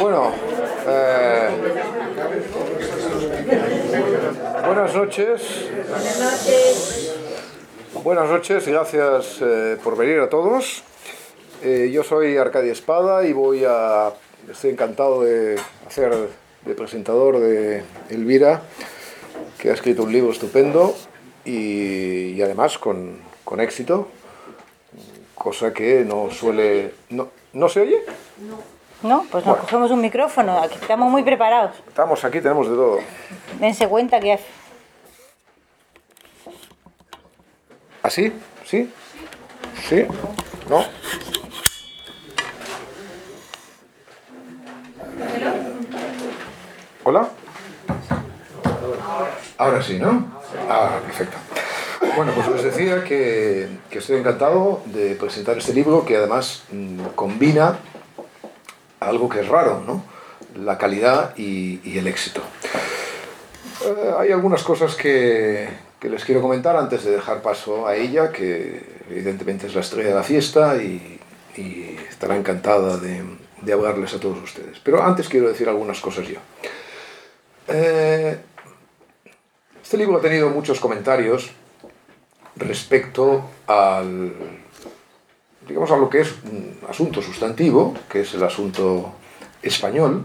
Bueno, 0.00 0.32
eh, 0.86 1.48
buenas 4.66 4.94
noches. 4.94 5.42
Buenas 5.92 6.20
noches. 6.20 7.12
Buenas 8.04 8.28
noches 8.28 8.68
gracias 8.68 9.38
eh, 9.40 9.78
por 9.82 9.96
venir 9.96 10.20
a 10.20 10.28
todos. 10.28 10.82
Eh, 11.62 11.90
yo 11.92 12.04
soy 12.04 12.36
Arcadia 12.36 12.72
Espada 12.72 13.26
y 13.26 13.32
voy 13.32 13.64
a. 13.66 14.12
Estoy 14.50 14.70
encantado 14.70 15.22
de 15.22 15.58
hacer 15.86 16.12
de 16.64 16.74
presentador 16.74 17.40
de 17.40 17.82
Elvira, 18.10 18.62
que 19.58 19.70
ha 19.70 19.74
escrito 19.74 20.02
un 20.02 20.12
libro 20.12 20.30
estupendo 20.30 20.94
y, 21.44 22.32
y 22.32 22.42
además 22.42 22.78
con, 22.78 23.18
con 23.44 23.60
éxito, 23.60 24.08
cosa 25.34 25.72
que 25.72 26.04
no 26.04 26.30
suele. 26.30 26.92
¿No, 27.08 27.28
¿no 27.54 27.68
se 27.68 27.80
oye? 27.80 28.02
No, 28.48 28.75
pues 29.02 29.44
nos 29.44 29.44
Bueno. 29.44 29.56
cogemos 29.60 29.90
un 29.90 30.00
micrófono, 30.00 30.58
aquí 30.58 30.76
estamos 30.80 31.10
muy 31.10 31.22
preparados. 31.22 31.76
Estamos 31.86 32.24
aquí, 32.24 32.40
tenemos 32.40 32.68
de 32.68 32.74
todo. 32.76 32.98
Dense 33.60 33.88
cuenta 33.88 34.20
que 34.20 34.38
¿Así? 38.02 38.32
¿Sí? 38.64 38.90
¿Sí? 39.88 40.06
¿No? 40.68 40.84
¿Hola? 47.04 47.28
Ahora 49.58 49.82
sí, 49.82 49.98
¿no? 49.98 50.26
Ah, 50.68 50.98
perfecto. 51.04 51.36
Bueno, 52.16 52.32
pues 52.34 52.48
les 52.48 52.62
decía 52.64 53.04
que, 53.04 53.68
que 53.90 53.98
estoy 53.98 54.16
encantado 54.18 54.82
de 54.86 55.14
presentar 55.14 55.56
este 55.58 55.72
libro 55.72 56.04
que 56.04 56.16
además 56.16 56.64
mm, 56.72 57.00
combina 57.14 57.78
algo 59.00 59.28
que 59.28 59.40
es 59.40 59.48
raro, 59.48 59.82
¿no? 59.86 60.04
La 60.62 60.78
calidad 60.78 61.36
y, 61.36 61.98
el 61.98 62.06
éxito. 62.06 62.40
Eh, 63.84 64.12
hay 64.18 64.32
algunas 64.32 64.62
cosas 64.62 64.94
que, 64.94 65.68
que 66.00 66.08
les 66.08 66.24
quiero 66.24 66.40
comentar 66.40 66.76
antes 66.76 67.04
de 67.04 67.12
dejar 67.12 67.42
paso 67.42 67.86
a 67.86 67.94
ella, 67.94 68.32
que 68.32 68.82
evidentemente 69.10 69.66
es 69.66 69.74
la 69.74 69.80
estrella 69.80 70.10
de 70.10 70.14
la 70.14 70.22
fiesta 70.22 70.76
y, 70.76 71.20
y 71.56 71.96
estará 72.08 72.36
encantada 72.36 72.96
de, 72.96 73.22
de 73.62 73.72
hablarles 73.72 74.14
a 74.14 74.20
todos 74.20 74.42
ustedes. 74.42 74.78
Pero 74.80 75.02
antes 75.02 75.28
quiero 75.28 75.48
decir 75.48 75.68
algunas 75.68 76.00
cosas 76.00 76.26
yo. 76.28 76.38
Eh, 77.68 78.38
este 79.82 79.96
libro 79.96 80.18
ha 80.18 80.20
tenido 80.20 80.50
muchos 80.50 80.80
comentarios 80.80 81.50
respecto 82.56 83.50
al, 83.66 84.32
digamos, 85.66 85.90
a 85.90 86.10
que 86.10 86.20
es 86.20 86.34
un 86.44 86.78
asunto 86.88 87.20
sustantivo, 87.20 87.94
que 88.08 88.20
es 88.20 88.34
el 88.34 88.42
asunto 88.42 89.12
español, 89.62 90.24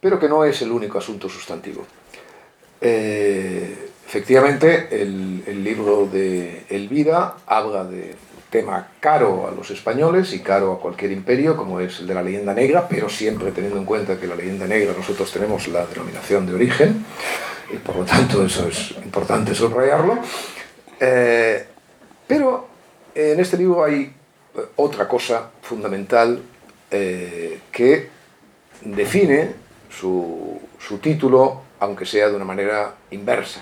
pero 0.00 0.18
que 0.18 0.28
no 0.28 0.44
es 0.44 0.60
el 0.62 0.70
único 0.70 0.98
asunto 0.98 1.28
sustantivo. 1.28 1.86
Eh, 2.80 3.90
efectivamente, 4.06 4.88
el, 4.90 5.64
libro 5.64 6.06
de 6.06 6.64
Elvira 6.68 7.34
habla 7.46 7.84
de 7.84 8.14
tema 8.50 8.92
caro 9.00 9.48
a 9.48 9.50
los 9.50 9.70
españoles 9.70 10.32
y 10.32 10.40
caro 10.40 10.74
a 10.74 10.78
cualquier 10.78 11.10
imperio, 11.10 11.56
como 11.56 11.80
es 11.80 11.98
el 12.00 12.06
de 12.06 12.14
la 12.14 12.22
leyenda 12.22 12.54
negra, 12.54 12.86
pero 12.88 13.08
siempre 13.08 13.50
teniendo 13.50 13.78
en 13.78 13.84
cuenta 13.84 14.20
que 14.20 14.28
la 14.28 14.36
leyenda 14.36 14.66
negra 14.66 14.92
nosotros 14.96 15.32
tenemos 15.32 15.66
la 15.68 15.84
denominación 15.86 16.46
de 16.46 16.54
origen, 16.54 17.04
y 17.72 17.78
por 17.78 17.96
lo 17.96 18.04
tanto 18.04 18.44
eso 18.44 18.68
es 18.68 18.92
importante 19.02 19.54
subrayarlo. 19.54 20.18
Eh, 21.00 21.66
pero 22.28 22.68
en 23.14 23.40
este 23.40 23.56
libro 23.56 23.82
hay 23.82 24.12
otra 24.76 25.06
cosa 25.08 25.50
fundamental 25.62 26.40
eh, 26.90 27.60
que 27.72 28.08
define 28.82 29.54
su, 29.90 30.60
su 30.78 30.98
título, 30.98 31.62
aunque 31.80 32.06
sea 32.06 32.28
de 32.28 32.36
una 32.36 32.44
manera 32.44 32.94
inversa. 33.10 33.60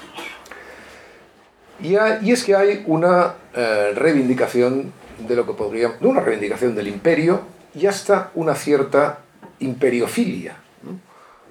Y, 1.80 1.96
y 1.96 2.32
es 2.32 2.44
que 2.44 2.54
hay 2.54 2.84
una 2.86 3.34
eh, 3.54 3.92
reivindicación 3.94 4.92
de 5.18 5.36
lo 5.36 5.46
que 5.46 5.52
podría, 5.52 5.88
de 5.88 6.06
una 6.06 6.20
reivindicación 6.20 6.74
del 6.74 6.88
imperio 6.88 7.42
y 7.74 7.86
hasta 7.86 8.30
una 8.34 8.54
cierta 8.54 9.18
imperiofilia, 9.60 10.56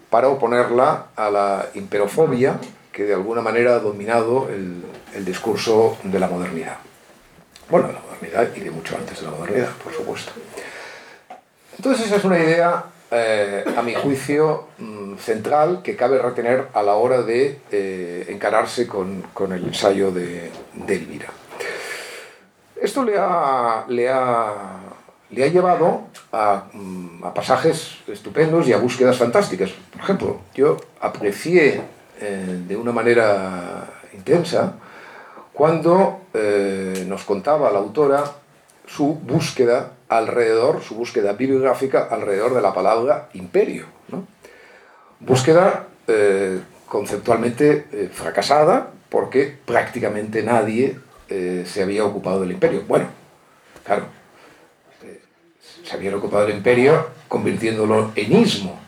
para 0.10 0.28
oponerla 0.28 1.08
a 1.16 1.30
la 1.30 1.66
imperofobia 1.74 2.60
que 2.92 3.04
de 3.04 3.14
alguna 3.16 3.42
manera 3.42 3.76
ha 3.76 3.80
dominado 3.80 4.50
el, 4.50 4.84
el 5.16 5.26
discurso 5.26 5.98
de 6.04 6.20
la 6.20 6.28
modernidad. 6.28 6.78
Bueno, 7.70 7.90
modernidad 8.24 8.56
y 8.56 8.60
de 8.62 8.72
mucho 8.72 8.96
antes 8.98 9.20
de 9.20 9.26
la 9.26 9.32
modernidad, 9.32 9.70
por 9.84 9.94
supuesto. 9.94 10.32
Entonces 11.78 12.08
esa 12.08 12.16
es 12.18 12.24
una 12.24 12.40
idea, 12.40 12.86
eh, 13.12 13.64
a 13.76 13.82
mi 13.82 13.94
juicio, 13.94 14.68
mm, 14.78 15.18
central 15.18 15.82
que 15.84 15.96
cabe 15.96 16.18
retener 16.18 16.68
a 16.74 16.84
la 16.84 16.96
hora 16.96 17.22
de 17.22 17.60
eh, 17.72 18.26
encararse 18.30 18.88
con, 18.88 19.22
con 19.34 19.52
el 19.54 19.64
ensayo 19.64 20.12
de, 20.12 20.52
de 20.74 20.96
Elvira. 20.96 21.28
Esto 22.82 23.04
le 23.04 23.18
ha, 23.18 23.86
le 23.88 24.10
ha, 24.10 24.54
le 25.32 25.44
ha 25.44 25.48
llevado 25.48 26.08
a, 26.32 26.66
mm, 26.72 27.24
a 27.24 27.34
pasajes 27.34 27.98
estupendos 28.08 28.68
y 28.68 28.74
a 28.74 28.78
búsquedas 28.78 29.18
fantásticas. 29.18 29.72
Por 29.92 30.02
ejemplo, 30.02 30.42
yo 30.54 30.78
aprecié 31.00 31.82
eh, 32.20 32.62
de 32.68 32.76
una 32.76 32.92
manera 32.92 33.86
intensa 34.14 34.76
cuando 35.54 36.22
eh, 36.34 37.06
nos 37.08 37.24
contaba 37.24 37.72
la 37.72 37.78
autora 37.78 38.24
su 38.88 39.14
búsqueda 39.14 39.92
alrededor, 40.10 40.82
su 40.82 40.96
búsqueda 40.96 41.34
bibliográfica 41.34 42.08
alrededor 42.10 42.56
de 42.56 42.62
la 42.62 42.74
palabra 42.74 43.30
imperio. 43.34 43.86
Búsqueda 45.20 45.88
eh, 46.08 46.60
conceptualmente 46.88 47.88
eh, 47.92 48.10
fracasada 48.12 48.92
porque 49.10 49.58
prácticamente 49.66 50.44
nadie 50.44 51.00
se 51.30 51.82
había 51.82 52.06
ocupado 52.06 52.42
del 52.42 52.52
imperio. 52.52 52.84
Bueno, 52.88 53.08
claro, 53.84 54.06
se 55.84 55.96
habían 55.96 56.14
ocupado 56.14 56.46
del 56.46 56.58
imperio 56.58 57.08
convirtiéndolo 57.28 58.12
en 58.16 58.34
ismo, 58.34 58.80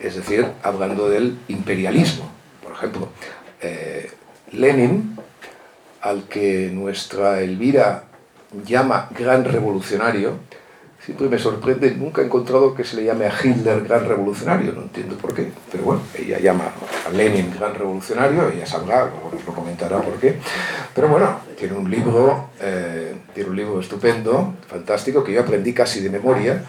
es 0.00 0.16
decir, 0.16 0.46
hablando 0.62 1.10
del 1.10 1.38
imperialismo. 1.48 2.30
Por 2.62 2.72
ejemplo, 2.72 3.08
Lenin, 4.50 5.18
al 6.02 6.24
que 6.24 6.70
nuestra 6.72 7.40
Elvira 7.40 8.04
llama 8.66 9.08
gran 9.16 9.44
revolucionario, 9.44 10.34
siempre 11.04 11.28
me 11.28 11.38
sorprende, 11.38 11.92
nunca 11.92 12.22
he 12.22 12.26
encontrado 12.26 12.74
que 12.74 12.84
se 12.84 12.96
le 12.96 13.04
llame 13.04 13.26
a 13.26 13.32
Hitler 13.32 13.82
gran 13.82 14.06
revolucionario, 14.06 14.72
no 14.72 14.82
entiendo 14.82 15.16
por 15.16 15.34
qué, 15.34 15.50
pero 15.70 15.84
bueno, 15.84 16.02
ella 16.16 16.38
llama 16.38 16.70
a 17.06 17.10
Lenin 17.10 17.52
gran 17.58 17.74
revolucionario, 17.74 18.48
ella 18.50 18.66
sabrá, 18.66 19.06
luego 19.06 19.30
nos 19.32 19.44
lo 19.44 19.52
comentará 19.52 20.00
por 20.00 20.14
qué, 20.14 20.38
pero 20.94 21.08
bueno, 21.08 21.40
tiene 21.56 21.74
un 21.74 21.90
libro, 21.90 22.50
eh, 22.60 23.14
tiene 23.34 23.50
un 23.50 23.56
libro 23.56 23.80
estupendo, 23.80 24.54
fantástico, 24.68 25.24
que 25.24 25.32
yo 25.32 25.40
aprendí 25.40 25.72
casi 25.72 26.00
de 26.00 26.10
memoria, 26.10 26.64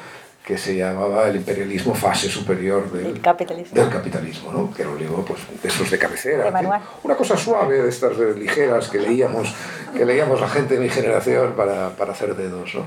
que 0.45 0.57
se 0.57 0.75
llamaba 0.75 1.29
El 1.29 1.37
imperialismo 1.37 1.95
fase 1.95 2.27
superior 2.27 2.91
del, 2.91 3.05
El 3.05 3.21
capitalismo. 3.21 3.75
del 3.79 3.89
capitalismo, 3.89 4.51
¿no? 4.51 4.73
que 4.73 4.81
era 4.81 4.91
un 4.91 4.99
libro 4.99 5.23
pues, 5.23 5.39
de 5.61 5.69
esos 5.69 5.89
de 5.89 5.97
cabecera. 5.97 6.43
De. 6.51 6.67
Una 7.03 7.15
cosa 7.15 7.37
suave, 7.37 7.81
de 7.81 7.87
estas 7.89 8.17
ligeras 8.37 8.89
que 8.89 8.99
leíamos, 8.99 9.53
que 9.95 10.05
leíamos 10.05 10.41
la 10.41 10.49
gente 10.49 10.73
de 10.75 10.81
mi 10.81 10.89
generación 10.89 11.53
para, 11.55 11.91
para 11.91 12.11
hacer 12.11 12.35
dedos. 12.35 12.75
¿no? 12.75 12.85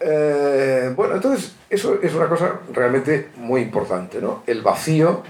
Eh, 0.00 0.92
bueno, 0.96 1.14
entonces 1.14 1.52
eso 1.70 1.98
es 2.02 2.14
una 2.14 2.28
cosa 2.28 2.60
realmente 2.72 3.28
muy 3.36 3.60
importante, 3.62 4.20
¿no? 4.20 4.42
El 4.46 4.62
vacío, 4.62 5.22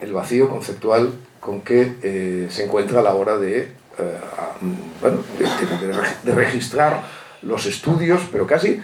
el 0.00 0.12
vacío 0.12 0.48
conceptual 0.48 1.12
con 1.40 1.60
que 1.62 1.94
eh, 2.02 2.48
se 2.50 2.64
encuentra 2.64 3.00
a 3.00 3.02
la 3.02 3.14
hora 3.14 3.36
de, 3.38 3.60
eh, 3.60 4.18
a- 4.38 4.52
bueno, 5.00 5.18
de, 5.38 5.44
de- 5.44 5.86
de 5.86 5.94
reg- 5.94 6.22
de 6.22 6.34
registrar 6.34 7.02
los 7.42 7.66
estudios, 7.66 8.22
pero 8.32 8.46
casi, 8.46 8.82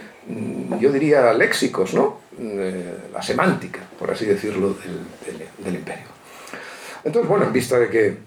yo 0.79 0.91
diría, 0.91 1.33
léxicos, 1.33 1.93
¿no? 1.93 2.17
Eh, 2.39 2.97
la 3.13 3.21
semántica, 3.21 3.79
por 3.99 4.11
así 4.11 4.25
decirlo, 4.25 4.75
del, 5.63 5.75
imperio. 5.75 6.05
Entonces, 7.03 7.27
bueno, 7.29 7.45
en 7.45 7.53
vista 7.53 7.79
de 7.79 7.89
que 7.89 8.17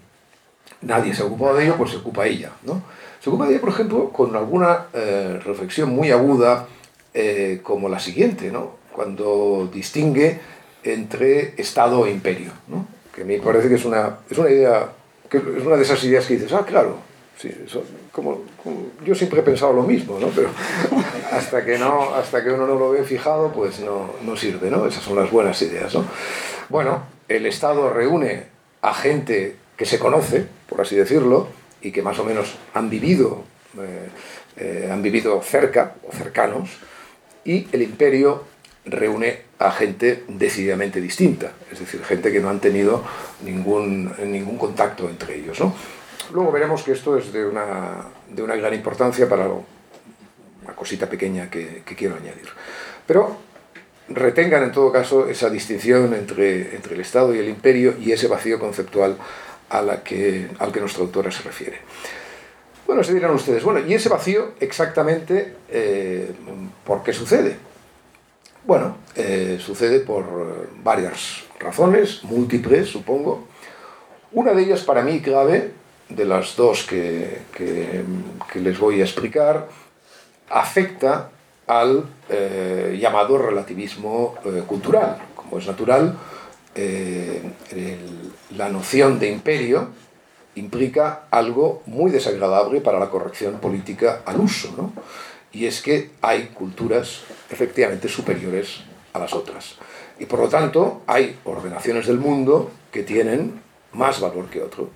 nadie 0.81 1.13
se 1.13 1.23
ocupado 1.23 1.55
de 1.55 1.65
ello, 1.65 1.75
pues 1.77 1.91
se 1.91 1.97
ocupa 1.97 2.27
ella, 2.27 2.51
¿no? 2.63 2.83
Se 3.21 3.29
ocupa 3.29 3.45
de 3.45 3.53
ella, 3.53 3.61
por 3.61 3.69
ejemplo, 3.69 4.09
con 4.09 4.35
alguna 4.35 4.87
eh, 4.93 5.39
reflexión 5.43 5.89
muy 5.89 6.11
aguda, 6.11 6.67
eh, 7.13 7.61
como 7.63 7.87
la 7.89 7.99
siguiente, 7.99 8.51
¿no? 8.51 8.75
Cuando 8.91 9.69
distingue 9.73 10.39
entre 10.83 11.59
Estado 11.59 12.05
e 12.05 12.11
imperio, 12.11 12.51
¿no? 12.67 12.85
Que 13.13 13.21
a 13.21 13.25
mí 13.25 13.37
me 13.37 13.43
parece 13.43 13.69
que 13.69 13.75
es 13.75 13.85
una, 13.85 14.17
es 14.29 14.37
una 14.37 14.49
idea, 14.49 14.89
que 15.29 15.37
es 15.37 15.65
una 15.65 15.77
de 15.77 15.83
esas 15.83 16.03
ideas 16.03 16.25
que 16.25 16.35
dices, 16.35 16.51
ah, 16.51 16.65
claro, 16.65 16.97
sí, 17.37 17.51
eso, 17.65 17.83
como, 18.11 18.43
yo 19.05 19.15
siempre 19.15 19.41
he 19.41 19.43
pensado 19.43 19.73
lo 19.73 19.83
mismo, 19.83 20.19
¿no? 20.19 20.27
Pero 20.29 20.49
hasta 21.31 21.63
que, 21.65 21.77
no, 21.77 22.15
hasta 22.15 22.43
que 22.43 22.51
uno 22.51 22.67
no 22.67 22.75
lo 22.75 22.91
ve 22.91 23.03
fijado, 23.03 23.51
pues 23.51 23.79
no, 23.79 24.11
no 24.23 24.35
sirve, 24.35 24.69
¿no? 24.69 24.85
Esas 24.87 25.03
son 25.03 25.15
las 25.15 25.31
buenas 25.31 25.61
ideas, 25.61 25.93
¿no? 25.93 26.05
Bueno, 26.69 27.03
el 27.27 27.45
Estado 27.45 27.89
reúne 27.89 28.43
a 28.81 28.93
gente 28.93 29.55
que 29.77 29.85
se 29.85 29.99
conoce, 29.99 30.45
por 30.67 30.81
así 30.81 30.95
decirlo, 30.95 31.47
y 31.81 31.91
que 31.91 32.01
más 32.01 32.17
o 32.19 32.23
menos 32.23 32.55
han 32.73 32.89
vivido, 32.89 33.43
eh, 33.77 34.09
eh, 34.57 34.89
han 34.91 35.01
vivido 35.01 35.41
cerca 35.41 35.95
o 36.07 36.11
cercanos, 36.11 36.69
y 37.43 37.67
el 37.71 37.81
imperio 37.81 38.43
reúne 38.85 39.41
a 39.59 39.71
gente 39.71 40.23
decididamente 40.27 41.01
distinta, 41.01 41.53
es 41.71 41.79
decir, 41.79 42.03
gente 42.03 42.31
que 42.31 42.39
no 42.39 42.49
han 42.49 42.59
tenido 42.59 43.03
ningún, 43.43 44.13
ningún 44.31 44.57
contacto 44.57 45.09
entre 45.09 45.37
ellos. 45.37 45.59
¿no? 45.59 45.73
Luego 46.33 46.51
veremos 46.51 46.83
que 46.83 46.91
esto 46.91 47.17
es 47.17 47.31
de 47.31 47.45
una, 47.45 48.05
de 48.29 48.41
una 48.41 48.55
gran 48.55 48.73
importancia 48.73 49.27
para 49.27 49.47
una 49.47 50.75
cosita 50.75 51.07
pequeña 51.07 51.49
que, 51.49 51.83
quiero 51.97 52.15
añadir. 52.15 52.47
Pero 53.05 53.37
retengan 54.09 54.63
en 54.63 54.71
todo 54.71 54.91
caso 54.91 55.27
esa 55.27 55.49
distinción 55.49 56.13
entre, 56.13 56.75
entre 56.75 56.95
el 56.95 57.01
Estado 57.01 57.33
y 57.33 57.39
el 57.39 57.49
imperio 57.49 57.95
y 57.99 58.11
ese 58.11 58.27
vacío 58.27 58.59
conceptual 58.59 59.17
a 59.69 60.03
que, 60.03 60.47
al 60.59 60.71
que 60.71 60.79
nuestra 60.79 61.03
autora 61.03 61.31
se 61.31 61.43
refiere. 61.43 61.79
Bueno, 62.85 63.03
se 63.03 63.13
dirán 63.13 63.31
ustedes, 63.31 63.63
bueno, 63.63 63.79
¿y 63.79 63.95
ese 63.95 64.09
vacío 64.09 64.53
exactamente 64.59 65.55
eh, 65.69 66.31
por 66.83 67.01
qué 67.01 67.13
sucede? 67.13 67.57
Bueno, 68.63 68.97
eh, 69.15 69.57
sucede 69.59 69.99
por 69.99 70.67
varias 70.83 71.43
razones, 71.59 72.23
múltiples 72.23 72.87
supongo. 72.87 73.47
Una 74.31 74.53
de 74.53 74.63
ellas 74.63 74.81
para 74.81 75.01
mí 75.01 75.21
clave, 75.21 75.71
de 76.09 76.25
las 76.25 76.55
dos 76.55 76.83
que, 76.83 77.41
que, 77.53 78.59
les 78.59 78.79
voy 78.79 79.01
a 79.01 79.03
explicar, 79.03 79.67
afecta 80.49 81.31
al 81.67 82.05
eh, 82.29 82.97
llamado 82.99 83.37
relativismo 83.37 84.35
eh, 84.45 84.63
cultural. 84.65 85.17
Como 85.35 85.59
es 85.59 85.67
natural, 85.67 86.17
el, 86.75 87.53
la 88.57 88.69
noción 88.69 89.17
de 89.17 89.29
imperio 89.29 89.89
implica 90.55 91.27
algo 91.31 91.83
muy 91.85 92.11
desagradable 92.11 92.81
para 92.81 92.99
la 92.99 93.09
corrección 93.09 93.59
política 93.59 94.21
al 94.25 94.39
uso, 94.39 94.73
¿no? 94.77 94.93
y 95.55 95.65
es 95.65 95.81
que 95.81 96.11
hay 96.21 96.47
culturas 96.47 97.21
efectivamente 97.49 98.09
superiores 98.09 98.81
a 99.13 99.19
las 99.19 99.33
otras. 99.33 99.75
Y 100.19 100.25
por 100.25 100.39
lo 100.39 100.49
tanto 100.49 101.01
hay 101.07 101.39
ordenaciones 101.45 102.07
del 102.07 102.17
mundo 102.17 102.71
que 102.91 103.03
tienen 103.03 103.61
más 103.93 104.19
valor 104.19 104.49
que 104.49 104.61
otros. 104.61 104.89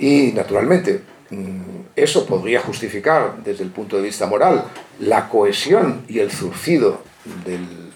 Y 0.00 0.32
naturalmente, 0.32 1.02
mm, 1.28 1.60
eso 1.94 2.26
podría 2.26 2.60
justificar 2.60 3.44
desde 3.44 3.62
el 3.62 3.70
punto 3.70 3.96
de 3.96 4.02
vista 4.02 4.26
moral 4.26 4.64
la 4.98 5.28
cohesión 5.28 6.02
y 6.08 6.18
el 6.18 6.32
surcido 6.32 7.02
del, 7.44 7.90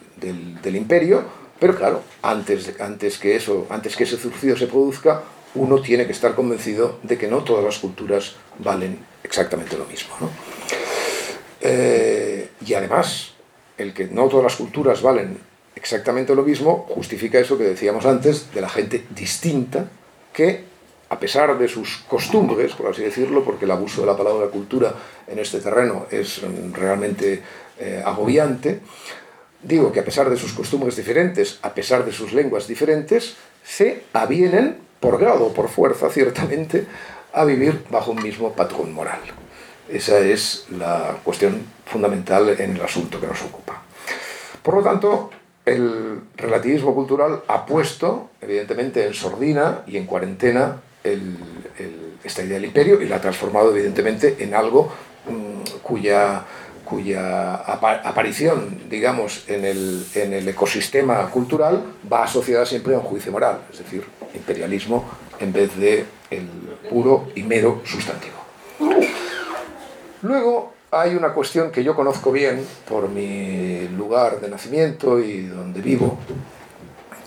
del, 0.63 0.77
imperio, 0.77 1.25
pero 1.59 1.75
claro, 1.77 2.03
antes, 2.23 2.79
antes, 2.79 3.19
que 3.19 3.37
eso, 3.37 3.67
antes 3.71 3.97
que 3.97 4.05
ese 4.05 4.19
surcido 4.19 4.57
se 4.57 4.67
produzca, 4.67 5.23
uno 5.55 5.81
tiene 5.81 6.07
que 6.07 6.13
estar 6.13 6.35
convencido 6.35 6.99
de 7.03 7.17
que 7.17 7.27
no 7.27 7.43
todas 7.43 7.65
las 7.65 7.79
culturas 7.79 8.37
valen 8.59 8.99
exactamente 9.23 9.77
lo 9.79 9.87
mismo. 9.87 10.15
¿no? 10.21 10.31
Eh, 11.61 12.51
y 12.67 12.75
además, 12.75 13.33
el 13.79 13.95
que 13.95 14.07
no 14.07 14.29
todas 14.29 14.45
las 14.45 14.57
culturas 14.57 15.01
valen 15.01 15.39
exactamente 15.75 16.35
lo 16.35 16.43
mismo, 16.43 16.87
justifica 16.91 17.39
eso 17.39 17.57
que 17.57 17.65
decíamos 17.65 18.05
antes, 18.05 18.53
de 18.53 18.61
la 18.61 18.69
gente 18.69 19.07
distinta, 19.15 19.89
que 20.33 20.74
a 21.09 21.19
pesar 21.19 21.57
de 21.59 21.69
sus 21.69 21.99
costumbres, 22.09 22.73
por 22.73 22.91
así 22.91 23.03
decirlo, 23.03 23.45
porque 23.45 23.65
el 23.65 23.71
abuso 23.71 24.01
de 24.01 24.07
la 24.07 24.17
palabra 24.17 24.49
cultura 24.49 24.95
en 25.27 25.39
este 25.39 25.61
terreno 25.61 26.07
es 26.11 26.41
realmente 26.73 27.43
eh, 27.79 28.03
agobiante, 28.05 28.81
digo 29.63 29.93
que 29.93 30.01
a 30.01 30.05
pesar 30.05 30.31
de 30.31 30.37
sus 30.37 30.53
costumbres 30.53 30.97
diferentes, 30.97 31.59
a 31.63 31.75
pesar 31.75 32.05
de 32.05 32.13
sus 32.13 32.33
lenguas 32.33 32.67
diferentes, 32.67 33.37
se 33.65 34.05
avienen, 34.13 34.79
por 35.01 35.19
grado 35.19 35.47
o 35.47 35.53
por 35.53 35.69
fuerza 35.69 36.09
ciertamente, 36.11 36.87
a 37.33 37.45
vivir 37.45 37.85
bajo 37.91 38.13
un 38.13 38.23
mismo 38.23 38.53
patrón 38.53 38.93
moral. 38.93 39.21
Esa 39.89 40.19
es 40.19 40.67
la 40.71 41.19
cuestión 41.23 41.63
fundamental 41.85 42.49
en 42.59 42.77
el 42.77 42.83
asunto 42.83 43.21
que 43.21 43.27
nos 43.27 43.43
ocupa. 43.43 43.83
Por 44.63 44.77
lo 44.77 44.83
tanto, 44.83 45.31
el 45.67 46.21
relativismo 46.37 46.95
cultural 46.95 47.43
ha 47.49 47.67
puesto, 47.67 48.31
evidentemente, 48.41 49.07
en 49.07 49.15
sordina 49.15 49.83
y 49.87 49.97
en 49.97 50.07
cuarentena 50.07 50.81
esta 51.05 52.43
idea 52.43 52.55
del 52.55 52.65
imperio 52.65 53.01
y 53.01 53.07
la 53.07 53.17
ha 53.17 53.21
transformado, 53.21 53.75
evidentemente, 53.75 54.37
en 54.39 54.55
algo 54.55 54.91
mm, 55.29 55.81
cuya, 55.83 56.45
cuya 56.85 57.57
aparición, 57.57 58.89
digamos, 58.89 59.45
en 59.49 59.65
el, 59.65 60.07
en 60.15 60.33
el 60.33 60.49
ecosistema 60.49 61.29
cultural 61.31 61.83
va 62.11 62.25
asociada 62.25 62.65
siempre 62.65 62.95
a 62.95 62.99
un 62.99 63.05
juicio 63.05 63.31
moral, 63.31 63.61
es 63.71 63.79
decir, 63.79 64.05
imperialismo 64.35 65.05
en 65.41 65.53
vez 65.53 65.77
de 65.77 66.05
el 66.31 66.49
puro 66.89 67.29
y 67.35 67.43
mero 67.43 67.83
sustantivo. 67.85 68.37
Luego 70.23 70.73
hay 70.91 71.15
una 71.15 71.35
cuestión 71.35 71.71
que 71.71 71.85
yo 71.85 71.95
conozco 71.95 72.33
bien 72.33 72.65
por 72.89 73.09
mi 73.09 73.89
lugar 73.89 74.41
de 74.41 74.49
nacimiento 74.49 75.21
y 75.21 75.43
donde 75.43 75.83
vivo, 75.83 76.19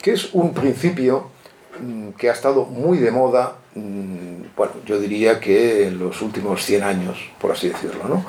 que 0.02 0.14
es 0.14 0.34
un 0.34 0.54
principio 0.54 1.30
que 2.18 2.30
ha 2.30 2.34
estado 2.34 2.66
muy 2.66 2.98
de 2.98 3.12
moda, 3.12 3.58
mm, 3.76 4.56
bueno, 4.56 4.74
yo 4.86 5.00
diría 5.00 5.40
que 5.40 5.88
en 5.88 6.00
los 6.00 6.22
últimos 6.22 6.64
100 6.64 6.84
años, 6.84 7.18
por 7.40 7.52
así 7.52 7.70
decirlo, 7.70 8.08
¿no? 8.08 8.26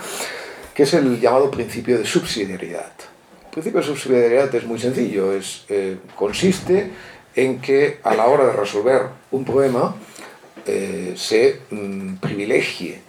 que 0.75 0.85
es 0.85 0.95
el 0.95 1.21
llamado 1.21 1.51
principio 1.51 1.99
de 1.99 2.07
subsidiariedad. 2.07 2.93
El 3.47 3.51
principio 3.51 3.81
de 3.81 3.87
subsidiariedad 3.87 4.55
es 4.55 4.65
muy 4.65 4.79
sencillo, 4.79 5.33
es, 5.33 5.65
eh, 5.69 5.97
consiste 6.15 6.93
en 7.35 7.61
que 7.61 7.99
a 8.05 8.15
la 8.15 8.27
hora 8.27 8.47
de 8.47 8.53
resolver 8.53 9.03
un 9.33 9.45
problema 9.45 9.97
eh, 10.67 11.15
se 11.17 11.63
mm, 11.71 12.17
privilegie 12.17 13.01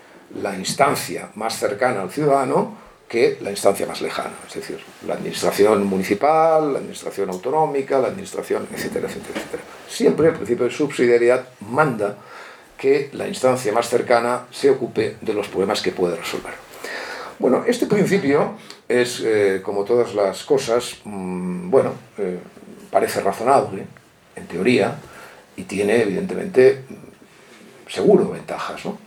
la 0.41 0.57
instancia 0.57 1.29
más 1.35 1.59
cercana 1.59 2.01
al 2.01 2.09
ciudadano 2.09 2.88
que 3.09 3.39
la 3.41 3.49
instancia 3.49 3.87
más 3.87 4.01
lejana, 4.01 4.35
es 4.47 4.53
decir, 4.53 4.79
la 5.07 5.15
administración 5.15 5.85
municipal, 5.85 6.73
la 6.73 6.79
administración 6.79 7.29
autonómica, 7.29 7.99
la 7.99 8.09
administración, 8.09 8.67
etcétera, 8.71 9.07
etcétera, 9.07 9.39
etcétera. 9.39 9.63
Siempre 9.89 10.27
el 10.27 10.35
principio 10.35 10.65
de 10.65 10.71
subsidiariedad 10.71 11.47
manda 11.61 12.15
que 12.77 13.09
la 13.13 13.27
instancia 13.27 13.73
más 13.73 13.89
cercana 13.89 14.45
se 14.51 14.69
ocupe 14.69 15.17
de 15.19 15.33
los 15.33 15.47
problemas 15.47 15.81
que 15.81 15.91
puede 15.91 16.15
resolver. 16.15 16.53
Bueno, 17.39 17.63
este 17.67 17.87
principio 17.87 18.53
es, 18.87 19.21
eh, 19.25 19.61
como 19.63 19.83
todas 19.83 20.13
las 20.13 20.43
cosas, 20.43 20.97
mm, 21.03 21.69
bueno, 21.69 21.93
eh, 22.17 22.39
parece 22.91 23.21
razonable, 23.21 23.87
en 24.35 24.47
teoría, 24.47 24.95
y 25.57 25.63
tiene, 25.63 26.03
evidentemente, 26.03 26.83
seguro 27.87 28.29
ventajas, 28.29 28.85
¿no? 28.85 28.97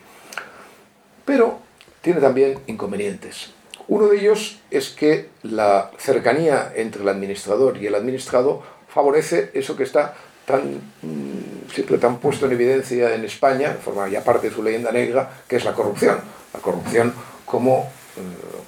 pero 1.25 1.61
tiene 2.01 2.21
también 2.21 2.59
inconvenientes. 2.67 3.52
Uno 3.89 4.09
de 4.09 4.19
ellos 4.19 4.59
es 4.71 4.91
que 4.91 5.29
la 5.43 5.91
cercanía 5.99 6.73
entre 6.75 7.03
el 7.03 7.09
administrador 7.09 7.79
y 7.79 7.87
el 7.87 7.95
administrado 7.95 8.63
favorece 8.89 9.51
eso 9.55 9.77
que 9.77 9.83
está 9.83 10.15
tan, 10.47 10.77
mm, 11.03 11.71
siempre 11.73 11.99
tan 11.99 12.19
puesto 12.19 12.47
en 12.47 12.53
evidencia 12.53 13.15
en 13.15 13.25
España, 13.25 13.77
forma 13.83 14.09
ya 14.09 14.23
parte 14.23 14.49
de 14.49 14.55
su 14.55 14.63
leyenda 14.63 14.93
negra, 14.93 15.31
que 15.49 15.57
es 15.57 15.65
la 15.65 15.73
corrupción. 15.73 16.19
La 16.53 16.61
corrupción 16.61 17.15
como, 17.47 17.91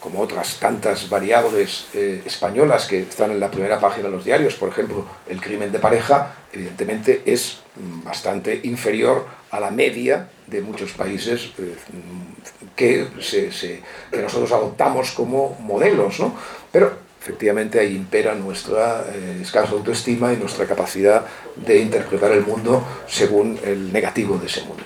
como 0.01 0.21
otras 0.21 0.59
tantas 0.59 1.09
variables 1.09 1.87
eh, 1.95 2.23
españolas 2.25 2.87
que 2.87 3.01
están 3.01 3.31
en 3.31 3.41
la 3.41 3.51
primera 3.51 3.79
página 3.79 4.09
de 4.09 4.15
los 4.15 4.25
diarios, 4.25 4.55
por 4.55 4.71
ejemplo, 4.71 5.07
el 5.29 5.41
crimen 5.41 5.71
de 5.71 5.79
pareja, 5.79 6.35
evidentemente 6.53 7.23
es 7.27 7.59
bastante 7.77 8.61
inferior 8.65 9.27
a 9.51 9.61
la 9.61 9.71
media 9.71 10.29
de 10.47 10.63
muchos 10.63 10.93
países 10.93 11.53
eh, 11.59 11.75
que, 12.77 13.07
nosotros 14.13 14.53
adoptamos 14.53 15.13
como 15.13 15.57
modelos, 15.61 16.21
¿no? 16.21 16.35
Pero 16.73 17.05
efectivamente 17.21 17.81
ahí 17.81 17.97
impera 17.97 18.35
nuestra 18.35 19.05
eh, 19.13 19.39
escasa 19.43 19.73
autoestima 19.73 20.33
y 20.33 20.37
nuestra 20.37 20.67
capacidad 20.67 21.25
de 21.57 21.79
interpretar 21.79 22.33
el 22.33 22.45
mundo 22.45 22.85
según 23.07 23.59
el 23.65 23.93
negativo 23.93 24.39
de 24.39 24.47
ese 24.47 24.63
mundo. 24.63 24.85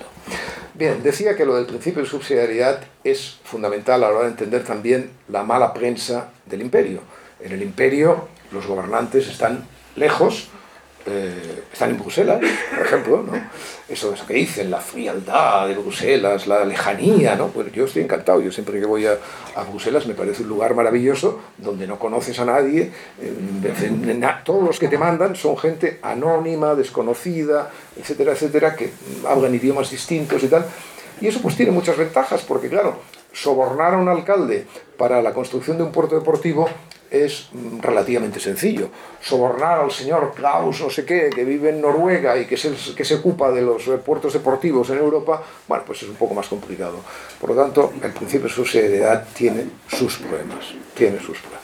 Bien, 0.79 1.03
decía 1.03 1.35
que 1.35 1.43
lo 1.43 1.57
del 1.57 1.65
principio 1.65 2.03
de 2.03 2.07
subsidiariedad 2.07 2.79
es 3.03 3.37
fundamental 3.43 4.01
a 4.01 4.07
la 4.07 4.15
hora 4.15 4.23
de 4.23 4.31
entender 4.31 4.63
también 4.63 5.09
la 5.27 5.43
mala 5.43 5.73
prensa 5.73 6.29
del 6.45 6.61
imperio. 6.61 7.01
En 7.41 7.51
el 7.51 7.61
imperio 7.61 8.29
los 8.53 8.65
gobernantes 8.65 9.27
están 9.27 9.65
lejos 9.97 10.47
eh, 11.11 11.63
están 11.71 11.91
en 11.91 11.99
Bruselas, 11.99 12.39
por 12.75 12.85
ejemplo, 12.85 13.23
¿no? 13.23 13.33
Eso 13.87 14.13
es 14.13 14.21
que 14.21 14.33
dicen, 14.33 14.69
la 14.69 14.79
frialdad 14.79 15.67
de 15.67 15.75
Bruselas, 15.75 16.47
la 16.47 16.63
lejanía, 16.63 17.35
¿no? 17.35 17.47
Pues 17.47 17.71
yo 17.71 17.85
estoy 17.85 18.03
encantado, 18.03 18.41
yo 18.41 18.51
siempre 18.51 18.79
que 18.79 18.85
voy 18.85 19.05
a, 19.05 19.17
Bruselas 19.69 20.07
me 20.07 20.13
parece 20.13 20.43
un 20.43 20.49
lugar 20.49 20.73
maravilloso 20.73 21.39
donde 21.57 21.85
no 21.85 21.99
conoces 21.99 22.39
a 22.39 22.45
nadie, 22.45 22.91
todos 24.45 24.63
los 24.63 24.79
que 24.79 24.87
te 24.87 24.97
mandan 24.97 25.35
son 25.35 25.57
gente 25.57 25.99
anónima, 26.01 26.75
desconocida, 26.75 27.69
etcétera, 27.97 28.33
etcétera, 28.33 28.75
que 28.75 28.91
hablan 29.27 29.53
idiomas 29.53 29.89
distintos 29.91 30.43
y 30.43 30.47
tal. 30.47 30.65
Y 31.21 31.27
eso 31.27 31.41
pues 31.41 31.55
tiene 31.55 31.71
muchas 31.71 31.97
ventajas, 31.97 32.43
porque 32.47 32.69
claro, 32.69 32.99
sobornar 33.33 33.93
a 33.93 33.97
un 33.97 34.07
alcalde 34.07 34.65
para 34.97 35.21
la 35.21 35.33
construcción 35.33 35.77
de 35.77 35.83
un 35.83 35.91
puerto 35.91 36.15
deportivo 36.15 36.69
es 37.11 37.49
relativamente 37.81 38.39
sencillo. 38.39 38.89
Sobornar 39.21 39.79
al 39.79 39.91
señor 39.91 40.33
Klaus, 40.35 40.81
no 40.81 40.89
sé 40.89 41.05
qué, 41.05 41.29
que 41.33 41.43
vive 41.43 41.69
en 41.69 41.81
Noruega 41.81 42.37
y 42.37 42.45
que 42.45 42.57
se, 42.57 42.73
que 42.95 43.05
se 43.05 43.15
ocupa 43.15 43.51
de 43.51 43.61
los 43.61 43.83
puertos 44.05 44.33
deportivos 44.33 44.89
en 44.89 44.97
Europa, 44.97 45.43
bueno, 45.67 45.83
pues 45.85 46.03
es 46.03 46.09
un 46.09 46.15
poco 46.15 46.33
más 46.33 46.47
complicado. 46.47 46.99
Por 47.39 47.51
lo 47.51 47.55
tanto, 47.55 47.93
el 48.01 48.11
principio 48.11 48.47
de 48.47 48.53
subsidiariedad 48.53 49.27
tiene 49.33 49.65
sus 49.87 50.17
problemas, 50.17 50.73
tiene 50.93 51.19
sus 51.19 51.37
problemas. 51.39 51.59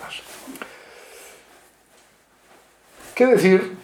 ¿Qué 3.14 3.26
decir 3.28 3.78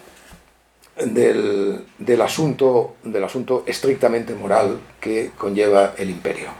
del, 0.96 1.86
del, 1.98 2.20
asunto, 2.20 2.96
del 3.02 3.24
asunto 3.24 3.64
estrictamente 3.66 4.34
moral 4.34 4.78
que 5.00 5.30
conlleva 5.38 5.94
el 5.96 6.10
imperio? 6.10 6.50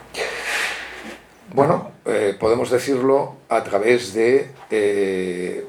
Bueno, 1.55 1.91
eh, 2.07 2.35
podemos 2.41 2.71
decirlo 2.71 3.37
a 3.51 3.63
través 3.63 4.15
de 4.15 4.51
eh, 4.71 5.67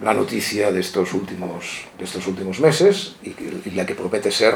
la 0.00 0.14
noticia 0.14 0.70
de 0.70 0.78
estos 0.78 1.12
últimos, 1.12 1.86
de 1.98 2.04
estos 2.04 2.28
últimos 2.28 2.60
meses 2.60 3.16
y, 3.22 3.70
la 3.72 3.84
que 3.84 3.96
promete 3.96 4.30
ser 4.30 4.54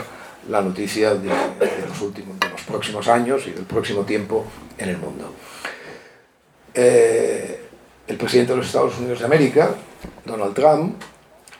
la 0.49 0.63
noticia 0.63 1.15
de, 1.15 1.29
de, 1.31 1.87
los 1.89 2.01
últimos, 2.01 2.39
de 2.39 2.49
los 2.49 2.61
próximos 2.63 3.09
años 3.09 3.45
y 3.49 3.51
del 3.51 3.65
próximo 3.65 4.03
tiempo 4.05 4.45
en 4.79 4.91
el 4.91 4.99
mundo. 4.99 5.35
Eh, 6.75 7.61
el 8.07 8.17
presidente 8.17 8.53
de 8.53 8.59
los 8.59 8.67
Estados 8.67 8.99
Unidos 8.99 9.19
de 9.19 9.25
América, 9.25 9.75
Donald 10.25 10.55
Trump, 10.55 11.03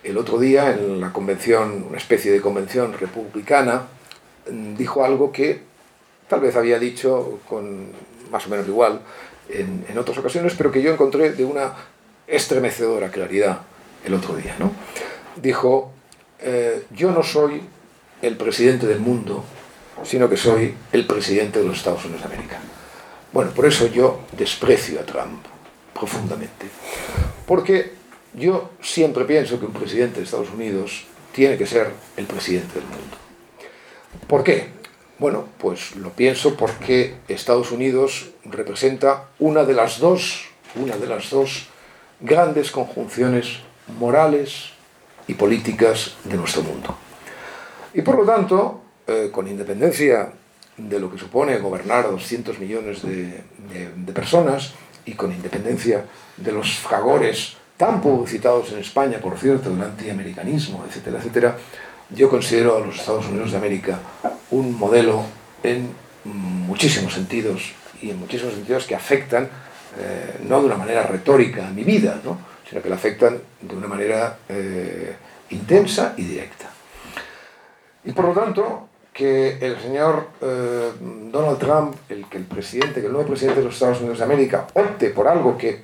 el 0.05 0.17
otro 0.17 0.39
día 0.39 0.71
en 0.71 1.01
la 1.01 1.13
convención, 1.13 1.87
una 1.89 1.99
especie 1.99 2.31
de 2.31 2.41
convención 2.41 2.93
republicana, 2.93 3.83
dijo 4.77 5.05
algo 5.05 5.33
que 5.33 5.61
tal 6.29 6.39
vez 6.41 6.55
había 6.55 6.79
dicho 6.79 7.41
con 7.49 7.91
más 8.31 8.47
o 8.47 8.51
menos 8.51 8.67
igual 8.67 9.01
en, 9.49 9.99
otras 9.99 10.19
ocasiones, 10.19 10.55
pero 10.57 10.71
que 10.71 10.83
yo 10.83 10.93
encontré 10.93 11.33
de 11.33 11.45
una 11.45 11.73
estremecedora 12.27 13.11
claridad 13.11 13.63
el 14.05 14.15
otro 14.15 14.37
día. 14.37 14.55
¿no? 14.59 14.73
Dijo, 15.37 15.93
eh, 16.41 16.85
yo 16.91 17.11
no 17.11 17.23
soy 17.23 17.63
el 18.23 18.37
presidente 18.37 18.87
del 18.87 19.01
mundo, 19.01 19.45
sino 20.05 20.29
que 20.29 20.37
soy 20.37 20.75
el 20.93 21.07
presidente 21.07 21.61
de 21.61 21.65
los 21.65 21.79
Estados 21.79 22.05
Unidos 22.05 22.23
de 22.23 22.35
América. 22.35 22.59
Bueno, 23.33 23.51
por 23.53 23.67
eso 23.67 23.87
yo 23.89 24.21
desprecio 24.33 25.01
a 25.01 25.05
Trump 25.05 25.45
profundamente. 25.93 26.67
Porque 27.47 27.93
yo 28.35 28.71
siempre 28.83 29.25
pienso 29.25 29.59
que 29.59 29.67
un 29.67 29.73
presidente 29.73 30.19
de 30.19 30.25
Estados 30.25 30.51
Unidos 30.51 31.07
tiene 31.33 31.57
que 31.57 31.67
ser 31.67 31.93
el 32.17 32.27
presidente 32.27 32.75
del 32.75 32.85
mundo. 32.85 33.17
¿Por 34.27 34.45
qué? 34.45 34.78
Bueno, 35.19 35.47
pues 35.59 35.97
lo 35.97 36.11
pienso 36.11 36.57
porque 36.57 37.17
Estados 37.27 37.73
Unidos 37.73 38.31
representa 38.45 39.25
una 39.41 39.65
de 39.65 39.75
las 39.75 39.99
dos, 39.99 40.49
una 40.77 40.97
de 40.97 41.09
las 41.09 41.31
dos 41.31 41.67
grandes 42.21 42.71
conjunciones 42.71 43.59
morales 43.99 44.71
y 45.27 45.35
políticas 45.35 46.15
de 46.23 46.37
nuestro 46.37 46.63
mundo. 46.63 46.97
Y 47.95 48.03
por 48.03 48.17
lo 48.17 48.25
tanto, 48.25 48.81
eh, 49.09 49.31
con 49.33 49.49
independencia 49.49 50.33
de 50.77 51.01
lo 51.01 51.11
que 51.11 51.19
supone 51.19 51.59
gobernar 51.59 52.07
a 52.07 52.11
200 52.11 52.61
millones 52.61 53.03
de, 53.03 53.43
de, 53.73 53.93
de 53.97 54.13
personas 54.13 54.75
y 55.05 55.15
con 55.15 55.33
independencia 55.33 56.05
de 56.37 56.53
los 56.53 56.77
fragores 56.77 57.57
tan 57.77 58.01
publicitados 58.01 58.71
en 58.73 58.79
España, 58.79 59.19
por 59.19 59.37
cierto, 59.37 59.71
del 59.71 59.83
antiamericanismo, 59.83 60.85
etcétera, 60.87 61.19
etcétera, 61.19 61.57
yo 62.11 62.29
considero 62.29 62.77
a 62.77 62.81
los 62.81 62.97
Estados 62.97 63.27
Unidos 63.27 63.53
de 63.53 63.59
América 63.59 63.99
un 64.51 64.79
modelo 64.79 65.25
en 65.63 65.93
muchísimos 66.25 67.15
sentidos 67.15 67.73
y 68.01 68.11
en 68.11 68.19
muchísimos 68.19 68.55
sentidos 68.55 68.87
que 68.87 68.95
afectan, 68.95 69.49
eh, 69.99 70.41
no 70.49 70.61
de 70.61 70.67
una 70.67 70.77
manera 70.77 71.03
retórica 71.03 71.67
a 71.67 71.71
mi 71.71 71.85
vida, 71.85 72.21
¿no? 72.25 72.39
sino 72.69 72.83
que 72.83 72.89
la 72.89 72.97
afectan 72.97 73.41
de 73.61 73.77
una 73.77 73.89
manera 73.89 74.39
eh, 74.49 75.17
intensa 75.51 76.15
y 76.17 76.23
directa. 76.23 76.71
Y 78.05 78.13
por 78.13 78.27
lo 78.27 78.33
tanto, 78.33 78.89
que 79.13 79.59
el 79.61 79.81
señor 79.81 80.29
eh, 80.41 80.93
Donald 81.01 81.59
Trump, 81.59 81.97
el 82.09 82.27
que 82.27 82.39
el 82.39 82.45
presidente, 82.45 83.01
que 83.01 83.07
el 83.07 83.13
nuevo 83.13 83.29
presidente 83.29 83.61
de 83.61 83.67
los 83.67 83.75
Estados 83.75 83.99
Unidos 83.99 84.19
de 84.19 84.25
América 84.25 84.67
opte 84.75 85.11
por 85.11 85.27
algo 85.27 85.59
que 85.59 85.83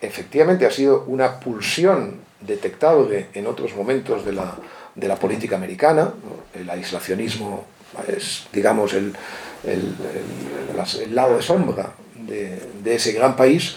efectivamente 0.00 0.66
ha 0.66 0.70
sido 0.70 1.04
una 1.06 1.38
pulsión 1.38 2.20
detectable 2.40 3.28
en 3.34 3.46
otros 3.46 3.76
momentos 3.76 4.24
de 4.24 4.32
la, 4.32 4.56
de 4.94 5.08
la 5.08 5.16
política 5.16 5.56
americana, 5.56 6.12
el 6.54 6.68
aislacionismo 6.68 7.64
es, 8.08 8.46
digamos, 8.52 8.94
el, 8.94 9.12
el, 9.64 9.94
el, 11.00 11.14
lado 11.14 11.36
de 11.36 11.42
sombra 11.42 11.92
de, 12.14 12.60
de, 12.82 12.94
ese 12.94 13.12
gran 13.12 13.36
país, 13.36 13.76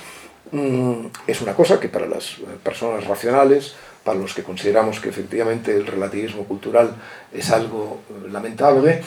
mm, 0.51 1.07
es 1.27 1.41
una 1.41 1.53
cosa 1.53 1.79
que 1.79 1.89
para 1.89 2.05
las 2.05 2.37
personas 2.63 3.05
racionales, 3.05 3.75
para 4.03 4.19
los 4.19 4.33
que 4.33 4.43
consideramos 4.43 4.99
que 4.99 5.09
efectivamente 5.09 5.75
el 5.75 5.87
relativismo 5.87 6.45
cultural 6.45 6.95
es 7.33 7.49
algo 7.51 8.01
lamentable, 8.29 9.01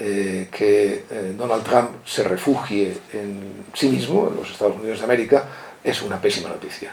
eh, 0.00 0.48
que 0.52 1.04
eh, 1.10 1.34
Donald 1.36 1.64
Trump 1.64 2.06
se 2.06 2.22
refugie 2.22 2.96
en 3.12 3.64
sí 3.74 3.88
mismo, 3.88 4.28
en 4.28 4.36
los 4.36 4.50
Estados 4.50 4.76
Unidos 4.76 4.98
de 5.00 5.04
América, 5.04 5.44
es 5.82 6.00
una 6.02 6.20
pésima 6.20 6.48
noticia. 6.50 6.92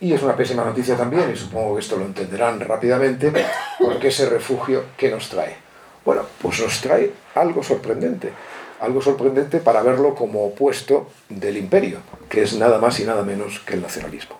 Y 0.00 0.14
es 0.14 0.22
una 0.22 0.34
pésima 0.34 0.64
noticia 0.64 0.96
también, 0.96 1.30
y 1.30 1.36
supongo 1.36 1.74
que 1.74 1.80
esto 1.80 1.96
lo 1.96 2.06
entenderán 2.06 2.58
rápidamente, 2.60 3.32
porque 3.78 4.08
ese 4.08 4.28
refugio, 4.28 4.84
¿qué 4.96 5.10
nos 5.10 5.28
trae? 5.28 5.56
Bueno, 6.04 6.22
pues 6.40 6.60
nos 6.60 6.80
trae 6.80 7.12
algo 7.34 7.62
sorprendente, 7.62 8.32
algo 8.80 9.02
sorprendente 9.02 9.58
para 9.58 9.82
verlo 9.82 10.14
como 10.14 10.46
opuesto 10.46 11.10
del 11.28 11.58
imperio, 11.58 11.98
que 12.30 12.42
es 12.42 12.54
nada 12.54 12.78
más 12.78 12.98
y 13.00 13.04
nada 13.04 13.22
menos 13.22 13.60
que 13.60 13.74
el 13.74 13.82
nacionalismo. 13.82 14.36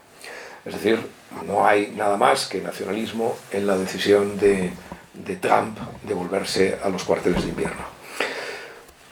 Es 0.64 0.74
decir, 0.74 0.98
no 1.46 1.66
hay 1.66 1.92
nada 1.94 2.16
más 2.16 2.46
que 2.46 2.62
nacionalismo 2.62 3.36
en 3.52 3.66
la 3.66 3.76
decisión 3.76 4.38
de, 4.38 4.72
de 5.12 5.36
Trump 5.36 5.78
de 6.02 6.14
volverse 6.14 6.78
a 6.82 6.88
los 6.88 7.04
cuarteles 7.04 7.42
de 7.42 7.50
invierno. 7.50 7.82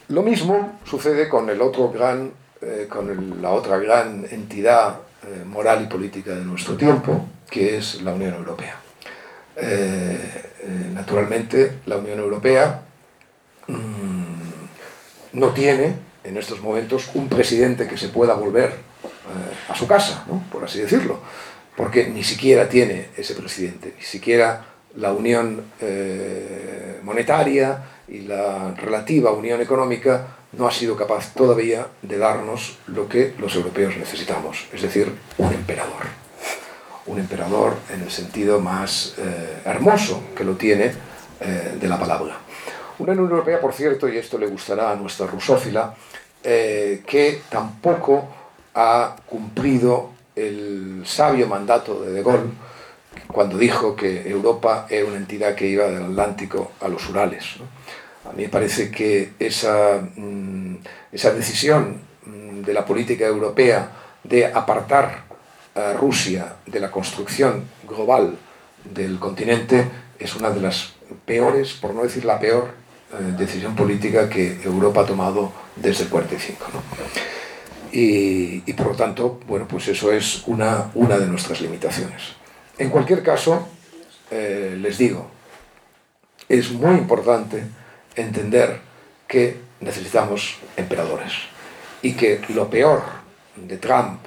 Lo 0.09 0.23
mismo 0.23 0.79
sucede 0.85 1.29
con 1.29 1.51
el 1.51 1.61
otro 1.61 1.91
gran, 1.91 2.33
eh, 2.63 2.87
con 2.89 3.43
la 3.43 3.51
otra 3.51 3.77
gran 3.77 4.27
entidad 4.31 5.01
eh, 5.29 5.45
moral 5.45 5.83
y 5.85 5.87
política 5.89 6.35
de 6.35 6.43
nuestro 6.43 6.75
tiempo, 6.75 7.29
que 7.51 7.77
es 7.77 8.01
la 8.01 8.15
Unión 8.15 8.33
Europea. 8.35 8.77
Eh, 9.57 10.19
eh, 10.63 10.91
naturalmente, 10.95 11.81
la 11.85 11.99
Unión 11.99 12.19
Europea 12.19 12.81
mmm, 13.67 15.35
no 15.35 15.49
tiene 15.49 15.97
en 16.25 16.39
estos 16.39 16.63
momentos 16.63 17.11
un 17.13 17.29
presidente 17.29 17.87
que 17.87 17.99
se 17.99 18.09
pueda 18.09 18.35
volver 18.35 18.73
a 19.69 19.75
su 19.75 19.87
casa, 19.87 20.25
por 20.51 20.65
así 20.65 20.81
decirlo, 20.81 21.21
porque 21.77 22.09
ni 22.09 22.25
siquiera 22.25 22.67
tiene 22.67 23.09
ese 23.15 23.35
presidente, 23.35 23.95
ni 23.99 24.05
siquiera 24.05 24.65
la 24.97 25.13
unión 25.13 25.65
monetaria 27.03 27.83
y 28.09 28.21
la 28.21 28.75
relativa 28.75 29.33
unión 29.33 29.61
económica 29.61 30.38
no 30.53 30.67
ha 30.67 30.71
sido 30.71 30.97
capaz 30.97 31.35
todavía 31.35 31.89
de 32.03 32.19
darnos 32.19 32.79
lo 32.87 33.09
que 33.09 33.35
los 33.39 33.55
europeos 33.55 33.97
necesitamos, 33.97 34.67
es 34.73 34.83
decir, 34.83 35.13
un 35.37 35.53
emperador. 35.53 36.07
Un 37.07 37.19
emperador 37.19 37.75
en 37.93 38.03
el 38.03 38.11
sentido 38.11 38.61
más 38.61 39.15
eh, 39.19 39.63
hermoso 39.65 40.23
que 40.37 40.45
lo 40.45 40.57
tiene 40.57 40.93
eh, 41.41 41.77
de 41.81 41.89
la 41.89 41.99
palabra. 41.99 42.39
Una 42.99 43.13
Unión 43.13 43.31
Europea, 43.31 43.61
por 43.61 43.73
cierto, 43.73 44.09
y 44.09 44.19
esto 44.19 44.39
le 44.39 44.47
gustará 44.47 44.91
a 44.91 44.97
nuestra 44.97 45.27
rusófila, 45.27 45.95
eh, 46.43 47.03
que 47.07 47.43
tampoco 47.49 48.29
ha 48.75 49.17
cumplido 49.27 50.11
el 50.35 51.03
sabio 51.05 51.47
mandato 51.47 52.03
de 52.03 52.13
De 52.13 52.23
Gaulle 52.23 52.51
cuando 53.27 53.59
dijo 53.59 53.95
que 53.95 54.29
Europa 54.29 54.87
era 54.89 55.07
una 55.07 55.17
entidad 55.17 55.55
que 55.55 55.67
iba 55.67 55.87
del 55.87 56.05
Atlántico 56.05 56.73
a 56.81 56.89
los 56.89 57.09
Urales. 57.09 57.45
A 58.29 58.33
mí 58.33 58.43
me 58.43 58.49
parece 58.49 58.91
que 58.91 59.33
esa, 59.39 60.01
mm, 60.17 60.77
esa 61.13 61.33
decisión 61.33 62.01
mm, 62.27 62.63
de 62.63 62.73
la 62.75 62.85
política 62.85 63.27
europea 63.27 63.91
de 64.23 64.47
apartar 64.47 65.25
a 65.75 65.93
Rusia 65.95 66.57
de 66.67 66.81
la 66.81 66.91
construcción 66.91 67.65
global 67.87 68.37
del 68.85 69.19
continente 69.19 69.85
es 70.19 70.35
una 70.35 70.51
de 70.51 70.61
las 70.61 70.93
peores, 71.25 71.73
por 71.75 71.95
no 71.95 72.03
decir 72.03 72.25
la 72.25 72.39
peor, 72.39 72.75
eh, 73.13 73.35
decisión 73.39 73.75
política 73.75 74.29
que 74.29 74.61
Europa 74.63 75.03
ha 75.03 75.07
tomado 75.07 75.53
desde 75.77 76.05
el 76.05 76.11
45. 76.11 76.67
¿no? 76.75 76.83
Y, 77.93 78.63
y 78.67 78.73
por 78.75 78.89
lo 78.89 78.95
tanto, 78.95 79.41
bueno, 79.47 79.67
pues 79.67 79.89
eso 79.89 80.13
es 80.13 80.43
una, 80.47 80.91
una 80.95 81.19
de 81.19 81.27
nuestras 81.27 81.61
limitaciones. 81.61 82.35
En 82.77 82.91
cualquier 82.91 83.23
caso, 83.23 83.67
eh, 84.31 84.77
les 84.79 84.99
digo, 84.99 85.31
es 86.49 86.71
muy 86.73 86.97
importante 86.97 87.63
entender 88.23 88.81
que 89.27 89.57
necesitamos 89.81 90.57
emperadores 90.77 91.33
y 92.03 92.15
que 92.15 92.41
lo 92.49 92.69
peor 92.69 93.03
de 93.57 93.77
Trump 93.77 94.21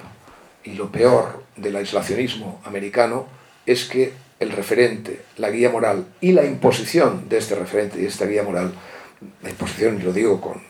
y 0.64 0.72
lo 0.72 0.90
peor 0.90 1.42
del 1.56 1.76
aislacionismo 1.76 2.60
americano 2.64 3.26
es 3.66 3.84
que 3.84 4.12
el 4.40 4.50
referente, 4.50 5.22
la 5.36 5.50
guía 5.50 5.70
moral 5.70 6.06
y 6.20 6.32
la 6.32 6.44
imposición 6.44 7.28
de 7.28 7.38
este 7.38 7.54
referente 7.54 8.00
y 8.00 8.06
esta 8.06 8.26
guía 8.26 8.42
moral, 8.42 8.72
la 9.42 9.50
imposición, 9.50 10.00
y 10.00 10.02
lo 10.02 10.12
digo 10.12 10.40
con, 10.40 10.60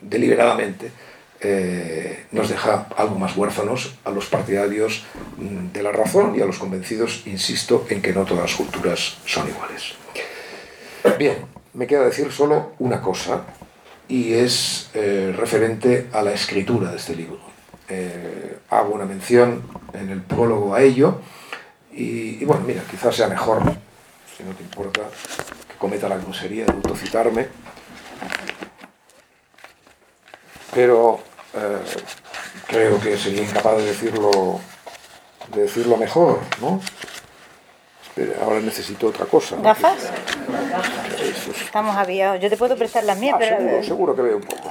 deliberadamente, 0.00 0.90
eh, 1.40 2.26
nos 2.32 2.48
deja 2.48 2.88
algo 2.96 3.18
más 3.18 3.36
huérfanos 3.36 3.94
a 4.04 4.10
los 4.10 4.26
partidarios 4.26 5.04
de 5.72 5.82
la 5.82 5.92
razón 5.92 6.34
y 6.36 6.42
a 6.42 6.46
los 6.46 6.58
convencidos, 6.58 7.22
insisto, 7.26 7.86
en 7.88 8.02
que 8.02 8.12
no 8.12 8.24
todas 8.24 8.50
las 8.50 8.54
culturas 8.54 9.18
son 9.24 9.48
iguales. 9.48 9.94
Bien, 11.18 11.36
me 11.74 11.86
queda 11.86 12.04
decir 12.04 12.32
solo 12.32 12.72
una 12.78 13.00
cosa, 13.00 13.42
y 14.08 14.34
es 14.34 14.90
eh, 14.94 15.32
referente 15.36 16.08
a 16.12 16.22
la 16.22 16.32
escritura 16.32 16.90
de 16.90 16.96
este 16.96 17.14
libro. 17.14 17.38
Eh, 17.88 18.58
hago 18.70 18.94
una 18.94 19.04
mención 19.04 19.62
en 19.92 20.10
el 20.10 20.22
prólogo 20.22 20.74
a 20.74 20.82
ello, 20.82 21.20
y, 21.92 22.44
bueno, 22.44 22.62
mira, 22.66 22.82
quizás 22.90 23.16
sea 23.16 23.28
mejor 23.28 23.62
si 24.36 24.44
no 24.44 24.54
te 24.54 24.62
importa 24.62 25.02
que 25.68 25.76
cometa 25.76 26.08
la 26.08 26.18
grosería 26.18 26.64
de 26.64 26.72
autocitarme. 26.72 27.48
Pero 30.72 31.20
eh, 31.54 31.78
creo 32.68 33.00
que 33.00 33.18
sería 33.18 33.42
incapaz 33.42 33.78
de 33.78 33.86
decirlo, 33.86 34.60
de 35.52 35.62
decirlo 35.62 35.96
mejor, 35.96 36.38
¿no? 36.60 36.80
Ahora 38.42 38.60
necesito 38.60 39.06
otra 39.08 39.24
cosa. 39.26 39.56
¿no? 39.56 39.62
¿Gafas? 39.62 39.98
Es- 41.22 41.62
Estamos 41.62 41.96
aviados. 41.96 42.40
Yo 42.40 42.50
te 42.50 42.56
puedo 42.56 42.76
prestar 42.76 43.04
las 43.04 43.18
mías, 43.18 43.34
Ah, 43.36 43.38
pero... 43.40 43.56
seguro, 43.58 43.82
seguro 43.84 44.16
que 44.16 44.22
veo 44.22 44.36
un 44.36 44.42
poco. 44.42 44.68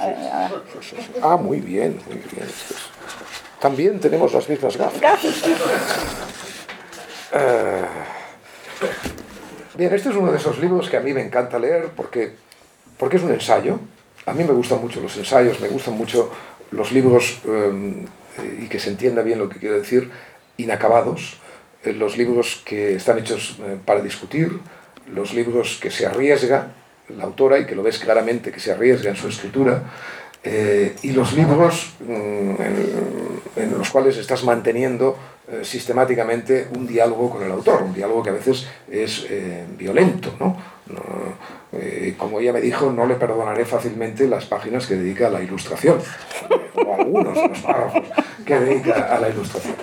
sí. 0.80 0.96
Ah, 1.22 1.36
muy 1.36 1.60
bien, 1.60 2.00
muy 2.06 2.16
bien. 2.16 2.46
También 3.60 3.98
tenemos 4.00 4.32
las 4.32 4.48
mismas 4.48 4.76
gafas. 4.76 5.00
Gafas. 5.00 5.34
Eh, 7.32 7.84
Bien, 9.74 9.94
este 9.94 10.10
es 10.10 10.16
uno 10.16 10.30
de 10.32 10.36
esos 10.38 10.58
libros 10.58 10.90
que 10.90 10.96
a 10.96 11.00
mí 11.00 11.12
me 11.14 11.22
encanta 11.22 11.58
leer 11.58 11.88
porque, 11.96 12.32
porque 12.98 13.16
es 13.16 13.22
un 13.22 13.30
ensayo. 13.32 13.78
A 14.26 14.32
mí 14.32 14.44
me 14.44 14.52
gustan 14.52 14.80
mucho 14.80 15.00
los 15.00 15.16
ensayos, 15.16 15.60
me 15.60 15.68
gustan 15.68 15.94
mucho 15.94 16.30
los 16.72 16.92
libros, 16.92 17.38
eh, 17.46 18.06
y 18.60 18.68
que 18.68 18.78
se 18.78 18.90
entienda 18.90 19.22
bien 19.22 19.38
lo 19.38 19.48
que 19.48 19.58
quiero 19.58 19.76
decir, 19.78 20.10
inacabados, 20.56 21.38
los 21.84 22.16
libros 22.16 22.62
que 22.64 22.94
están 22.94 23.18
hechos 23.18 23.58
eh, 23.60 23.76
para 23.84 24.00
discutir, 24.02 24.58
los 25.12 25.34
libros 25.34 25.78
que 25.80 25.90
se 25.90 26.06
arriesga 26.06 26.72
la 27.16 27.24
autora 27.24 27.58
y 27.58 27.66
que 27.66 27.74
lo 27.74 27.82
ves 27.82 27.98
claramente 27.98 28.52
que 28.52 28.60
se 28.60 28.72
arriesga 28.72 29.10
en 29.10 29.16
su 29.16 29.28
escritura, 29.28 29.82
eh, 30.42 30.94
y 31.02 31.10
los 31.12 31.32
libros 31.34 31.94
mm, 32.00 32.54
en, 33.56 33.78
los 33.78 33.90
cuales 33.90 34.16
estás 34.16 34.44
manteniendo 34.44 35.18
eh, 35.50 35.60
sistemáticamente 35.64 36.68
un 36.74 36.86
diálogo 36.86 37.30
con 37.30 37.42
el 37.42 37.50
autor, 37.50 37.82
un 37.82 37.92
diálogo 37.92 38.22
que 38.22 38.30
a 38.30 38.34
veces 38.34 38.66
es 38.90 39.26
eh, 39.28 39.66
violento. 39.76 40.34
¿no? 40.38 40.56
Eh, 41.72 42.14
como 42.18 42.40
ella 42.40 42.52
me 42.52 42.60
dijo, 42.60 42.90
no 42.90 43.06
le 43.06 43.14
perdonaré 43.14 43.64
fácilmente 43.64 44.26
las 44.26 44.44
páginas 44.46 44.86
que 44.86 44.96
dedica 44.96 45.28
a 45.28 45.30
la 45.30 45.40
ilustración, 45.40 45.98
eh, 46.50 46.84
o 46.84 46.94
algunos 46.94 47.34
de 47.34 47.48
los 47.48 47.58
párrafos 47.60 48.02
que 48.44 48.58
dedica 48.58 49.14
a 49.14 49.20
la 49.20 49.28
ilustración. 49.28 49.76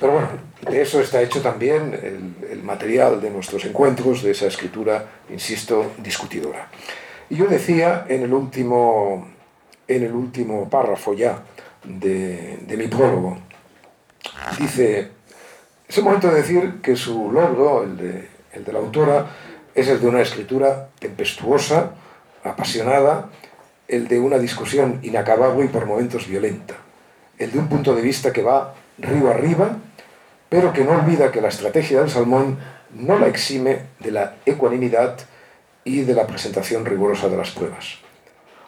Pero 0.00 0.12
bueno, 0.12 0.28
de 0.70 0.82
eso 0.82 1.00
está 1.00 1.22
hecho 1.22 1.40
también 1.40 1.98
el, 2.50 2.62
material 2.62 3.20
de 3.20 3.30
nuestros 3.30 3.64
encuentros, 3.66 4.22
de 4.22 4.30
esa 4.30 4.46
escritura, 4.46 5.04
insisto, 5.30 5.92
discutidora. 5.98 6.68
Y 7.28 7.36
yo 7.36 7.46
decía 7.46 8.06
en 8.08 8.22
el 8.22 8.32
último, 8.32 9.28
en 9.86 10.02
el 10.02 10.12
último 10.12 10.68
párrafo 10.70 11.12
ya 11.12 11.42
de, 11.84 12.58
de 12.66 12.76
mi 12.76 12.88
prólogo, 12.88 13.38
dice, 14.58 15.10
es 15.86 15.98
el 15.98 16.04
momento 16.04 16.28
de 16.28 16.36
decir 16.36 16.80
que 16.82 16.96
su 16.96 17.30
logro, 17.30 17.82
el 17.82 17.96
de, 17.96 18.28
el 18.54 18.64
de 18.64 18.72
la 18.72 18.78
autora, 18.78 19.26
es 19.74 19.88
el 19.88 20.00
de 20.00 20.06
una 20.06 20.22
escritura 20.22 20.88
tempestuosa, 20.98 21.90
apasionada, 22.42 23.30
el 23.88 24.08
de 24.08 24.18
una 24.18 24.38
discusión 24.38 25.00
inacabable 25.02 25.66
y 25.66 25.68
por 25.68 25.86
momentos 25.86 26.26
violenta, 26.26 26.74
el 27.38 27.52
de 27.52 27.58
un 27.58 27.68
punto 27.68 27.94
de 27.94 28.02
vista 28.02 28.32
que 28.32 28.42
va 28.42 28.74
río 28.98 29.30
arriba, 29.30 29.76
pero 30.48 30.72
que 30.72 30.84
no 30.84 30.92
olvida 30.92 31.32
que 31.32 31.40
la 31.40 31.48
estrategia 31.48 32.00
del 32.00 32.10
salmón 32.10 32.58
no 32.94 33.18
la 33.18 33.26
exime 33.26 33.82
de 34.00 34.10
la 34.10 34.34
ecuanimidad 34.46 35.16
y 35.84 36.02
de 36.02 36.14
la 36.14 36.26
presentación 36.26 36.84
rigurosa 36.84 37.28
de 37.28 37.36
las 37.36 37.50
pruebas. 37.50 37.98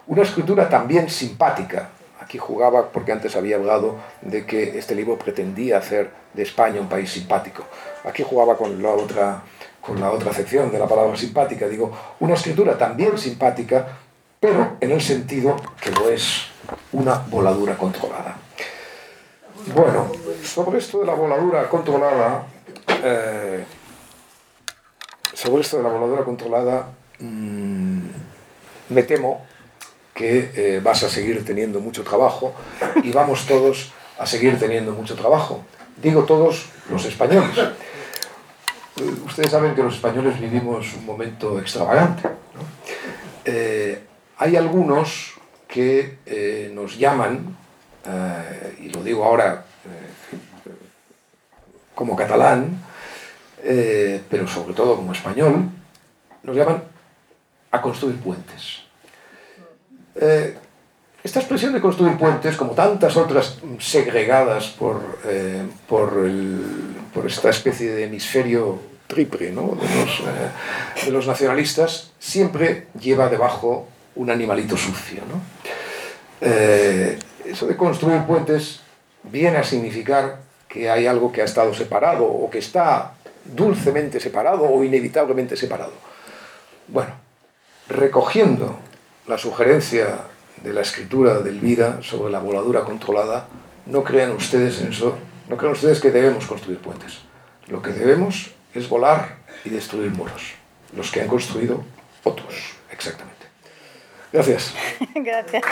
Una 0.07 0.23
escritura 0.23 0.69
también 0.69 1.09
simpática. 1.09 1.89
Aquí 2.19 2.37
jugaba, 2.37 2.89
porque 2.89 3.11
antes 3.11 3.35
había 3.35 3.55
hablado 3.55 3.95
de 4.21 4.45
que 4.45 4.77
este 4.77 4.95
libro 4.95 5.17
pretendía 5.17 5.77
hacer 5.77 6.11
de 6.33 6.43
España 6.43 6.81
un 6.81 6.89
país 6.89 7.09
simpático. 7.11 7.63
Aquí 8.03 8.23
jugaba 8.23 8.57
con 8.57 8.81
la 8.81 8.89
otra, 8.89 9.43
con 9.81 9.99
la 9.99 10.11
otra 10.11 10.31
acepción 10.31 10.71
de 10.71 10.79
la 10.79 10.87
palabra 10.87 11.15
simpática. 11.15 11.67
Digo, 11.67 11.91
una 12.19 12.33
escritura 12.33 12.77
también 12.77 13.17
simpática, 13.17 13.87
pero 14.39 14.77
en 14.81 14.91
el 14.91 15.01
sentido 15.01 15.55
que 15.81 15.91
lo 15.91 16.09
es 16.09 16.47
una 16.91 17.15
voladura 17.29 17.77
controlada. 17.77 18.46
Bueno, 19.75 20.09
sobre 20.43 20.77
esto 20.77 20.99
de 20.99 21.05
la 21.05 21.13
voladura 21.13 21.67
controlada, 21.67 22.45
eh, 23.03 23.65
sobre 25.33 25.61
esto 25.61 25.77
de 25.77 25.83
la 25.83 25.89
voladura 25.89 26.23
controlada, 26.23 26.87
mmm, 27.19 27.99
me 28.89 29.03
temo 29.03 29.45
que 30.13 30.51
eh, 30.55 30.81
vas 30.81 31.03
a 31.03 31.09
seguir 31.09 31.43
teniendo 31.43 31.81
mucho 31.81 32.03
trabajo 32.03 32.53
y 33.03 33.11
vamos 33.11 33.45
todos 33.45 33.91
a 34.17 34.25
seguir 34.25 34.57
teniendo 34.57 34.93
mucho 34.93 35.15
trabajo. 35.15 35.61
Digo 35.97 36.23
todos 36.23 36.69
los 36.89 37.03
españoles. 37.05 37.57
Ustedes 39.25 39.51
saben 39.51 39.75
que 39.75 39.83
los 39.83 39.95
españoles 39.95 40.39
vivimos 40.39 40.93
un 40.93 41.05
momento 41.05 41.59
extravagante. 41.59 42.29
Eh, 43.43 44.01
hay 44.37 44.55
algunos 44.55 45.33
que 45.67 46.17
nos 46.73 46.97
llaman, 46.97 47.55
eh, 48.07 48.77
y 48.83 48.89
lo 48.89 49.03
digo 49.03 49.25
ahora 49.25 49.65
eh, 49.85 50.37
como 51.93 52.15
catalán, 52.15 52.81
eh, 53.63 54.21
pero 54.29 54.47
sobre 54.47 54.73
todo 54.73 54.95
como 54.95 55.11
español, 55.11 55.69
nos 56.43 56.55
llaman 56.55 56.83
a 57.71 57.81
construir 57.81 58.17
puentes. 58.17 58.83
Esta 61.23 61.39
expresión 61.39 61.73
de 61.73 61.81
construir 61.81 62.17
puentes, 62.17 62.55
como 62.55 62.71
tantas 62.71 63.17
otras 63.17 63.57
segregadas 63.79 64.67
por, 64.67 65.19
por, 65.87 67.25
esta 67.25 67.49
especie 67.49 67.91
de 67.91 68.05
hemisferio 68.05 68.79
triple 69.05 69.51
¿no? 69.51 69.77
de, 71.05 71.11
los, 71.11 71.27
nacionalistas, 71.27 72.11
siempre 72.17 72.87
lleva 72.99 73.29
debajo 73.29 73.87
un 74.15 74.31
animalito 74.31 74.77
sucio. 74.77 75.21
¿no? 75.29 75.41
Eso 77.51 77.67
de 77.67 77.75
construir 77.75 78.21
puentes 78.23 78.81
viene 79.23 79.57
a 79.57 79.63
significar 79.63 80.39
que 80.67 80.89
hay 80.89 81.07
algo 81.07 81.31
que 81.31 81.41
ha 81.41 81.45
estado 81.45 81.73
separado 81.73 82.25
o 82.25 82.49
que 82.49 82.59
está 82.59 83.13
dulcemente 83.45 84.19
separado 84.19 84.63
o 84.63 84.83
inevitablemente 84.83 85.55
separado. 85.55 85.93
Bueno, 86.87 87.11
recogiendo 87.87 88.77
la 89.27 89.37
sugerencia 89.37 90.19
de 90.63 90.73
la 90.73 90.81
escritura 90.81 91.39
de 91.39 91.49
Elvira 91.49 91.99
sobre 92.01 92.31
la 92.31 92.39
voladura 92.39 92.81
controlada, 92.81 93.47
no 93.85 94.03
crean 94.03 94.31
ustedes 94.31 94.81
en 94.81 94.89
eso, 94.91 95.17
no 95.49 95.57
crean 95.57 95.73
ustedes 95.73 95.99
que 95.99 96.11
debemos 96.11 96.45
construir 96.45 96.79
puentes. 96.79 97.19
Lo 97.67 97.81
que 97.81 97.91
debemos 97.91 98.51
es 98.73 98.89
volar 98.89 99.37
y 99.63 99.69
destruir 99.69 100.11
muros, 100.11 100.53
los 100.95 101.11
que 101.11 101.21
han 101.21 101.27
construido 101.27 101.83
otros, 102.23 102.75
exactamente. 102.91 103.37
Gracias. 104.31 104.73
Gracias. 105.15 105.63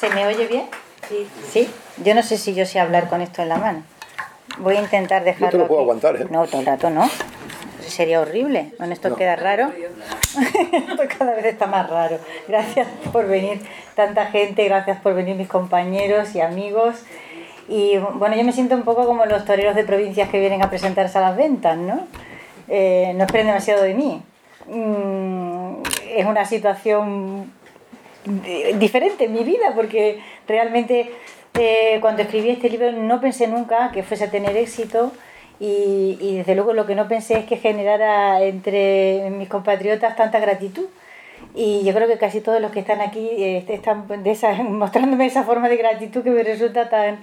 ¿Se 0.00 0.10
me 0.10 0.26
oye 0.26 0.46
bien? 0.46 0.66
Sí. 1.08 1.26
¿Sí? 1.50 1.70
Yo 2.04 2.14
no 2.14 2.22
sé 2.22 2.38
si 2.38 2.54
yo 2.54 2.66
sé 2.66 2.78
hablar 2.80 3.08
con 3.08 3.20
esto 3.20 3.42
en 3.42 3.48
la 3.48 3.56
mano. 3.56 3.82
Voy 4.58 4.76
a 4.76 4.80
intentar 4.80 5.24
dejarlo. 5.24 5.50
te 5.50 5.58
lo 5.58 5.66
puedo 5.68 5.80
aquí. 5.80 5.84
aguantar, 5.84 6.16
¿eh? 6.16 6.26
No, 6.30 6.46
todo 6.46 6.60
el 6.60 6.66
rato 6.66 6.90
no. 6.90 7.08
Sería 7.86 8.20
horrible. 8.20 8.72
Con 8.78 8.92
esto 8.92 9.08
No. 9.08 9.16
queda 9.16 9.36
raro. 9.36 9.70
esto 9.72 11.02
cada 11.18 11.34
vez 11.34 11.46
está 11.46 11.66
más 11.66 11.88
raro. 11.88 12.18
Gracias 12.46 12.86
por 13.12 13.26
venir 13.26 13.60
tanta 13.94 14.26
gente, 14.26 14.64
gracias 14.64 15.00
por 15.00 15.14
venir 15.14 15.36
mis 15.36 15.48
compañeros 15.48 16.34
y 16.34 16.40
amigos. 16.40 16.96
Y 17.68 17.98
bueno, 17.98 18.36
yo 18.36 18.44
me 18.44 18.52
siento 18.52 18.74
un 18.74 18.82
poco 18.82 19.06
como 19.06 19.26
los 19.26 19.44
toreros 19.44 19.74
de 19.74 19.84
provincias 19.84 20.28
que 20.28 20.40
vienen 20.40 20.62
a 20.62 20.70
presentarse 20.70 21.18
a 21.18 21.20
las 21.22 21.36
ventas, 21.36 21.76
¿no? 21.76 22.06
Eh, 22.68 23.12
no 23.16 23.24
esperen 23.24 23.46
demasiado 23.46 23.82
de 23.82 23.94
mí. 23.94 24.22
Mm, 24.66 25.82
es 26.14 26.26
una 26.26 26.44
situación 26.44 27.52
diferente 28.78 29.24
en 29.24 29.32
mi 29.32 29.44
vida 29.44 29.72
porque 29.74 30.20
realmente 30.46 31.10
eh, 31.54 31.98
cuando 32.00 32.22
escribí 32.22 32.50
este 32.50 32.70
libro 32.70 32.92
no 32.92 33.20
pensé 33.20 33.48
nunca 33.48 33.90
que 33.92 34.02
fuese 34.02 34.24
a 34.24 34.30
tener 34.30 34.56
éxito 34.56 35.12
y, 35.60 36.18
y 36.20 36.36
desde 36.36 36.54
luego 36.54 36.72
lo 36.72 36.86
que 36.86 36.94
no 36.94 37.08
pensé 37.08 37.38
es 37.38 37.44
que 37.46 37.56
generara 37.56 38.42
entre 38.42 39.30
mis 39.30 39.48
compatriotas 39.48 40.14
tanta 40.16 40.38
gratitud. 40.38 40.86
Y 41.54 41.84
yo 41.84 41.94
creo 41.94 42.06
que 42.06 42.18
casi 42.18 42.40
todos 42.40 42.60
los 42.60 42.70
que 42.70 42.80
están 42.80 43.00
aquí 43.00 43.28
eh, 43.36 43.64
están 43.68 44.06
de 44.22 44.30
esa, 44.30 44.52
mostrándome 44.62 45.26
esa 45.26 45.42
forma 45.42 45.68
de 45.68 45.76
gratitud 45.76 46.22
que 46.22 46.30
me 46.30 46.42
resulta 46.42 46.88
tan, 46.88 47.20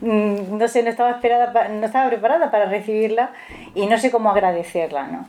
mm, 0.00 0.56
no 0.56 0.68
sé, 0.68 0.82
no 0.82 0.90
estaba, 0.90 1.10
esperada, 1.10 1.68
no 1.68 1.86
estaba 1.86 2.08
preparada 2.08 2.50
para 2.50 2.66
recibirla 2.66 3.32
y 3.74 3.86
no 3.86 3.98
sé 3.98 4.10
cómo 4.10 4.30
agradecerla. 4.30 5.06
¿no? 5.06 5.28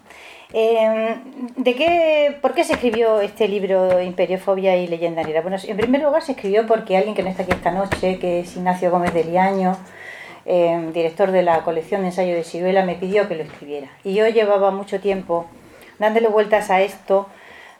Eh, 0.57 1.17
¿de 1.57 1.75
qué, 1.75 2.37
¿Por 2.41 2.53
qué 2.53 2.63
se 2.63 2.75
escribió 2.75 3.19
este 3.19 3.49
libro 3.49 4.01
Imperiofobia 4.01 4.77
y 4.77 4.87
Leyenda 4.87 5.21
Negra? 5.21 5.41
Bueno, 5.41 5.57
en 5.61 5.75
primer 5.75 6.01
lugar 6.01 6.21
se 6.21 6.31
escribió 6.31 6.65
porque 6.65 6.95
alguien 6.95 7.13
que 7.13 7.23
no 7.23 7.29
está 7.29 7.43
aquí 7.43 7.51
esta 7.51 7.71
noche, 7.71 8.19
que 8.19 8.39
es 8.39 8.55
Ignacio 8.55 8.89
Gómez 8.89 9.13
de 9.13 9.25
Liaño, 9.25 9.75
eh, 10.45 10.91
director 10.93 11.31
de 11.31 11.43
la 11.43 11.61
colección 11.63 12.03
de 12.03 12.07
ensayo 12.07 12.33
de 12.33 12.45
Ciruela, 12.45 12.85
me 12.85 12.95
pidió 12.95 13.27
que 13.27 13.35
lo 13.35 13.43
escribiera. 13.43 13.89
Y 14.05 14.13
yo 14.13 14.29
llevaba 14.29 14.71
mucho 14.71 15.01
tiempo 15.01 15.45
dándole 15.99 16.29
vueltas 16.29 16.71
a 16.71 16.79
esto 16.79 17.27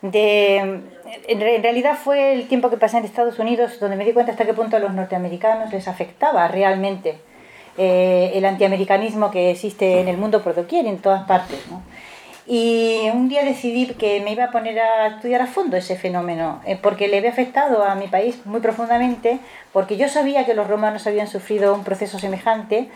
de... 0.02 0.82
En 1.30 1.40
realidad 1.40 1.96
fue 1.96 2.34
el 2.34 2.50
tiempo 2.50 2.70
que 2.70 2.76
pasé 2.76 2.98
en 2.98 3.06
Estados 3.06 3.40
Unidos 3.40 3.80
donde 3.80 3.96
me 3.96 4.04
di 4.04 4.12
cuenta 4.12 4.34
hasta 4.34 4.46
qué 4.46 4.54
punto 4.54 4.76
a 4.76 4.80
los 4.80 4.94
norteamericanos 4.94 5.72
les 5.72 5.88
afectaba 5.88 6.50
realmente 6.50 7.20
eh, 7.78 8.34
el 8.34 8.44
antiamericanismo 8.44 9.32
que 9.32 9.52
existe 9.52 10.02
en 10.02 10.10
el 10.10 10.18
mundo 10.18 10.44
por 10.44 10.56
doquier, 10.56 10.86
en 10.88 10.98
todas 10.98 11.24
partes. 11.24 11.66
¿no? 11.72 11.82
Y 12.48 13.10
un 13.12 13.28
día 13.28 13.44
decidí 13.44 13.88
que 13.96 14.22
me 14.22 14.34
iba 14.34 14.46
a 14.46 14.52
poner 14.52 14.80
a 14.80 15.08
estudiar 15.08 15.42
a 15.42 15.48
fondo 15.48 15.78
ese 15.78 15.96
fenómeno, 15.96 16.62
eh, 16.66 16.78
porque 16.80 17.08
le 17.08 17.18
había 17.18 17.32
afectado 17.32 17.84
a 17.84 17.96
mi 17.96 18.08
país 18.08 18.46
muy 18.46 18.60
profundamente, 18.60 19.40
porque 19.74 19.98
yo 19.98 20.08
sabía 20.10 20.46
que 20.46 20.54
los 20.54 20.68
romanos 20.68 21.08
habían 21.08 21.28
sufrido 21.28 21.74
un 21.74 21.84
proceso 21.84 22.20
semejante 22.20 22.90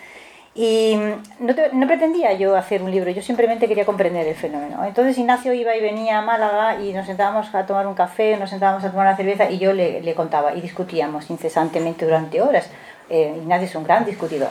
y 0.53 0.97
no, 1.39 1.55
no, 1.73 1.88
pretendía 1.88 2.33
yo 2.33 2.55
hacer 2.55 2.83
un 2.83 2.91
libro, 2.91 3.09
yo 3.09 3.23
simplemente 3.23 3.67
quería 3.67 3.85
comprender 3.85 4.27
el 4.27 4.35
fenómeno. 4.35 4.85
Entonces 4.85 5.17
Ignacio 5.17 5.53
iba 5.53 5.75
y 5.75 5.81
venía 5.81 6.19
a 6.19 6.21
Málaga 6.21 6.81
y 6.81 6.93
nos 6.93 7.07
sentábamos 7.07 7.53
a 7.55 7.65
tomar 7.65 7.88
un 7.88 7.95
café, 7.95 8.38
nos 8.38 8.51
sentábamos 8.51 8.83
a 8.83 8.91
tomar 8.91 9.07
una 9.07 9.17
cerveza 9.17 9.49
y 9.49 9.57
yo 9.57 9.73
le, 9.73 10.01
le 10.01 10.13
contaba 10.13 10.53
y 10.53 10.62
discutíamos 10.62 11.29
incesantemente 11.29 12.05
durante 12.05 12.41
horas. 12.41 12.69
Eh, 13.09 13.33
Ignacio 13.38 13.65
es 13.65 13.75
un 13.75 13.83
gran 13.83 14.05
discutidor 14.05 14.49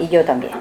y 0.00 0.08
yo 0.08 0.24
también. 0.24 0.52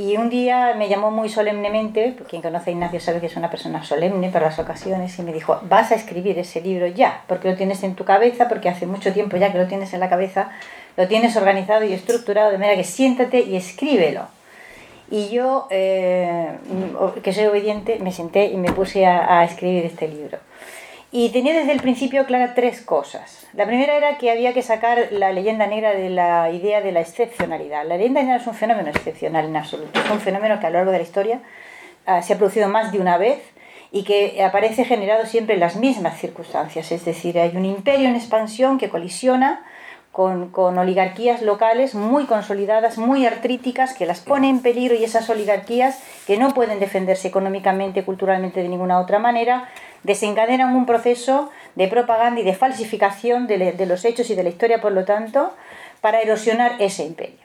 Y 0.00 0.16
un 0.16 0.30
día 0.30 0.72
me 0.78 0.88
llamó 0.88 1.10
muy 1.10 1.28
solemnemente, 1.28 2.16
quien 2.26 2.40
conoce 2.40 2.70
a 2.70 2.72
Ignacio 2.72 3.00
sabe 3.00 3.20
que 3.20 3.26
es 3.26 3.36
una 3.36 3.50
persona 3.50 3.84
solemne 3.84 4.30
para 4.30 4.46
las 4.46 4.58
ocasiones, 4.58 5.18
y 5.18 5.22
me 5.22 5.30
dijo, 5.30 5.60
vas 5.64 5.92
a 5.92 5.94
escribir 5.94 6.38
ese 6.38 6.62
libro 6.62 6.86
ya, 6.86 7.22
porque 7.26 7.50
lo 7.50 7.54
tienes 7.54 7.82
en 7.82 7.94
tu 7.94 8.06
cabeza, 8.06 8.48
porque 8.48 8.70
hace 8.70 8.86
mucho 8.86 9.12
tiempo 9.12 9.36
ya 9.36 9.52
que 9.52 9.58
lo 9.58 9.66
tienes 9.66 9.92
en 9.92 10.00
la 10.00 10.08
cabeza, 10.08 10.52
lo 10.96 11.06
tienes 11.06 11.36
organizado 11.36 11.84
y 11.84 11.92
estructurado, 11.92 12.50
de 12.50 12.56
manera 12.56 12.76
que 12.76 12.84
siéntate 12.84 13.40
y 13.40 13.56
escríbelo. 13.56 14.22
Y 15.10 15.28
yo, 15.28 15.66
eh, 15.68 16.48
que 17.22 17.34
soy 17.34 17.44
obediente, 17.44 17.98
me 18.00 18.12
senté 18.12 18.46
y 18.46 18.56
me 18.56 18.72
puse 18.72 19.04
a, 19.04 19.40
a 19.40 19.44
escribir 19.44 19.84
este 19.84 20.08
libro. 20.08 20.38
Y 21.12 21.30
tenía 21.30 21.54
desde 21.54 21.72
el 21.72 21.80
principio 21.80 22.24
clara 22.24 22.54
tres 22.54 22.80
cosas. 22.82 23.46
La 23.52 23.66
primera 23.66 23.96
era 23.96 24.16
que 24.16 24.30
había 24.30 24.54
que 24.54 24.62
sacar 24.62 25.08
la 25.10 25.32
leyenda 25.32 25.66
negra 25.66 25.90
de 25.90 26.08
la 26.08 26.50
idea 26.50 26.80
de 26.80 26.92
la 26.92 27.00
excepcionalidad. 27.00 27.84
La 27.84 27.96
leyenda 27.96 28.22
negra 28.22 28.36
es 28.36 28.46
un 28.46 28.54
fenómeno 28.54 28.90
excepcional 28.90 29.46
en 29.46 29.56
absoluto. 29.56 29.98
Es 29.98 30.10
un 30.10 30.20
fenómeno 30.20 30.60
que 30.60 30.66
a 30.66 30.70
lo 30.70 30.76
largo 30.76 30.92
de 30.92 30.98
la 30.98 31.04
historia 31.04 31.40
uh, 32.06 32.22
se 32.22 32.34
ha 32.34 32.38
producido 32.38 32.68
más 32.68 32.92
de 32.92 33.00
una 33.00 33.18
vez 33.18 33.40
y 33.90 34.04
que 34.04 34.40
aparece 34.44 34.84
generado 34.84 35.26
siempre 35.26 35.54
en 35.54 35.60
las 35.60 35.74
mismas 35.74 36.16
circunstancias. 36.20 36.92
Es 36.92 37.04
decir, 37.04 37.40
hay 37.40 37.56
un 37.56 37.64
imperio 37.64 38.08
en 38.08 38.14
expansión 38.14 38.78
que 38.78 38.88
colisiona 38.88 39.64
con, 40.12 40.50
con, 40.50 40.76
oligarquías 40.76 41.42
locales 41.42 41.94
muy 41.94 42.24
consolidadas, 42.26 42.98
muy 42.98 43.26
artríticas, 43.26 43.94
que 43.94 44.06
las 44.06 44.20
pone 44.20 44.48
en 44.48 44.60
peligro 44.60 44.94
y 44.94 45.04
esas 45.04 45.30
oligarquías 45.30 46.02
que 46.26 46.36
no 46.36 46.52
pueden 46.52 46.80
defenderse 46.80 47.28
económicamente, 47.28 48.04
culturalmente 48.04 48.62
de 48.62 48.68
ninguna 48.68 48.98
otra 48.98 49.18
manera, 49.18 49.68
desencadenan 50.02 50.74
un 50.74 50.86
proceso 50.86 51.50
de 51.76 51.88
propaganda 51.88 52.40
y 52.40 52.44
de 52.44 52.54
falsificación 52.54 53.46
de, 53.46 53.72
de 53.72 53.86
los 53.86 54.04
hechos 54.04 54.30
y 54.30 54.34
de 54.34 54.42
la 54.42 54.48
historia, 54.48 54.80
por 54.80 54.92
lo 54.92 55.04
tanto, 55.04 55.52
para 56.00 56.20
erosionar 56.20 56.76
ese 56.80 57.04
imperio. 57.04 57.38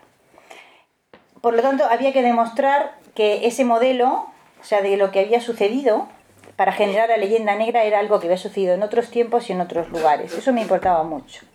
Por 1.41 1.53
lo 1.53 1.61
tanto, 1.61 1.85
había 1.85 2.13
que 2.13 2.23
demostrar 2.23 2.95
que 3.13 3.45
ese 3.45 3.65
modelo, 3.65 4.27
o 4.59 4.63
sea, 4.63 4.81
de 4.81 4.97
lo 4.97 5.11
que 5.11 5.19
había 5.19 5.39
sucedido 5.39 6.07
para 6.55 6.71
generar 6.71 7.09
la 7.09 7.17
leyenda 7.17 7.55
negra 7.55 7.83
era 7.83 7.99
algo 7.99 8.19
que 8.19 8.27
había 8.27 8.37
sucedido 8.37 8.73
en 8.73 8.83
otros 8.83 9.11
tiempos 9.11 9.49
y 9.49 9.53
en 9.53 9.61
otros 9.61 9.89
lugares. 9.89 10.33
Eso 10.33 10.53
me 10.53 10.61
importaba 10.61 11.03
mucho. 11.03 11.45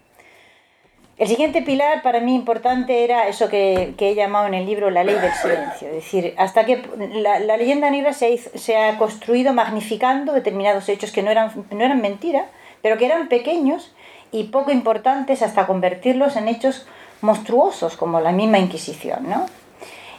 El 1.20 1.28
siguiente 1.28 1.60
pilar 1.60 2.00
para 2.00 2.20
mí 2.20 2.34
importante 2.34 3.04
era 3.04 3.28
eso 3.28 3.50
que, 3.50 3.92
he 3.98 4.14
llamado 4.14 4.46
en 4.46 4.54
el 4.54 4.64
libro 4.64 4.88
la 4.88 5.04
ley 5.04 5.16
del 5.16 5.34
silencio, 5.34 5.88
es 5.88 5.94
decir, 5.96 6.32
hasta 6.38 6.64
que 6.64 6.82
la, 7.12 7.58
leyenda 7.58 7.90
negra 7.90 8.14
se 8.14 8.38
se 8.38 8.78
ha, 8.78 8.96
construido 8.96 9.52
magnificando 9.52 10.32
determinados 10.32 10.88
hechos 10.88 11.12
que 11.12 11.22
no 11.22 11.30
eran, 11.30 11.52
no 11.72 11.84
eran 11.84 12.00
mentira, 12.00 12.46
pero 12.80 12.96
que 12.96 13.04
eran 13.04 13.28
pequeños 13.28 13.92
y 14.32 14.44
poco 14.44 14.70
importantes 14.70 15.42
hasta 15.42 15.66
convertirlos 15.66 16.36
en 16.36 16.48
hechos 16.48 16.86
monstruosos 17.20 17.98
como 17.98 18.22
la 18.22 18.32
misma 18.32 18.58
Inquisición. 18.58 19.28
¿no? 19.28 19.44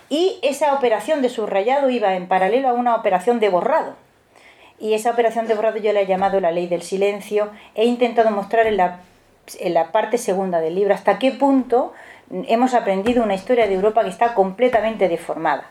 Y 0.08 0.38
esa 0.44 0.76
operación 0.76 1.24
de 1.24 1.30
subrayado 1.30 1.90
iba 1.90 2.14
en 2.14 2.28
paralelo 2.28 2.70
a 2.70 2.74
una 2.74 2.94
operación 2.94 3.40
de 3.40 3.50
borrado. 3.50 3.96
Y 4.80 4.94
esa 4.94 5.10
operación 5.10 5.48
de 5.48 5.56
borrado 5.56 5.78
yo 5.78 5.94
la 5.94 6.02
he 6.02 6.06
llamado 6.06 6.40
la 6.40 6.52
ley 6.52 6.68
del 6.68 6.84
silencio. 6.84 7.50
He 7.74 7.86
intentado 7.86 8.30
mostrar 8.30 8.68
en 8.68 8.78
la 8.78 9.00
en 9.60 9.74
la 9.74 9.92
parte 9.92 10.18
segunda 10.18 10.60
del 10.60 10.76
libro, 10.76 10.94
hasta 10.94 11.20
qué 11.20 11.32
punto 11.32 11.94
hemos 12.48 12.74
aprendido 12.74 13.24
una 13.24 13.36
historia 13.36 13.68
de 13.68 13.74
Europa 13.74 14.04
que 14.04 14.10
está 14.10 14.34
completamente 14.34 15.10
deformada. 15.10 15.66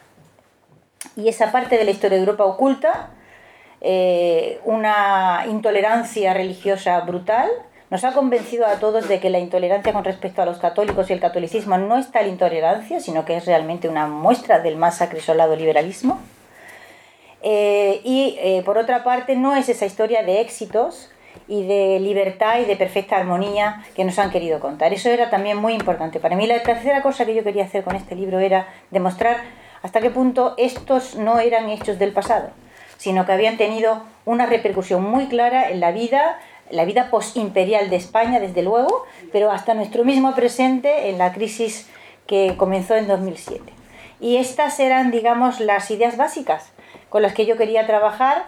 Y 1.16 1.28
esa 1.28 1.50
parte 1.50 1.78
de 1.78 1.84
la 1.84 1.90
historia 1.90 2.18
de 2.18 2.24
Europa 2.24 2.44
oculta 2.44 3.10
eh, 3.80 4.60
una 4.64 5.44
intolerancia 5.48 6.34
religiosa 6.34 7.00
brutal. 7.00 7.50
Nos 7.88 8.04
ha 8.04 8.12
convencido 8.12 8.66
a 8.66 8.74
todos 8.74 9.08
de 9.08 9.20
que 9.20 9.30
la 9.30 9.38
intolerancia 9.38 9.92
con 9.92 10.04
respecto 10.04 10.42
a 10.42 10.44
los 10.44 10.58
católicos 10.58 11.08
y 11.08 11.14
el 11.14 11.20
catolicismo 11.20 11.78
no 11.78 11.96
es 11.96 12.12
tal 12.12 12.28
intolerancia, 12.28 13.00
sino 13.00 13.24
que 13.24 13.36
es 13.36 13.46
realmente 13.46 13.88
una 13.88 14.06
muestra 14.06 14.60
del 14.60 14.76
más 14.76 15.00
acrisolado 15.00 15.56
liberalismo. 15.56 16.20
Eh, 17.42 18.02
y 18.04 18.36
eh, 18.38 18.62
por 18.64 18.76
otra 18.76 19.02
parte, 19.02 19.34
no 19.34 19.56
es 19.56 19.68
esa 19.70 19.86
historia 19.86 20.22
de 20.22 20.40
éxitos 20.40 21.10
y 21.48 21.66
de 21.66 21.98
libertad 22.00 22.60
y 22.60 22.64
de 22.64 22.76
perfecta 22.76 23.16
armonía 23.16 23.84
que 23.96 24.04
nos 24.04 24.18
han 24.18 24.30
querido 24.30 24.60
contar. 24.60 24.92
Eso 24.92 25.10
era 25.10 25.30
también 25.30 25.56
muy 25.56 25.74
importante. 25.74 26.20
Para 26.20 26.36
mí 26.36 26.46
la 26.46 26.62
tercera 26.62 27.02
cosa 27.02 27.26
que 27.26 27.34
yo 27.34 27.42
quería 27.42 27.64
hacer 27.64 27.82
con 27.82 27.96
este 27.96 28.14
libro 28.14 28.38
era 28.38 28.68
demostrar 28.90 29.38
hasta 29.82 30.00
qué 30.00 30.10
punto 30.10 30.54
estos 30.58 31.16
no 31.16 31.40
eran 31.40 31.68
hechos 31.70 31.98
del 31.98 32.12
pasado, 32.12 32.50
sino 32.98 33.26
que 33.26 33.32
habían 33.32 33.56
tenido 33.56 34.02
una 34.24 34.46
repercusión 34.46 35.02
muy 35.02 35.26
clara 35.26 35.70
en 35.70 35.80
la 35.80 35.90
vida, 35.90 36.38
la 36.70 36.84
vida 36.84 37.10
postimperial 37.10 37.90
de 37.90 37.96
España, 37.96 38.38
desde 38.38 38.62
luego, 38.62 39.04
pero 39.32 39.50
hasta 39.50 39.74
nuestro 39.74 40.04
mismo 40.04 40.34
presente 40.34 41.08
en 41.08 41.18
la 41.18 41.32
crisis 41.32 41.88
que 42.26 42.54
comenzó 42.56 42.94
en 42.94 43.08
2007. 43.08 43.72
Y 44.20 44.36
estas 44.36 44.78
eran, 44.78 45.10
digamos, 45.10 45.60
las 45.60 45.90
ideas 45.90 46.16
básicas 46.16 46.72
con 47.08 47.22
las 47.22 47.32
que 47.34 47.46
yo 47.46 47.56
quería 47.56 47.86
trabajar 47.86 48.44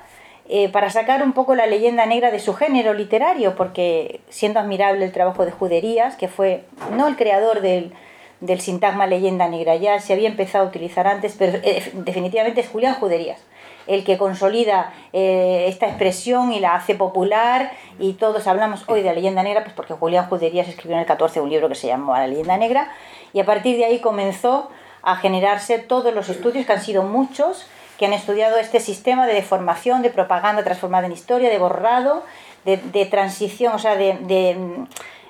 eh, 0.49 0.69
para 0.69 0.91
sacar 0.91 1.23
un 1.23 1.33
poco 1.33 1.55
la 1.55 1.67
leyenda 1.67 2.07
negra 2.07 2.31
de 2.31 2.39
su 2.39 2.55
género 2.55 2.95
literario, 2.95 3.55
porque 3.55 4.21
siendo 4.29 4.61
admirable 4.61 5.05
el 5.05 5.13
trabajo 5.13 5.45
de 5.45 5.53
Juderías, 5.53 6.17
que 6.17 6.29
fue 6.29 6.65
no 6.93 7.07
el 7.07 7.17
creador 7.17 7.61
del, 7.61 7.93
del 8.41 8.61
sintagma 8.61 9.07
leyenda 9.07 9.49
negra, 9.49 9.77
ya 9.77 10.01
se 10.01 10.13
había 10.13 10.29
empezado 10.29 10.65
a 10.65 10.69
utilizar 10.69 11.07
antes, 11.07 11.37
pero 11.39 11.59
eh, 11.63 11.91
definitivamente 11.95 12.61
es 12.61 12.69
Julián 12.69 12.95
Juderías 12.97 13.41
el 13.87 14.05
que 14.05 14.19
consolida 14.19 14.93
eh, 15.13 15.67
esta 15.69 15.87
expresión 15.87 16.53
y 16.53 16.61
la 16.61 16.75
hace 16.75 16.95
popular 16.95 17.73
y 17.99 18.15
todos 18.15 18.47
hablamos 18.47 18.85
hoy 18.87 19.01
de 19.01 19.09
la 19.09 19.15
leyenda 19.15 19.43
negra 19.43 19.63
pues 19.63 19.75
porque 19.75 19.95
Julián 19.95 20.29
Juderías 20.29 20.69
escribió 20.69 20.95
en 20.97 21.01
el 21.01 21.07
14 21.07 21.41
un 21.41 21.51
libro 21.51 21.69
que 21.69 21.75
se 21.75 21.89
llamó 21.89 22.15
La 22.15 22.27
leyenda 22.27 22.57
negra 22.57 22.93
y 23.33 23.41
a 23.41 23.45
partir 23.45 23.77
de 23.77 23.85
ahí 23.85 23.99
comenzó 23.99 24.71
a 25.03 25.17
generarse 25.17 25.79
todos 25.79 26.15
los 26.15 26.29
estudios 26.29 26.65
que 26.65 26.73
han 26.73 26.81
sido 26.81 27.03
muchos 27.03 27.67
que 28.03 28.07
han 28.07 28.15
estudiado 28.15 28.59
este 28.59 28.81
sistema 28.81 29.29
de 29.29 29.35
deformación, 29.35 30.03
de 30.03 30.11
propaganda 30.11 30.65
transformada 30.65 31.07
en 31.07 31.13
historia, 31.13 31.49
de 31.51 31.59
borrado, 31.59 32.25
de, 32.65 33.07
transición, 33.07 33.75
o 33.75 33.79
sea, 33.79 33.95
de, 33.95 34.19
de 34.23 34.57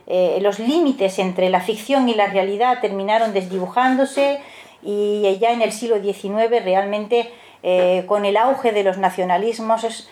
eh, 0.07 0.39
los 0.41 0.59
límites 0.59 1.19
entre 1.19 1.51
la 1.51 1.61
ficción 1.61 2.09
y 2.09 2.15
la 2.15 2.29
realidad 2.29 2.79
terminaron 2.81 3.35
desdibujándose 3.35 4.41
y 4.83 5.37
ya 5.39 5.53
en 5.53 5.61
el 5.61 5.71
siglo 5.71 6.01
XIX 6.03 6.49
realmente 6.65 7.31
eh, 7.63 8.05
con 8.07 8.25
el 8.25 8.39
auge 8.39 8.73
de 8.73 8.85
los 8.85 8.97
nacionalismos 8.97 10.09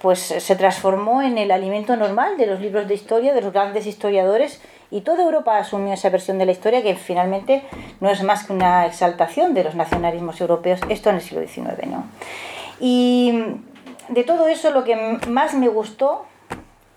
pues 0.00 0.20
se 0.20 0.54
transformó 0.54 1.20
en 1.20 1.36
el 1.36 1.50
alimento 1.50 1.96
normal 1.96 2.36
de 2.36 2.46
los 2.46 2.60
libros 2.60 2.86
de 2.86 2.94
historia, 2.94 3.34
de 3.34 3.40
los 3.40 3.52
grandes 3.52 3.88
historiadores 3.88 4.62
y 4.90 5.00
toda 5.00 5.24
Europa 5.24 5.58
asumió 5.58 5.92
esa 5.92 6.10
versión 6.10 6.38
de 6.38 6.46
la 6.46 6.52
historia 6.52 6.82
que 6.82 6.94
finalmente 6.94 7.62
no 8.00 8.10
es 8.10 8.22
más 8.22 8.44
que 8.44 8.52
una 8.52 8.86
exaltación 8.86 9.54
de 9.54 9.64
los 9.64 9.74
nacionalismos 9.74 10.40
europeos, 10.40 10.80
esto 10.88 11.10
en 11.10 11.16
el 11.16 11.22
siglo 11.22 11.46
XIX. 11.46 11.86
¿no? 11.86 12.04
Y 12.80 13.44
de 14.08 14.24
todo 14.24 14.48
eso 14.48 14.70
lo 14.70 14.84
que 14.84 14.96
más 15.28 15.54
me 15.54 15.68
gustó, 15.68 16.26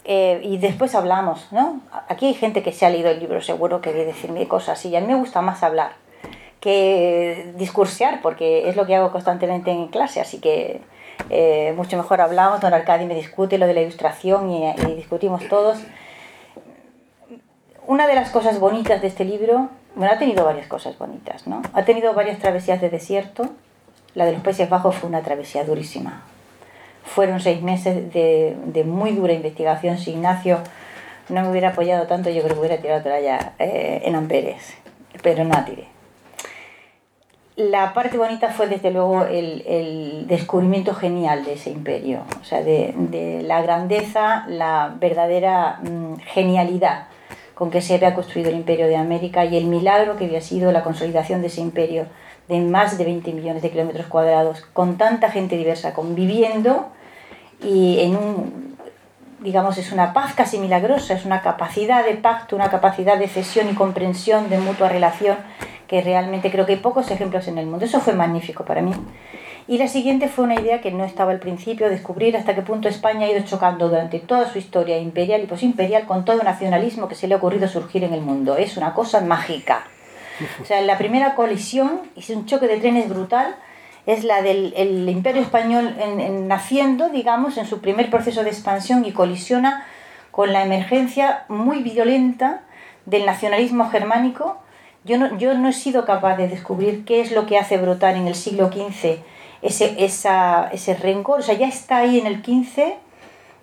eh, 0.05 0.39
y 0.43 0.57
después 0.57 0.95
hablamos, 0.95 1.51
¿no? 1.51 1.81
aquí 2.07 2.27
hay 2.27 2.33
gente 2.33 2.63
que 2.63 2.71
se 2.71 2.85
ha 2.85 2.89
leído 2.89 3.09
el 3.09 3.19
libro 3.19 3.41
seguro 3.41 3.81
que 3.81 3.91
debe 3.91 4.05
decirme 4.05 4.47
cosas 4.47 4.85
y 4.85 4.95
a 4.95 5.01
mí 5.01 5.07
me 5.07 5.15
gusta 5.15 5.41
más 5.41 5.63
hablar 5.63 5.95
que 6.61 7.53
discursear, 7.57 8.21
porque 8.21 8.69
es 8.69 8.75
lo 8.75 8.85
que 8.85 8.95
hago 8.95 9.11
constantemente 9.11 9.71
en 9.71 9.87
clase, 9.87 10.19
así 10.21 10.39
que 10.39 10.81
eh, 11.29 11.73
mucho 11.75 11.97
mejor 11.97 12.21
hablamos, 12.21 12.61
don 12.61 12.73
Arcadi 12.73 13.05
me 13.05 13.15
discute 13.15 13.57
lo 13.57 13.67
de 13.67 13.73
la 13.73 13.81
ilustración 13.81 14.49
y, 14.49 14.69
y 14.69 14.95
discutimos 14.95 15.47
todos 15.49 15.77
una 17.87 18.05
de 18.05 18.15
las 18.15 18.29
cosas 18.29 18.59
bonitas 18.59 19.01
de 19.01 19.07
este 19.07 19.25
libro, 19.25 19.69
bueno, 19.95 20.13
ha 20.13 20.19
tenido 20.19 20.45
varias 20.45 20.67
cosas 20.67 20.97
bonitas, 20.97 21.47
¿no? 21.47 21.61
Ha 21.73 21.85
tenido 21.85 22.13
varias 22.13 22.37
travesías 22.37 22.81
de 22.81 22.89
desierto. 22.89 23.49
La 24.13 24.25
de 24.25 24.33
los 24.33 24.41
Países 24.41 24.69
Bajos 24.69 24.95
fue 24.95 25.09
una 25.09 25.21
travesía 25.21 25.63
durísima. 25.63 26.21
Fueron 27.03 27.39
seis 27.39 27.61
meses 27.61 28.13
de, 28.13 28.83
muy 28.85 29.11
dura 29.11 29.33
investigación. 29.33 29.97
Si 29.97 30.11
Ignacio 30.11 30.59
no 31.29 31.41
me 31.41 31.49
hubiera 31.49 31.69
apoyado 31.69 32.07
tanto, 32.07 32.29
yo 32.29 32.43
creo 32.43 32.55
que 32.55 32.59
hubiera 32.59 32.77
tirado 32.77 33.03
toalla 33.03 33.53
eh, 33.57 34.01
en 34.03 34.15
Amberes, 34.15 34.75
pero 35.23 35.45
no 35.45 35.63
tiré. 35.63 35.87
la 37.55 37.93
parte 37.93 38.17
bonita 38.17 38.49
fue 38.49 38.67
desde 38.67 38.91
luego 38.91 39.23
el, 39.23 40.25
descubrimiento 40.27 40.93
genial 40.93 41.45
de 41.45 41.53
ese 41.53 41.69
imperio, 41.71 42.23
o 42.41 42.43
sea, 42.43 42.61
de, 42.61 42.93
de 42.95 43.41
la 43.43 43.61
grandeza, 43.61 44.45
la 44.47 44.93
verdadera 44.99 45.79
mm, 45.81 46.17
genialidad 46.17 47.07
con 47.57 47.71
que 47.71 47.81
se 47.81 47.95
había 47.95 48.13
construido 48.13 48.49
el 48.49 48.55
imperio 48.55 48.87
de 48.87 48.95
América 48.95 49.43
y 49.43 49.57
el 49.57 49.65
milagro 49.65 50.15
que 50.15 50.25
había 50.25 50.41
sido 50.41 50.71
la 50.71 50.83
consolidación 50.83 51.41
de 51.41 51.47
ese 51.47 51.61
imperio 51.61 52.05
de 52.47 52.59
más 52.59 52.99
de 52.99 53.05
20 53.05 53.33
millones 53.33 53.63
de 53.63 53.71
kilómetros 53.71 54.05
cuadrados, 54.05 54.61
con 54.73 54.97
tanta 54.97 55.31
gente 55.31 55.57
diversa 55.57 55.93
conviviendo 55.93 56.89
y 57.63 57.99
en 58.01 58.15
un, 58.15 58.77
digamos, 59.39 59.79
es 59.79 59.91
una 59.91 60.13
paz 60.13 60.35
casi 60.35 60.59
milagrosa, 60.59 61.15
es 61.15 61.25
una 61.25 61.41
capacidad 61.41 62.05
de 62.05 62.13
pacto, 62.13 62.55
una 62.55 62.69
capacidad 62.69 63.17
de 63.17 63.27
cesión 63.27 63.69
y 63.69 63.73
comprensión 63.73 64.51
de 64.51 64.59
mutua 64.59 64.87
relación 64.87 65.37
que 65.87 66.01
realmente 66.01 66.51
creo 66.51 66.67
que 66.67 66.73
hay 66.73 66.79
pocos 66.79 67.09
ejemplos 67.09 67.47
en 67.47 67.57
el 67.57 67.65
mundo. 67.65 67.85
Eso 67.85 67.99
fue 68.01 68.13
magnífico 68.13 68.65
para 68.65 68.83
mí. 68.83 68.93
Y 69.69 69.77
la 69.77 69.89
siguiente 69.89 70.29
fue 70.29 70.45
una 70.45 70.55
idea 70.55 70.79
que 70.79 70.91
no 70.91 71.03
estaba 71.03 71.31
al 71.31 71.39
principio, 71.39 71.89
descubrir 71.89 72.37
hasta 72.37 72.55
qué 72.55 72.61
punto 72.61 72.87
España 72.87 73.27
ha 73.27 73.31
ido 73.31 73.43
chocando 73.43 73.89
durante 73.89 74.19
toda 74.19 74.49
su 74.49 74.59
historia 74.59 74.97
imperial 74.97 75.43
y 75.43 75.45
posimperial 75.45 76.05
con 76.05 76.23
todo 76.23 76.41
nacionalismo 76.41 77.09
que 77.09 77.15
se 77.15 77.27
le 77.27 77.33
ha 77.33 77.37
ocurrido 77.37 77.67
surgir 77.67 78.05
en 78.05 78.13
el 78.13 78.21
mundo. 78.21 78.55
Es 78.55 78.77
una 78.77 78.93
cosa 78.93 79.19
mágica. 79.19 79.83
O 80.61 80.65
sea, 80.65 80.79
la 80.81 80.97
primera 80.97 81.35
colisión, 81.35 81.99
es 82.15 82.29
un 82.29 82.45
choque 82.45 82.67
de 82.67 82.77
trenes 82.77 83.09
brutal, 83.09 83.55
es 84.05 84.23
la 84.23 84.41
del 84.41 84.73
el 84.77 85.09
imperio 85.09 85.41
español 85.41 85.97
en, 85.99 86.47
naciendo, 86.47 87.09
digamos, 87.09 87.57
en 87.57 87.65
su 87.65 87.81
primer 87.81 88.09
proceso 88.09 88.43
de 88.43 88.51
expansión 88.51 89.03
y 89.03 89.11
colisiona 89.11 89.85
con 90.31 90.53
la 90.53 90.63
emergencia 90.63 91.43
muy 91.49 91.83
violenta 91.83 92.61
del 93.05 93.25
nacionalismo 93.25 93.89
germánico. 93.89 94.59
Yo 95.03 95.17
no, 95.17 95.37
yo 95.37 95.55
no 95.55 95.67
he 95.67 95.73
sido 95.73 96.05
capaz 96.05 96.37
de 96.37 96.47
descubrir 96.47 97.03
qué 97.03 97.19
es 97.19 97.33
lo 97.33 97.45
que 97.45 97.57
hace 97.57 97.77
brotar 97.77 98.15
en 98.15 98.27
el 98.27 98.35
siglo 98.35 98.71
XV 98.71 99.19
ese, 99.61 100.03
esa, 100.03 100.69
ese 100.71 100.95
rencor. 100.95 101.39
O 101.39 101.43
sea, 101.43 101.55
ya 101.55 101.67
está 101.67 101.97
ahí 101.97 102.19
en 102.19 102.27
el 102.27 102.43
XV 102.43 102.97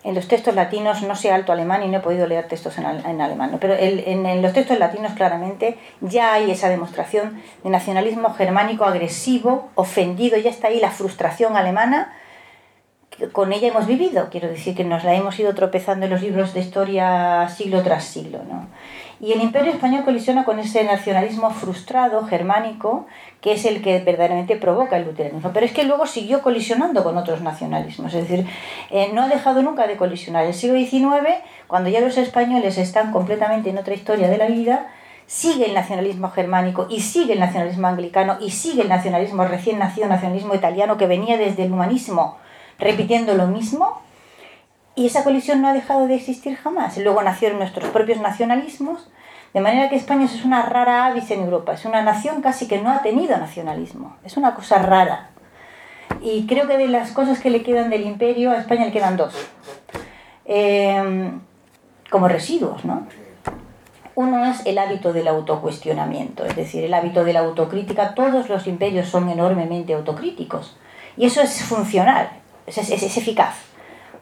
en 0.05 0.13
los 0.13 0.27
textos 0.27 0.53
latinos, 0.53 1.01
no 1.01 1.15
sé 1.15 1.31
alto 1.31 1.51
alemán 1.51 1.81
y 1.81 1.87
no 1.87 1.97
he 1.97 1.99
podido 1.99 2.27
leer 2.27 2.47
textos 2.47 2.77
en, 2.77 2.85
en 2.85 3.21
alemán, 3.21 3.57
pero 3.59 3.73
en, 3.73 4.25
en, 4.27 4.41
los 4.43 4.53
textos 4.53 4.77
latinos 4.77 5.13
claramente 5.13 5.79
ya 5.99 6.33
hay 6.33 6.51
esa 6.51 6.69
demostración 6.69 7.41
de 7.63 7.71
nacionalismo 7.71 8.31
germánico 8.35 8.85
agresivo, 8.85 9.69
ofendido, 9.73 10.37
ya 10.37 10.51
está 10.51 10.67
ahí 10.67 10.79
la 10.79 10.91
frustración 10.91 11.57
alemana, 11.57 12.13
que 13.09 13.29
con 13.29 13.51
ella 13.51 13.67
hemos 13.67 13.87
vivido, 13.87 14.29
quiero 14.29 14.47
decir 14.47 14.75
que 14.75 14.83
nos 14.83 15.03
la 15.03 15.15
hemos 15.15 15.39
ido 15.39 15.55
tropezando 15.55 16.05
en 16.05 16.11
los 16.11 16.21
libros 16.21 16.53
de 16.53 16.59
historia 16.59 17.49
siglo 17.49 17.81
tras 17.81 18.03
siglo. 18.03 18.43
¿no? 18.47 18.67
Y 19.19 19.31
el 19.31 19.41
imperio 19.41 19.71
español 19.71 20.03
colisiona 20.03 20.43
con 20.43 20.59
ese 20.59 20.83
nacionalismo 20.83 21.49
frustrado, 21.51 22.25
germánico, 22.25 23.07
que 23.41 23.53
es 23.53 23.65
el 23.65 23.81
que 23.81 23.99
verdaderamente 23.99 24.57
provoca 24.57 24.97
el 24.97 25.05
luteranismo. 25.05 25.51
Pero 25.53 25.65
es 25.65 25.71
que 25.71 25.83
luego 25.85 26.05
siguió 26.05 26.41
colisionando 26.41 27.03
con 27.03 27.17
otros 27.17 27.41
nacionalismos, 27.41 28.13
es 28.13 28.27
decir, 28.27 28.45
eh, 28.91 29.11
no 29.13 29.23
ha 29.23 29.27
dejado 29.27 29.61
nunca 29.61 29.87
de 29.87 29.95
colisionar. 29.95 30.45
El 30.45 30.53
siglo 30.53 30.77
XIX, 30.77 31.35
cuando 31.67 31.89
ya 31.89 32.01
los 32.01 32.17
españoles 32.17 32.77
están 32.77 33.11
completamente 33.11 33.69
en 33.69 33.77
otra 33.77 33.93
historia 33.93 34.27
de 34.27 34.37
la 34.37 34.47
vida, 34.47 34.87
sigue 35.27 35.65
el 35.65 35.73
nacionalismo 35.73 36.29
germánico 36.29 36.87
y 36.89 37.01
sigue 37.01 37.33
el 37.33 37.39
nacionalismo 37.39 37.87
anglicano 37.87 38.37
y 38.39 38.51
sigue 38.51 38.83
el 38.83 38.89
nacionalismo 38.89 39.43
recién 39.45 39.79
nacido, 39.79 40.07
nacionalismo 40.07 40.53
italiano 40.53 40.97
que 40.97 41.07
venía 41.07 41.37
desde 41.37 41.63
el 41.63 41.71
humanismo 41.71 42.37
repitiendo 42.77 43.35
lo 43.35 43.47
mismo 43.47 44.01
y 44.95 45.05
esa 45.05 45.23
colisión 45.23 45.61
no 45.61 45.67
ha 45.67 45.73
dejado 45.73 46.07
de 46.07 46.15
existir 46.15 46.55
jamás. 46.55 46.97
Luego 46.97 47.21
nacieron 47.21 47.59
nuestros 47.59 47.89
propios 47.89 48.19
nacionalismos, 48.19 49.09
de 49.53 49.61
manera 49.61 49.89
que 49.89 49.95
España 49.95 50.25
es 50.25 50.43
una 50.43 50.63
rara 50.63 51.05
avis 51.05 51.29
en 51.31 51.41
Europa, 51.41 51.73
es 51.73 51.85
una 51.85 52.01
nación 52.01 52.41
casi 52.41 52.67
que 52.67 52.81
no 52.81 52.91
ha 52.91 53.01
tenido 53.01 53.37
nacionalismo, 53.37 54.15
es 54.23 54.37
una 54.37 54.55
cosa 54.55 54.79
rara. 54.79 55.29
Y 56.21 56.45
creo 56.47 56.67
que 56.67 56.77
de 56.77 56.87
las 56.87 57.11
cosas 57.11 57.39
que 57.39 57.49
le 57.49 57.61
quedan 57.61 57.89
del 57.89 58.05
imperio, 58.05 58.51
a 58.51 58.57
España 58.57 58.85
le 58.85 58.91
quedan 58.91 59.17
dos, 59.17 59.33
em, 60.45 61.39
como 62.09 62.27
residuos, 62.27 62.85
¿no? 62.85 63.07
Uno 64.15 64.45
es 64.45 64.65
el 64.65 64.77
hábito 64.77 65.11
del 65.11 65.27
autocuestionamiento, 65.27 66.45
es 66.45 66.55
decir, 66.55 66.85
el 66.85 66.93
hábito 66.93 67.25
de 67.25 67.33
la 67.33 67.41
autocrítica. 67.41 68.13
Todos 68.15 68.47
los 68.47 68.65
imperios 68.65 69.09
son 69.09 69.29
enormemente 69.29 69.93
autocríticos 69.93 70.77
y 71.17 71.25
eso 71.25 71.41
es 71.41 71.63
funcional, 71.63 72.29
es, 72.65 72.77
eficaz 73.17 73.74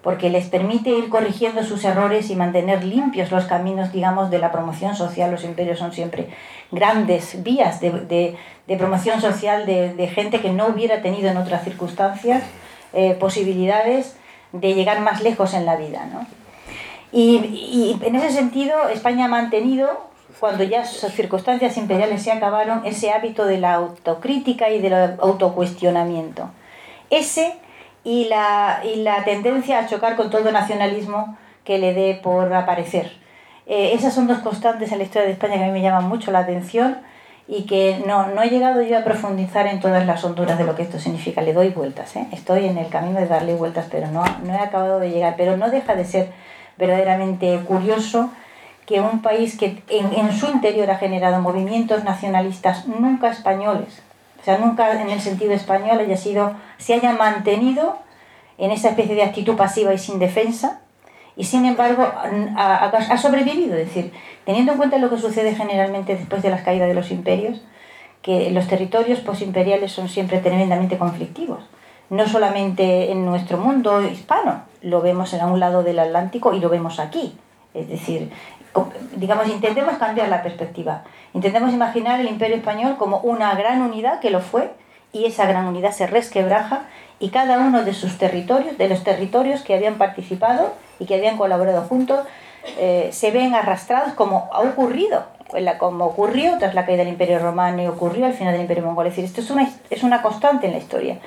porque 0.04 0.30
les 0.30 0.50
permite 0.50 0.90
ir 0.90 1.08
corrigiendo 1.10 1.64
sus 1.64 1.86
errores 1.86 2.30
y 2.30 2.36
mantener 2.36 2.84
limpios 2.84 3.32
los 3.32 3.46
caminos, 3.46 3.94
digamos, 3.94 4.30
de 4.30 4.38
la 4.38 4.52
promoción 4.52 4.96
social. 4.96 5.32
Los 5.32 5.46
imperios 5.46 5.80
son 5.80 5.94
siempre 5.94 6.28
grandes 6.72 7.42
vías 7.42 7.80
de, 7.80 8.36
promoción 8.78 9.22
social 9.22 9.66
de, 9.66 10.12
gente 10.14 10.42
que 10.42 10.52
no 10.52 10.68
hubiera 10.68 11.02
tenido 11.02 11.30
en 11.30 11.38
otras 11.38 11.64
circunstancias 11.64 12.44
eh, 12.92 13.16
posibilidades 13.18 14.18
de 14.52 14.74
llegar 14.74 15.00
más 15.00 15.24
lejos 15.24 15.54
en 15.54 15.66
la 15.66 15.78
vida. 15.78 16.06
Y, 17.14 17.38
y 17.38 18.00
en 18.06 18.16
ese 18.16 18.32
sentido, 18.32 18.90
España 18.90 19.26
ha 19.26 19.30
mantenido 19.30 20.12
cuando 20.42 20.66
ya 20.66 20.84
sus 20.86 21.14
circunstancias 21.14 21.78
imperiales 21.78 22.22
se 22.24 22.32
acabaron, 22.34 22.86
ese 22.86 23.12
hábito 23.12 23.46
de 23.46 23.60
la 23.60 23.76
autocrítica 23.76 24.70
y 24.70 24.82
del 24.82 24.94
autocuestionamiento. 24.94 26.50
Ese 27.10 27.56
y 28.04 28.26
la, 28.26 28.82
y 28.84 28.98
la 28.98 29.24
tendencia 29.24 29.80
a 29.80 29.88
chocar 29.88 30.16
con 30.16 30.30
todo 30.30 30.52
nacionalismo 30.52 31.38
que 31.64 31.78
le 31.78 31.94
dé 31.94 32.20
por 32.22 32.54
aparecer. 32.54 33.12
Eh, 33.66 33.92
esas 33.94 34.14
son 34.14 34.28
dos 34.28 34.40
constantes 34.40 34.92
en 34.92 34.98
la 34.98 35.06
historia 35.06 35.28
de 35.28 35.34
España 35.34 35.56
que 35.56 35.64
a 35.64 35.68
mí 35.68 35.72
me 35.72 35.82
llaman 35.82 36.08
mucho 36.08 36.32
la 36.32 36.40
atención 36.40 36.98
y 37.48 37.64
que 37.64 38.02
no, 38.06 38.28
no 38.28 38.42
he 38.42 38.50
llegado 38.50 38.82
yo 38.82 38.98
a 38.98 39.04
profundizar 39.04 39.68
en 39.68 39.80
todas 39.80 40.06
las 40.06 40.24
honduras 40.24 40.58
de 40.58 40.66
lo 40.66 40.76
que 40.76 40.84
esto 40.84 41.00
significa. 41.00 41.42
Le 41.42 41.54
doy 41.54 41.70
vueltas, 41.70 42.16
¿eh? 42.16 42.28
estoy 42.32 42.66
en 42.66 42.78
el 42.78 42.90
camino 42.90 43.20
de 43.20 43.28
darle 43.28 43.56
vueltas, 43.56 43.88
pero 43.90 44.08
no, 44.08 44.24
no 44.44 44.54
he 44.54 44.58
acabado 44.58 45.00
de 45.00 45.12
llegar. 45.12 45.36
Pero 45.38 45.58
no 45.58 45.70
deja 45.70 45.96
de 45.96 46.06
ser 46.06 46.30
verdaderamente 46.78 47.60
curioso 47.66 48.30
que 48.86 49.00
un 49.00 49.22
país 49.22 49.58
que 49.58 49.82
en, 49.90 50.14
en 50.14 50.34
su 50.34 50.48
interior 50.48 50.90
ha 50.92 50.98
generado 50.98 51.42
movimientos 51.42 52.04
nacionalistas 52.04 52.86
nunca 52.86 53.30
españoles, 53.30 54.03
o 54.44 54.46
sea, 54.46 54.58
nunca 54.58 55.02
en 55.02 55.10
el 55.10 55.22
sentido 55.22 55.54
español 55.54 56.02
haya 56.02 56.18
sido, 56.18 56.52
se 56.78 56.94
haya 56.94 57.14
mantenido 57.14 57.98
en 58.58 58.72
esa 58.72 58.90
especie 58.90 59.16
de 59.16 59.24
actitud 59.24 59.56
pasiva 59.56 59.94
y 59.94 59.98
sin 59.98 60.20
defensa, 60.20 60.82
y 61.38 61.46
sin 61.46 61.64
embargo 61.64 62.04
ha, 62.04 62.86
ha, 62.88 63.18
sobrevivido. 63.18 63.78
Es 63.78 63.88
decir, 63.88 64.12
teniendo 64.46 64.74
en 64.74 64.78
cuenta 64.80 64.98
lo 64.98 65.10
que 65.10 65.18
sucede 65.18 65.56
generalmente 65.56 66.18
después 66.18 66.44
de 66.44 66.50
las 66.50 66.62
caídas 66.62 66.90
de 66.90 66.94
los 66.94 67.10
imperios, 67.10 67.62
que 68.22 68.52
los 68.52 68.68
territorios 68.68 69.22
posimperiales 69.22 69.94
son 69.94 70.10
siempre 70.10 70.40
tremendamente 70.40 70.98
conflictivos. 70.98 71.64
No 72.10 72.28
solamente 72.28 73.14
en 73.14 73.26
nuestro 73.26 73.58
mundo 73.58 74.02
hispano, 74.02 74.64
lo 74.82 75.00
vemos 75.00 75.34
en 75.34 75.46
un 75.46 75.62
lado 75.62 75.84
del 75.84 76.00
Atlántico 76.00 76.54
y 76.54 76.60
lo 76.60 76.68
vemos 76.68 77.00
aquí. 77.00 77.34
Es 77.74 77.88
decir, 77.88 78.30
digamos, 79.16 79.48
intentemos 79.48 79.98
cambiar 79.98 80.30
la 80.30 80.44
perspectiva. 80.44 81.04
Intentemos 81.34 81.74
imaginar 81.74 82.20
el 82.20 82.28
imperio 82.28 82.56
español 82.56 82.98
como 82.98 83.20
una 83.20 83.54
gran 83.56 83.82
unidad 83.82 84.20
que 84.20 84.30
lo 84.30 84.42
fue 84.42 84.72
y 85.12 85.26
esa 85.26 85.46
gran 85.46 85.68
unidad 85.68 85.92
se 85.92 86.08
resquebraja 86.08 86.84
y 87.20 87.30
cada 87.30 87.60
uno 87.60 87.84
de 87.84 87.94
sus 87.94 88.18
territorios, 88.18 88.78
de 88.78 88.90
los 88.90 89.04
territorios 89.04 89.62
que 89.62 89.76
habían 89.76 89.96
participado 89.96 90.74
y 91.00 91.06
que 91.06 91.16
habían 91.16 91.38
colaborado 91.38 91.84
juntos, 91.84 92.20
eh, 92.78 93.10
se 93.12 93.32
ven 93.32 93.54
arrastrados 93.54 94.14
como 94.14 94.50
ha 94.52 94.62
ocurrido, 94.62 95.26
como 95.78 96.06
ocurrió 96.06 96.58
tras 96.58 96.74
la 96.74 96.86
caída 96.86 97.04
del 97.04 97.14
imperio 97.14 97.40
romano 97.40 97.84
y 97.84 97.88
ocurrió 97.88 98.26
al 98.26 98.34
final 98.34 98.54
del 98.54 98.62
imperio 98.62 98.84
mongol. 98.84 99.08
Es 99.08 99.14
decir, 99.14 99.26
esto 99.26 99.42
es 99.42 99.50
una, 99.52 99.70
es 99.90 100.04
una 100.04 100.22
constante 100.22 100.66
en 100.66 100.74
la 100.74 100.80
historia. 100.80 101.20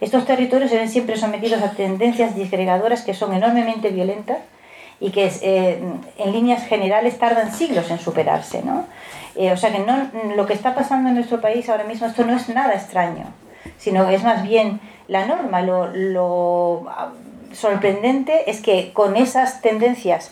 Estos 0.00 0.24
territorios 0.24 0.70
se 0.70 0.76
ven 0.76 0.88
siempre 0.88 1.16
sometidos 1.16 1.62
a 1.62 1.72
tendencias 1.72 2.34
disgregadoras 2.34 3.02
que 3.02 3.14
son 3.14 3.32
enormemente 3.32 3.90
violentas 3.90 4.38
y 5.02 5.10
que 5.10 5.32
eh, 5.42 5.82
en 6.16 6.32
líneas 6.32 6.64
generales 6.64 7.18
tardan 7.18 7.52
siglos 7.52 7.90
en 7.90 7.98
superarse. 7.98 8.62
¿no? 8.62 8.86
Eh, 9.34 9.50
o 9.50 9.56
sea 9.56 9.72
que 9.72 9.80
no, 9.80 10.08
lo 10.36 10.46
que 10.46 10.52
está 10.52 10.76
pasando 10.76 11.08
en 11.08 11.16
nuestro 11.16 11.40
país 11.40 11.68
ahora 11.68 11.82
mismo, 11.82 12.06
esto 12.06 12.24
no 12.24 12.36
es 12.36 12.48
nada 12.48 12.74
extraño, 12.74 13.24
sino 13.78 14.08
es 14.08 14.22
más 14.22 14.44
bien 14.44 14.78
la 15.08 15.26
norma. 15.26 15.60
Lo, 15.62 15.88
lo 15.88 16.84
ah, 16.88 17.10
sorprendente 17.52 18.48
es 18.48 18.62
que 18.62 18.92
con 18.92 19.16
esas 19.16 19.60
tendencias 19.60 20.30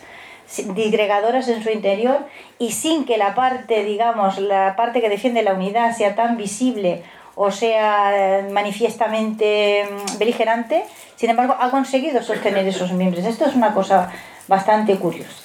disgregadoras 0.73 1.49
en 1.49 1.61
su 1.61 1.69
interior 1.69 2.19
y 2.57 2.71
sin 2.71 3.03
que 3.03 3.17
la 3.17 3.35
parte, 3.35 3.83
digamos, 3.83 4.39
la 4.39 4.77
parte 4.77 5.01
que 5.01 5.09
defiende 5.09 5.43
la 5.43 5.53
unidad 5.53 5.93
sea 5.97 6.15
tan 6.15 6.37
visible 6.37 7.03
o 7.35 7.51
sea 7.51 8.11
eh, 8.39 8.49
manifiestamente 8.51 9.85
mm, 9.85 10.17
beligerante, 10.17 10.83
sin 11.15 11.29
embargo 11.29 11.55
ha 11.59 11.71
conseguido 11.71 12.21
sostener 12.21 12.67
esos 12.67 12.91
miembros. 12.93 13.25
Esto 13.25 13.45
es 13.45 13.55
una 13.55 13.73
cosa 13.73 14.11
bastante 14.47 14.95
curioso. 14.97 15.41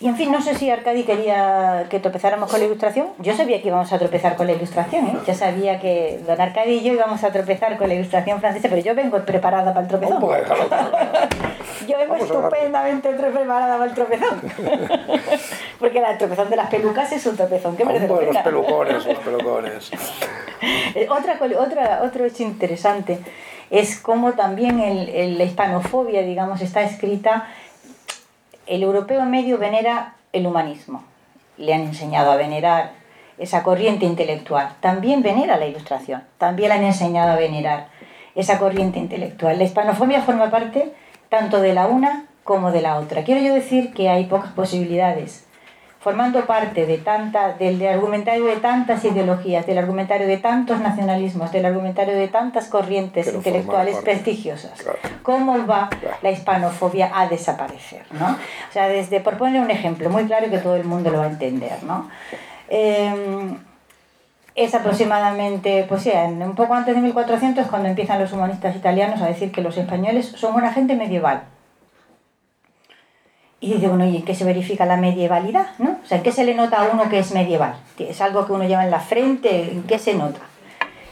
Y 0.00 0.06
en 0.06 0.16
fin, 0.16 0.30
no 0.30 0.40
sé 0.40 0.54
si 0.54 0.70
Arcadi 0.70 1.02
quería 1.02 1.86
que 1.90 1.98
tropezáramos 1.98 2.48
con 2.48 2.60
la 2.60 2.66
ilustración. 2.66 3.08
Yo 3.18 3.34
sabía 3.36 3.60
que 3.60 3.66
íbamos 3.66 3.92
a 3.92 3.98
tropezar 3.98 4.36
con 4.36 4.46
la 4.46 4.52
ilustración, 4.52 5.08
¿eh? 5.08 5.18
Ya 5.26 5.34
sabía 5.34 5.80
que 5.80 6.20
don 6.24 6.40
Arcadi 6.40 6.74
y 6.74 6.84
yo 6.84 6.92
íbamos 6.92 7.24
a 7.24 7.32
tropezar 7.32 7.76
con 7.76 7.88
la 7.88 7.94
ilustración 7.94 8.38
francesa, 8.38 8.68
pero 8.68 8.80
yo 8.80 8.94
vengo 8.94 9.18
preparada 9.24 9.74
para 9.74 9.80
el 9.80 9.88
tropezón. 9.88 10.22
Yo 11.86 11.96
vengo 11.96 12.16
estupendamente 12.16 13.08
preparada 13.10 13.78
para 13.78 13.84
el 13.86 13.94
tropezón. 13.94 14.42
Porque 15.78 15.98
el 15.98 16.18
tropezón 16.18 16.50
de 16.50 16.56
las 16.56 16.68
pelucas 16.68 17.10
es 17.12 17.24
un 17.24 17.36
tropezón 17.36 17.76
que 17.76 17.84
merece 17.84 18.08
Los 18.08 18.36
pelucones, 18.38 19.06
los 19.06 19.18
pelucones. 19.18 19.90
Otra, 21.08 21.38
otra, 21.58 22.00
otro 22.02 22.24
hecho 22.24 22.42
interesante 22.42 23.20
es 23.70 23.98
cómo 23.98 24.32
también 24.32 24.80
el, 24.80 25.38
la 25.38 25.44
hispanofobia, 25.44 26.22
digamos, 26.22 26.60
está 26.60 26.82
escrita. 26.82 27.48
El 28.68 28.82
europeo 28.82 29.24
medio 29.24 29.56
venera 29.58 30.14
el 30.32 30.46
humanismo. 30.46 31.02
Le 31.56 31.72
han 31.72 31.80
enseñado 31.80 32.30
a 32.30 32.36
venerar 32.36 32.92
esa 33.38 33.62
corriente 33.62 34.04
intelectual. 34.04 34.74
También 34.80 35.22
venera 35.22 35.56
la 35.56 35.66
ilustración. 35.66 36.22
También 36.36 36.68
le 36.68 36.74
han 36.74 36.84
enseñado 36.84 37.32
a 37.32 37.36
venerar 37.36 37.88
esa 38.34 38.58
corriente 38.58 38.98
intelectual. 38.98 39.56
La 39.56 39.64
hispanofobia 39.64 40.20
forma 40.20 40.50
parte 40.50 40.92
tanto 41.30 41.60
de 41.60 41.72
la 41.72 41.86
una 41.86 42.26
como 42.44 42.70
de 42.70 42.82
la 42.82 42.98
otra. 42.98 43.24
Quiero 43.24 43.40
yo 43.40 43.54
decir 43.54 43.94
que 43.94 44.10
hay 44.10 44.26
pocas 44.26 44.52
posibilidades 44.52 45.47
formando 46.00 46.46
parte 46.46 46.86
de 46.86 46.98
tanta, 46.98 47.54
del, 47.54 47.84
argumentario 47.86 48.44
de 48.44 48.56
tantas 48.56 49.04
ideologías, 49.04 49.66
del 49.66 49.78
argumentario 49.78 50.28
de 50.28 50.36
tantos 50.36 50.80
nacionalismos, 50.80 51.50
del 51.50 51.66
argumentario 51.66 52.16
de 52.16 52.28
tantas 52.28 52.68
corrientes 52.68 53.32
intelectuales 53.32 53.96
prestigiosas. 53.96 54.72
¿Cómo 55.22 55.66
va 55.66 55.90
la 56.22 56.30
hispanofobia 56.30 57.10
a 57.12 57.26
desaparecer? 57.26 58.02
¿no? 58.12 58.26
O 58.26 58.72
sea, 58.72 58.88
desde, 58.88 59.20
por 59.20 59.36
poner 59.36 59.60
un 59.60 59.70
ejemplo 59.70 60.08
muy 60.08 60.24
claro 60.24 60.48
que 60.50 60.58
todo 60.58 60.76
el 60.76 60.84
mundo 60.84 61.10
lo 61.10 61.18
va 61.18 61.24
a 61.24 61.30
entender. 61.30 61.82
¿no? 61.82 62.08
Em, 62.68 63.58
es 64.54 64.74
aproximadamente, 64.74 65.84
pues 65.88 66.02
sí, 66.02 66.12
un 66.14 66.54
poco 66.54 66.74
antes 66.74 66.94
de 66.94 67.00
1400 67.00 67.66
cuando 67.66 67.88
empiezan 67.88 68.20
los 68.20 68.32
humanistas 68.32 68.76
italianos 68.76 69.20
a 69.20 69.26
decir 69.26 69.50
que 69.50 69.62
los 69.62 69.76
españoles 69.76 70.26
son 70.36 70.54
una 70.54 70.72
gente 70.72 70.94
medieval 70.94 71.42
y 73.60 73.74
dice, 73.74 73.88
bueno, 73.88 74.06
¿y 74.06 74.16
en 74.16 74.24
qué 74.24 74.34
se 74.34 74.44
verifica 74.44 74.86
la 74.86 74.96
medievalidad? 74.96 75.68
¿no? 75.78 75.98
O 76.02 76.06
sea, 76.06 76.18
¿en 76.18 76.22
qué 76.22 76.30
se 76.30 76.44
le 76.44 76.54
nota 76.54 76.82
a 76.82 76.92
uno 76.92 77.08
que 77.08 77.18
es 77.18 77.32
medieval? 77.32 77.74
¿Es 77.98 78.20
algo 78.20 78.46
que 78.46 78.52
uno 78.52 78.64
lleva 78.64 78.84
en 78.84 78.90
la 78.90 79.00
frente? 79.00 79.72
¿En 79.72 79.82
qué 79.82 79.98
se 79.98 80.14
nota? 80.14 80.40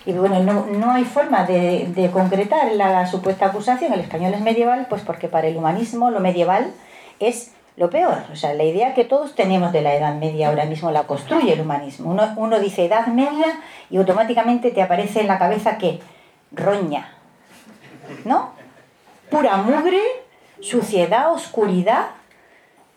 Y 0.05 0.13
bueno, 0.13 0.41
no, 0.41 0.67
no 0.67 0.93
hay 0.93 1.05
forma 1.05 1.45
de, 1.45 1.89
de, 1.89 2.11
concretar 2.13 2.71
la 2.73 3.05
supuesta 3.07 3.47
acusación. 3.47 3.93
El 3.93 4.01
español 4.01 4.33
es 4.35 4.41
medieval, 4.41 4.87
pues 4.89 5.03
porque 5.03 5.27
para 5.27 5.49
el 5.49 5.57
humanismo 5.57 6.13
lo 6.13 6.21
medieval 6.21 6.73
es 7.19 7.51
lo 7.77 7.91
peor. 7.91 8.19
O 8.33 8.37
sea, 8.37 8.55
la 8.55 8.63
idea 8.63 8.95
que 8.95 9.05
todos 9.05 9.35
tenemos 9.35 9.73
de 9.73 9.83
la 9.83 9.97
Edad 9.97 10.15
Media 10.15 10.49
ahora 10.49 10.65
mismo 10.65 10.93
la 10.93 11.09
construye 11.09 11.53
el 11.53 11.61
humanismo. 11.61 12.13
Uno, 12.13 12.33
uno 12.37 12.61
dice 12.61 12.85
Edad 12.85 13.09
Media 13.09 13.59
y 13.91 13.97
automáticamente 13.97 14.71
te 14.71 14.81
aparece 14.81 15.21
en 15.21 15.27
la 15.27 15.41
cabeza 15.41 15.77
que 15.77 15.99
roña, 16.53 17.13
¿no? 18.25 18.53
Pura 19.29 19.57
mugre, 19.57 20.01
suciedad, 20.61 21.33
oscuridad 21.33 22.07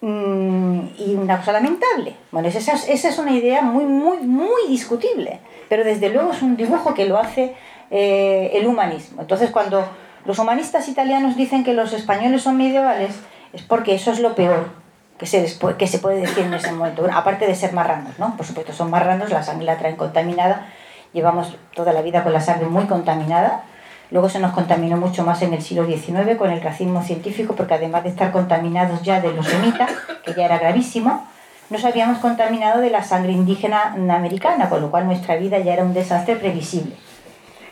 Mm, 0.02 0.80
y 0.98 1.16
una 1.16 1.38
cosa 1.38 1.52
lamentable. 1.52 2.16
Bueno, 2.32 2.48
esa 2.48 2.60
es, 2.60 2.88
esa 2.88 3.10
es 3.10 3.18
una 3.18 3.32
idea 3.32 3.62
muy, 3.62 3.84
muy, 3.84 4.20
muy 4.20 4.68
discutible, 4.70 5.40
pero 5.68 5.84
desde 5.84 6.10
luego 6.10 6.32
es 6.32 6.42
un 6.42 6.56
dibujo 6.56 6.94
que 6.94 7.06
lo 7.06 7.18
hace 7.18 7.56
eh, 7.92 8.52
el 8.54 8.66
humanismo. 8.66 9.22
Entonces, 9.22 9.52
cuando 9.52 9.86
los 10.26 10.40
humanistas 10.40 10.88
italianos 10.88 11.36
dicen 11.36 11.64
que 11.64 11.74
los 11.74 11.92
españoles 11.92 12.44
son 12.44 12.58
medievales, 12.58 13.16
es 13.52 13.62
porque 13.64 13.96
eso 13.96 14.12
es 14.12 14.20
lo 14.20 14.36
peor 14.36 14.70
que 15.18 15.26
se, 15.26 15.46
que 15.78 15.88
se 15.88 16.00
puede 16.00 16.22
decir 16.22 16.46
en 16.46 16.54
ese 16.54 16.72
momento. 16.72 17.06
aparte 17.12 17.46
de 17.46 17.56
ser 17.56 17.74
marranos, 17.74 18.18
¿no? 18.20 18.38
Por 18.38 18.46
supuesto, 18.46 18.72
son 18.72 18.90
marranos, 18.90 19.32
la 19.32 19.44
sangre 19.44 19.66
la 19.66 19.78
traen 19.78 19.98
contaminada, 19.98 20.68
llevamos 21.12 21.58
toda 21.76 21.92
la 21.92 22.02
vida 22.02 22.24
con 22.24 22.32
la 22.32 22.40
sangre 22.40 22.68
muy 22.68 22.86
contaminada 22.86 23.64
Luego 24.12 24.28
se 24.28 24.40
nos 24.40 24.54
contaminó 24.54 24.98
mucho 24.98 25.24
más 25.24 25.42
en 25.44 25.54
el 25.54 25.62
siglo 25.62 25.86
XIX 25.86 26.36
con 26.38 26.50
el 26.50 26.62
racismo 26.62 27.04
científico, 27.04 27.56
porque 27.56 27.76
además 27.76 28.04
de 28.04 28.10
estar 28.10 28.32
contaminados 28.32 29.04
ya 29.04 29.22
de 29.22 29.34
los 29.34 29.46
semitas, 29.46 29.92
que 30.26 30.34
ya 30.34 30.46
era 30.46 30.58
gravísimo, 30.58 31.28
nos 31.70 31.86
habíamos 31.86 32.18
contaminado 32.18 32.82
de 32.82 32.90
la 32.90 33.04
sangre 33.04 33.32
indígena 33.34 33.94
americana, 33.94 34.68
con 34.68 34.82
lo 34.82 34.90
cual 34.90 35.06
nuestra 35.06 35.36
vida 35.36 35.60
ya 35.60 35.74
era 35.74 35.84
un 35.84 35.94
desastre 35.94 36.36
previsible. 36.36 36.96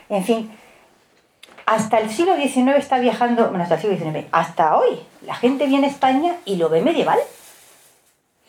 En 0.10 0.24
fin, 0.24 0.52
hasta 1.66 1.98
el 2.00 2.12
siglo 2.12 2.36
XIX 2.36 2.78
está 2.78 3.00
viajando, 3.00 3.50
bueno, 3.50 3.64
hasta 3.64 3.76
el 3.76 3.82
siglo 3.82 3.98
XIX, 3.98 4.28
hasta 4.32 4.78
hoy, 4.78 5.00
la 5.26 5.34
gente 5.34 5.66
viene 5.66 5.88
a 5.88 5.90
España 5.90 6.36
y 6.46 6.58
lo 6.58 6.70
ve 6.70 6.82
medieval. 6.82 7.18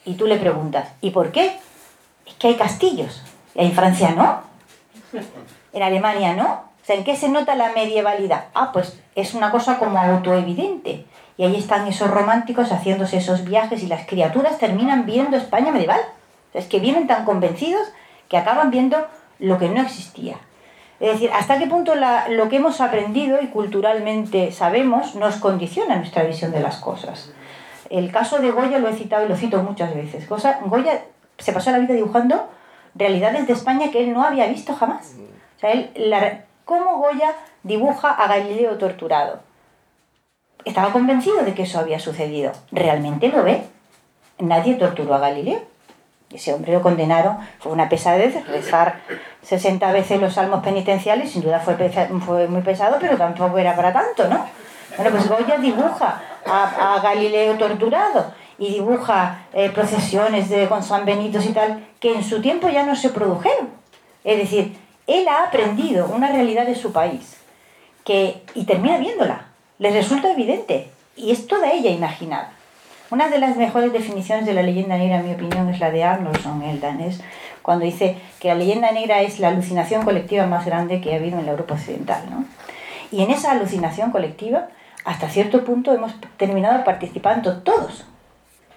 Y 0.04 0.14
tú 0.14 0.26
le 0.26 0.36
preguntas, 0.36 0.90
¿y 1.00 1.10
por 1.10 1.32
qué? 1.32 1.56
Es 2.26 2.34
que 2.34 2.48
hay 2.48 2.56
castillos. 2.56 3.22
En 3.54 3.72
Francia 3.72 4.10
no. 4.10 4.42
En 5.72 5.82
Alemania 5.82 6.34
no 6.34 6.67
sea, 6.88 6.96
¿en 6.96 7.04
qué 7.04 7.16
se 7.16 7.28
nota 7.28 7.54
la 7.54 7.72
medievalidad? 7.72 8.46
Ah, 8.54 8.72
pues 8.72 8.98
es 9.14 9.34
una 9.34 9.50
cosa 9.50 9.78
como 9.78 9.98
autoevidente. 9.98 11.04
Y 11.36 11.44
ahí 11.44 11.56
están 11.56 11.86
esos 11.86 12.10
románticos 12.10 12.72
haciéndose 12.72 13.18
esos 13.18 13.44
viajes 13.44 13.82
y 13.82 13.88
las 13.88 14.06
criaturas 14.06 14.56
terminan 14.56 15.04
viendo 15.04 15.36
España 15.36 15.70
medieval. 15.70 16.00
es 16.54 16.66
que 16.66 16.80
vienen 16.80 17.06
tan 17.06 17.26
convencidos 17.26 17.86
que 18.30 18.38
acaban 18.38 18.70
viendo 18.70 19.06
lo 19.38 19.58
que 19.58 19.68
no 19.68 19.82
existía. 19.82 20.36
Es 20.98 21.12
decir, 21.12 21.30
hasta 21.32 21.58
qué 21.58 21.66
punto 21.66 21.92
lo 21.94 22.48
que 22.48 22.56
hemos 22.56 22.80
aprendido 22.80 23.38
y 23.42 23.48
culturalmente 23.48 24.50
sabemos 24.50 25.14
nos 25.14 25.36
condiciona 25.36 25.96
nuestra 25.96 26.22
visión 26.22 26.52
de 26.52 26.60
las 26.60 26.78
cosas. 26.78 27.32
El 27.90 28.10
caso 28.10 28.38
de 28.38 28.50
Goya 28.50 28.78
lo 28.78 28.88
he 28.88 28.94
citado 28.94 29.26
y 29.26 29.28
lo 29.28 29.36
cito 29.36 29.62
muchas 29.62 29.94
veces. 29.94 30.26
Goya 30.26 31.04
se 31.36 31.52
pasó 31.52 31.70
la 31.70 31.80
vida 31.80 31.92
dibujando 31.92 32.48
realidades 32.94 33.46
de 33.46 33.52
España 33.52 33.90
que 33.90 34.04
él 34.04 34.14
no 34.14 34.24
había 34.24 34.46
visto 34.46 34.74
jamás. 34.74 35.16
O 35.58 35.60
sea, 35.60 35.72
él, 35.72 35.90
cómo 36.68 36.98
Goya 36.98 37.34
dibuja 37.62 38.10
a 38.10 38.28
Galileo 38.28 38.76
torturado. 38.76 39.40
Estaba 40.66 40.92
convencido 40.92 41.42
de 41.42 41.54
que 41.54 41.62
eso 41.62 41.78
había 41.78 41.98
sucedido. 41.98 42.52
¿Realmente 42.70 43.28
lo 43.28 43.42
ve? 43.42 43.64
Nadie 44.38 44.74
torturó 44.74 45.14
a 45.14 45.18
Galileo. 45.18 45.62
Ese 46.30 46.52
hombre 46.52 46.74
lo 46.74 46.82
condenaron, 46.82 47.38
fue 47.58 47.72
una 47.72 47.88
pesadez, 47.88 48.46
rezar 48.48 49.00
60 49.40 49.92
veces 49.92 50.20
los 50.20 50.34
salmos 50.34 50.62
penitenciales, 50.62 51.30
sin 51.30 51.40
duda 51.40 51.58
fue, 51.58 51.74
muy 52.48 52.60
pesado, 52.60 52.98
pero 53.00 53.16
tampoco 53.16 53.56
era 53.56 53.74
para 53.74 53.94
tanto, 53.94 54.28
¿no? 54.28 54.44
Bueno, 54.94 55.10
pues 55.10 55.26
Goya 55.26 55.56
dibuja 55.56 56.20
a, 56.44 57.00
Galileo 57.02 57.56
torturado 57.56 58.34
y 58.58 58.74
dibuja 58.74 59.46
eh, 59.54 59.70
procesiones 59.70 60.50
de, 60.50 60.68
con 60.68 60.82
San 60.82 61.06
Benito 61.06 61.40
y 61.40 61.48
tal, 61.48 61.86
que 61.98 62.14
en 62.14 62.22
su 62.22 62.42
tiempo 62.42 62.68
ya 62.68 62.82
no 62.82 62.94
se 62.94 63.08
produjeron. 63.08 63.70
Es 64.22 64.36
decir, 64.36 64.76
él 65.08 65.26
ha 65.26 65.44
aprendido 65.44 66.06
una 66.14 66.28
realidad 66.28 66.66
de 66.66 66.76
su 66.76 66.92
país 66.92 67.38
que, 68.04 68.42
y 68.54 68.64
termina 68.64 68.98
viéndola. 68.98 69.46
Le 69.78 69.90
resulta 69.90 70.30
evidente 70.30 70.90
y 71.16 71.32
es 71.32 71.46
toda 71.46 71.72
ella 71.72 71.90
imaginada. 71.90 72.52
Una 73.10 73.30
de 73.30 73.38
las 73.38 73.56
mejores 73.56 73.92
definiciones 73.92 74.44
de 74.44 74.52
la 74.52 74.62
leyenda 74.62 74.98
negra, 74.98 75.20
en 75.20 75.26
mi 75.26 75.34
opinión, 75.34 75.70
es 75.70 75.80
la 75.80 75.90
de 75.90 76.04
Arnoldson, 76.04 76.62
el 76.62 76.78
danés, 76.78 77.22
cuando 77.62 77.86
dice 77.86 78.18
que 78.38 78.48
la 78.48 78.54
leyenda 78.54 78.92
negra 78.92 79.22
es 79.22 79.40
la 79.40 79.48
alucinación 79.48 80.04
colectiva 80.04 80.46
más 80.46 80.66
grande 80.66 81.00
que 81.00 81.14
ha 81.14 81.16
habido 81.16 81.38
en 81.38 81.46
la 81.46 81.52
Europa 81.52 81.74
occidental. 81.74 82.22
¿no? 82.30 82.44
Y 83.10 83.22
en 83.22 83.30
esa 83.30 83.52
alucinación 83.52 84.10
colectiva, 84.10 84.68
hasta 85.06 85.30
cierto 85.30 85.64
punto, 85.64 85.94
hemos 85.94 86.12
terminado 86.36 86.84
participando 86.84 87.62
todos. 87.62 88.04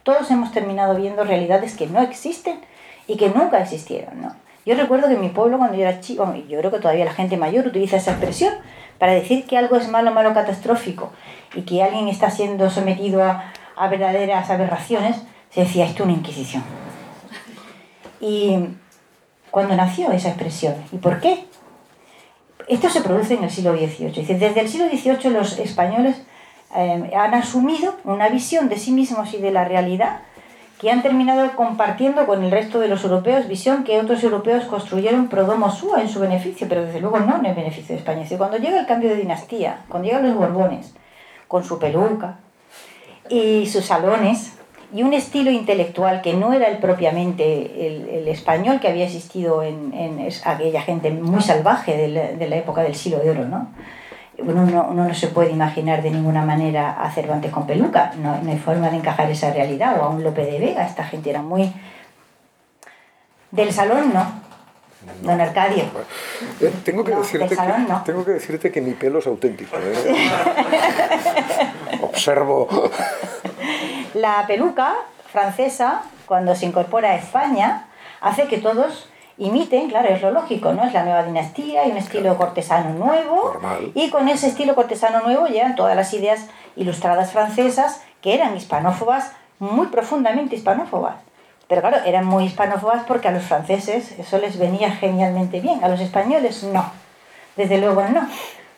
Todos 0.04 0.32
hemos 0.32 0.54
terminado 0.54 0.96
viendo 0.96 1.26
realidades 1.26 1.76
que 1.76 1.88
no 1.88 2.02
existen 2.02 2.62
y 3.08 3.18
que 3.18 3.30
nunca 3.30 3.62
existieron. 3.62 4.22
¿no? 4.22 4.34
Yo 4.66 4.76
recuerdo 4.76 5.08
que 5.08 5.16
en 5.16 5.22
mi 5.22 5.30
pueblo, 5.30 5.58
cuando 5.58 5.76
yo 5.76 5.84
era 5.84 6.02
chico, 6.02 6.32
yo 6.48 6.60
creo 6.60 6.72
que 6.72 6.80
todavía 6.80 7.06
la 7.06 7.14
gente 7.14 7.38
mayor 7.38 7.66
utiliza 7.66 7.98
esa 7.98 8.12
expresión 8.12 8.54
para 9.00 9.14
decir 9.14 9.46
que 9.46 9.58
algo 9.58 9.76
es 9.78 9.90
malo, 9.90 10.12
malo, 10.12 10.34
catastrófico 10.34 11.12
y 11.56 11.64
que 11.64 11.82
alguien 11.82 12.08
está 12.08 12.30
siendo 12.30 12.70
sometido 12.70 13.24
a, 13.24 13.52
verdaderas 13.90 14.52
aberraciones, 14.52 15.18
se 15.50 15.62
decía 15.62 15.86
esto 15.86 16.04
es 16.04 16.10
una 16.10 16.18
inquisición. 16.18 16.64
Y 18.20 18.60
cuando 19.50 19.76
nació 19.76 20.12
esa 20.12 20.30
expresión, 20.30 20.76
¿y 20.92 20.98
por 20.98 21.20
qué? 21.20 21.46
Esto 22.68 22.92
se 22.92 23.02
produce 23.02 23.34
en 23.34 23.44
el 23.44 23.50
siglo 23.50 23.76
XVIII. 23.76 24.38
Desde 24.38 24.60
el 24.60 24.70
siglo 24.70 24.88
XVIII 24.88 25.34
los 25.34 25.58
españoles 25.58 26.22
eh, 26.76 27.12
han 27.18 27.34
asumido 27.34 27.96
una 28.04 28.30
visión 28.30 28.70
de 28.70 28.78
sí 28.78 28.92
mismos 28.92 29.34
y 29.34 29.38
de 29.38 29.50
la 29.50 29.66
realidad 29.66 30.22
que 30.82 30.90
han 30.90 31.04
terminado 31.04 31.56
compartiendo 31.56 32.26
con 32.26 32.44
el 32.44 32.50
resto 32.50 32.80
de 32.80 32.88
los 32.88 33.04
europeos, 33.04 33.48
visión 33.48 33.84
que 33.84 34.00
otros 34.00 34.24
europeos 34.24 34.64
construyeron 34.64 35.28
pro 35.28 35.46
domo 35.46 35.70
sua 35.70 36.02
en 36.02 36.10
su 36.10 36.20
beneficio, 36.20 36.68
pero 36.68 36.84
desde 36.84 37.00
luego 37.00 37.20
no 37.20 37.38
en 37.38 37.46
el 37.46 37.54
beneficio 37.54 37.94
de 37.94 38.00
España. 38.00 38.26
Si 38.26 38.36
cuando 38.36 38.58
llega 38.58 38.80
el 38.80 38.88
cambio 38.88 39.12
de 39.12 39.18
dinastía, 39.18 39.86
cuando 39.88 40.08
llegan 40.08 40.28
los 40.28 40.36
Borbones, 40.36 40.96
con 41.48 41.64
su 41.64 41.78
peluca 41.78 42.40
y 43.30 43.68
sus 43.68 43.86
salones, 43.86 44.54
y 44.92 45.04
un 45.04 45.14
estilo 45.14 45.52
intelectual 45.52 46.24
que 46.24 46.34
no 46.34 46.52
era 46.52 46.68
el 46.68 46.80
propiamente 46.80 48.18
el, 48.18 48.28
español 48.28 48.80
que 48.80 48.88
había 48.88 49.06
existido 49.06 49.62
en, 49.62 50.28
aquella 50.46 50.82
gente 50.82 51.12
muy 51.12 51.44
salvaje 51.44 51.96
de 51.96 52.08
la, 52.08 52.32
de 52.32 52.50
la 52.50 52.56
época 52.56 52.82
del 52.82 52.96
siglo 52.96 53.20
de 53.20 53.30
oro, 53.30 53.46
¿no? 53.46 53.68
Uno 54.46 54.66
no, 54.66 54.94
no, 54.94 55.14
se 55.14 55.28
puede 55.28 55.52
imaginar 55.52 56.02
de 56.02 56.12
ninguna 56.12 56.44
manera 56.44 57.02
a 57.02 57.12
Cervantes 57.12 57.52
con 57.52 57.66
peluca, 57.66 58.14
no, 58.18 58.42
no, 58.42 58.52
hay 58.52 58.58
forma 58.58 58.90
de 58.90 58.98
encajar 58.98 59.30
esa 59.30 59.52
realidad, 59.52 60.00
o 60.00 60.04
a 60.04 60.10
un 60.10 60.24
Lope 60.24 60.46
de 60.46 60.60
Vega, 60.60 60.86
esta 60.86 61.04
gente 61.04 61.30
era 61.30 61.42
muy... 61.42 61.74
Del 63.52 63.74
salón 63.74 64.14
no, 64.14 64.26
Don 65.22 65.42
Arcadio. 65.42 65.84
Eh, 66.60 66.72
tengo, 66.86 67.04
que 67.04 67.16
decirte 67.16 67.50
que, 67.50 67.56
tengo 68.06 68.24
que 68.24 68.32
decirte 68.32 68.72
que 68.72 68.82
mi 68.82 68.92
pelo 68.94 69.20
es 69.20 69.28
auténtico. 69.28 69.76
¿eh? 69.78 70.30
Observo. 72.02 72.68
La 74.14 74.46
peluca 74.46 74.96
francesa, 75.32 76.04
cuando 76.28 76.56
se 76.56 76.68
incorpora 76.68 77.12
a 77.12 77.16
España, 77.16 77.88
hace 78.22 78.48
que 78.48 78.60
todos 78.60 79.10
imiten, 79.42 79.90
claro, 79.90 80.10
es 80.10 80.22
lo 80.22 80.30
lógico, 80.30 80.72
¿no? 80.74 80.84
Es 80.84 80.94
la 80.94 81.04
nueva 81.04 81.24
dinastía 81.24 81.88
y 81.88 81.92
un 81.92 81.98
estilo 81.98 82.38
cortesano 82.38 82.94
nuevo. 82.94 83.60
Y 83.96 84.12
con 84.12 84.30
ese 84.30 84.48
estilo 84.48 84.76
cortesano 84.76 85.22
nuevo 85.22 85.48
llegan 85.48 85.76
todas 85.76 85.96
las 85.96 86.14
ideas 86.14 86.48
ilustradas 86.76 87.32
francesas 87.32 88.04
que 88.22 88.36
eran 88.36 88.56
hispanófobas, 88.56 89.32
muy 89.58 89.88
profundamente 89.88 90.56
hispanófobas. 90.56 91.16
Pero 91.68 91.82
claro, 91.82 91.98
eran 92.06 92.26
muy 92.26 92.44
hispanófobas 92.44 93.04
porque 93.08 93.30
a 93.30 93.32
los 93.32 93.44
franceses 93.44 94.12
eso 94.20 94.38
les 94.38 94.60
venía 94.60 94.92
genialmente 94.92 95.60
bien, 95.60 95.84
a 95.84 95.88
los 95.88 96.02
españoles 96.02 96.64
no, 96.64 96.92
desde 97.56 97.80
luego 97.80 98.04
no. 98.10 98.28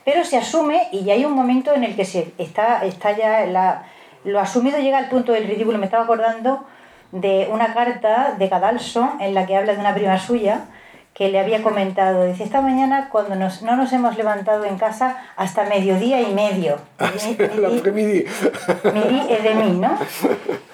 Pero 0.06 0.24
se 0.24 0.38
asume 0.38 0.88
y 0.94 1.10
hay 1.10 1.26
un 1.26 1.34
momento 1.34 1.74
en 1.74 1.84
el 1.84 1.96
que 1.96 2.06
se 2.06 2.34
está, 2.38 2.86
está 2.86 3.12
ya 3.12 3.46
la, 3.48 3.84
lo 4.24 4.40
asumido 4.40 4.80
llega 4.80 4.98
al 4.98 5.10
punto 5.10 5.34
del 5.34 5.46
ridículo. 5.46 5.78
Me 5.78 5.86
estaba 5.86 6.04
acordando 6.04 6.66
de 7.14 7.48
una 7.52 7.76
carta 7.76 8.36
de 8.40 8.50
Cadalso 8.50 9.14
en 9.20 9.36
la 9.36 9.46
que 9.46 9.56
habla 9.56 9.74
de 9.74 9.80
una 9.80 9.94
prima 9.94 10.18
suya 10.20 10.66
que 11.14 11.30
le 11.30 11.40
había 11.40 11.62
comentado, 11.62 12.26
dice, 12.26 12.44
esta 12.44 12.62
mañana 12.62 13.10
cuando 13.12 13.36
nos, 13.36 13.62
no 13.62 13.76
nos 13.76 13.94
hemos 13.94 14.18
levantado 14.18 14.66
en 14.66 14.80
casa 14.80 15.18
hasta 15.36 15.66
mediodía 15.66 16.22
y 16.22 16.34
medio. 16.34 16.78
Ah, 16.98 17.12
la 17.60 17.70
midi. 17.70 18.26
Midi 18.94 19.22
es 19.30 19.44
de 19.44 19.54
mí, 19.54 19.72
¿no? 19.74 19.96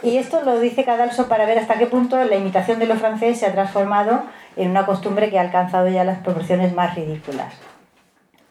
Y 0.01 0.15
esto 0.15 0.41
lo 0.45 0.57
dice 0.61 0.85
Cadalso 0.85 1.27
para 1.27 1.45
ver 1.45 1.59
hasta 1.59 1.77
qué 1.77 1.87
punto 1.87 2.23
la 2.23 2.35
imitación 2.37 2.79
de 2.79 2.85
lo 2.85 2.95
francés 2.95 3.37
se 3.37 3.47
ha 3.47 3.51
transformado 3.51 4.21
en 4.55 4.69
una 4.69 4.85
costumbre 4.85 5.29
que 5.29 5.39
ha 5.39 5.41
alcanzado 5.41 5.89
ya 5.89 6.05
las 6.05 6.19
proporciones 6.19 6.73
más 6.73 6.95
ridículas. 6.95 7.53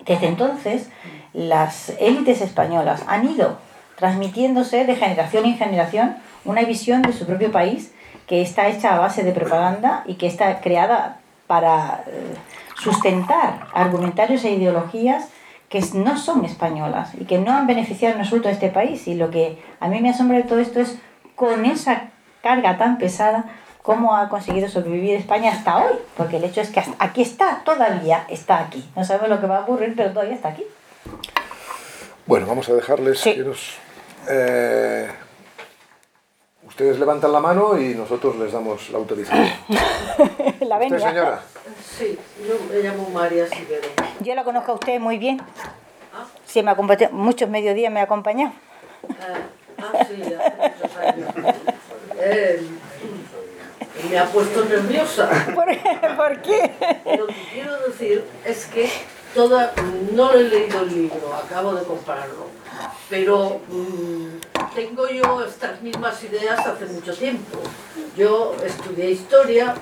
Desde 0.04 0.26
entonces, 0.26 0.90
las 1.32 1.88
élites 2.00 2.42
españolas 2.42 3.02
han 3.08 3.30
ido 3.30 3.56
transmitiéndose 3.96 4.84
de 4.84 4.94
generación 4.94 5.46
en 5.46 5.56
generación 5.56 6.16
una 6.44 6.62
visión 6.62 7.02
de 7.02 7.12
su 7.12 7.26
propio 7.26 7.50
país 7.52 7.92
que 8.26 8.42
está 8.42 8.68
hecha 8.68 8.94
a 8.94 8.98
base 8.98 9.24
de 9.24 9.32
propaganda 9.32 10.04
y 10.06 10.14
que 10.14 10.26
está 10.26 10.60
creada 10.60 11.20
para 11.46 12.04
eh, 12.06 12.34
sustentar 12.82 13.66
argumentarios 13.72 14.44
e 14.44 14.50
ideologías 14.50 15.28
que 15.68 15.82
no 15.94 16.16
son 16.16 16.44
españolas 16.44 17.10
y 17.18 17.24
que 17.24 17.38
no 17.38 17.52
han 17.52 17.66
beneficiado 17.66 18.14
en 18.14 18.20
absoluto 18.20 18.48
a 18.48 18.52
este 18.52 18.68
país. 18.68 19.06
Y 19.08 19.14
lo 19.14 19.30
que 19.30 19.58
a 19.80 19.88
mí 19.88 20.00
me 20.00 20.10
asombra 20.10 20.38
de 20.38 20.44
todo 20.44 20.60
esto 20.60 20.80
es 20.80 20.98
con 21.34 21.64
esa 21.64 22.10
carga 22.42 22.78
tan 22.78 22.98
pesada 22.98 23.44
cómo 23.82 24.16
ha 24.16 24.28
conseguido 24.28 24.68
sobrevivir 24.68 25.14
España 25.16 25.50
hasta 25.50 25.78
hoy, 25.78 25.94
porque 26.16 26.36
el 26.36 26.44
hecho 26.44 26.60
es 26.60 26.70
que 26.70 26.82
aquí 26.98 27.22
está, 27.22 27.62
todavía 27.64 28.24
está 28.28 28.58
aquí. 28.58 28.86
No 28.94 29.04
sabemos 29.04 29.30
lo 29.30 29.40
que 29.40 29.46
va 29.46 29.58
a 29.58 29.60
ocurrir, 29.60 29.94
pero 29.96 30.10
todavía 30.10 30.34
está 30.34 30.48
aquí. 30.48 30.64
Bueno, 32.26 32.46
vamos 32.46 32.68
a 32.68 32.74
dejarles 32.74 33.26
eh, 34.28 35.08
ustedes 36.78 37.00
levantan 37.00 37.32
la 37.32 37.40
mano 37.40 37.76
y 37.76 37.92
nosotros 37.92 38.36
les 38.36 38.52
damos 38.52 38.88
la 38.90 38.98
autorización. 38.98 39.48
la 40.60 40.78
¿Usted, 40.78 41.00
señora? 41.00 41.42
Sí, 41.84 42.16
yo 42.46 42.54
me 42.72 42.78
llamo 42.80 43.10
María 43.10 43.48
Silvero. 43.48 43.88
Yo 44.20 44.32
la 44.36 44.44
conozco 44.44 44.70
a 44.70 44.74
usted 44.76 45.00
muy 45.00 45.18
bien. 45.18 45.42
¿Ah? 46.14 46.24
Sí, 46.46 46.62
me 46.62 46.70
acompañado, 46.70 47.12
muchos 47.12 47.50
mediodías 47.50 47.92
me 47.92 47.98
ha 47.98 48.04
acompañado. 48.04 48.52
ah, 49.08 49.82
ah 49.82 50.06
sí, 50.06 50.22
hace 50.22 50.70
muchos 50.70 50.96
años. 50.98 51.56
Eh, 52.20 52.62
me 54.08 54.18
ha 54.20 54.26
puesto 54.26 54.64
nerviosa. 54.64 55.28
¿Por, 55.56 55.66
¿Por 56.16 56.42
qué? 56.42 56.70
Lo 57.18 57.26
que 57.26 57.34
quiero 57.54 57.76
decir 57.88 58.24
es 58.44 58.66
que 58.66 58.88
toda, 59.34 59.72
no 60.12 60.30
he 60.30 60.44
leído 60.44 60.82
el 60.82 60.94
libro, 60.94 61.34
acabo 61.34 61.74
de 61.74 61.82
comprarlo 61.82 62.58
pero 63.08 63.60
mm, 63.68 64.57
tengo 64.74 65.08
yo 65.08 65.44
estas 65.44 65.80
mismas 65.82 66.22
ideas 66.24 66.66
hace 66.66 66.86
mucho 66.86 67.14
tiempo. 67.14 67.58
Yo 68.16 68.54
estudié 68.64 69.10
historia 69.10 69.74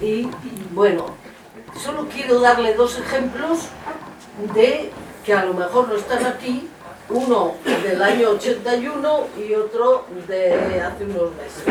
y, 0.00 0.28
bueno, 0.72 1.06
solo 1.82 2.06
quiero 2.08 2.40
darle 2.40 2.74
dos 2.74 2.98
ejemplos 2.98 3.68
de 4.54 4.90
que 5.24 5.34
a 5.34 5.44
lo 5.44 5.54
mejor 5.54 5.88
no 5.88 5.96
están 5.96 6.24
aquí, 6.26 6.68
uno 7.08 7.54
del 7.82 8.02
año 8.02 8.30
81 8.30 9.26
y 9.36 9.54
otro 9.54 10.06
de 10.28 10.80
hace 10.80 11.04
unos 11.04 11.34
meses. 11.34 11.64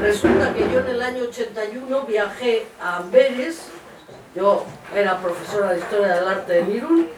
Resulta 0.00 0.54
que 0.54 0.60
yo 0.72 0.80
en 0.80 0.86
el 0.86 1.02
año 1.02 1.24
81 1.24 2.02
viajé 2.06 2.66
a 2.80 2.98
Amberes, 2.98 3.66
yo 4.34 4.64
era 4.94 5.18
profesora 5.18 5.72
de 5.72 5.80
Historia 5.80 6.14
del 6.14 6.28
Arte 6.28 6.52
de 6.54 6.62
Mirún, 6.62 7.08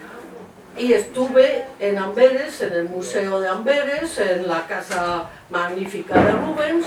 y 0.77 0.93
estuve 0.93 1.65
en 1.79 1.99
Amberes, 1.99 2.61
en 2.63 2.73
el 2.73 2.89
Museo 2.89 3.41
de 3.41 3.49
Amberes, 3.49 4.19
en 4.19 4.49
la 4.49 4.67
Casa 4.67 5.29
Magnífica 5.51 6.15
de 6.15 6.33
Rubens 6.33 6.87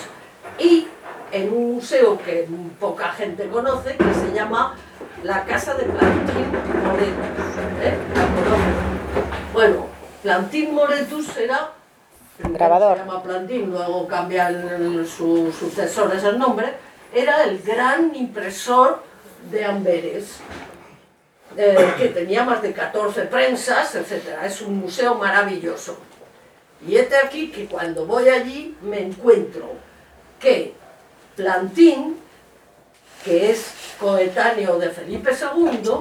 y 0.57 0.87
en 1.31 1.53
un 1.53 1.75
museo 1.75 2.17
que 2.17 2.47
poca 2.79 3.09
gente 3.09 3.47
conoce, 3.47 3.95
que 3.95 4.13
se 4.13 4.33
llama 4.33 4.75
la 5.23 5.43
Casa 5.43 5.75
de 5.75 5.83
Plantín 5.83 6.47
Moretus. 6.83 7.81
¿eh? 7.81 7.97
Bueno, 9.53 9.85
Plantín 10.23 10.73
Moretus 10.73 11.37
era... 11.37 11.71
Grabador. 12.39 12.97
Se 12.97 13.05
llama 13.05 13.23
Plantín, 13.23 13.71
luego 13.71 14.07
cambian 14.07 15.05
sus 15.05 15.55
sucesores 15.55 16.23
el 16.23 16.39
nombre. 16.39 16.73
Era 17.13 17.43
el 17.43 17.61
gran 17.61 18.15
impresor 18.15 19.01
de 19.51 19.63
Amberes. 19.63 20.39
Eh, 21.57 21.93
que 21.97 22.09
tenía 22.09 22.43
más 22.43 22.61
de 22.61 22.73
14 22.73 23.23
prensas, 23.23 23.95
etc. 23.95 24.39
Es 24.43 24.61
un 24.61 24.77
museo 24.77 25.15
maravilloso. 25.15 25.97
Y 26.85 26.97
este 26.97 27.15
aquí 27.15 27.49
que 27.49 27.65
cuando 27.65 28.05
voy 28.05 28.27
allí 28.27 28.75
me 28.81 29.01
encuentro 29.01 29.69
que 30.39 30.73
Plantín, 31.37 32.17
que 33.23 33.51
es 33.51 33.73
coetáneo 33.99 34.77
de 34.77 34.89
Felipe 34.89 35.31
II, 35.31 35.91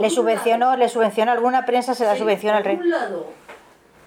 le 0.00 0.10
subvencionó, 0.10 0.76
le 0.76 0.88
subvencionó 0.88 1.32
alguna 1.32 1.64
prensa, 1.64 1.94
se 1.94 2.04
la 2.04 2.16
subvenciona 2.16 2.58
al 2.58 2.64
rey. 2.64 2.76
Por 2.76 2.84
un 2.84 2.90
lado, 2.90 3.26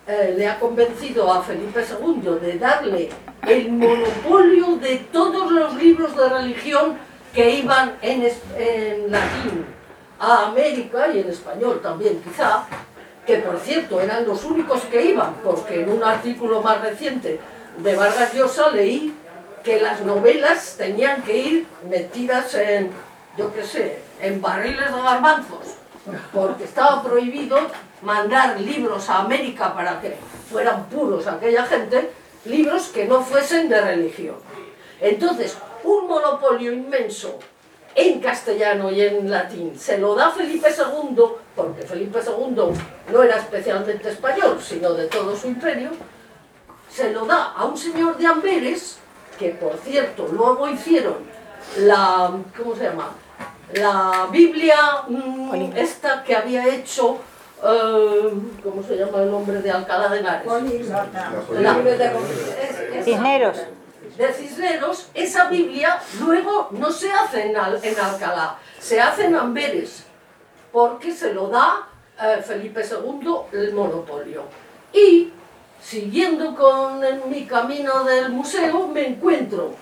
eh, 0.08 0.36
le 0.38 0.48
ha 0.48 0.60
convencido 0.60 1.32
a 1.32 1.42
Felipe 1.42 1.84
II 1.84 2.40
de 2.40 2.60
darle 2.60 3.10
el 3.48 3.72
monopolio 3.72 4.76
de 4.76 4.98
todos 5.12 5.52
los 5.52 5.76
libros 5.76 6.16
de 6.16 6.30
religión 6.30 6.98
que 7.34 7.50
iban 7.56 7.98
en, 8.02 8.24
en 8.58 9.12
latín 9.12 9.77
a 10.20 10.48
América 10.48 11.08
y 11.14 11.20
en 11.20 11.30
español 11.30 11.80
también 11.82 12.22
quizá, 12.22 12.66
que 13.26 13.38
por 13.38 13.60
cierto 13.60 14.00
eran 14.02 14.26
los 14.26 14.44
únicos 14.46 14.82
que 14.84 15.04
iban, 15.04 15.36
porque 15.44 15.82
en 15.82 15.90
un 15.90 16.04
artículo 16.04 16.62
más 16.62 16.82
reciente 16.82 17.40
de 17.78 17.96
Vargas 17.96 18.34
Llosa 18.34 18.70
leí 18.70 19.14
que 19.64 19.80
las 19.82 20.02
novelas 20.02 20.76
tenían 20.78 21.22
que 21.24 21.38
ir 21.38 21.68
metidas 21.90 22.54
en, 22.56 22.90
yo 23.38 23.54
qué 23.54 23.64
sé, 23.64 24.00
en 24.22 24.42
barriles 24.42 24.94
de 24.94 25.02
garbanzos, 25.02 25.76
porque 26.34 26.64
estaba 26.64 27.04
prohibido 27.04 27.58
mandar 28.02 28.60
libros 28.60 29.10
a 29.10 29.20
América 29.20 29.74
para 29.74 30.00
que 30.00 30.16
fueran 30.50 30.86
puros 30.86 31.28
aquella 31.28 31.66
gente, 31.66 32.12
libros 32.46 32.88
que 32.88 33.06
no 33.06 33.22
fuesen 33.22 33.68
de 33.68 33.82
religión. 33.82 34.36
Entonces, 35.02 35.58
un 35.84 36.08
monopolio 36.08 36.72
inmenso 36.72 37.38
en 37.98 38.20
castellano 38.22 38.92
y 38.92 39.02
en 39.02 39.30
latín. 39.30 39.78
Se 39.78 39.98
lo 39.98 40.14
da 40.14 40.30
Felipe 40.30 40.70
II, 40.70 41.24
porque 41.56 41.82
Felipe 41.82 42.20
II 42.26 42.64
no 43.12 43.24
era 43.24 43.38
especialmente 43.38 44.10
español, 44.10 44.60
sino 44.62 44.94
de 44.94 45.08
todo 45.08 45.36
su 45.36 45.48
imperio, 45.48 45.90
se 46.90 47.12
lo 47.12 47.26
da 47.26 47.54
a 47.54 47.66
un 47.66 47.76
señor 47.76 48.16
de 48.18 48.28
Amberes, 48.28 49.00
que 49.40 49.50
por 49.50 49.76
cierto 49.78 50.28
luego 50.32 50.70
hicieron 50.70 51.16
la, 51.80 52.32
¿cómo 52.56 52.76
se 52.76 52.84
llama? 52.84 53.10
La 53.74 54.28
Biblia 54.32 54.76
mm, 55.08 55.74
esta 55.76 56.24
que 56.24 56.36
había 56.36 56.68
hecho 56.68 57.18
eh, 57.64 58.32
¿cómo 58.64 58.84
se 58.84 58.96
llama 58.96 59.24
el 59.24 59.32
nombre 59.32 59.62
de 59.62 59.72
Alcalá 59.72 60.10
de 60.10 60.20
Henares? 60.20 60.48
Cisneros 63.04 63.58
de 64.18 64.34
Cisneros, 64.34 65.08
esa 65.14 65.46
Biblia 65.46 66.02
luego 66.20 66.70
no 66.72 66.92
se 66.92 67.12
hace 67.12 67.46
en, 67.46 67.58
Alcalá, 67.58 68.58
se 68.80 69.00
hace 69.00 69.26
en 69.26 69.36
Amberes, 69.36 70.04
porque 70.72 71.14
se 71.14 71.34
lo 71.34 71.48
da 71.48 71.88
eh, 72.22 72.42
Felipe 72.46 72.82
II 72.84 73.36
el 73.52 73.74
monopolio. 73.74 74.44
Y 74.92 75.32
siguiendo 75.82 76.56
con 76.56 77.02
mi 77.30 77.46
camino 77.46 78.04
del 78.04 78.32
museo, 78.32 78.88
me 78.88 79.08
encuentro 79.08 79.76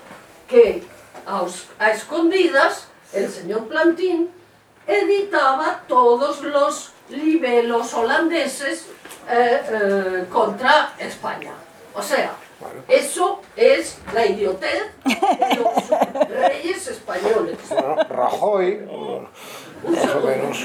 que 0.46 0.82
a, 1.26 1.90
escondidas 1.90 2.88
el 3.12 3.30
señor 3.30 3.66
Plantín 3.68 4.30
editaba 4.86 5.82
todos 5.88 6.42
los 6.42 6.92
libelos 7.08 7.94
holandeses 7.94 8.86
eh, 9.30 9.62
eh, 9.68 10.26
contra 10.30 10.94
España. 10.98 11.52
O 11.94 12.02
sea, 12.02 12.34
la 14.46 14.52
idiotez 14.52 14.92
de 15.04 15.54
los 15.56 16.28
reyes 16.28 16.86
españoles. 16.88 17.56
Bueno, 17.68 17.96
Rajoy, 18.08 18.76
más 18.76 20.14
o 20.14 20.20
menos. 20.26 20.58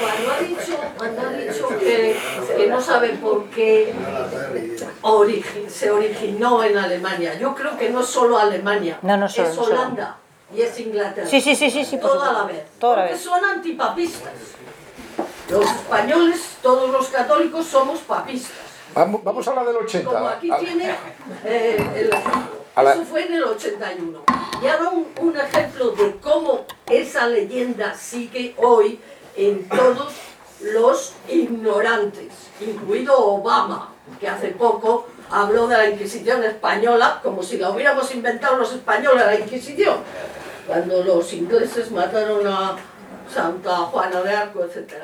Cuando 0.00 0.32
ha 0.32 0.40
dicho, 0.40 0.78
cuando 0.96 1.20
ha 1.22 1.32
dicho 1.32 1.68
que, 1.78 2.16
que 2.56 2.66
no 2.66 2.80
sabe 2.80 3.10
por 3.10 3.44
qué 3.50 3.92
origi- 5.02 5.68
se 5.68 5.90
originó 5.90 6.62
en 6.64 6.78
Alemania, 6.78 7.34
yo 7.38 7.54
creo 7.54 7.76
que 7.76 7.90
no 7.90 8.00
es 8.00 8.06
solo 8.06 8.38
Alemania, 8.38 8.98
No, 9.02 9.16
no 9.16 9.28
solo, 9.28 9.48
es 9.48 9.56
no 9.56 9.64
solo. 9.64 9.76
Holanda 9.76 10.16
y 10.54 10.62
es 10.62 10.80
Inglaterra. 10.80 11.26
Sí, 11.28 11.40
sí, 11.40 11.54
sí, 11.54 11.70
sí, 11.70 11.84
sí, 11.84 11.96
por 11.96 12.12
Toda 12.12 12.32
la 12.32 12.44
vez. 12.44 12.64
Toda 12.78 12.96
la 12.96 13.02
porque 13.02 13.14
vez. 13.14 13.22
son 13.22 13.44
antipapistas. 13.44 14.32
Los 15.50 15.64
españoles, 15.64 16.56
todos 16.62 16.90
los 16.90 17.08
católicos, 17.08 17.66
somos 17.66 17.98
papistas. 18.00 18.56
Vamos, 18.94 19.22
vamos 19.24 19.46
a 19.48 19.54
la 19.54 19.64
del 19.64 19.76
80. 19.76 20.10
Como 20.10 20.28
aquí 20.28 20.50
A- 20.50 20.58
tiene 20.58 20.94
eh, 21.44 21.90
el 21.96 22.10
la- 22.10 22.92
Eso 22.92 23.04
fue 23.04 23.26
en 23.26 23.34
el 23.34 23.44
81. 23.44 24.22
Y 24.62 24.66
ahora 24.66 24.90
un, 24.90 25.06
un 25.20 25.36
ejemplo 25.36 25.90
de 25.92 26.16
cómo 26.16 26.64
esa 26.86 27.26
leyenda 27.26 27.94
sigue 27.94 28.54
hoy 28.58 29.00
en 29.36 29.68
todos 29.68 30.12
los 30.62 31.14
ignorantes, 31.28 32.32
incluido 32.60 33.16
Obama, 33.18 33.92
que 34.18 34.28
hace 34.28 34.48
poco 34.48 35.06
habló 35.30 35.66
de 35.68 35.76
la 35.78 35.88
Inquisición 35.88 36.44
española 36.44 37.20
como 37.22 37.42
si 37.42 37.56
la 37.58 37.70
hubiéramos 37.70 38.12
inventado 38.14 38.56
los 38.56 38.72
españoles 38.74 39.24
la 39.24 39.36
Inquisición, 39.38 39.96
cuando 40.66 41.02
los 41.02 41.32
ingleses 41.32 41.90
mataron 41.90 42.46
a 42.46 42.76
Santa 43.32 43.76
Juana 43.76 44.20
de 44.22 44.30
Arco, 44.36 44.64
etc. 44.64 44.94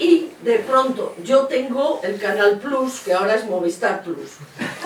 Y 0.00 0.32
de 0.42 0.60
pronto 0.60 1.14
yo 1.22 1.42
tengo 1.42 2.00
el 2.02 2.18
Canal 2.18 2.58
Plus, 2.58 3.00
que 3.00 3.12
ahora 3.12 3.34
es 3.34 3.44
Movistar 3.44 4.02
Plus. 4.02 4.30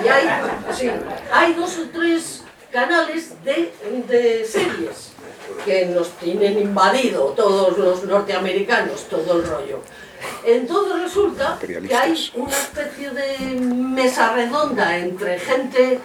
Y 0.04 0.08
hay, 0.08 0.28
sí, 0.76 0.90
hay 1.32 1.54
dos 1.54 1.78
o 1.78 1.88
tres 1.92 2.42
canales 2.72 3.32
de, 3.44 3.72
de 4.08 4.44
series 4.44 5.12
que 5.64 5.86
nos 5.86 6.10
tienen 6.18 6.58
invadido 6.58 7.26
todos 7.28 7.78
los 7.78 8.02
norteamericanos, 8.02 9.04
todo 9.08 9.36
el 9.36 9.46
rollo. 9.46 9.82
Entonces 10.44 11.02
resulta 11.02 11.58
que 11.60 11.94
hay 11.94 12.30
una 12.34 12.50
especie 12.50 13.10
de 13.10 13.38
mesa 13.60 14.32
redonda 14.34 14.98
entre 14.98 15.38
gente 15.38 16.00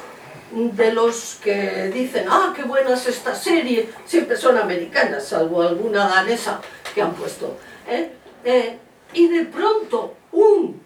de 0.51 0.93
los 0.93 1.39
que 1.43 1.89
dicen, 1.91 2.26
ah, 2.30 2.53
qué 2.55 2.62
buena 2.62 2.93
es 2.93 3.07
esta 3.07 3.34
serie, 3.34 3.89
siempre 4.05 4.38
son 4.38 4.55
americanas, 4.55 5.28
salvo 5.28 5.64
alguna 5.64 6.07
danesa 6.07 6.62
que 6.93 7.01
han 7.01 7.14
puesto. 7.14 7.57
¿eh? 7.88 8.12
Eh, 8.43 8.78
y 9.14 9.28
de 9.28 9.45
pronto 9.45 10.16
un 10.32 10.82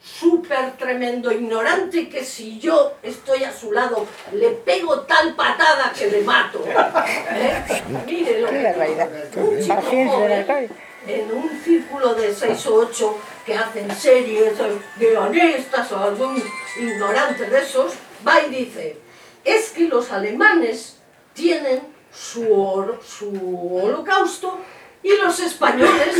súper 0.00 0.76
tremendo 0.76 1.32
ignorante 1.32 2.08
que 2.08 2.24
si 2.24 2.60
yo 2.60 2.94
estoy 3.02 3.44
a 3.44 3.52
su 3.52 3.72
lado 3.72 4.06
le 4.32 4.50
pego 4.50 5.00
tal 5.00 5.34
patada 5.34 5.92
que 5.92 6.06
le 6.08 6.22
mato. 6.22 6.64
¿eh? 6.66 7.82
Mire 8.06 8.40
lo 8.40 8.48
que 8.48 9.40
un 9.40 9.60
chico 9.60 9.82
joven, 9.82 10.70
en 11.08 11.32
un 11.32 11.60
círculo 11.64 12.14
de 12.14 12.34
seis 12.34 12.66
o 12.66 12.74
ocho 12.76 13.18
que 13.44 13.54
hacen 13.54 13.90
series 13.94 14.54
guionistas 14.96 15.90
o 15.92 15.98
algún 15.98 16.42
ignorante 16.78 17.48
de 17.48 17.58
esos, 17.60 17.94
va 18.26 18.42
y 18.42 18.50
dice, 18.50 18.98
es 19.44 19.70
que 19.70 19.88
los 19.88 20.10
alemanes 20.12 20.98
tienen 21.32 21.80
su, 22.12 22.96
su 23.04 23.80
holocausto 23.82 24.58
y 25.02 25.16
los 25.16 25.38
españoles 25.38 26.16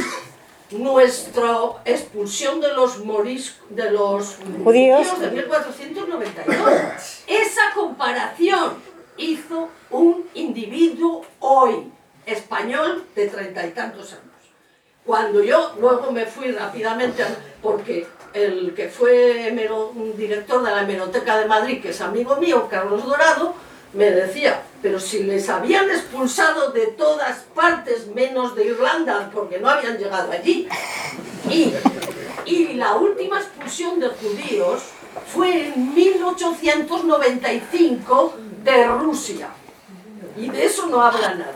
nuestra 0.71 1.59
expulsión 1.85 2.61
de 2.61 2.73
los 2.75 3.05
moris, 3.05 3.57
de 3.71 3.91
los 3.91 4.39
Judíos. 4.65 5.21
de 5.21 5.31
1492. 5.31 7.25
Esa 7.27 7.63
comparación 7.75 8.75
hizo 9.17 9.69
un 9.91 10.27
individuo 10.35 11.25
hoy, 11.41 11.93
español 12.27 13.05
de 13.15 13.29
treinta 13.29 13.67
y 13.67 13.71
tantos 13.71 14.13
años. 14.13 14.25
Cuando 15.05 15.43
yo 15.43 15.75
luego 15.81 16.11
me 16.11 16.27
fui 16.27 16.51
rápidamente, 16.51 17.25
porque 17.63 18.07
el 18.33 18.75
que 18.75 18.89
fue 18.89 19.49
un 19.95 20.17
director 20.17 20.63
de 20.65 20.71
la 20.71 20.83
Hemeroteca 20.83 21.39
de 21.39 21.47
Madrid, 21.47 21.81
que 21.81 21.91
es 21.91 22.01
amigo 22.01 22.37
mío, 22.37 22.67
Carlos 22.69 23.05
Dorado, 23.05 23.55
me 23.97 24.11
decía, 24.11 24.61
pero 24.83 25.01
si 25.01 25.23
les 25.25 25.49
habían 25.49 25.89
expulsado 25.91 26.71
de 26.73 26.87
todas 26.89 27.39
partes 27.55 28.07
menos 28.09 28.55
de 28.55 28.67
Irlanda, 28.67 29.31
porque 29.33 29.59
no 29.59 29.69
habían 29.71 29.97
llegado 29.99 30.31
allí, 30.33 30.69
y, 31.51 31.73
y 32.45 32.75
la 32.75 32.95
última 32.95 33.39
expulsión 33.41 33.99
de 34.01 34.09
judíos 34.09 34.83
fue 35.33 35.69
en 35.69 35.95
1895 35.95 38.35
de 38.63 38.87
Rusia. 38.87 39.49
Y 40.37 40.51
de 40.51 40.67
eso 40.67 40.87
no 40.87 41.01
habla 41.01 41.35
nadie. 41.35 41.53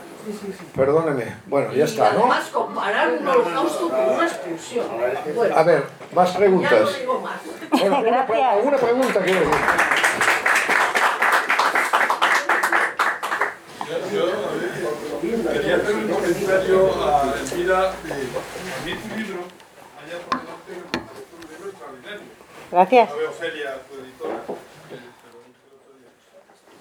Perdóneme. 0.75 1.35
Bueno, 1.47 1.73
ya 1.73 1.85
está, 1.85 2.11
¿no? 2.13 2.19
además 2.21 2.47
comparar 2.49 3.11
un 3.13 3.27
holocausto 3.27 3.89
con 3.89 4.09
una 4.15 4.25
expulsión. 4.27 4.85
Bueno, 5.35 5.55
A 5.57 5.63
ver, 5.63 5.83
más 6.13 6.27
ya 6.27 6.33
no 6.33 6.39
preguntas. 6.39 6.99
digo 6.99 7.19
más. 7.21 7.39
Bueno, 7.71 7.99
una, 7.99 8.21
alguna 8.51 8.77
pregunta 8.77 9.19
quiero 9.23 9.39
decir. 9.39 9.55
Yo 13.91 14.23
quería 15.51 15.75
hacer 15.75 15.95
un 15.95 16.07
comentario 16.07 17.03
a 17.03 17.35
Elvira. 17.37 17.89
A 17.89 17.93
mí 18.85 18.93
tu 18.95 19.15
libro, 19.17 19.43
allá 19.99 20.17
por 20.29 20.39
delante, 20.39 20.71
un 20.71 21.43
libro 21.51 21.69
extraordinario. 21.69 22.21
Gracias. 22.71 23.09
No 23.09 23.15
veo 23.17 23.29
Ofelia, 23.31 23.81
tu 23.83 23.95
editora, 23.99 24.35
eh. 24.91 24.99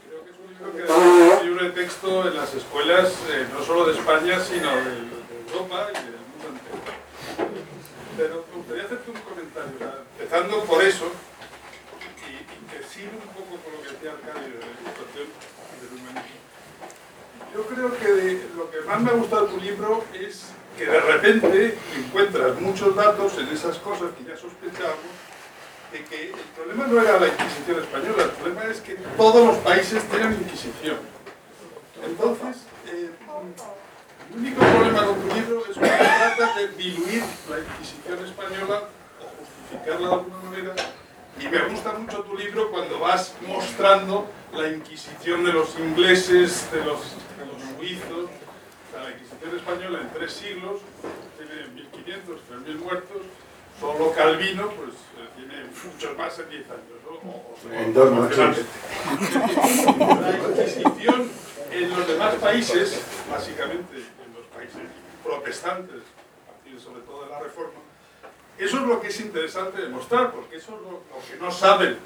Creo 0.06 0.20
que 0.24 0.30
es 0.30 0.36
un 0.38 0.46
libro 0.54 0.70
que 0.70 0.78
debe 0.78 0.88
ser 0.88 1.40
un 1.40 1.46
libro 1.46 1.64
de 1.64 1.70
texto 1.70 2.28
en 2.28 2.36
las 2.36 2.54
escuelas, 2.54 3.08
eh, 3.28 3.46
no 3.52 3.60
solo 3.64 3.86
de 3.86 3.92
España, 3.98 4.38
sino 4.38 4.70
de, 4.70 4.84
de 4.84 5.50
Europa 5.52 5.88
y 5.90 5.94
del 5.94 6.22
mundo 6.30 6.46
entero. 6.46 6.78
Pero 8.16 8.34
me 8.50 8.56
gustaría 8.58 8.84
hacerte 8.84 9.10
un 9.10 9.18
comentario, 9.18 9.78
sea, 9.78 9.94
empezando 10.16 10.62
por 10.62 10.80
eso, 10.84 11.10
y, 11.98 12.38
y 12.38 12.62
que 12.70 12.86
sigue 12.86 13.10
un 13.10 13.34
poco 13.34 13.58
con 13.58 13.72
lo 13.74 13.82
que 13.82 13.90
decía 13.98 14.12
Arcadio 14.12 14.62
de 14.62 14.62
la 14.62 14.78
situación 14.94 15.26
del 15.26 15.90
humanismo. 15.98 16.38
Yo 17.54 17.66
creo 17.66 17.90
que 17.98 18.40
lo 18.56 18.70
que 18.70 18.80
más 18.82 19.00
me 19.00 19.10
ha 19.10 19.14
gustado 19.14 19.46
tu 19.46 19.60
libro 19.60 20.04
es 20.14 20.46
que 20.78 20.86
de 20.86 21.00
repente 21.00 21.76
encuentras 21.96 22.60
muchos 22.60 22.94
datos 22.94 23.36
en 23.38 23.48
esas 23.48 23.76
cosas 23.78 24.12
que 24.16 24.24
ya 24.24 24.36
sospechábamos, 24.36 25.12
de 25.90 26.04
que 26.04 26.26
el 26.28 26.44
problema 26.54 26.86
no 26.86 27.00
era 27.02 27.18
la 27.18 27.26
Inquisición 27.26 27.80
española, 27.80 28.22
el 28.22 28.30
problema 28.30 28.64
es 28.64 28.80
que 28.80 28.94
todos 29.16 29.46
los 29.46 29.56
países 29.58 30.02
tienen 30.04 30.34
Inquisición. 30.34 30.98
Entonces, 32.04 32.62
eh, 32.86 33.10
el 34.30 34.38
único 34.38 34.60
problema 34.60 35.06
con 35.06 35.20
tu 35.20 35.34
libro 35.34 35.62
es 35.68 35.76
que 35.76 35.86
trata 35.86 36.56
de 36.56 36.68
diluir 36.68 37.24
la 37.50 37.58
Inquisición 37.58 38.24
española 38.24 38.88
o 39.20 39.26
justificarla 39.40 40.08
de 40.08 40.14
alguna 40.14 40.36
manera. 40.50 40.74
Y 41.40 41.48
me 41.48 41.68
gusta 41.68 41.92
mucho 41.94 42.20
tu 42.22 42.36
libro 42.36 42.70
cuando 42.70 43.00
vas 43.00 43.34
mostrando 43.46 44.28
la 44.54 44.68
Inquisición 44.68 45.44
de 45.44 45.52
los 45.52 45.78
ingleses, 45.78 46.70
de 46.72 46.84
los, 46.84 47.00
de 47.38 47.46
los 47.46 47.76
suizos. 47.76 48.30
La 48.94 49.10
Inquisición 49.10 49.56
española 49.56 50.00
en 50.02 50.10
tres 50.12 50.32
siglos 50.32 50.80
tiene 51.38 51.68
1500, 51.74 52.40
3000 52.48 52.76
muertos. 52.78 53.22
Solo 53.80 54.12
Calvino 54.12 54.68
pues, 54.70 54.90
eh, 54.90 55.28
tiene 55.36 55.64
muchos 55.92 56.18
más 56.18 56.38
en 56.38 56.50
10 56.50 56.64
años. 56.70 56.82
¿no? 57.04 57.30
O- 57.30 57.56
o- 57.56 57.72
En 57.72 57.94
dos 57.94 58.10
noches. 58.12 58.64
la 59.98 60.38
Inquisición 60.48 61.30
en 61.70 61.90
los 61.90 62.06
demás 62.08 62.34
países, 62.36 63.00
básicamente 63.30 63.96
en 63.96 64.34
los 64.34 64.44
países 64.54 64.82
protestantes, 65.24 66.02
a 66.48 66.52
partir 66.52 66.80
sobre 66.80 67.00
todo 67.02 67.24
de 67.24 67.30
la 67.30 67.38
Reforma, 67.40 67.78
eso 68.58 68.76
es 68.76 68.82
lo 68.82 69.00
que 69.00 69.08
es 69.08 69.20
interesante 69.20 69.80
demostrar, 69.80 70.32
porque 70.32 70.56
eso 70.56 70.74
es 70.74 70.82
lo, 70.82 70.90
lo 70.90 71.26
que 71.30 71.36
no 71.40 71.50
saben 71.50 71.96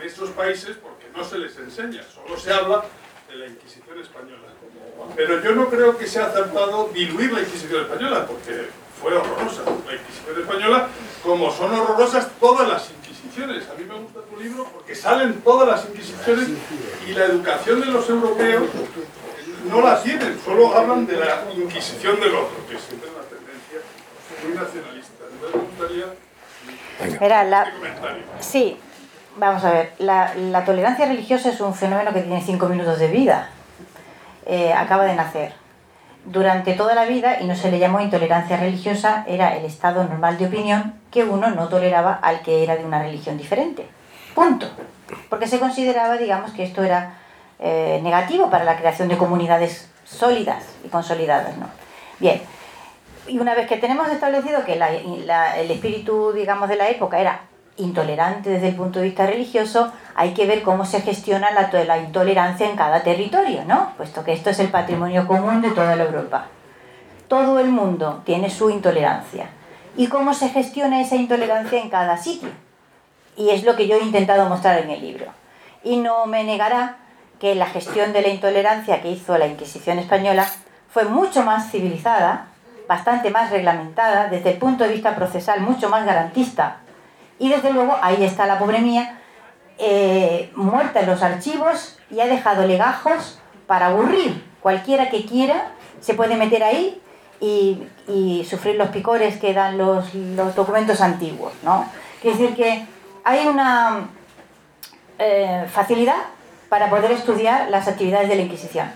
en 0.00 0.06
estos 0.06 0.30
países, 0.30 0.76
porque 0.82 1.06
no 1.14 1.22
se 1.24 1.38
les 1.38 1.56
enseña, 1.58 2.02
solo 2.02 2.38
se 2.38 2.52
habla 2.52 2.84
de 3.28 3.36
la 3.36 3.46
Inquisición 3.46 4.00
española. 4.00 4.48
Pero 5.14 5.42
yo 5.42 5.54
no 5.54 5.68
creo 5.68 5.96
que 5.96 6.06
sea 6.06 6.26
acertado 6.26 6.90
diluir 6.92 7.32
la 7.32 7.40
Inquisición 7.40 7.82
española, 7.82 8.26
porque 8.26 8.68
fue 9.00 9.14
horrorosa 9.14 9.62
la 9.86 9.94
Inquisición 9.94 10.40
española, 10.40 10.88
como 11.22 11.50
son 11.52 11.74
horrorosas 11.74 12.30
todas 12.40 12.68
las 12.68 12.90
Inquisiciones. 12.90 13.68
A 13.68 13.74
mí 13.74 13.84
me 13.84 13.94
gusta 13.94 14.20
tu 14.22 14.40
libro 14.40 14.64
porque 14.72 14.94
salen 14.94 15.40
todas 15.42 15.68
las 15.68 15.84
Inquisiciones 15.86 16.48
y 17.06 17.12
la 17.12 17.26
educación 17.26 17.80
de 17.80 17.86
los 17.86 18.08
europeos 18.08 18.68
no 19.68 19.82
la 19.82 20.02
tienen, 20.02 20.40
solo 20.42 20.74
hablan 20.74 21.06
de 21.06 21.16
la 21.16 21.44
Inquisición 21.54 22.18
del 22.20 22.34
otro, 22.34 22.56
que 22.68 22.78
siempre 22.78 23.08
es 23.08 23.14
una 23.14 23.24
tendencia 23.24 23.80
muy 24.44 24.56
nacionalista. 24.56 25.24
Entonces 25.30 25.56
me 25.56 25.62
gustaría 25.68 26.30
este 27.00 27.28
la, 27.28 27.72
comentario. 27.72 28.24
Sí, 28.40 28.78
vamos 29.40 29.64
a 29.64 29.72
ver, 29.72 29.92
la, 29.98 30.64
tolerancia 30.64 31.06
religiosa 31.06 31.48
es 31.48 31.60
un 31.60 31.74
fenómeno 31.74 32.12
que 32.12 32.20
tiene 32.20 32.42
cinco 32.42 32.68
minutos 32.68 32.98
de 32.98 33.08
vida. 33.08 33.48
Eh, 34.46 34.72
acaba 34.72 35.04
de 35.04 35.14
nacer. 35.14 35.52
Durante 36.26 36.74
toda 36.74 36.94
la 36.94 37.06
vida, 37.06 37.40
y 37.40 37.46
no 37.46 37.56
se 37.56 37.70
le 37.70 37.78
llamó 37.78 38.00
intolerancia 38.00 38.58
religiosa, 38.58 39.24
era 39.26 39.56
el 39.56 39.64
estado 39.64 40.04
normal 40.04 40.36
de 40.36 40.46
opinión 40.46 40.94
que 41.10 41.24
uno 41.24 41.50
no 41.50 41.68
toleraba 41.68 42.12
al 42.12 42.42
que 42.42 42.62
era 42.62 42.76
de 42.76 42.84
una 42.84 43.02
religión 43.02 43.38
diferente. 43.38 43.88
Punto. 44.34 44.66
Porque 45.30 45.46
se 45.46 45.58
consideraba, 45.58 46.18
digamos, 46.18 46.52
que 46.52 46.62
esto 46.62 46.84
era 46.84 47.14
eh, 47.58 47.98
negativo 48.02 48.50
para 48.50 48.64
la 48.64 48.76
creación 48.76 49.08
de 49.08 49.16
comunidades 49.16 49.90
sólidas 50.04 50.64
y 50.84 50.88
consolidadas. 50.88 51.56
¿no? 51.56 51.66
Bien, 52.18 52.42
y 53.26 53.38
una 53.38 53.54
vez 53.54 53.66
que 53.66 53.78
tenemos 53.78 54.08
establecido 54.10 54.64
que 54.64 54.74
el 54.74 55.70
espíritu, 55.70 56.32
digamos, 56.32 56.68
de 56.68 56.76
la 56.76 56.88
época 56.90 57.18
era 57.18 57.40
intolerante 57.76 58.50
desde 58.50 58.68
el 58.68 58.76
punto 58.76 58.98
de 58.98 59.06
vista 59.06 59.26
religioso, 59.26 59.92
hay 60.14 60.34
que 60.34 60.46
ver 60.46 60.62
cómo 60.62 60.84
se 60.84 61.00
gestiona 61.00 61.50
la, 61.50 61.98
intolerancia 61.98 62.68
en 62.68 62.76
cada 62.76 63.02
territorio, 63.02 63.64
¿no? 63.66 63.92
Puesto 63.96 64.24
que 64.24 64.32
esto 64.32 64.50
es 64.50 64.58
el 64.58 64.68
patrimonio 64.68 65.26
común 65.26 65.62
de 65.62 65.70
toda 65.70 65.96
la 65.96 66.04
Europa. 66.04 66.46
Todo 67.28 67.58
el 67.58 67.68
mundo 67.68 68.22
tiene 68.24 68.50
su 68.50 68.70
intolerancia. 68.70 69.50
¿Y 69.96 70.08
cómo 70.08 70.34
se 70.34 70.48
gestiona 70.50 71.00
esa 71.00 71.16
intolerancia 71.16 71.80
en 71.80 71.90
cada 71.90 72.16
sitio? 72.16 72.50
Y 73.36 73.50
es 73.50 73.64
lo 73.64 73.76
que 73.76 73.86
yo 73.86 73.96
he 73.96 74.02
intentado 74.02 74.48
mostrar 74.48 74.78
en 74.80 74.90
el 74.90 75.00
libro. 75.00 75.26
Y 75.82 75.96
no 75.96 76.26
me 76.26 76.44
negará 76.44 76.96
que 77.40 77.54
la 77.54 77.66
gestión 77.66 78.12
de 78.12 78.22
la 78.22 78.28
intolerancia 78.28 79.00
que 79.00 79.10
hizo 79.10 79.38
la 79.38 79.46
Inquisición 79.46 79.98
española 79.98 80.46
fue 80.90 81.04
mucho 81.04 81.42
más 81.42 81.70
civilizada, 81.70 82.48
bastante 82.86 83.30
más 83.30 83.50
reglamentada, 83.50 84.28
desde 84.28 84.50
el 84.50 84.58
punto 84.58 84.84
de 84.84 84.92
vista 84.92 85.14
procesal 85.14 85.60
mucho 85.60 85.88
más 85.88 86.04
garantista. 86.04 86.78
Y 87.40 87.48
desde 87.48 87.72
luego 87.72 87.96
ahí 88.02 88.22
está 88.22 88.46
la 88.46 88.58
pobre 88.58 88.80
mía, 88.80 89.18
eh, 89.78 90.52
muerta 90.54 91.00
en 91.00 91.06
los 91.06 91.22
archivos 91.22 91.98
y 92.10 92.20
ha 92.20 92.26
dejado 92.26 92.66
legajos 92.66 93.40
para 93.66 93.86
aburrir. 93.86 94.44
Cualquiera 94.60 95.08
que 95.08 95.24
quiera 95.24 95.72
se 96.00 96.12
puede 96.12 96.36
meter 96.36 96.62
ahí 96.62 97.00
y, 97.40 97.86
sufrir 98.48 98.76
los 98.76 98.88
picores 98.88 99.38
que 99.38 99.54
dan 99.54 99.78
los, 99.78 100.14
los 100.14 100.54
documentos 100.54 101.00
antiguos. 101.00 101.52
¿no? 101.62 101.86
Quiere 102.20 102.36
decir 102.36 102.56
que 102.56 102.84
hay 103.24 103.46
una 103.46 104.08
eh, 105.18 105.64
facilidad 105.72 106.16
para 106.68 106.90
poder 106.90 107.12
estudiar 107.12 107.70
las 107.70 107.88
actividades 107.88 108.28
de 108.28 108.36
la 108.36 108.42
Inquisición. 108.42 108.90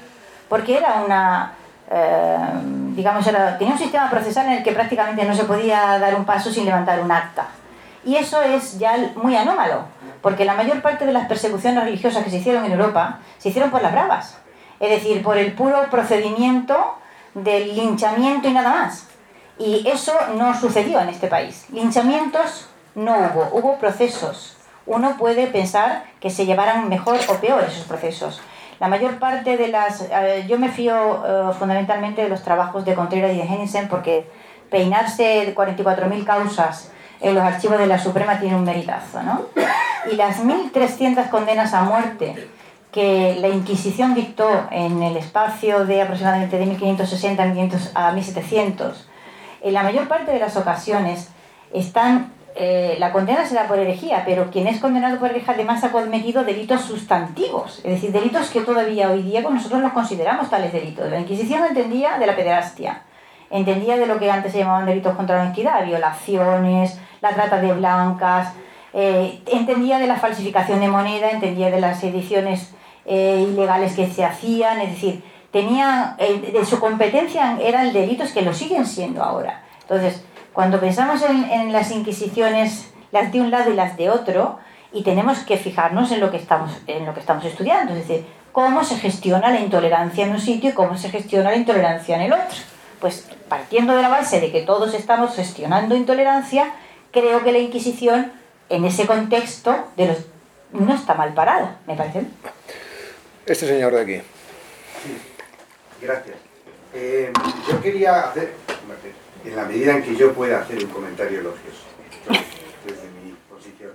Porque 0.50 0.76
era 0.76 1.02
una, 1.04 1.52
eh, 1.90 2.36
digamos, 2.94 3.24
tenía 3.58 3.72
un 3.72 3.78
sistema 3.78 4.10
procesal 4.10 4.46
en 4.46 4.52
el 4.54 4.62
que 4.62 4.72
prácticamente 4.72 5.24
no 5.24 5.34
se 5.34 5.44
podía 5.44 5.98
dar 5.98 6.14
un 6.14 6.26
paso 6.26 6.50
sin 6.50 6.66
levantar 6.66 7.00
un 7.00 7.10
acta. 7.10 7.46
Y 8.04 8.16
eso 8.16 8.42
es 8.42 8.78
ya 8.78 9.12
muy 9.16 9.36
anómalo, 9.36 9.84
porque 10.20 10.44
la 10.44 10.54
mayor 10.54 10.82
parte 10.82 11.06
de 11.06 11.12
las 11.12 11.26
persecuciones 11.26 11.84
religiosas 11.84 12.24
que 12.24 12.30
se 12.30 12.36
hicieron 12.36 12.64
en 12.64 12.72
Europa 12.72 13.20
se 13.38 13.48
hicieron 13.48 13.70
por 13.70 13.82
las 13.82 13.92
bravas, 13.92 14.38
es 14.80 14.90
decir, 14.90 15.22
por 15.22 15.38
el 15.38 15.52
puro 15.52 15.88
procedimiento 15.90 16.96
del 17.34 17.74
linchamiento 17.74 18.48
y 18.48 18.52
nada 18.52 18.70
más. 18.70 19.08
Y 19.58 19.88
eso 19.88 20.12
no 20.36 20.58
sucedió 20.58 21.00
en 21.00 21.08
este 21.08 21.28
país. 21.28 21.66
Linchamientos 21.70 22.68
no 22.94 23.16
hubo, 23.16 23.48
hubo 23.52 23.78
procesos 23.78 24.54
uno 24.86 25.16
puede 25.16 25.46
pensar 25.46 26.04
que 26.20 26.30
se 26.30 26.46
llevaran 26.46 26.88
mejor 26.88 27.18
o 27.28 27.34
peor 27.34 27.64
esos 27.64 27.86
procesos. 27.86 28.40
La 28.80 28.88
mayor 28.88 29.18
parte 29.18 29.56
de 29.56 29.68
las... 29.68 30.04
yo 30.46 30.58
me 30.58 30.68
fío 30.68 31.24
eh, 31.24 31.54
fundamentalmente 31.58 32.22
de 32.22 32.28
los 32.28 32.42
trabajos 32.42 32.84
de 32.84 32.94
Contreras 32.94 33.32
y 33.32 33.38
de 33.38 33.44
Hennisen 33.44 33.88
porque 33.88 34.28
peinarse 34.70 35.54
44.000 35.54 36.24
causas 36.24 36.90
en 37.24 37.34
los 37.34 37.42
archivos 37.42 37.78
de 37.78 37.86
la 37.86 37.98
Suprema 37.98 38.38
tiene 38.38 38.54
un 38.54 38.64
meritazo, 38.64 39.22
¿no? 39.22 39.46
Y 40.12 40.16
las 40.16 40.44
1.300 40.44 41.30
condenas 41.30 41.72
a 41.72 41.82
muerte 41.82 42.48
que 42.92 43.36
la 43.40 43.48
Inquisición 43.48 44.14
dictó 44.14 44.68
en 44.70 45.02
el 45.02 45.16
espacio 45.16 45.86
de 45.86 46.02
aproximadamente 46.02 46.58
de 46.58 46.66
1560 46.66 47.42
a 47.94 48.12
1700, 48.12 49.08
en 49.62 49.72
la 49.72 49.82
mayor 49.82 50.06
parte 50.06 50.32
de 50.32 50.38
las 50.38 50.56
ocasiones 50.56 51.30
están 51.72 52.30
eh, 52.56 52.96
la 53.00 53.10
condena 53.10 53.44
será 53.46 53.66
por 53.66 53.78
herejía, 53.80 54.22
pero 54.24 54.50
quien 54.50 54.68
es 54.68 54.78
condenado 54.78 55.18
por 55.18 55.30
herejía 55.30 55.54
además 55.54 55.82
ha 55.82 55.90
cometido 55.90 56.44
delitos 56.44 56.82
sustantivos, 56.82 57.78
es 57.78 57.94
decir, 57.94 58.12
delitos 58.12 58.50
que 58.50 58.60
todavía 58.60 59.10
hoy 59.10 59.22
día 59.22 59.40
nosotros 59.40 59.80
los 59.80 59.92
consideramos 59.92 60.50
tales 60.50 60.72
delitos. 60.72 61.10
La 61.10 61.18
Inquisición 61.18 61.64
entendía 61.64 62.18
de 62.18 62.26
la 62.26 62.36
pederastia, 62.36 63.02
entendía 63.50 63.96
de 63.96 64.06
lo 64.06 64.18
que 64.18 64.30
antes 64.30 64.52
se 64.52 64.58
llamaban 64.58 64.86
delitos 64.86 65.16
contra 65.16 65.36
la 65.36 65.42
honestidad, 65.42 65.84
violaciones, 65.84 67.00
la 67.24 67.34
trata 67.34 67.60
de 67.60 67.72
blancas, 67.72 68.52
eh, 68.92 69.40
entendía 69.46 69.98
de 69.98 70.06
la 70.06 70.16
falsificación 70.16 70.80
de 70.80 70.88
moneda, 70.88 71.30
entendía 71.30 71.70
de 71.70 71.80
las 71.80 72.04
ediciones 72.04 72.70
eh, 73.06 73.46
ilegales 73.50 73.94
que 73.94 74.06
se 74.06 74.24
hacían, 74.24 74.80
es 74.82 74.90
decir, 74.90 75.24
tenía, 75.50 76.16
de 76.18 76.64
su 76.66 76.78
competencia 76.80 77.58
eran 77.60 77.92
delitos 77.92 78.32
que 78.32 78.42
lo 78.42 78.52
siguen 78.52 78.86
siendo 78.86 79.22
ahora. 79.22 79.62
Entonces, 79.80 80.22
cuando 80.52 80.78
pensamos 80.80 81.22
en, 81.22 81.72
las 81.72 81.90
inquisiciones, 81.90 82.92
las 83.10 83.32
de 83.32 83.40
un 83.40 83.50
lado 83.50 83.70
y 83.70 83.74
las 83.74 83.96
de 83.96 84.10
otro, 84.10 84.58
y 84.92 85.02
tenemos 85.02 85.38
que 85.38 85.56
fijarnos 85.56 86.12
en 86.12 86.20
lo 86.20 86.30
que 86.30 86.36
estamos, 86.36 86.70
en 86.86 87.06
lo 87.06 87.14
que 87.14 87.20
estamos 87.20 87.44
estudiando, 87.44 87.94
es 87.94 88.06
decir, 88.06 88.26
cómo 88.52 88.84
se 88.84 88.96
gestiona 88.96 89.50
la 89.50 89.60
intolerancia 89.60 90.26
en 90.26 90.32
un 90.32 90.40
sitio 90.40 90.70
y 90.70 90.72
cómo 90.74 90.96
se 90.96 91.08
gestiona 91.08 91.50
la 91.50 91.56
intolerancia 91.56 92.16
en 92.16 92.22
el 92.22 92.32
otro. 92.32 92.58
Pues 93.00 93.28
partiendo 93.48 93.94
de 93.94 94.02
la 94.02 94.08
base 94.08 94.40
de 94.40 94.50
que 94.52 94.62
todos 94.62 94.94
estamos 94.94 95.34
gestionando 95.34 95.96
intolerancia, 95.96 96.72
creo 97.14 97.42
que 97.42 97.52
la 97.52 97.58
Inquisición 97.58 98.32
en 98.68 98.84
ese 98.84 99.06
contexto 99.06 99.88
de 99.96 100.08
los, 100.08 100.18
no 100.72 100.94
está 100.94 101.14
mal 101.14 101.32
parada, 101.32 101.78
me 101.86 101.96
parece. 101.96 102.26
Este 103.46 103.66
señor 103.66 103.94
de 103.94 104.00
aquí. 104.00 104.22
gracias. 106.02 106.36
Eh, 106.92 107.32
yo 107.68 107.80
quería 107.80 108.28
hacer, 108.28 108.52
en 109.44 109.56
la 109.56 109.64
medida 109.64 109.96
en 109.96 110.02
que 110.02 110.16
yo 110.16 110.32
pueda 110.32 110.60
hacer 110.60 110.78
un 110.78 110.90
comentario 110.90 111.40
elogioso, 111.40 111.84
desde 112.84 113.08
mi 113.22 113.34
posición. 113.48 113.92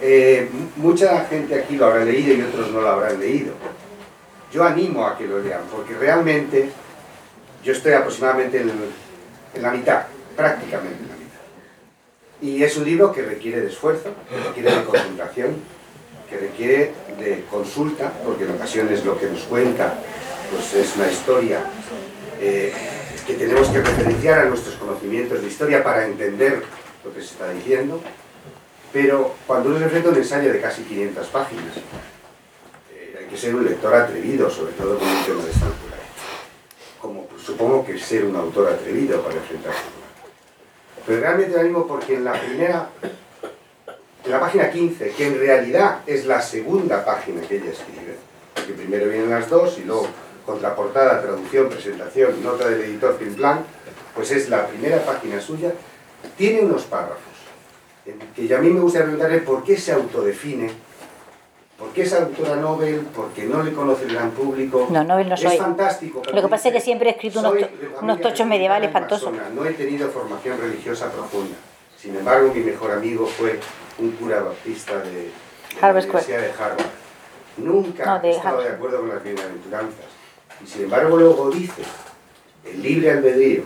Eh, 0.00 0.48
mucha 0.76 1.24
gente 1.26 1.54
aquí 1.54 1.76
lo 1.76 1.86
habrá 1.86 2.04
leído 2.04 2.34
y 2.34 2.42
otros 2.42 2.70
no 2.70 2.80
lo 2.80 2.88
habrán 2.88 3.20
leído. 3.20 3.54
Yo 4.52 4.64
animo 4.64 5.06
a 5.06 5.18
que 5.18 5.26
lo 5.26 5.40
lean, 5.40 5.62
porque 5.70 5.94
realmente 5.94 6.70
yo 7.62 7.72
estoy 7.72 7.92
aproximadamente 7.92 8.60
en, 8.60 8.70
en 9.54 9.62
la 9.62 9.70
mitad, 9.70 10.04
prácticamente 10.36 11.02
en 11.02 11.08
la 11.08 11.14
mitad. 11.14 11.23
Y 12.42 12.62
es 12.62 12.76
un 12.76 12.84
libro 12.84 13.12
que 13.12 13.22
requiere 13.22 13.60
de 13.60 13.68
esfuerzo, 13.68 14.10
que 14.28 14.36
requiere 14.36 14.76
de 14.76 14.84
concentración, 14.84 15.54
que 16.28 16.36
requiere 16.36 16.92
de 17.18 17.44
consulta, 17.50 18.12
porque 18.24 18.44
en 18.44 18.50
ocasiones 18.50 19.04
lo 19.04 19.18
que 19.18 19.26
nos 19.26 19.42
cuenta 19.42 19.94
pues 20.50 20.74
es 20.74 20.96
una 20.96 21.10
historia 21.10 21.64
eh, 22.40 22.72
que 23.26 23.34
tenemos 23.34 23.68
que 23.68 23.80
referenciar 23.80 24.40
a 24.40 24.44
nuestros 24.46 24.74
conocimientos 24.76 25.40
de 25.40 25.48
historia 25.48 25.82
para 25.82 26.06
entender 26.06 26.62
lo 27.04 27.12
que 27.12 27.20
se 27.20 27.26
está 27.26 27.50
diciendo, 27.50 28.00
pero 28.92 29.34
cuando 29.46 29.70
uno 29.70 29.78
se 29.78 29.84
enfrenta 29.84 30.08
a 30.08 30.12
un 30.12 30.18
ensayo 30.18 30.52
de 30.52 30.60
casi 30.60 30.82
500 30.82 31.26
páginas, 31.28 31.76
eh, 32.92 33.16
hay 33.18 33.26
que 33.26 33.36
ser 33.36 33.54
un 33.54 33.64
lector 33.64 33.94
atrevido, 33.94 34.50
sobre 34.50 34.72
todo 34.74 34.98
con 34.98 35.08
un 35.08 35.24
tema 35.24 35.42
de 35.42 35.50
esta. 35.50 35.66
Como 37.00 37.26
supongo 37.44 37.84
que 37.84 37.98
ser 37.98 38.24
un 38.24 38.36
autor 38.36 38.72
atrevido 38.72 39.20
para 39.22 39.36
enfrentarse 39.36 39.82
Pero 41.06 41.20
realmente 41.20 41.54
lo 41.54 41.60
animo 41.60 41.86
porque 41.86 42.14
en 42.14 42.24
la 42.24 42.32
primera, 42.32 42.88
en 44.24 44.30
la 44.30 44.40
página 44.40 44.70
15, 44.70 45.10
que 45.10 45.26
en 45.26 45.38
realidad 45.38 46.00
es 46.06 46.24
la 46.26 46.40
segunda 46.40 47.04
página 47.04 47.42
que 47.42 47.56
ella 47.56 47.70
escribe, 47.70 48.16
porque 48.54 48.72
primero 48.72 49.08
vienen 49.08 49.30
las 49.30 49.48
dos 49.50 49.78
y 49.78 49.84
luego 49.84 50.08
contraportada, 50.46 51.22
traducción, 51.22 51.68
presentación, 51.68 52.42
nota 52.42 52.68
del 52.68 52.82
editor, 52.82 53.18
fin 53.18 53.34
plan, 53.34 53.64
pues 54.14 54.30
es 54.30 54.48
la 54.48 54.66
primera 54.66 55.04
página 55.04 55.40
suya, 55.40 55.72
tiene 56.36 56.60
unos 56.60 56.84
párrafos, 56.84 57.18
que 58.34 58.54
a 58.54 58.58
mí 58.58 58.70
me 58.70 58.80
gusta 58.80 59.02
preguntarle 59.02 59.38
por 59.38 59.64
qué 59.64 59.76
se 59.76 59.92
autodefine, 59.92 60.70
por 61.84 61.92
qué 61.92 62.02
es 62.02 62.12
autora 62.14 62.56
Nobel, 62.56 63.06
porque 63.14 63.44
no 63.44 63.62
le 63.62 63.72
conoce 63.74 64.04
el 64.04 64.14
gran 64.14 64.30
público. 64.30 64.88
No, 64.90 65.04
Nobel 65.04 65.28
no 65.28 65.36
soy. 65.36 65.52
Es 65.52 65.58
fantástico. 65.58 66.22
Lo 66.32 66.40
que 66.40 66.48
pasa 66.48 66.68
es 66.68 66.74
que 66.74 66.80
siempre 66.80 67.10
he 67.10 67.12
escrito 67.12 67.40
unos, 67.40 67.54
unos 68.00 68.20
tochos 68.20 68.46
medievales 68.46 68.88
espantosos. 68.88 69.32
No 69.54 69.64
he 69.66 69.72
tenido 69.74 70.08
formación 70.08 70.58
religiosa 70.58 71.10
profunda. 71.10 71.56
Sin 71.98 72.16
embargo, 72.16 72.52
mi 72.54 72.60
mejor 72.60 72.90
amigo 72.92 73.26
fue 73.26 73.60
un 73.98 74.12
cura 74.12 74.40
baptista 74.40 74.98
de, 75.00 75.30
la 75.80 75.90
Universidad 75.90 76.40
de 76.40 76.50
Harvard. 76.52 76.86
Nunca 77.58 78.20
he 78.22 78.30
estado 78.30 78.62
de 78.62 78.70
acuerdo 78.70 79.00
con 79.00 79.10
las 79.10 79.22
bienaventuranzas 79.22 80.06
y 80.62 80.66
sin 80.66 80.84
embargo 80.84 81.16
luego 81.16 81.50
dice, 81.50 81.82
el 82.64 82.82
libre 82.82 83.10
albedrío 83.10 83.62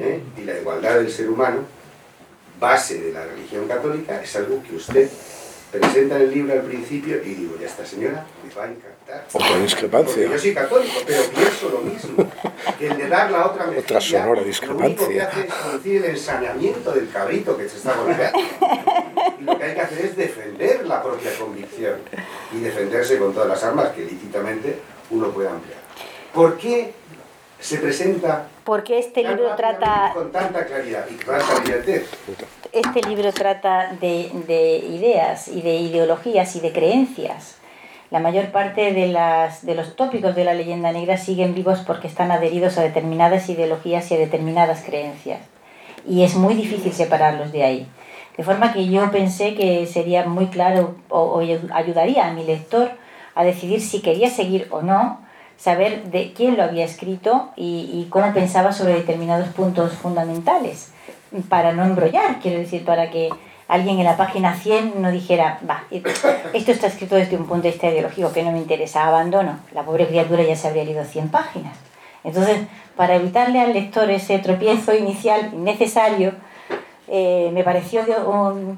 ¿eh? 0.00 0.22
y 0.36 0.44
la 0.44 0.58
igualdad 0.58 0.96
del 0.96 1.10
ser 1.10 1.28
humano, 1.28 1.60
base 2.58 3.00
de 3.00 3.12
la 3.12 3.24
religión 3.24 3.66
católica, 3.66 4.22
es 4.22 4.36
algo 4.36 4.62
que 4.62 4.76
usted 4.76 5.10
presenta 5.70 6.16
en 6.16 6.22
el 6.22 6.34
libro 6.34 6.52
al 6.52 6.62
principio 6.62 7.22
y 7.22 7.34
digo, 7.34 7.56
ya 7.60 7.66
esta 7.66 7.86
señora 7.86 8.26
me 8.44 8.54
va 8.54 8.64
a 8.64 8.68
encantar. 8.68 9.26
Otra 9.32 9.58
discrepancia. 9.58 10.28
yo 10.28 10.38
soy 10.38 10.54
católico, 10.54 11.00
pero 11.06 11.22
pienso 11.30 11.68
lo 11.70 11.80
mismo. 11.80 12.30
Que 12.78 12.88
el 12.88 12.96
de 12.96 13.08
dar 13.08 13.30
la 13.30 13.46
otra 13.46 13.66
mejilla, 13.66 13.84
Otra 13.84 14.00
sonora 14.00 14.42
discrepancia. 14.42 14.96
Lo 14.96 15.06
único 15.06 15.08
que 15.08 15.20
hace 15.20 15.40
es 15.40 15.54
producir 15.54 15.96
el 15.96 16.04
ensañamiento 16.10 16.92
del 16.92 17.10
cabrito 17.10 17.56
que 17.56 17.68
se 17.68 17.76
está 17.76 17.94
golpeando. 17.94 18.38
Y 19.40 19.44
lo 19.44 19.58
que 19.58 19.64
hay 19.64 19.74
que 19.74 19.80
hacer 19.80 20.04
es 20.06 20.16
defender 20.16 20.86
la 20.86 21.02
propia 21.02 21.30
convicción 21.38 21.96
y 22.52 22.60
defenderse 22.60 23.18
con 23.18 23.32
todas 23.32 23.48
las 23.48 23.62
armas 23.62 23.90
que 23.90 24.04
lícitamente 24.04 24.78
uno 25.10 25.30
puede 25.30 25.48
ampliar. 25.48 25.80
¿Por 26.34 26.58
qué 26.58 26.92
se 27.60 27.78
presenta 27.78 28.48
Porque 28.64 28.98
este 28.98 29.22
libro 29.22 29.54
trata 29.56 30.12
con 30.14 30.32
tanta 30.32 30.64
claridad 30.64 31.04
y 31.10 31.14
tanta 31.14 31.60
brillantez. 31.60 32.08
este 32.72 33.02
libro 33.02 33.32
trata 33.32 33.92
de, 34.00 34.30
de 34.46 34.78
ideas 34.78 35.48
y 35.48 35.60
de 35.62 35.76
ideologías 35.76 36.56
y 36.56 36.60
de 36.60 36.72
creencias. 36.72 37.56
La 38.10 38.18
mayor 38.18 38.46
parte 38.46 38.92
de, 38.92 39.06
las, 39.06 39.64
de 39.64 39.76
los 39.76 39.94
tópicos 39.94 40.34
de 40.34 40.44
la 40.44 40.54
leyenda 40.54 40.90
negra 40.90 41.16
siguen 41.16 41.54
vivos 41.54 41.80
porque 41.86 42.08
están 42.08 42.32
adheridos 42.32 42.76
a 42.76 42.82
determinadas 42.82 43.48
ideologías 43.48 44.10
y 44.10 44.14
a 44.14 44.18
determinadas 44.18 44.82
creencias. 44.82 45.40
Y 46.08 46.24
es 46.24 46.34
muy 46.34 46.54
difícil 46.54 46.92
separarlos 46.92 47.52
de 47.52 47.62
ahí. 47.62 47.86
De 48.36 48.42
forma 48.42 48.72
que 48.72 48.88
yo 48.88 49.10
pensé 49.12 49.54
que 49.54 49.86
sería 49.86 50.24
muy 50.24 50.46
claro 50.46 50.96
o, 51.08 51.20
o 51.20 51.40
ayudaría 51.72 52.26
a 52.26 52.32
mi 52.32 52.42
lector 52.42 52.90
a 53.34 53.44
decidir 53.44 53.80
si 53.80 54.00
quería 54.00 54.28
seguir 54.30 54.66
o 54.70 54.82
no, 54.82 55.20
saber 55.60 56.04
de 56.04 56.32
quién 56.32 56.56
lo 56.56 56.62
había 56.62 56.84
escrito 56.84 57.50
y, 57.54 57.90
y 57.92 58.08
cómo 58.08 58.32
pensaba 58.32 58.72
sobre 58.72 58.94
determinados 58.94 59.48
puntos 59.48 59.92
fundamentales 59.92 60.90
para 61.48 61.72
no 61.72 61.84
embrollar, 61.84 62.40
quiero 62.40 62.58
decir, 62.58 62.84
para 62.84 63.10
que 63.10 63.28
alguien 63.68 63.98
en 63.98 64.04
la 64.04 64.16
página 64.16 64.54
100 64.54 65.00
no 65.00 65.12
dijera, 65.12 65.60
va, 65.68 65.84
esto 66.52 66.72
está 66.72 66.88
escrito 66.88 67.14
desde 67.14 67.36
un 67.36 67.46
punto 67.46 67.62
de 67.64 67.70
vista 67.70 67.88
ideológico 67.88 68.32
que 68.32 68.42
no 68.42 68.50
me 68.50 68.58
interesa, 68.58 69.06
abandono. 69.06 69.60
La 69.72 69.84
pobre 69.84 70.08
criatura 70.08 70.42
ya 70.42 70.56
se 70.56 70.66
habría 70.66 70.84
leído 70.84 71.04
100 71.04 71.28
páginas. 71.28 71.76
Entonces, 72.24 72.58
para 72.96 73.14
evitarle 73.14 73.60
al 73.60 73.72
lector 73.72 74.10
ese 74.10 74.38
tropiezo 74.40 74.94
inicial 74.94 75.50
innecesario, 75.52 76.32
eh, 77.06 77.50
me 77.52 77.62
pareció 77.62 78.02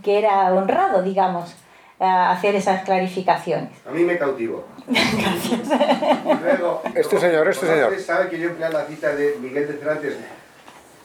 que 0.02 0.18
era 0.18 0.52
honrado, 0.52 1.02
digamos, 1.02 1.54
hacer 2.02 2.54
esas 2.56 2.84
clarificaciones. 2.84 3.70
A 3.86 3.90
mí 3.90 4.02
me 4.02 4.18
cautivó. 4.18 4.64
Luego, 6.42 6.82
Este 6.94 7.18
señor, 7.18 7.48
este 7.48 7.66
señor. 7.66 7.92
Usted 7.92 8.04
sabe 8.04 8.28
que 8.30 8.38
yo 8.38 8.50
empleo 8.50 8.70
la 8.70 8.84
cita 8.86 9.14
de 9.14 9.36
Miguel 9.40 9.66
de 9.68 9.74
Cervantes. 9.78 10.16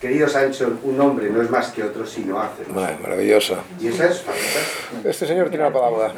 Querido 0.01 0.27
Sancho, 0.29 0.77
un 0.83 1.01
hombre 1.01 1.27
no 1.31 1.41
es 1.41 1.49
más 1.49 1.69
que 1.69 1.81
otro 1.81 2.05
si 2.05 2.21
no 2.21 2.39
hace. 2.39 2.61
Ay, 2.75 2.99
maravillosa. 3.01 3.55
Y 3.79 3.87
eso 3.87 4.03
es 4.03 4.21
fantástico. 4.21 5.09
Este 5.09 5.25
señor 5.25 5.49
tiene 5.49 5.63
la 5.63 5.73
palabra. 5.73 6.13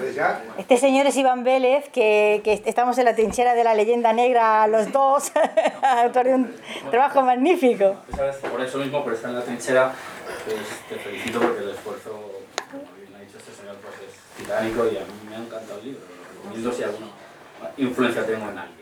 Este 0.58 0.76
señor 0.76 1.08
es 1.08 1.16
Iván 1.16 1.46
Vélez, 1.46 1.88
que, 1.88 2.42
que 2.44 2.62
estamos 2.66 2.98
en 2.98 3.06
la 3.06 3.16
trinchera 3.16 3.54
de 3.56 3.64
la 3.64 3.74
leyenda 3.76 4.12
negra 4.12 4.68
los 4.68 4.92
dos, 4.92 5.32
autor 5.82 6.26
de 6.26 6.34
un 6.36 6.56
trabajo 6.92 7.22
magnífico. 7.22 7.96
¿Sabes? 8.14 8.36
Por 8.38 8.60
eso 8.60 8.80
mismo, 8.80 9.02
por 9.02 9.14
estar 9.14 9.30
en 9.30 9.38
la 9.38 9.44
trinchera, 9.46 9.94
pues 10.44 10.58
te 10.90 10.96
felicito 10.98 11.40
porque 11.40 11.62
el 11.64 11.70
esfuerzo, 11.70 12.10
como 12.70 12.84
bien 13.00 13.16
ha 13.16 13.20
dicho 13.24 13.38
este 13.38 13.54
señor, 13.62 13.78
pues 13.78 13.96
es 14.50 14.60
titánico 14.60 14.86
y 14.86 14.98
a 14.98 15.02
mí 15.02 15.30
me 15.30 15.36
ha 15.36 15.40
encantado 15.40 15.80
el 15.80 15.86
libro. 15.86 16.02
Lo 16.02 16.42
recomiendo 16.44 16.72
si 16.74 16.84
alguna 16.84 17.08
influencia 17.78 18.26
tengo 18.26 18.50
en 18.50 18.58
alguien. 18.58 18.80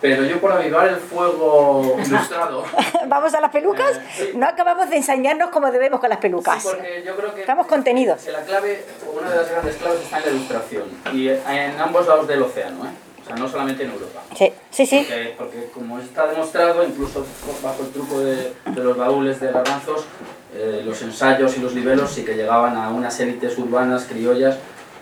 Pero 0.00 0.24
yo 0.24 0.40
por 0.40 0.50
avivar 0.52 0.88
el 0.88 0.96
fuego 0.96 1.96
ilustrado... 2.02 2.64
Vamos 3.06 3.34
a 3.34 3.40
las 3.40 3.50
pelucas. 3.50 3.96
Eh, 3.96 4.00
sí. 4.16 4.30
No 4.34 4.46
acabamos 4.46 4.88
de 4.88 4.96
ensañarnos 4.96 5.50
como 5.50 5.70
debemos 5.70 6.00
con 6.00 6.08
las 6.08 6.18
pelucas. 6.18 6.62
Sí, 6.62 6.68
porque 6.70 7.02
yo 7.06 7.14
creo 7.16 7.34
que 7.34 7.40
Estamos 7.42 7.66
contenidos. 7.66 8.26
la 8.26 8.40
clave, 8.42 8.82
una 9.14 9.28
de 9.30 9.36
las 9.36 9.50
grandes 9.50 9.76
claves 9.76 10.00
está 10.00 10.18
en 10.18 10.24
la 10.24 10.30
ilustración. 10.30 10.84
Y 11.12 11.28
en 11.28 11.78
ambos 11.78 12.06
lados 12.06 12.26
del 12.26 12.42
océano, 12.42 12.86
¿eh? 12.86 12.88
O 13.22 13.26
sea, 13.26 13.36
no 13.36 13.46
solamente 13.46 13.84
en 13.84 13.90
Europa. 13.90 14.22
Sí, 14.34 14.50
sí, 14.70 14.86
sí. 14.86 15.06
Porque, 15.06 15.34
porque 15.36 15.70
como 15.74 15.98
está 15.98 16.26
demostrado, 16.28 16.82
incluso 16.82 17.24
bajo 17.62 17.82
el 17.82 17.90
truco 17.90 18.20
de, 18.20 18.54
de 18.64 18.82
los 18.82 18.96
baúles 18.96 19.38
de 19.38 19.52
garbanzos, 19.52 20.06
eh, 20.54 20.82
los 20.84 21.00
ensayos 21.02 21.56
y 21.58 21.60
los 21.60 21.74
libelos 21.74 22.10
sí 22.10 22.24
que 22.24 22.34
llegaban 22.34 22.76
a 22.76 22.88
unas 22.88 23.20
élites 23.20 23.56
urbanas 23.58 24.06
criollas 24.06 24.56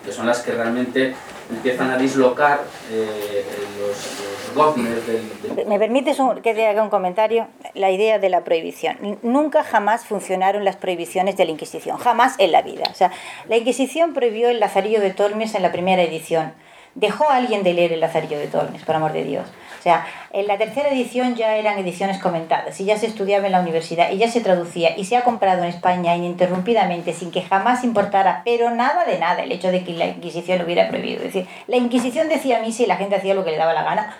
que 0.09 0.15
son 0.15 0.27
las 0.27 0.41
que 0.41 0.53
realmente 0.53 1.15
empiezan 1.51 1.91
a 1.91 1.99
dislocar 1.99 2.61
eh, 2.91 3.45
los, 3.79 3.89
los 3.91 4.55
goznes 4.55 5.07
del, 5.07 5.57
del- 5.57 5.67
¿Me 5.67 5.79
permites 5.79 6.19
un- 6.19 6.41
que 6.41 6.55
te 6.55 6.67
haga 6.67 6.83
un 6.83 6.89
comentario? 6.89 7.47
La 7.75 7.91
idea 7.91 8.19
de 8.19 8.31
la 8.31 8.43
prohibición. 8.43 9.19
Nunca 9.23 9.63
jamás 9.65 10.07
funcionaron 10.07 10.65
las 10.65 10.77
prohibiciones 10.77 11.37
de 11.37 11.45
la 11.45 11.51
Inquisición, 11.51 11.99
jamás 11.99 12.37
en 12.39 12.53
la 12.53 12.63
vida. 12.63 12.85
O 12.91 12.95
sea, 12.95 13.13
la 13.51 13.59
Inquisición 13.59 14.15
prohibió 14.15 14.49
el 14.49 14.61
Lazarillo 14.61 15.01
de 15.03 15.11
Tormes 15.11 15.55
en 15.55 15.61
la 15.63 15.73
primera 15.73 16.03
edición. 16.03 16.55
Dejó 16.95 17.29
a 17.31 17.37
alguien 17.37 17.63
de 17.63 17.75
leer 17.75 17.93
el 17.93 18.01
Lazarillo 18.01 18.39
de 18.39 18.47
Tormes, 18.47 18.83
por 18.85 18.95
amor 18.95 19.13
de 19.13 19.25
Dios. 19.25 19.47
O 19.79 19.83
sea, 19.83 20.07
en 20.33 20.47
la 20.47 20.59
tercera 20.59 20.89
edición 20.89 21.35
ya 21.35 21.57
eran 21.57 21.79
ediciones 21.79 22.19
comentadas 22.19 22.81
y 22.81 22.85
ya 22.85 22.97
se 22.97 23.07
estudiaba 23.07 23.47
en 23.47 23.53
la 23.53 23.61
universidad 23.61 24.11
y 24.11 24.19
ya 24.19 24.29
se 24.29 24.41
traducía 24.41 24.97
y 24.97 25.05
se 25.05 25.17
ha 25.17 25.25
comprado 25.25 25.63
en 25.63 25.69
España 25.69 26.17
ininterrumpidamente 26.17 27.13
sin 27.13 27.31
que 27.31 27.43
jamás 27.43 27.85
importara, 27.85 28.43
pero 28.45 28.71
nada 28.71 29.05
de 29.05 29.19
nada, 29.19 29.43
el 29.43 29.53
hecho 29.53 29.71
de 29.71 29.85
que 29.85 29.93
la 29.93 30.07
Inquisición 30.07 30.59
lo 30.59 30.65
hubiera 30.65 30.89
prohibido. 30.89 31.19
Es 31.19 31.33
decir, 31.33 31.49
la 31.67 31.77
Inquisición 31.77 32.29
decía 32.29 32.61
misa 32.61 32.83
y 32.83 32.87
la 32.87 32.97
gente 32.97 33.17
hacía 33.17 33.35
lo 33.35 33.45
que 33.45 33.53
le 33.53 33.57
daba 33.57 33.73
la 33.73 33.85
gana, 33.85 34.17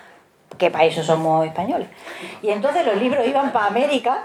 que 0.57 0.69
para 0.69 0.85
eso 0.85 1.03
somos 1.03 1.45
españoles. 1.45 1.87
Y 2.41 2.49
entonces 2.49 2.85
los 2.85 2.97
libros 2.97 3.25
iban 3.27 3.51
para 3.51 3.67
América 3.67 4.23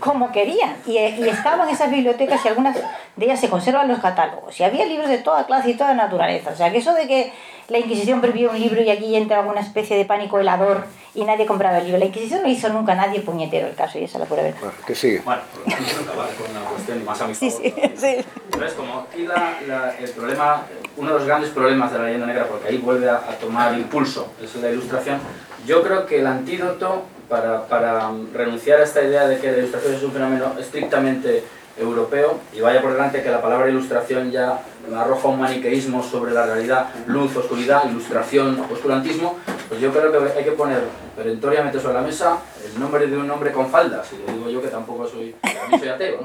como 0.00 0.32
querían. 0.32 0.76
Y, 0.86 0.98
y 0.98 1.28
estaban 1.28 1.68
esas 1.68 1.90
bibliotecas 1.90 2.44
y 2.44 2.48
algunas 2.48 2.76
de 2.76 3.24
ellas 3.24 3.40
se 3.40 3.48
conservan 3.48 3.88
los 3.88 3.98
catálogos. 3.98 4.58
Y 4.58 4.64
había 4.64 4.86
libros 4.86 5.08
de 5.08 5.18
toda 5.18 5.46
clase 5.46 5.70
y 5.70 5.74
toda 5.74 5.94
naturaleza. 5.94 6.50
O 6.50 6.56
sea, 6.56 6.70
que 6.70 6.78
eso 6.78 6.94
de 6.94 7.06
que 7.06 7.32
la 7.68 7.78
Inquisición 7.78 8.20
prohibió 8.20 8.50
un 8.50 8.60
libro 8.60 8.80
y 8.80 8.90
aquí 8.90 9.14
entra 9.16 9.40
alguna 9.40 9.60
especie 9.60 9.96
de 9.96 10.04
pánico 10.04 10.38
helador 10.38 10.84
y 11.14 11.24
nadie 11.24 11.46
compraba 11.46 11.78
el 11.78 11.84
libro. 11.84 11.98
La 11.98 12.04
Inquisición 12.06 12.42
no 12.42 12.48
hizo 12.48 12.68
nunca 12.68 12.92
a 12.92 12.96
nadie 12.96 13.20
puñetero 13.20 13.66
el 13.66 13.74
caso 13.74 13.98
y 13.98 14.04
esa 14.04 14.18
la 14.18 14.26
puede 14.26 14.42
ver. 14.44 14.54
Bueno, 14.60 14.74
¿Qué 14.86 14.94
sigue? 14.94 15.20
Bueno, 15.24 15.42
acabar 15.66 16.28
con 16.36 16.50
una 16.50 16.60
cuestión 16.70 17.04
más 17.04 17.20
a 17.20 17.26
mi 17.26 17.34
Sí, 17.34 17.50
favor 17.50 17.64
sí, 17.66 17.74
sí. 17.96 18.24
Entonces, 18.52 18.72
como 18.74 19.00
aquí 19.00 19.22
la- 19.26 19.58
la- 19.66 19.96
el 19.98 20.10
problema, 20.10 20.62
uno 20.96 21.12
de 21.12 21.18
los 21.18 21.26
grandes 21.26 21.50
problemas 21.50 21.92
de 21.92 21.98
la 21.98 22.04
leyenda 22.04 22.26
negra, 22.26 22.46
porque 22.46 22.68
ahí 22.68 22.78
vuelve 22.78 23.08
a, 23.08 23.16
a 23.16 23.32
tomar 23.40 23.74
impulso, 23.74 24.28
es 24.42 24.54
la 24.56 24.70
ilustración, 24.70 25.18
yo 25.66 25.82
creo 25.82 26.06
que 26.06 26.20
el 26.20 26.26
antídoto 26.26 27.02
para, 27.28 27.66
para 27.66 28.08
mm, 28.10 28.32
renunciar 28.34 28.80
a 28.80 28.84
esta 28.84 29.02
idea 29.02 29.26
de 29.26 29.38
que 29.40 29.50
la 29.50 29.58
ilustración 29.58 29.94
es 29.94 30.02
un 30.04 30.12
fenómeno 30.12 30.52
estrictamente 30.60 31.42
europeo, 31.78 32.38
y 32.54 32.60
vaya 32.60 32.80
por 32.80 32.92
delante 32.92 33.22
que 33.22 33.30
la 33.30 33.42
palabra 33.42 33.68
ilustración 33.68 34.30
ya 34.30 34.60
arroja 34.94 35.28
un 35.28 35.40
maniqueísmo 35.40 36.02
sobre 36.02 36.32
la 36.32 36.46
realidad, 36.46 36.88
luz, 37.06 37.34
oscuridad, 37.36 37.88
ilustración, 37.90 38.60
oscurantismo, 38.72 39.38
pues 39.68 39.80
yo 39.80 39.90
creo 39.92 40.12
que 40.12 40.38
hay 40.38 40.44
que 40.44 40.52
poner 40.52 40.82
perentoriamente 41.16 41.80
sobre 41.80 41.94
la 41.94 42.02
mesa 42.02 42.38
el 42.64 42.78
nombre 42.78 43.06
de 43.06 43.16
un 43.16 43.30
hombre 43.30 43.52
con 43.52 43.68
faldas, 43.68 44.08
y 44.12 44.16
le 44.26 44.36
digo 44.36 44.50
yo 44.50 44.62
que 44.62 44.68
tampoco 44.68 45.06
soy, 45.08 45.34
soy 45.78 45.88
ateo, 45.88 46.24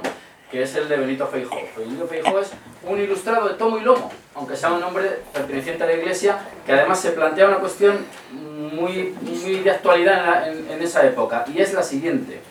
que 0.52 0.64
es 0.64 0.76
el 0.76 0.90
de 0.90 0.98
Benito 0.98 1.26
Feijó. 1.28 1.56
Benito 1.78 2.06
Feijó 2.08 2.40
es 2.40 2.52
un 2.88 3.00
ilustrado 3.00 3.48
de 3.48 3.54
tomo 3.56 3.78
y 3.78 3.82
lomo, 3.82 4.12
aunque 4.36 4.56
sea 4.58 4.74
un 4.74 4.84
hombre 4.84 5.20
perteneciente 5.34 5.84
a 5.84 5.88
la 5.88 5.94
Iglesia, 5.94 6.40
que 6.66 6.74
además 6.74 7.00
se 7.00 7.12
plantea 7.12 7.48
una 7.48 7.58
cuestión 7.58 8.00
muy, 8.32 9.16
muy 9.22 9.60
de 9.60 9.72
actualidad 9.72 10.20
en, 10.20 10.26
la- 10.30 10.48
en- 10.52 10.72
en 10.72 10.82
esa 10.84 11.06
época, 11.06 11.46
y 11.54 11.62
es 11.62 11.74
la 11.74 11.84
siguiente. 11.84 12.42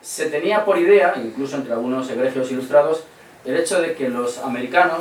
Se 0.00 0.26
tenía 0.26 0.64
por 0.64 0.78
idea, 0.78 1.14
incluso 1.16 1.56
entre 1.56 1.72
algunos 1.72 2.10
egregios 2.10 2.50
ilustrados, 2.50 3.04
el 3.44 3.56
hecho 3.56 3.80
de 3.80 3.94
que 3.94 4.08
los 4.08 4.38
americanos, 4.38 4.98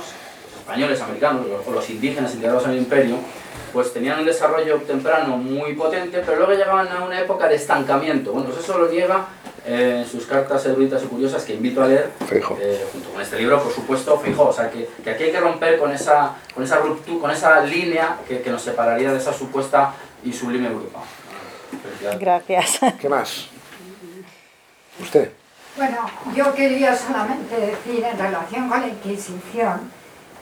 los 0.51 0.59
españoles 0.59 1.01
americanos, 1.01 1.45
o 1.65 1.71
los 1.71 1.89
indígenas 1.89 2.33
integrados 2.33 2.65
en 2.65 2.71
el 2.71 2.77
imperio, 2.77 3.17
pues 3.73 3.93
tenían 3.93 4.19
un 4.19 4.25
desarrollo 4.25 4.77
temprano 4.81 5.37
muy 5.37 5.73
potente, 5.73 6.21
pero 6.25 6.37
luego 6.37 6.53
llegaban 6.53 6.87
a 6.89 7.03
una 7.03 7.19
época 7.19 7.47
de 7.47 7.55
estancamiento. 7.55 8.31
Bueno, 8.33 8.49
pues 8.49 8.63
eso 8.63 8.77
lo 8.77 8.89
niega 8.89 9.27
eh, 9.65 9.99
en 10.03 10.07
sus 10.09 10.25
cartas 10.25 10.65
eruditas 10.65 11.03
y 11.03 11.07
curiosas 11.07 11.43
que 11.43 11.53
invito 11.53 11.81
a 11.81 11.87
leer, 11.87 12.09
eh, 12.31 12.85
junto 12.91 13.09
con 13.11 13.21
este 13.21 13.37
libro, 13.37 13.61
por 13.61 13.71
supuesto, 13.71 14.19
Feijóo. 14.19 14.49
O 14.49 14.53
sea, 14.53 14.69
que, 14.69 14.89
que 15.03 15.09
aquí 15.11 15.23
hay 15.23 15.31
que 15.31 15.39
romper 15.39 15.77
con 15.77 15.91
esa, 15.91 16.35
con 16.53 16.63
esa 16.63 16.77
ruptura, 16.77 17.21
con 17.21 17.31
esa 17.31 17.63
línea 17.63 18.17
que, 18.27 18.41
que 18.41 18.49
nos 18.49 18.61
separaría 18.61 19.11
de 19.11 19.19
esa 19.19 19.31
supuesta 19.31 19.93
y 20.23 20.33
sublime 20.33 20.67
Europa. 20.67 20.99
Gracias. 22.19 22.79
¿Qué 22.99 23.07
más? 23.07 23.47
¿Usted? 24.99 25.31
Bueno, 25.77 26.05
yo 26.35 26.53
quería 26.53 26.95
solamente 26.95 27.55
decir 27.55 28.03
en 28.03 28.17
relación 28.17 28.69
con 28.69 28.81
la 28.81 28.87
Inquisición 28.87 29.91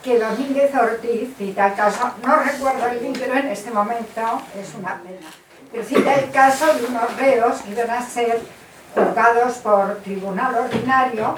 que 0.04 0.18
Domínguez 0.18 0.74
Ortiz 0.74 1.36
cita 1.38 1.68
el 1.68 1.76
caso, 1.76 2.12
no 2.26 2.38
recuerdo 2.38 2.88
el 2.88 3.04
libro 3.04 3.34
en 3.34 3.48
este 3.48 3.70
momento, 3.70 4.42
es 4.58 4.74
una 4.76 5.00
pena, 5.02 5.28
pero 5.72 5.84
cita 5.84 6.16
el 6.16 6.32
caso 6.32 6.74
de 6.74 6.86
unos 6.86 7.16
reos 7.18 7.62
que 7.62 7.72
iban 7.72 7.90
a 7.92 8.02
ser 8.02 8.42
juzgados 8.96 9.58
por 9.58 9.98
tribunal 9.98 10.56
ordinario 10.56 11.36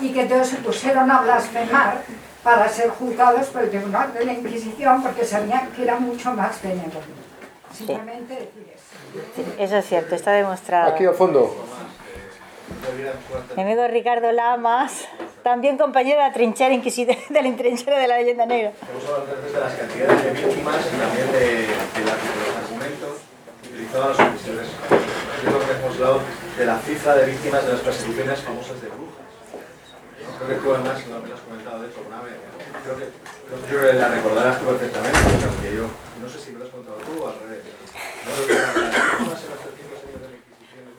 y 0.00 0.12
que 0.12 0.22
entonces 0.22 0.48
se 0.48 0.56
pusieron 0.56 1.10
a 1.10 1.20
blasfemar 1.20 2.02
para 2.42 2.68
ser 2.68 2.90
juzgados 2.90 3.48
por 3.48 3.62
el 3.62 3.70
tribunal 3.70 4.14
de 4.14 4.24
la 4.24 4.32
Inquisición 4.32 5.02
porque 5.02 5.24
sabían 5.24 5.70
que 5.72 5.82
era 5.82 5.98
mucho 5.98 6.32
más 6.32 6.62
benévolo. 6.62 7.24
Simplemente 7.72 8.34
decir 8.34 8.74
eso. 8.74 9.62
Eso 9.62 9.76
es 9.76 9.86
cierto, 9.86 10.14
está 10.14 10.32
demostrado. 10.32 10.92
Aquí 10.92 11.04
al 11.04 11.14
fondo. 11.14 11.54
Mi 13.56 13.62
amigo 13.62 13.86
Ricardo 13.88 14.32
Lamas, 14.32 15.06
también 15.42 15.76
compañero 15.76 16.18
de 16.20 16.28
la 16.28 16.32
trinchera 16.32 16.70
de 16.74 17.42
la 17.42 17.56
trinchera 17.56 17.98
de 17.98 18.08
la 18.08 18.16
leyenda 18.18 18.46
negra. 18.46 18.72
Hemos 18.90 19.04
hablado 19.04 19.26
antes 19.36 19.52
de 19.52 19.60
las 19.60 19.74
cantidades 19.74 20.24
de 20.24 20.30
víctimas 20.32 20.76
y 20.86 20.96
también 20.96 21.32
de, 21.32 21.38
de 21.44 22.04
la- 22.04 22.16
de 22.16 22.34
los 22.40 22.56
argumentos 22.64 23.18
utilizados 23.68 24.18
en 24.18 24.32
los. 24.32 24.42
Yo 25.44 25.50
creo 25.50 25.60
que 25.60 25.72
hemos 25.76 25.94
hablado 25.94 26.20
de 26.56 26.64
la 26.66 26.78
cifra 26.78 27.14
de 27.16 27.26
víctimas 27.26 27.66
de 27.66 27.72
las 27.72 27.80
persecuciones 27.82 28.40
famosas 28.40 28.80
de 28.80 28.88
brujas. 28.88 29.24
Creo 30.38 30.48
que 30.48 30.54
tú 30.64 30.74
además 30.74 31.06
lo 31.06 31.20
me 31.20 31.28
lo 31.28 31.34
has 31.34 31.40
comentado 31.42 31.82
de 31.82 31.88
hecho 31.88 31.98
alguna 32.00 32.22
vez. 32.22 32.34
Creo 32.84 32.96
que, 32.96 33.04
creo 33.68 33.80
que 33.92 33.92
la 33.98 34.08
recordarás 34.08 34.58
tú 34.58 34.64
perfectamente, 34.66 35.18
porque 35.20 35.76
yo 35.76 35.84
no 36.20 36.28
sé 36.28 36.38
si 36.40 36.50
me 36.52 36.58
lo 36.60 36.64
has 36.64 36.70
contado 36.72 36.96
tú 37.04 37.12
o 37.22 37.28
al 37.28 37.36
revés. 37.44 37.60
No 38.24 38.32
creo 38.34 38.46
que 38.48 38.54
las 38.56 38.74
víctimas 38.74 39.40
en 39.44 39.50
los 39.52 39.60
300 39.60 39.84
años 40.00 40.16
de 40.16 40.20
la 40.24 40.32
Inquisición 40.32 40.84
de 40.88 40.96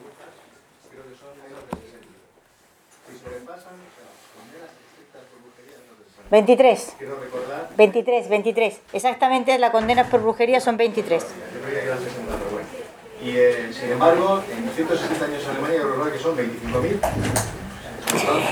23. 6.30 6.94
Quiero 6.98 7.20
recordar 7.20 7.68
23, 7.76 8.28
23. 8.28 8.80
Exactamente, 8.92 9.58
las 9.58 9.70
condenas 9.70 10.08
por 10.08 10.22
brujería 10.22 10.60
son 10.60 10.76
23. 10.76 11.22
Yo 11.22 11.60
creía 11.62 11.80
que 11.80 11.86
eran 11.86 11.98
60, 11.98 12.34
pero 12.36 12.50
bueno. 12.50 12.68
Y 13.22 13.30
eh, 13.36 13.72
sin 13.72 13.92
embargo, 13.92 14.42
en 14.50 14.68
160 14.68 15.24
años 15.24 15.42
en 15.44 15.50
Alemania, 15.50 15.78
yo 15.78 15.94
creo 15.94 16.12
que 16.12 16.18
son 16.18 16.36
25.000. 16.36 17.65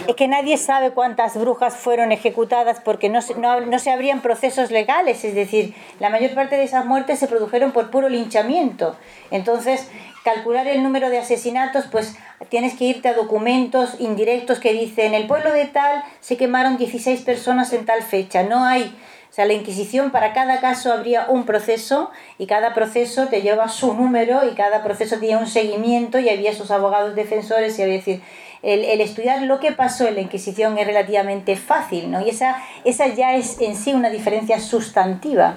Es 0.07 0.15
que 0.17 0.29
nadie 0.29 0.57
sabe 0.57 0.91
cuántas 0.91 1.37
brujas 1.37 1.77
fueron 1.77 2.13
ejecutadas 2.13 2.81
porque 2.85 3.09
no 3.09 3.23
se, 3.23 3.35
no, 3.35 3.79
se 3.79 3.91
abrían 3.91 4.21
procesos 4.21 4.71
legales, 4.71 5.25
es 5.25 5.35
decir, 5.35 5.75
la 6.01 6.11
mayor 6.11 6.35
parte 6.35 6.57
de 6.57 6.65
esas 6.65 6.85
muertes 6.85 7.19
se 7.19 7.29
produjeron 7.29 7.73
por 7.73 7.91
puro 7.91 8.09
linchamiento. 8.09 8.97
Entonces, 9.31 9.89
calcular 10.25 10.67
el 10.67 10.83
número 10.83 11.11
de 11.11 11.19
asesinatos, 11.19 11.87
pues 11.91 12.17
tienes 12.49 12.75
que 12.75 12.85
irte 12.85 13.09
a 13.09 13.15
documentos 13.15 13.97
indirectos 14.01 14.59
que 14.59 14.73
dicen, 14.73 15.09
en 15.09 15.15
el 15.15 15.27
pueblo 15.27 15.53
de 15.53 15.67
tal 15.67 16.05
se 16.21 16.37
quemaron 16.37 16.77
16 16.77 17.23
personas 17.23 17.73
en 17.73 17.87
tal 17.87 18.03
fecha. 18.03 18.43
No 18.43 18.65
hay, 18.65 18.97
o 19.31 19.33
sea, 19.35 19.47
la 19.47 19.55
Inquisición 19.55 20.11
para 20.11 20.33
cada 20.33 20.61
caso 20.61 20.93
habría 20.93 21.27
un 21.29 21.45
proceso 21.45 22.11
y 22.39 22.47
cada 22.47 22.75
proceso 22.75 23.29
te 23.29 23.43
lleva 23.43 23.69
su 23.69 23.95
número 23.95 24.49
y 24.49 24.55
cada 24.55 24.83
proceso 24.83 25.19
tenía 25.19 25.39
un 25.39 25.47
seguimiento 25.47 26.19
y 26.19 26.29
había 26.29 26.55
sus 26.55 26.71
abogados 26.71 27.15
defensores 27.15 27.79
y 27.79 27.83
había 27.83 27.97
decir, 27.97 28.23
el, 28.65 28.85
el, 28.85 29.01
estudiar 29.01 29.43
lo 29.43 29.61
que 29.61 29.73
pasó 29.73 30.07
en 30.09 30.15
la 30.17 30.21
Inquisición 30.23 30.79
es 30.79 30.87
relativamente 30.87 31.57
fácil, 31.57 32.11
¿no? 32.11 32.21
Y 32.21 32.31
esa, 32.31 32.57
esa 32.85 33.07
ya 33.09 33.35
es 33.35 33.61
en 33.61 33.77
sí 33.77 33.93
una 33.93 34.11
diferencia 34.11 34.59
sustantiva. 34.61 35.57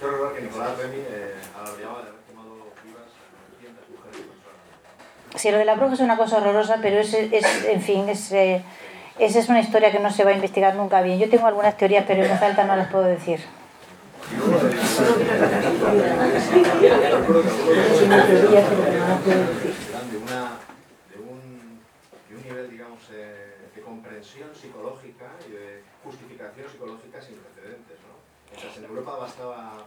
Yo 0.00 0.08
recuerdo 0.10 0.34
que 0.34 0.42
Nicolás 0.42 0.76
Remy 0.78 0.96
eh, 0.98 1.34
alardeaba 1.58 2.02
de 2.02 2.08
haber 2.08 2.20
quemado 2.28 2.54
vivas 2.84 3.02
a 3.16 3.24
900 3.56 3.88
mujeres 3.90 4.20
personas. 4.26 5.40
Sí, 5.42 5.50
lo 5.50 5.58
de 5.58 5.64
la 5.64 5.74
bruja 5.74 5.94
es 5.94 6.00
una 6.00 6.16
cosa 6.16 6.36
horrorosa, 6.36 6.78
pero 6.82 7.00
es, 7.00 7.14
es 7.14 7.64
en 7.64 7.80
fin, 7.80 8.08
es, 8.08 8.30
eh, 8.32 8.62
esa 9.18 9.38
es 9.38 9.48
una 9.48 9.60
historia 9.60 9.90
que 9.90 9.98
no 9.98 10.10
se 10.10 10.24
va 10.24 10.30
a 10.30 10.34
investigar 10.34 10.74
nunca 10.74 11.00
bien. 11.00 11.18
Yo 11.18 11.30
tengo 11.30 11.46
algunas 11.46 11.76
teorías, 11.78 12.04
pero 12.06 12.22
en 12.22 12.30
voz 12.30 12.42
alta 12.42 12.64
no 12.64 12.76
las 12.76 12.88
puedo 12.88 13.04
decir. 13.04 13.40
Y 14.32 14.36
luego 14.36 14.58
de- 14.58 14.70
recuerdo 17.10 17.42
que 17.42 17.48
eran 19.90 20.10
de 20.10 20.16
una 20.18 20.40
de 21.10 21.18
un, 21.18 21.80
de 22.28 22.36
un 22.36 22.42
nivel 22.42 22.70
digamos 22.70 23.00
eh, 23.12 23.56
de 24.26 24.42
comprensión 24.42 24.54
psicológica 24.54 25.30
y 25.46 25.52
de 25.52 25.82
justificación 26.02 26.68
psicológica 26.68 27.20
sin 27.20 27.36
precedentes 27.36 27.98
¿no? 28.02 28.18
mientras 28.50 28.76
en 28.78 28.84
Europa 28.84 29.16
bastaba 29.16 29.84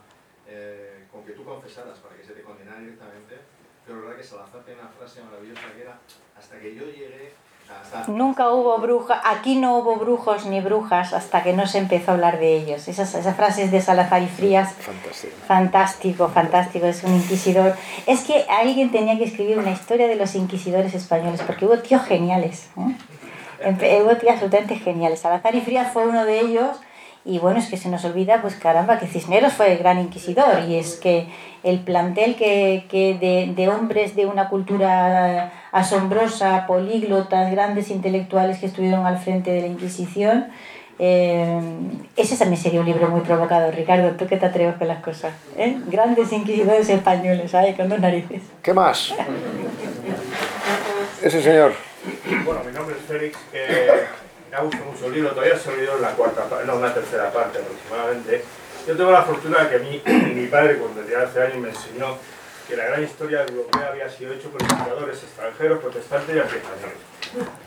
eh, 0.48 1.06
con 1.12 1.24
que 1.26 1.34
tú 1.34 1.44
confesaras 1.44 2.00
para 2.00 2.16
que 2.16 2.24
se 2.24 2.34
te 2.34 2.42
condenara 2.42 2.80
directamente 2.80 3.38
pero 3.86 4.00
la 4.00 4.06
verdad 4.06 4.18
que 4.22 4.28
Salazar 4.28 4.64
tenía 4.64 4.82
una 4.82 4.92
frase 4.92 5.22
maravillosa 5.22 5.62
que 5.76 5.82
era 5.82 6.00
hasta 6.38 6.60
que 6.60 6.76
yo 6.76 6.86
llegué 6.86 7.34
hasta, 7.70 8.12
Nunca 8.12 8.50
hubo 8.50 8.80
bruja, 8.80 9.22
aquí 9.24 9.56
no 9.56 9.78
hubo 9.78 9.96
brujos 9.98 10.48
ni 10.48 10.60
brujas 10.60 11.14
hasta 11.14 11.44
que 11.44 11.54
no 11.54 11.68
se 11.68 11.78
empezó 11.78 12.10
a 12.10 12.14
hablar 12.16 12.40
de 12.40 12.56
ellos. 12.56 12.88
Esas, 12.88 13.14
esas 13.14 13.36
frases 13.36 13.70
de 13.70 13.80
Salazar 13.80 14.24
y 14.24 14.28
Frías 14.28 14.74
Fantástico. 14.74 15.36
Fantástico, 15.46 16.30
fantástico, 16.30 16.88
es 16.88 17.04
un 17.04 17.14
inquisidor. 17.14 17.76
Es 18.08 18.22
que 18.22 18.48
alguien 18.50 18.90
tenía 18.90 19.20
que 19.20 19.26
escribir 19.26 19.60
una 19.60 19.70
historia 19.70 20.08
de 20.08 20.16
los 20.16 20.34
inquisidores 20.34 20.96
españoles, 20.96 21.44
porque 21.46 21.68
hubo 21.68 21.78
tíos 21.78 22.02
geniales. 22.06 22.72
¿eh? 22.76 22.98
Hubo 23.64 24.16
tíos 24.16 24.34
absolutamente 24.34 24.76
geniales. 24.76 25.20
Salazar 25.20 25.56
y 25.56 25.62
Frías 25.62 25.92
fue 25.92 26.08
uno 26.08 26.26
de 26.26 26.40
ellos, 26.40 26.78
y 27.26 27.40
bueno, 27.40 27.60
es 27.60 27.68
que 27.68 27.78
se 27.78 27.90
nos 27.90 28.06
olvida, 28.06 28.42
pues 28.42 28.56
caramba, 28.56 28.98
que 28.98 29.06
Cisneros 29.06 29.54
fue 29.54 29.74
el 29.74 29.78
gran 29.80 30.00
inquisidor, 30.00 30.64
y 30.68 30.78
es 30.78 30.96
que 30.96 31.28
el 31.64 31.80
plantel 31.80 32.36
que, 32.36 32.86
que 32.90 33.16
de, 33.16 33.54
de 33.54 33.68
hombres 33.68 34.16
de 34.16 34.26
una 34.26 34.48
cultura 34.48 35.52
asombrosa, 35.72 36.66
políglotas, 36.66 37.52
grandes 37.52 37.92
intelectuales 37.92 38.60
que 38.60 38.68
estuvieron 38.68 39.06
al 39.06 39.18
frente 39.18 39.52
de 39.52 39.62
la 39.62 39.68
Inquisición, 39.68 40.48
eh, 41.02 41.62
ese 42.18 42.36
también 42.36 42.62
sería 42.62 42.82
un 42.82 42.86
libro 42.86 43.08
muy 43.10 43.22
provocador, 43.22 43.74
Ricardo. 43.74 44.12
¿Tú 44.18 44.28
qué 44.28 44.36
te 44.36 44.46
atreves 44.46 44.76
con 44.76 44.88
las 44.88 45.02
cosas? 45.02 45.34
¿Eh? 45.58 45.78
Grandes 45.88 46.32
inquisidores 46.34 46.90
españoles, 46.90 47.52
¿sabes? 47.52 47.76
Con 47.78 47.88
dos 47.88 48.00
narices. 48.00 48.42
¿Qué 48.62 48.74
más? 48.74 49.14
Ese 51.24 51.42
señor. 51.42 51.74
Bueno, 52.46 52.64
mi 52.64 52.72
nombre 52.72 52.96
es 52.98 53.06
Félix. 53.06 53.38
eh, 53.54 54.06
me 54.50 54.58
ha 54.58 54.62
gustado 54.62 54.86
mucho 54.86 55.06
el 55.06 55.14
libro, 55.14 55.30
todavía 55.32 55.58
se 55.60 55.70
olvidó 55.70 55.96
en 55.98 56.02
la 56.02 56.12
cuarta 56.12 56.48
no, 56.66 56.76
una 56.78 56.94
tercera 56.94 57.32
parte 57.32 57.60
aproximadamente. 57.60 58.44
Yo 58.88 58.98
tengo 58.98 59.12
la 59.12 59.22
fortuna 59.24 59.64
de 59.66 59.70
que 59.70 59.80
mi, 59.80 60.02
mi 60.42 60.48
padre, 60.48 60.78
cuando 60.78 61.02
tenía 61.02 61.24
11 61.26 61.42
años, 61.44 61.58
me 61.58 61.70
enseñó 61.70 62.18
que 62.68 62.76
la 62.78 62.86
gran 62.86 63.04
historia 63.04 63.46
europea 63.46 63.90
había 63.92 64.10
sido 64.10 64.34
hecha 64.34 64.48
por 64.50 64.62
investigadores 64.62 65.24
extranjeros, 65.24 65.80
protestantes 65.80 66.36
y 66.36 66.40
antiespañoles. 66.40 66.98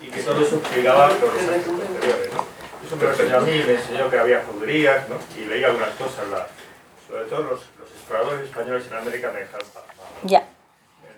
Y 0.00 0.06
que 0.08 0.22
todo 0.22 0.40
eso 0.44 0.56
explicaba 0.56 1.08
los 1.08 1.20
años 1.48 1.64
posteriores. 1.66 2.30
Eso 2.86 2.96
me 2.96 3.02
lo 3.04 3.10
enseñó 3.10 3.36
a 3.36 3.40
mí, 3.40 3.62
me 3.66 3.74
enseñó 3.74 4.10
que 4.10 4.18
había 4.18 4.42
judrías, 4.44 5.08
¿no? 5.08 5.16
y 5.40 5.44
leí 5.44 5.62
algunas 5.64 5.90
cosas, 5.90 6.26
la- 6.30 6.46
sobre 7.08 7.24
todo 7.26 7.42
los, 7.42 7.60
los 7.78 7.90
exploradores 7.90 8.44
españoles 8.48 8.84
en 8.88 8.94
América 8.96 9.30
me 9.32 9.40
dejaron 9.40 9.66
Ya. 10.24 10.48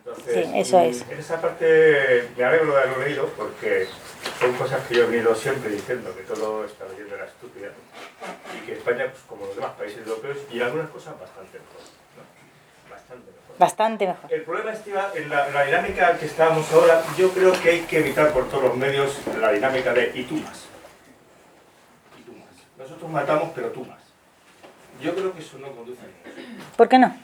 Entonces, 0.07 0.46
Sí, 0.46 0.59
eso 0.59 0.84
y 0.84 0.88
es. 0.88 1.02
En 1.11 1.18
esa 1.18 1.40
parte 1.40 2.28
me 2.36 2.44
alegro 2.44 2.74
de 2.74 2.82
haberlo 2.82 3.05
leído 3.05 3.26
porque 3.36 3.86
son 4.38 4.52
cosas 4.55 4.86
que 4.86 4.96
yo 4.96 5.05
he 5.05 5.07
venido 5.07 5.34
siempre 5.34 5.70
diciendo, 5.70 6.14
que 6.14 6.22
todo 6.22 6.64
esta 6.64 6.84
leyenda 6.88 7.16
era 7.16 7.24
estúpida 7.24 7.68
y 8.55 8.66
que 8.66 8.74
España, 8.74 9.07
pues, 9.11 9.22
como 9.26 9.46
los 9.46 9.57
demás 9.57 9.72
países 9.72 10.07
europeos, 10.07 10.38
y 10.52 10.61
algunas 10.61 10.90
cosas 10.90 11.18
bastante 11.18 11.59
mejor. 11.59 11.80
¿no? 12.16 12.90
Bastante 12.90 13.30
mejor. 13.30 13.59
Bastante 13.59 14.07
mejor. 14.07 14.32
El 14.32 14.42
problema 14.42 14.72
está 14.72 15.12
en 15.14 15.30
la, 15.30 15.48
en 15.48 15.55
la 15.55 15.64
dinámica 15.64 16.18
que 16.18 16.26
estábamos 16.26 16.70
ahora. 16.72 17.02
Yo 17.16 17.30
creo 17.30 17.52
que 17.62 17.70
hay 17.70 17.80
que 17.80 18.00
evitar 18.00 18.30
por 18.32 18.48
todos 18.50 18.64
los 18.64 18.76
medios 18.76 19.18
la 19.40 19.52
dinámica 19.52 19.94
de 19.94 20.12
y 20.14 20.24
tú 20.24 20.34
más. 20.34 20.66
Y 22.18 22.22
tú 22.24 22.32
más. 22.32 22.48
Nosotros 22.76 23.11
matamos, 23.11 23.52
pero 23.55 23.68
tú 23.68 23.86
más. 23.86 24.00
Yo 25.00 25.14
creo 25.14 25.32
que 25.32 25.40
eso 25.40 25.59
no 25.59 25.72
conduce 25.72 26.00
a 26.02 26.05
ningún 26.05 26.64
¿Por 26.76 26.88
qué 26.88 26.98
no? 26.98 27.24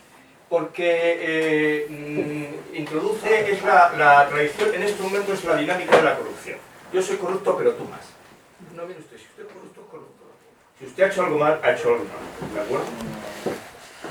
Porque 0.51 1.17
eh, 1.21 1.87
mm, 1.89 2.77
introduce, 2.77 3.53
es 3.53 3.63
la, 3.63 3.93
la 3.97 4.29
tradición, 4.29 4.75
en 4.75 4.83
este 4.83 5.01
momento 5.01 5.33
es 5.33 5.45
la 5.45 5.57
dinámica 5.57 5.97
de 5.97 6.03
la 6.03 6.17
corrupción. 6.17 6.59
Yo 6.93 7.01
soy 7.01 7.17
corrupto, 7.19 7.57
pero 7.57 7.73
tú 7.75 7.85
más. 7.85 8.01
No, 8.75 8.85
mire 8.85 8.99
usted, 8.99 9.17
si 9.17 9.27
usted 9.27 9.45
es 9.45 9.53
corrupto, 9.53 9.81
es 9.81 9.87
corrupto. 9.87 10.25
Si 10.77 10.87
usted 10.87 11.05
ha 11.05 11.07
hecho 11.07 11.23
algo 11.23 11.39
mal, 11.39 11.61
ha 11.63 11.71
hecho 11.71 11.89
algo 11.91 12.05
mal. 12.05 12.53
¿De 12.53 12.61
acuerdo? 12.61 12.87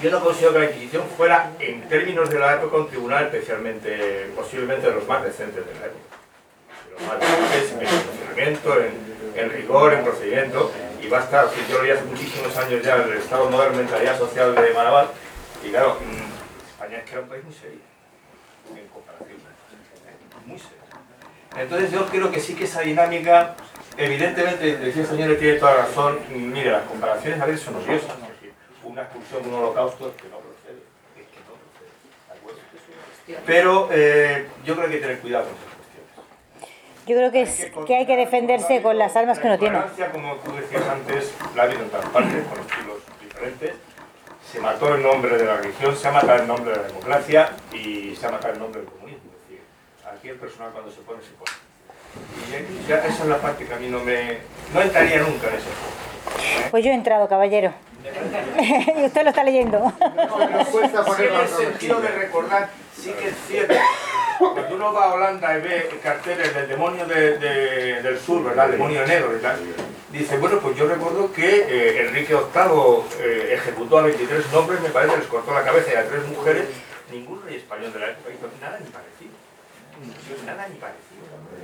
Yo 0.01 0.11
no 0.11 0.23
considero 0.23 0.53
que 0.53 0.59
la 0.59 0.65
Inquisición 0.65 1.03
fuera, 1.17 1.51
en 1.59 1.81
términos 1.89 2.29
de 2.29 2.39
la 2.39 2.55
época, 2.55 2.77
un 2.77 2.87
tribunal 2.87 3.25
especialmente, 3.25 4.31
posiblemente 4.33 4.87
de 4.87 4.93
los 4.93 5.05
más 5.05 5.21
decentes 5.21 5.65
de 5.65 5.73
la 5.73 5.87
época. 5.87 6.15
De 6.85 6.91
los 6.93 7.01
más 7.01 7.19
decentes 7.19 7.91
en 7.91 7.99
funcionamiento, 7.99 8.79
en, 8.79 9.43
en 9.43 9.49
rigor, 9.51 9.93
en 9.93 10.03
procedimiento. 10.05 10.71
Y 11.03 11.09
va 11.09 11.19
a 11.19 11.23
estar, 11.23 11.49
si 11.49 11.69
yo 11.69 11.81
leí 11.81 11.91
hace 11.91 12.03
muchísimos 12.03 12.55
años 12.55 12.81
ya 12.81 12.95
el 12.95 13.11
Estado 13.11 13.49
Moderno 13.49 13.75
Mentalidad 13.75 14.17
Social 14.17 14.55
de 14.55 14.73
Maraval, 14.73 15.09
y 15.63 15.69
claro, 15.69 15.97
mm, 15.99 16.69
España 16.69 16.97
es 16.97 17.03
que 17.03 17.11
era 17.11 17.21
un 17.21 17.29
país 17.29 17.43
muy 17.43 17.53
serio, 17.53 17.79
en 18.75 18.87
comparación. 18.87 19.39
Muy 20.45 20.59
serio. 20.59 20.79
Entonces 21.57 21.91
yo 21.91 22.05
creo 22.05 22.31
que 22.31 22.39
sí 22.39 22.55
que 22.55 22.65
esa 22.65 22.81
dinámica, 22.81 23.55
evidentemente, 23.97 24.77
decía 24.77 25.01
el 25.01 25.07
señor 25.07 25.35
tiene 25.37 25.59
toda 25.59 25.75
la 25.75 25.77
razón, 25.85 26.19
mire, 26.29 26.71
las 26.71 26.83
comparaciones 26.83 27.41
a 27.41 27.45
veces 27.45 27.61
son 27.61 27.75
odiosas. 27.75 28.15
Una 28.83 29.01
expulsión, 29.03 29.47
un 29.47 29.53
holocausto, 29.53 30.09
es 30.09 30.15
que 30.15 30.29
no 30.29 30.37
procede. 30.37 30.81
Es 31.17 31.27
que 31.27 31.39
no 31.47 31.55
procede. 32.45 33.43
Pero 33.45 33.89
eh, 33.91 34.47
yo 34.65 34.75
creo 34.75 34.87
que 34.87 34.93
hay 34.93 34.99
que 34.99 35.05
tener 35.05 35.19
cuidado 35.19 35.45
con 35.45 35.53
esas 35.55 35.73
cuestiones. 35.75 37.05
Yo 37.05 37.15
creo 37.15 37.31
que, 37.31 37.41
es, 37.41 37.71
que 37.85 37.95
hay 37.95 38.05
que 38.05 38.15
defenderse 38.15 38.81
con 38.81 38.97
las 38.97 39.15
armas 39.15 39.39
que 39.39 39.47
uno 39.47 39.59
tiene. 39.59 39.79
Como 40.11 40.35
tú 40.37 40.53
decías 40.53 40.87
antes, 40.87 41.33
la 41.55 41.63
ha 41.63 41.65
habido 41.65 41.83
en 41.83 41.89
todas 41.89 42.09
partes, 42.09 42.43
con 42.45 42.59
estilos 42.59 42.97
diferentes. 43.21 43.88
Se 44.51 44.59
mató 44.59 44.95
en 44.95 45.03
nombre 45.03 45.37
de 45.37 45.45
la 45.45 45.57
religión, 45.57 45.95
se 45.95 46.07
ha 46.07 46.11
matado 46.11 46.41
en 46.41 46.47
nombre 46.47 46.71
de 46.71 46.77
la 46.77 46.87
democracia 46.87 47.51
y 47.71 48.15
se 48.15 48.25
ha 48.25 48.31
matado 48.31 48.55
en 48.55 48.59
nombre 48.59 48.81
del 48.81 48.89
comunismo. 48.89 49.31
Es 49.35 49.41
decir, 49.47 49.63
aquí 50.11 50.29
el 50.29 50.37
personal 50.37 50.71
cuando 50.71 50.91
se 50.91 51.01
pone, 51.01 51.21
se 51.21 51.29
pone. 51.33 51.51
Y 52.83 52.87
ya 52.87 52.97
esa 53.05 53.23
es 53.23 53.29
la 53.29 53.37
parte 53.37 53.65
que 53.65 53.73
a 53.73 53.77
mí 53.77 53.87
no 53.87 53.99
me... 53.99 54.39
No 54.73 54.81
entraría 54.81 55.19
nunca 55.19 55.49
en 55.49 55.55
ese 55.55 55.67
juego. 55.67 56.71
Pues 56.71 56.83
yo 56.83 56.89
he 56.89 56.95
entrado, 56.95 57.27
caballero. 57.27 57.73
y 59.01 59.05
usted 59.05 59.23
lo 59.23 59.29
está 59.29 59.43
leyendo. 59.43 59.79
Nos 59.79 60.67
cuesta 60.69 61.03
Sí, 61.15 61.23
en 61.23 61.35
el 61.35 61.47
sentido 61.47 62.01
de 62.01 62.07
recordar, 62.09 62.69
sí 62.95 63.11
que 63.11 63.29
es 63.29 63.35
cierto. 63.47 63.75
Cuando 64.39 64.75
uno 64.75 64.93
va 64.93 65.05
a 65.05 65.13
Holanda 65.13 65.57
y 65.57 65.61
ve 65.61 65.99
carteles 66.01 66.53
del 66.55 66.69
demonio 66.69 67.05
de- 67.05 67.37
de- 67.37 68.01
del 68.01 68.19
sur, 68.19 68.43
¿verdad? 68.43 68.65
El 68.67 68.71
demonio 68.73 69.05
negro 69.05 69.35
y 69.37 69.41
tal, 69.41 69.59
dice, 70.11 70.37
bueno, 70.37 70.59
pues 70.59 70.77
yo 70.77 70.87
recuerdo 70.87 71.31
que 71.33 71.65
eh, 71.67 72.05
Enrique 72.07 72.33
VIII 72.33 73.03
eh, 73.19 73.49
ejecutó 73.55 73.97
a 73.99 74.03
23 74.03 74.53
hombres, 74.53 74.79
me 74.81 74.89
parece, 74.89 75.17
les 75.17 75.27
cortó 75.27 75.53
la 75.53 75.63
cabeza 75.63 75.91
y 75.91 75.95
a 75.97 76.07
tres 76.07 76.25
mujeres. 76.27 76.65
Ningún 77.11 77.43
rey 77.43 77.57
español 77.57 77.91
de 77.91 77.99
la 77.99 78.05
época 78.11 78.29
hizo 78.33 78.47
nada 78.61 78.79
ni 78.79 78.89
parecido. 78.89 79.31
Nada 80.45 80.67
ni 80.69 80.75
parecido. 80.75 81.08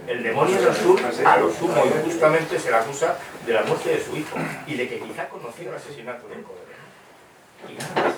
El 0.08 0.22
demonio 0.24 0.62
del 0.62 0.74
sur, 0.74 1.00
a 1.26 1.38
lo 1.38 1.52
sumo, 1.52 1.84
injustamente 1.86 2.60
se 2.60 2.70
le 2.70 2.78
acusa 2.78 3.18
de 3.46 3.54
la 3.54 3.64
muerte 3.64 3.90
de 3.90 4.04
su 4.04 4.16
hijo 4.16 4.38
y 4.68 4.76
de 4.76 4.88
que 4.88 5.00
quizá 5.00 5.28
conoció 5.30 5.70
el 5.70 5.76
asesinato 5.76 6.28
del 6.28 6.40
poder. 6.40 6.64
Y 7.70 7.74
nada 7.74 7.96
más. 7.96 8.16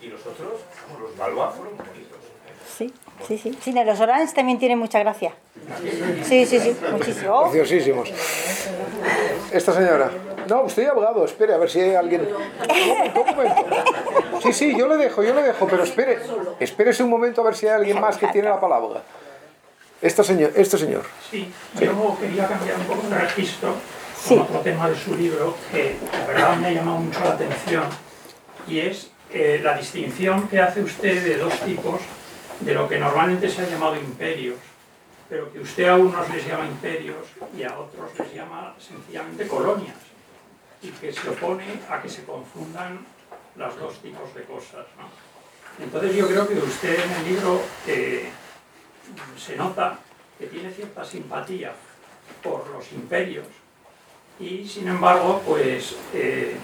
Y 0.00 0.08
los 0.08 0.20
otros, 0.20 0.60
vamos, 0.82 1.02
los 1.02 1.16
Valois 1.16 1.54
fueron 1.54 1.76
bonitos. 1.76 2.18
Sí, 2.76 2.92
sí, 3.26 3.38
sí. 3.38 3.58
Sí, 3.62 3.72
los 3.72 4.00
Orange 4.00 4.34
también 4.34 4.58
tienen 4.58 4.78
mucha 4.78 4.98
gracia. 4.98 5.32
Sí, 6.24 6.44
sí, 6.44 6.58
sí, 6.58 6.76
muchísimo. 6.90 7.42
Preciosísimos. 7.50 8.12
Esta 9.52 9.72
señora. 9.72 10.10
No, 10.48 10.62
usted 10.62 10.86
ha 10.88 10.90
hablado, 10.90 11.24
espere, 11.24 11.54
a 11.54 11.58
ver 11.58 11.70
si 11.70 11.80
hay 11.80 11.94
alguien... 11.94 12.28
Un 12.28 13.26
momento. 13.36 13.66
Sí, 14.42 14.52
sí, 14.52 14.76
yo 14.76 14.88
le 14.88 14.96
dejo, 14.96 15.22
yo 15.22 15.32
le 15.32 15.42
dejo, 15.42 15.66
pero 15.66 15.84
espere, 15.84 16.18
espérese 16.60 17.02
un 17.02 17.08
momento 17.08 17.40
a 17.40 17.44
ver 17.44 17.54
si 17.54 17.66
hay 17.66 17.74
alguien 17.74 18.00
más 18.00 18.18
que 18.18 18.26
tiene 18.26 18.48
la 18.48 18.60
palabra. 18.60 19.02
Este 20.04 20.22
señor, 20.22 20.52
este 20.54 20.76
señor. 20.76 21.02
Sí, 21.30 21.50
yo 21.80 22.18
quería 22.20 22.46
cambiar 22.46 22.76
un 22.78 22.84
poco 22.84 23.08
de 23.08 23.18
registro 23.18 23.74
con 24.28 24.40
otro 24.40 24.60
tema 24.60 24.90
de 24.90 24.96
su 24.98 25.16
libro 25.16 25.56
que 25.72 25.96
la 26.12 26.26
verdad 26.26 26.56
me 26.58 26.66
ha 26.66 26.72
llamado 26.72 26.98
mucho 26.98 27.20
la 27.20 27.30
atención 27.30 27.84
y 28.68 28.80
es 28.80 29.10
eh, 29.30 29.62
la 29.64 29.78
distinción 29.78 30.46
que 30.48 30.60
hace 30.60 30.82
usted 30.82 31.24
de 31.24 31.38
dos 31.38 31.58
tipos 31.60 32.02
de 32.60 32.74
lo 32.74 32.86
que 32.86 32.98
normalmente 32.98 33.48
se 33.48 33.62
ha 33.62 33.66
llamado 33.66 33.96
imperios, 33.96 34.58
pero 35.30 35.50
que 35.50 35.60
usted 35.60 35.88
a 35.88 35.96
unos 35.96 36.28
les 36.28 36.46
llama 36.46 36.66
imperios 36.66 37.24
y 37.56 37.62
a 37.62 37.78
otros 37.78 38.10
les 38.18 38.34
llama 38.34 38.74
sencillamente 38.78 39.48
colonias 39.48 39.96
y 40.82 40.88
que 40.88 41.14
se 41.14 41.30
opone 41.30 41.80
a 41.88 42.02
que 42.02 42.10
se 42.10 42.24
confundan 42.24 43.06
los 43.56 43.80
dos 43.80 44.02
tipos 44.02 44.34
de 44.34 44.42
cosas. 44.42 44.84
¿no? 44.98 45.08
Entonces 45.82 46.14
yo 46.14 46.28
creo 46.28 46.46
que 46.46 46.58
usted 46.58 46.94
en 46.94 47.10
el 47.10 47.24
libro 47.24 47.62
eh, 47.86 48.28
se 49.36 49.56
nota 49.56 49.98
que 50.38 50.46
tiene 50.46 50.70
cierta 50.70 51.04
simpatía 51.04 51.72
por 52.42 52.68
los 52.70 52.90
imperios 52.92 53.46
y 54.38 54.66
sin 54.66 54.88
embargo 54.88 55.42
pues 55.46 55.96
eh, 56.12 56.56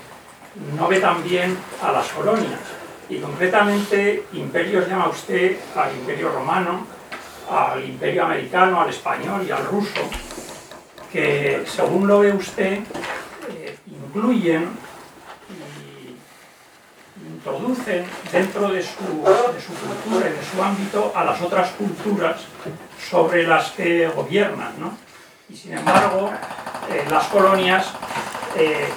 no 0.76 0.88
ve 0.88 1.00
tan 1.00 1.22
bien 1.22 1.56
a 1.82 1.92
las 1.92 2.08
colonias. 2.08 2.60
Y 3.08 3.18
concretamente 3.18 4.24
imperios 4.32 4.88
llama 4.88 5.08
usted 5.08 5.58
al 5.74 5.92
imperio 5.96 6.30
romano, 6.30 6.86
al 7.50 7.84
imperio 7.84 8.24
americano, 8.24 8.80
al 8.80 8.90
español 8.90 9.44
y 9.46 9.50
al 9.50 9.66
ruso 9.66 10.00
que 11.12 11.64
según 11.66 12.06
lo 12.06 12.20
ve 12.20 12.32
usted 12.32 12.80
eh, 13.48 13.76
incluyen 13.86 14.68
introducen 17.40 18.04
dentro 18.30 18.68
de 18.68 18.82
su, 18.82 18.96
cultura 18.96 20.28
y 20.28 20.32
de 20.32 20.44
su 20.44 20.62
ámbito 20.62 21.12
a 21.14 21.24
las 21.24 21.40
otras 21.40 21.70
culturas 21.70 22.42
sobre 23.10 23.44
las 23.44 23.70
que 23.70 24.08
gobiernan, 24.08 24.74
¿no? 24.78 24.98
Y 25.48 25.56
sin 25.56 25.78
embargo, 25.78 26.30
eh, 26.90 27.04
las 27.10 27.26
colonias 27.28 27.92
eh, 28.56 28.88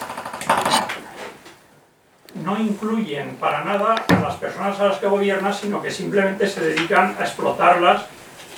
no 2.44 2.60
incluyen 2.60 3.38
para 3.38 3.64
nada 3.64 3.96
a 4.10 4.20
las 4.20 4.36
personas 4.36 4.78
a 4.80 4.88
las 4.88 4.98
que 4.98 5.08
gobiernan, 5.08 5.54
sino 5.54 5.82
que 5.82 5.89
simplemente 5.89 6.48
se 6.48 6.60
dedican 6.60 7.16
a 7.18 7.24
explotarlas 7.24 8.04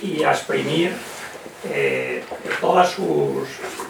y 0.02 0.24
a 0.24 0.32
exprimir 0.32 0.96
eh, 1.64 2.22
todas 2.60 2.90
sus, 2.90 3.48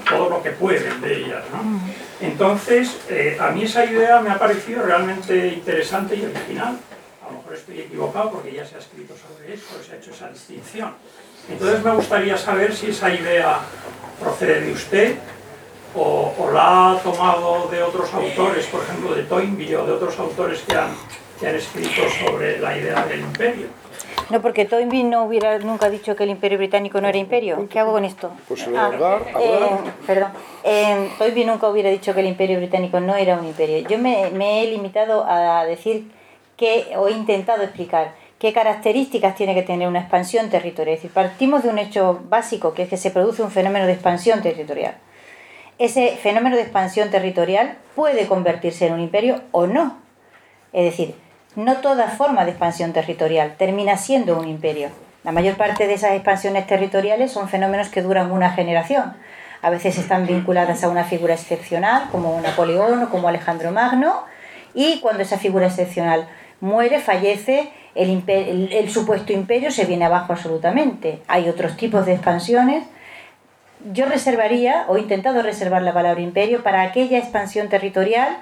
todo 0.08 0.30
lo 0.30 0.42
que 0.42 0.50
pueden 0.50 1.00
de 1.00 1.16
ellas. 1.16 1.44
¿no? 1.52 1.80
Entonces, 2.20 2.96
eh, 3.08 3.36
a 3.40 3.50
mí 3.50 3.64
esa 3.64 3.84
idea 3.84 4.20
me 4.20 4.30
ha 4.30 4.38
parecido 4.38 4.82
realmente 4.82 5.48
interesante 5.48 6.16
y 6.16 6.24
original. 6.24 6.78
A 7.26 7.30
lo 7.30 7.38
mejor 7.38 7.54
estoy 7.54 7.80
equivocado 7.80 8.30
porque 8.30 8.52
ya 8.52 8.64
se 8.64 8.76
ha 8.76 8.78
escrito 8.78 9.14
sobre 9.16 9.54
eso, 9.54 9.82
se 9.84 9.92
ha 9.92 9.96
hecho 9.96 10.12
esa 10.12 10.28
distinción. 10.28 10.94
Entonces 11.50 11.82
me 11.82 11.92
gustaría 11.92 12.36
saber 12.36 12.74
si 12.74 12.90
esa 12.90 13.12
idea 13.12 13.60
procede 14.20 14.60
de 14.60 14.72
usted 14.72 15.16
o, 15.94 16.34
o 16.38 16.50
la 16.50 16.92
ha 16.92 16.98
tomado 17.00 17.68
de 17.68 17.82
otros 17.82 18.12
autores, 18.12 18.66
por 18.66 18.82
ejemplo 18.82 19.14
de 19.14 19.22
Toynbee 19.24 19.76
o 19.76 19.86
de 19.86 19.92
otros 19.92 20.18
autores 20.18 20.60
que 20.60 20.76
han, 20.76 20.90
que 21.38 21.48
han 21.48 21.54
escrito 21.54 22.02
sobre 22.24 22.58
la 22.58 22.76
idea 22.76 23.04
del 23.06 23.20
imperio. 23.20 23.66
No, 24.30 24.42
porque 24.42 24.64
Toynbee 24.64 25.04
no 25.04 25.24
hubiera 25.24 25.58
nunca 25.58 25.88
dicho 25.88 26.16
que 26.16 26.24
el 26.24 26.30
imperio 26.30 26.58
británico 26.58 27.00
no 27.00 27.08
era 27.08 27.16
imperio. 27.18 27.68
¿Qué 27.70 27.78
hago 27.78 27.92
con 27.92 28.04
esto? 28.04 28.30
Pues 28.48 28.66
Ah, 28.76 28.86
hablar, 28.86 29.22
eh, 29.40 29.54
hablar. 29.62 29.94
perdón. 30.06 30.30
Eh, 30.64 31.08
Toynbee 31.18 31.44
nunca 31.44 31.68
hubiera 31.68 31.90
dicho 31.90 32.12
que 32.12 32.20
el 32.20 32.26
imperio 32.26 32.58
británico 32.58 32.98
no 32.98 33.14
era 33.14 33.38
un 33.38 33.46
imperio. 33.46 33.86
Yo 33.88 33.98
me, 33.98 34.30
me 34.30 34.62
he 34.62 34.66
limitado 34.70 35.24
a 35.28 35.64
decir 35.64 36.10
que, 36.56 36.92
o 36.96 37.06
he 37.08 37.12
intentado 37.12 37.62
explicar 37.62 38.14
qué 38.40 38.52
características 38.52 39.36
tiene 39.36 39.54
que 39.54 39.62
tener 39.62 39.86
una 39.86 40.00
expansión 40.00 40.50
territorial. 40.50 40.94
Es 40.96 41.02
decir, 41.02 41.14
partimos 41.14 41.62
de 41.62 41.68
un 41.68 41.78
hecho 41.78 42.20
básico, 42.28 42.74
que 42.74 42.82
es 42.82 42.88
que 42.88 42.96
se 42.96 43.10
produce 43.12 43.42
un 43.42 43.50
fenómeno 43.52 43.86
de 43.86 43.92
expansión 43.92 44.42
territorial. 44.42 44.96
Ese 45.78 46.16
fenómeno 46.16 46.56
de 46.56 46.62
expansión 46.62 47.10
territorial 47.10 47.76
puede 47.94 48.26
convertirse 48.26 48.86
en 48.86 48.94
un 48.94 49.00
imperio 49.00 49.42
o 49.52 49.66
no. 49.66 49.98
Es 50.72 50.84
decir, 50.84 51.14
no 51.56 51.78
toda 51.78 52.08
forma 52.08 52.44
de 52.44 52.52
expansión 52.52 52.92
territorial 52.92 53.54
termina 53.56 53.96
siendo 53.96 54.38
un 54.38 54.46
imperio. 54.46 54.90
La 55.24 55.32
mayor 55.32 55.56
parte 55.56 55.88
de 55.88 55.94
esas 55.94 56.12
expansiones 56.12 56.66
territoriales 56.66 57.32
son 57.32 57.48
fenómenos 57.48 57.88
que 57.88 58.02
duran 58.02 58.30
una 58.30 58.52
generación. 58.52 59.14
A 59.62 59.70
veces 59.70 59.98
están 59.98 60.26
vinculadas 60.26 60.84
a 60.84 60.88
una 60.88 61.02
figura 61.02 61.34
excepcional, 61.34 62.08
como 62.12 62.40
Napoleón 62.40 63.02
o 63.02 63.08
como 63.08 63.26
Alejandro 63.26 63.72
Magno, 63.72 64.22
y 64.74 65.00
cuando 65.00 65.22
esa 65.22 65.38
figura 65.38 65.66
excepcional 65.66 66.28
muere, 66.60 67.00
fallece, 67.00 67.70
el, 67.94 68.90
supuesto 68.90 69.32
imperio 69.32 69.70
se 69.70 69.86
viene 69.86 70.04
abajo 70.04 70.34
absolutamente. 70.34 71.22
Hay 71.26 71.48
otros 71.48 71.76
tipos 71.76 72.06
de 72.06 72.12
expansiones. 72.12 72.84
Yo 73.92 74.06
reservaría, 74.06 74.84
o 74.88 74.96
he 74.96 75.00
intentado 75.00 75.42
reservar 75.42 75.82
la 75.82 75.94
palabra 75.94 76.20
imperio, 76.20 76.62
para 76.62 76.82
aquella 76.82 77.18
expansión 77.18 77.68
territorial 77.68 78.36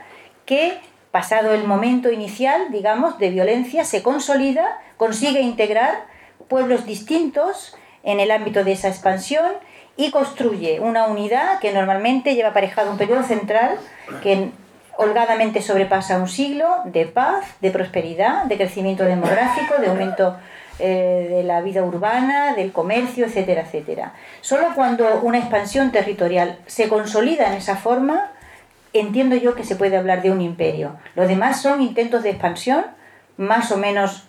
que, 0.44 0.76
pasado 1.14 1.54
el 1.54 1.62
momento 1.62 2.10
inicial, 2.10 2.72
digamos, 2.72 3.20
de 3.20 3.30
violencia, 3.30 3.84
se 3.84 4.02
consolida, 4.02 4.80
consigue 4.96 5.42
integrar 5.42 6.06
pueblos 6.48 6.86
distintos 6.86 7.76
en 8.02 8.18
el 8.18 8.32
ámbito 8.32 8.64
de 8.64 8.72
esa 8.72 8.88
expansión 8.88 9.52
y 9.96 10.10
construye 10.10 10.80
una 10.80 11.06
unidad 11.06 11.60
que 11.60 11.72
normalmente 11.72 12.34
lleva 12.34 12.48
aparejado 12.48 12.90
un 12.90 12.98
periodo 12.98 13.22
central 13.22 13.78
que 14.24 14.50
holgadamente 14.96 15.62
sobrepasa 15.62 16.18
un 16.18 16.26
siglo 16.26 16.66
de 16.86 17.06
paz, 17.06 17.44
de 17.60 17.70
prosperidad, 17.70 18.46
de 18.46 18.56
crecimiento 18.56 19.04
demográfico, 19.04 19.74
de 19.80 19.86
aumento 19.86 20.36
eh, 20.80 21.28
de 21.30 21.44
la 21.44 21.60
vida 21.60 21.84
urbana, 21.84 22.56
del 22.56 22.72
comercio, 22.72 23.26
etcétera, 23.26 23.60
etcétera. 23.62 24.14
Solo 24.40 24.74
cuando 24.74 25.20
una 25.20 25.38
expansión 25.38 25.92
territorial 25.92 26.58
se 26.66 26.88
consolida 26.88 27.46
en 27.46 27.52
esa 27.52 27.76
forma, 27.76 28.32
entiendo 28.94 29.36
yo 29.36 29.54
que 29.54 29.64
se 29.64 29.76
puede 29.76 29.96
hablar 29.96 30.22
de 30.22 30.30
un 30.30 30.40
imperio. 30.40 30.96
Lo 31.14 31.26
demás 31.28 31.60
son 31.60 31.82
intentos 31.82 32.22
de 32.22 32.30
expansión 32.30 32.84
más 33.36 33.70
o 33.72 33.76
menos 33.76 34.26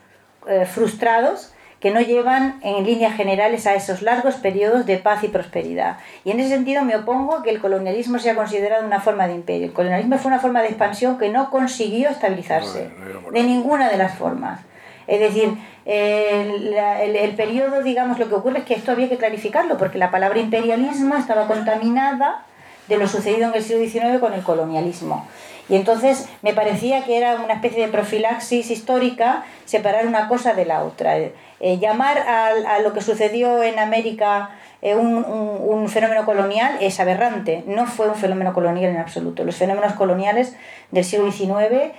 eh, 0.48 0.66
frustrados 0.66 1.52
que 1.80 1.92
no 1.92 2.02
llevan 2.02 2.60
en 2.64 2.84
líneas 2.84 3.16
generales 3.16 3.68
a 3.68 3.76
esos 3.76 4.02
largos 4.02 4.36
periodos 4.36 4.86
de 4.88 4.98
paz 4.98 5.24
y 5.24 5.28
prosperidad. 5.28 5.98
Y 6.24 6.32
en 6.32 6.40
ese 6.40 6.50
sentido 6.50 6.84
me 6.84 6.96
opongo 6.96 7.36
a 7.38 7.44
que 7.44 7.52
el 7.52 7.60
colonialismo 7.60 8.18
sea 8.18 8.34
considerado 8.34 8.86
una 8.86 9.00
forma 9.02 9.28
de 9.28 9.36
imperio. 9.36 9.68
El 9.68 9.74
colonialismo 9.74 10.18
fue 10.18 10.30
una 10.32 10.40
forma 10.40 10.62
de 10.62 10.70
expansión 10.70 11.20
que 11.20 11.30
no 11.30 11.52
consiguió 11.52 12.10
estabilizarse 12.10 12.90
de 13.32 13.44
ninguna 13.44 13.90
de 13.90 13.98
las 13.98 14.18
formas. 14.18 14.62
Es 15.06 15.20
decir, 15.20 15.50
el- 15.86 16.74
el 17.16 17.36
periodo, 17.36 17.84
digamos, 17.84 18.18
lo 18.18 18.28
que 18.30 18.36
ocurre 18.36 18.60
es 18.60 18.66
que 18.66 18.74
esto 18.74 18.92
había 18.92 19.08
que 19.10 19.18
clarificarlo, 19.18 19.78
porque 19.78 20.00
la 20.00 20.10
palabra 20.10 20.40
imperialismo 20.40 21.16
estaba 21.16 21.46
contaminada 21.48 22.46
de 22.88 22.98
lo 22.98 23.08
sucedido 23.08 23.48
en 23.50 23.56
el 23.56 23.64
siglo 23.64 23.84
XIX 23.88 24.20
con 24.20 24.34
el 24.34 24.44
colonialismo. 24.44 25.28
Y 25.68 25.76
entonces 25.76 26.28
me 26.44 26.54
parecía 26.54 27.04
que 27.06 27.18
era 27.18 27.36
una 27.38 27.56
especie 27.56 27.84
de 27.86 27.92
profilaxis 27.92 28.70
histórica 28.70 29.44
separar 29.66 30.06
una 30.06 30.28
cosa 30.28 30.54
de 30.54 30.66
la 30.66 30.84
otra. 30.84 31.18
Eh, 31.18 31.34
eh, 31.60 31.80
llamar 31.80 32.20
al- 32.20 32.66
a, 32.68 32.80
lo 32.80 32.94
que 32.94 33.02
sucedió 33.02 33.64
en 33.64 33.80
América 33.80 34.52
eh, 34.84 34.94
un, 34.96 35.16
un- 35.26 35.90
fenómeno 35.90 36.26
colonial 36.26 36.78
es 36.82 37.00
aberrante. 37.00 37.64
No 37.66 37.88
fue 37.88 38.08
un 38.10 38.16
fenómeno 38.16 38.54
colonial 38.54 38.92
en 38.92 38.98
absoluto. 38.98 39.44
Los 39.44 39.56
fenómenos 39.56 39.94
coloniales 39.94 40.56
del 40.92 41.04
siglo 41.04 41.32
XIX 41.32 41.94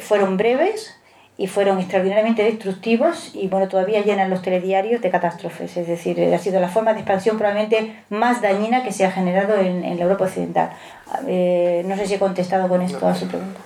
fueron 0.00 0.36
breves 0.36 0.96
y 1.40 1.46
fueron 1.46 1.78
extraordinariamente 1.78 2.42
destructivos 2.42 3.30
y 3.32 3.48
bueno, 3.48 3.66
todavía 3.66 4.04
llenan 4.04 4.28
los 4.28 4.42
telediarios 4.42 5.00
de 5.00 5.08
catástrofes. 5.08 5.74
Es 5.74 5.86
decir, 5.86 6.20
eh, 6.20 6.34
ha 6.34 6.38
sido 6.38 6.60
la 6.60 6.68
forma 6.68 6.92
de 6.92 7.00
expansión 7.00 7.38
probablemente 7.38 7.96
más 8.10 8.42
dañina 8.42 8.84
que 8.84 8.92
se 8.92 9.06
ha 9.06 9.10
generado 9.10 9.56
en, 9.56 9.82
en 9.82 9.96
la 9.96 10.04
Europa 10.04 10.24
Occidental. 10.24 10.70
Eh, 11.26 11.82
no 11.86 11.96
sé 11.96 12.06
si 12.06 12.14
he 12.14 12.18
contestado 12.18 12.68
con 12.68 12.82
esto 12.82 13.08
a 13.08 13.14
su 13.14 13.26
pregunta. 13.26 13.58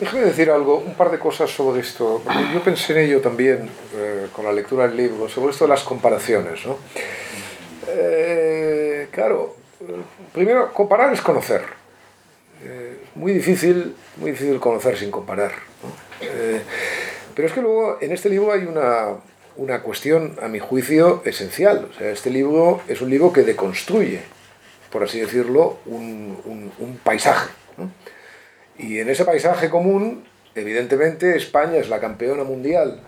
Déjeme 0.00 0.24
decir 0.24 0.50
algo, 0.50 0.78
un 0.78 0.94
par 0.94 1.12
de 1.12 1.20
cosas 1.20 1.50
sobre 1.50 1.82
esto. 1.82 2.20
Yo 2.52 2.60
pensé 2.64 2.94
en 2.94 3.06
ello 3.06 3.20
también 3.20 3.70
eh, 3.94 4.26
con 4.32 4.44
la 4.44 4.52
lectura 4.52 4.88
del 4.88 4.96
libro, 4.96 5.28
sobre 5.28 5.52
esto 5.52 5.66
de 5.66 5.68
las 5.68 5.84
comparaciones. 5.84 6.66
¿no? 6.66 6.78
Eh, 7.86 9.06
claro, 9.12 9.54
eh, 9.82 10.02
primero, 10.32 10.72
comparar 10.72 11.12
es 11.12 11.20
conocer. 11.20 11.83
Eh, 12.64 12.96
muy 13.14 13.32
difícil, 13.32 13.94
muy 14.16 14.30
difícil 14.30 14.58
conocer 14.58 14.96
sin 14.96 15.10
comparar. 15.10 15.52
Eh, 16.20 16.60
pero 17.34 17.48
es 17.48 17.54
que 17.54 17.60
luego 17.60 17.98
en 18.00 18.12
este 18.12 18.28
libro 18.30 18.52
hay 18.52 18.64
una, 18.64 19.16
una 19.56 19.82
cuestión, 19.82 20.36
a 20.40 20.48
mi 20.48 20.58
juicio, 20.60 21.22
esencial. 21.24 21.88
O 21.90 21.98
sea, 21.98 22.10
este 22.10 22.30
libro 22.30 22.80
es 22.88 23.00
un 23.02 23.10
libro 23.10 23.32
que 23.32 23.42
deconstruye, 23.42 24.20
por 24.90 25.02
así 25.02 25.20
decirlo, 25.20 25.78
un, 25.86 26.38
un- 26.44 26.72
un 26.78 26.96
paisaje. 26.98 27.50
¿no? 27.76 27.90
Y 28.78 28.98
en 28.98 29.08
ese 29.10 29.24
paisaje 29.24 29.68
común, 29.68 30.24
evidentemente, 30.54 31.36
España 31.36 31.76
es 31.78 31.88
la 31.88 32.00
campeona 32.00 32.44
mundial 32.44 33.00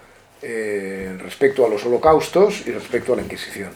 eh, 0.42 1.16
respecto 1.22 1.64
a 1.64 1.68
los 1.68 1.84
holocaustos 1.86 2.66
y 2.66 2.72
respecto 2.72 3.14
a 3.14 3.16
la 3.16 3.22
Inquisición. 3.22 3.70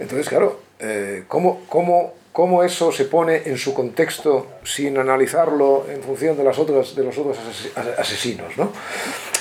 Entonces, 0.00 0.28
claro, 0.28 0.60
eh, 0.78 1.24
¿cómo, 1.28 1.64
cómo 1.68 2.14
cómo 2.32 2.64
eso 2.64 2.90
se 2.92 3.04
pone 3.04 3.42
en 3.44 3.58
su 3.58 3.74
contexto 3.74 4.46
sin 4.64 4.98
analizarlo 4.98 5.86
en 5.88 6.02
función 6.02 6.36
de, 6.36 6.44
las 6.44 6.58
otras, 6.58 6.94
de 6.96 7.04
los 7.04 7.16
otros 7.18 7.38
asesinos. 7.98 8.56
¿no? 8.56 8.72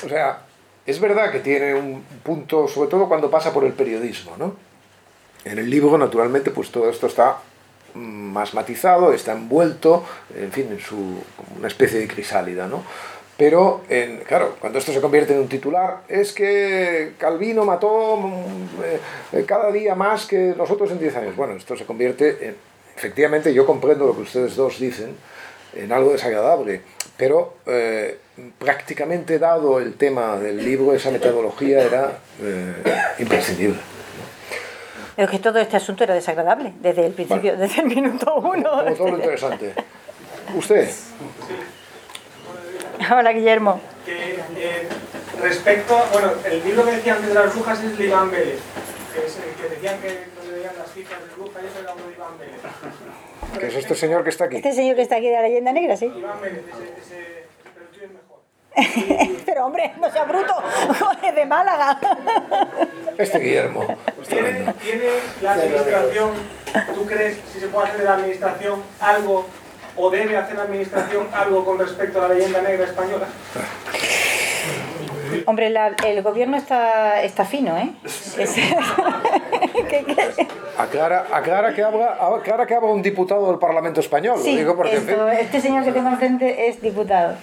O 0.05 0.09
sea, 0.09 0.41
es 0.85 0.99
verdad 0.99 1.31
que 1.31 1.39
tiene 1.39 1.73
un 1.73 2.03
punto, 2.23 2.67
sobre 2.67 2.89
todo 2.89 3.07
cuando 3.07 3.31
pasa 3.31 3.53
por 3.53 3.63
el 3.63 3.73
periodismo. 3.73 4.35
¿no? 4.37 4.55
En 5.45 5.57
el 5.57 5.69
libro, 5.69 5.97
naturalmente, 5.97 6.51
pues 6.51 6.69
todo 6.69 6.89
esto 6.89 7.07
está 7.07 7.37
más 7.93 8.53
matizado, 8.53 9.13
está 9.13 9.33
envuelto, 9.33 10.05
en 10.35 10.51
fin, 10.51 10.67
en 10.71 10.79
su, 10.79 11.21
una 11.57 11.67
especie 11.67 11.99
de 11.99 12.07
crisálida, 12.07 12.67
¿no? 12.67 12.83
Pero, 13.37 13.81
en, 13.89 14.19
claro, 14.19 14.55
cuando 14.59 14.77
esto 14.77 14.93
se 14.93 15.01
convierte 15.01 15.33
en 15.33 15.39
un 15.39 15.47
titular, 15.47 16.03
es 16.07 16.31
que 16.31 17.13
Calvino 17.17 17.65
mató 17.65 18.17
mm, 18.17 19.35
eh, 19.35 19.45
cada 19.47 19.71
día 19.71 19.95
más 19.95 20.27
que 20.27 20.53
nosotros 20.55 20.91
en 20.91 20.99
10 20.99 21.15
años. 21.15 21.35
Bueno, 21.35 21.55
esto 21.55 21.75
se 21.75 21.85
convierte 21.85 22.49
en, 22.49 22.55
efectivamente, 23.02 23.52
yo 23.52 23.66
comprendo 23.66 24.06
lo 24.06 24.16
que 24.16 24.22
ustedes 24.22 24.56
dos 24.56 24.80
dicen, 24.80 25.16
en 25.74 25.91
algo 25.91 26.12
desagradable, 26.12 26.84
pero 27.18 27.56
eh, 27.66 28.20
prácticamente 28.60 29.39
dado 29.39 29.80
el 29.80 29.95
tema 29.95 30.38
del 30.38 30.64
libro, 30.64 30.93
esa 30.93 31.10
metodología 31.10 31.82
era 31.82 32.20
eh, 32.39 32.76
imprescindible. 33.18 33.80
Es 35.18 35.28
que 35.32 35.39
todo 35.39 35.58
este 35.58 35.78
asunto 35.78 36.04
era 36.04 36.14
desagradable 36.14 36.74
desde 36.80 37.08
el 37.08 37.14
principio, 37.14 37.58
desde 37.58 37.82
el 37.82 37.88
minuto 37.88 38.36
uno. 38.36 38.84
Como 38.84 38.95
todo 38.95 39.08
lo 39.08 39.18
interesante. 39.18 39.74
¿Usted? 40.54 40.88
Hola, 43.12 43.34
Guillermo. 43.34 43.82
Que, 44.06 44.36
eh, 44.58 44.88
respecto, 45.41 45.97
bueno, 46.14 46.34
el 46.45 46.64
libro 46.64 46.86
que 46.86 46.91
decía 46.91 47.16
antes 47.16 47.30
de 47.30 47.34
las 47.34 47.52
brujas 47.54 47.84
es 47.84 47.97
de 47.97 48.06
Iván 48.06 48.30
Vélez, 48.30 48.60
que, 49.14 49.26
es 49.26 49.38
el 49.38 49.56
que 49.56 49.70
decían 49.76 49.99
que 49.99 50.28
donde 50.38 50.54
veían 50.54 50.78
las 50.78 50.93
cifras 50.93 51.20
de 51.20 51.36
brujas 51.36 51.64
y 51.64 51.66
eso 51.66 51.80
era 51.82 51.93
uno 51.93 52.06
de 52.06 52.14
Iván 52.14 52.38
Vélez. 52.38 52.61
¿Qué 53.60 53.68
es 53.68 53.76
este 53.76 53.95
señor 53.95 54.24
que 54.24 54.30
está 54.30 54.45
aquí? 54.45 54.56
Este 54.58 54.74
señor 54.74 54.95
que 54.95 55.02
está 55.04 55.18
aquí 55.18 55.28
de 55.28 55.34
la 55.34 55.41
leyenda 55.43 55.72
negra, 55.72 55.95
sí. 55.95 56.12
Pero 56.14 56.34
el 56.45 56.62
tuyo 57.91 58.06
es 58.06 58.12
mejor. 58.12 59.41
Pero 59.45 59.66
hombre, 59.66 59.91
no 59.99 60.12
sea 60.12 60.24
bruto, 60.24 60.54
es 61.24 61.36
de 61.36 61.45
Málaga. 61.45 61.99
Este 63.18 63.39
Guillermo. 63.39 63.86
¿Tiene, 64.28 64.74
¿Tiene 64.82 65.10
la 65.41 65.54
administración, 65.54 66.32
tú 66.95 67.06
crees, 67.06 67.38
si 67.54 67.60
se 67.60 67.68
puede 67.68 67.88
hacer 67.88 67.99
de 67.99 68.06
la 68.06 68.14
administración 68.16 68.82
algo, 68.99 69.45
o 69.97 70.10
debe 70.10 70.38
hacer 70.38 70.56
la 70.56 70.64
administración 70.64 71.28
algo 71.34 71.66
con 71.66 71.78
respecto 71.80 72.24
a 72.24 72.28
la 72.30 72.34
leyenda 72.34 72.62
negra 72.62 72.86
española? 72.86 73.28
Hombre, 75.45 75.70
la- 75.70 75.95
el 76.06 76.22
gobierno 76.24 76.58
está, 76.58 77.22
está 77.24 77.45
fino, 77.45 77.78
¿eh? 77.78 77.91
Es- 78.06 78.38
¿Qué- 79.89 80.03
qué? 80.05 80.47
Aclara, 80.78 81.26
aclara, 81.32 81.74
que 81.74 81.84
habla, 81.84 82.17
aclara 82.19 82.65
que 82.65 82.76
habla 82.76 82.89
un 82.89 83.01
diputado 83.01 83.47
del 83.49 83.59
Parlamento 83.59 83.99
Español. 83.99 84.39
Sí, 84.43 84.55
digo 84.57 84.76
porque, 84.76 84.95
en 84.95 85.01
fin, 85.03 85.11
esto- 85.11 85.30
este 85.30 85.61
señor 85.61 85.84
que 85.84 85.91
tengo 85.91 86.09
enfrente 86.09 86.67
es 86.69 86.82
diputado. 86.82 87.36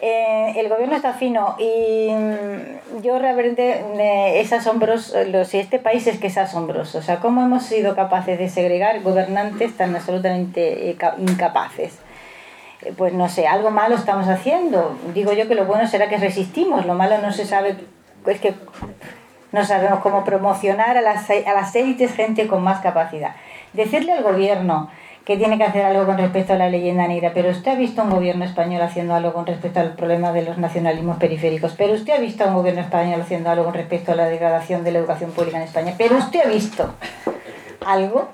Eh, 0.00 0.52
el 0.56 0.68
gobierno 0.68 0.96
está 0.96 1.14
fino 1.14 1.56
y 1.58 2.10
mm, 2.10 3.00
yo 3.02 3.18
realmente 3.18 3.82
eh, 3.96 4.40
es 4.40 4.52
asombroso, 4.52 5.24
lo- 5.24 5.44
si 5.46 5.58
este 5.58 5.78
país 5.78 6.06
es 6.06 6.18
que 6.18 6.26
es 6.26 6.36
asombroso, 6.36 6.98
o 6.98 7.02
sea, 7.02 7.20
cómo 7.20 7.42
hemos 7.42 7.62
sido 7.64 7.94
capaces 7.96 8.38
de 8.38 8.48
segregar 8.50 9.00
gobernantes 9.00 9.74
tan 9.76 9.94
absolutamente 9.96 10.90
eh, 10.90 10.96
ca- 10.96 11.14
incapaces. 11.18 11.98
Pues 12.98 13.14
no 13.14 13.30
sé, 13.30 13.46
algo 13.46 13.70
malo 13.70 13.94
estamos 13.94 14.28
haciendo. 14.28 14.94
Digo 15.14 15.32
yo 15.32 15.48
que 15.48 15.54
lo 15.54 15.64
bueno 15.64 15.86
será 15.88 16.10
que 16.10 16.18
resistimos, 16.18 16.84
lo 16.84 16.92
malo 16.92 17.16
no 17.18 17.32
se 17.32 17.46
sabe, 17.46 17.76
es 18.26 18.40
que 18.40 18.52
no 19.54 19.64
sabemos 19.64 20.00
cómo 20.00 20.24
promocionar 20.24 20.96
a 20.96 21.00
las, 21.00 21.30
a 21.30 21.54
las 21.54 21.76
élites 21.76 22.12
gente 22.12 22.48
con 22.48 22.64
más 22.64 22.80
capacidad. 22.80 23.36
Decirle 23.72 24.12
al 24.12 24.24
gobierno 24.24 24.90
que 25.24 25.36
tiene 25.36 25.56
que 25.56 25.62
hacer 25.62 25.84
algo 25.84 26.06
con 26.06 26.18
respecto 26.18 26.54
a 26.54 26.56
la 26.56 26.68
leyenda 26.68 27.06
negra, 27.06 27.30
pero 27.32 27.50
usted 27.50 27.70
ha 27.70 27.76
visto 27.76 28.02
un 28.02 28.10
gobierno 28.10 28.44
español 28.44 28.82
haciendo 28.82 29.14
algo 29.14 29.32
con 29.32 29.46
respecto 29.46 29.78
al 29.78 29.92
problema 29.92 30.32
de 30.32 30.42
los 30.42 30.58
nacionalismos 30.58 31.18
periféricos, 31.18 31.72
pero 31.78 31.94
usted 31.94 32.14
ha 32.14 32.18
visto 32.18 32.44
un 32.44 32.54
gobierno 32.54 32.80
español 32.80 33.20
haciendo 33.20 33.48
algo 33.48 33.66
con 33.66 33.74
respecto 33.74 34.10
a 34.10 34.16
la 34.16 34.26
degradación 34.26 34.82
de 34.82 34.90
la 34.90 34.98
educación 34.98 35.30
pública 35.30 35.58
en 35.58 35.62
España, 35.62 35.94
pero 35.96 36.16
usted 36.16 36.40
ha 36.44 36.48
visto 36.48 36.92
algo 37.86 38.30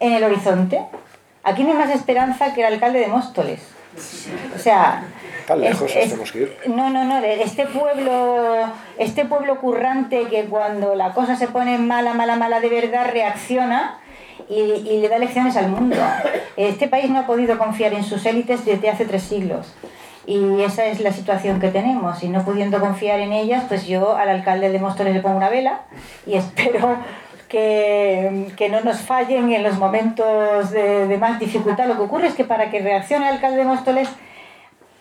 en 0.00 0.14
el 0.14 0.24
horizonte. 0.24 0.82
Aquí 1.44 1.62
no 1.62 1.70
hay 1.70 1.78
más 1.78 1.90
esperanza 1.90 2.54
que 2.54 2.66
el 2.66 2.74
alcalde 2.74 2.98
de 2.98 3.06
Móstoles. 3.06 3.75
O 4.54 4.58
sea, 4.58 5.04
tan 5.46 5.62
es- 5.62 5.70
lejos 5.70 5.92
es- 5.94 6.08
tenemos 6.08 6.32
que 6.32 6.38
ir. 6.40 6.56
no, 6.66 6.90
no, 6.90 7.04
no, 7.04 7.18
este 7.18 7.66
pueblo, 7.66 8.66
este 8.98 9.24
pueblo 9.24 9.60
currante 9.60 10.24
que 10.28 10.44
cuando 10.44 10.94
la 10.94 11.12
cosa 11.12 11.36
se 11.36 11.48
pone 11.48 11.78
mala, 11.78 12.14
mala, 12.14 12.36
mala 12.36 12.60
de 12.60 12.68
verdad 12.68 13.06
reacciona 13.12 13.98
y, 14.48 14.54
y 14.60 15.00
le 15.00 15.08
da 15.08 15.18
lecciones 15.18 15.56
al 15.56 15.68
mundo. 15.68 15.96
Este 16.56 16.88
país 16.88 17.10
no 17.10 17.20
ha 17.20 17.26
podido 17.26 17.58
confiar 17.58 17.92
en 17.94 18.04
sus 18.04 18.24
élites 18.26 18.64
desde 18.64 18.88
hace 18.90 19.04
tres 19.04 19.22
siglos. 19.22 19.74
Y 20.28 20.60
esa 20.62 20.86
es 20.86 21.00
la 21.00 21.12
situación 21.12 21.60
que 21.60 21.68
tenemos. 21.68 22.22
Y 22.24 22.28
no 22.28 22.44
pudiendo 22.44 22.80
confiar 22.80 23.20
en 23.20 23.32
ellas, 23.32 23.62
pues 23.68 23.86
yo 23.86 24.16
al 24.16 24.28
alcalde 24.28 24.70
de 24.70 24.78
Móstoles 24.80 25.14
le 25.14 25.20
pongo 25.20 25.36
una 25.36 25.48
vela 25.48 25.82
y 26.26 26.34
espero 26.34 26.96
que, 27.48 28.52
que 28.56 28.68
no 28.68 28.80
nos 28.80 29.00
fallen 29.00 29.52
en 29.52 29.62
los 29.62 29.78
momentos 29.78 30.70
de, 30.70 31.06
de 31.06 31.18
más 31.18 31.38
dificultad. 31.38 31.86
Lo 31.86 31.96
que 31.96 32.02
ocurre 32.02 32.26
es 32.28 32.34
que 32.34 32.44
para 32.44 32.70
que 32.70 32.80
reaccione 32.80 33.28
el 33.28 33.34
alcalde 33.34 33.58
de 33.58 33.64
Móstoles 33.64 34.08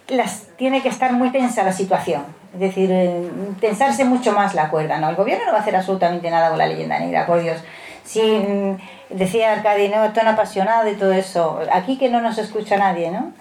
las, 0.08 0.48
tiene 0.58 0.82
que 0.82 0.90
estar 0.90 1.14
muy 1.14 1.32
tensa 1.32 1.64
la 1.64 1.74
situación. 1.74 2.24
Es 2.54 2.60
decir, 2.60 2.90
eh, 2.92 3.30
tensarse 3.60 4.06
mucho 4.06 4.32
más 4.32 4.54
la 4.54 4.70
cuerda. 4.70 4.98
¿no? 4.98 5.10
El 5.10 5.16
gobierno 5.16 5.46
no 5.46 5.52
va 5.52 5.60
a 5.60 5.62
hacer 5.62 5.76
absolutamente 5.76 6.30
nada 6.30 6.50
con 6.50 6.58
la 6.58 6.68
leyenda 6.68 7.00
negra, 7.00 7.26
por 7.26 7.42
Dios. 7.42 7.58
Si 8.04 8.22
mm, 8.22 8.78
decía 9.10 9.52
Arcadi, 9.52 9.90
no, 9.90 10.06
estoy 10.06 10.28
apasionado 10.28 10.90
y 10.90 10.94
todo 10.94 11.12
eso. 11.12 11.60
Aquí 11.72 11.98
que 11.98 12.10
no 12.10 12.22
nos 12.22 12.38
escucha 12.38 12.78
nadie, 12.78 13.12
¿no? 13.12 13.34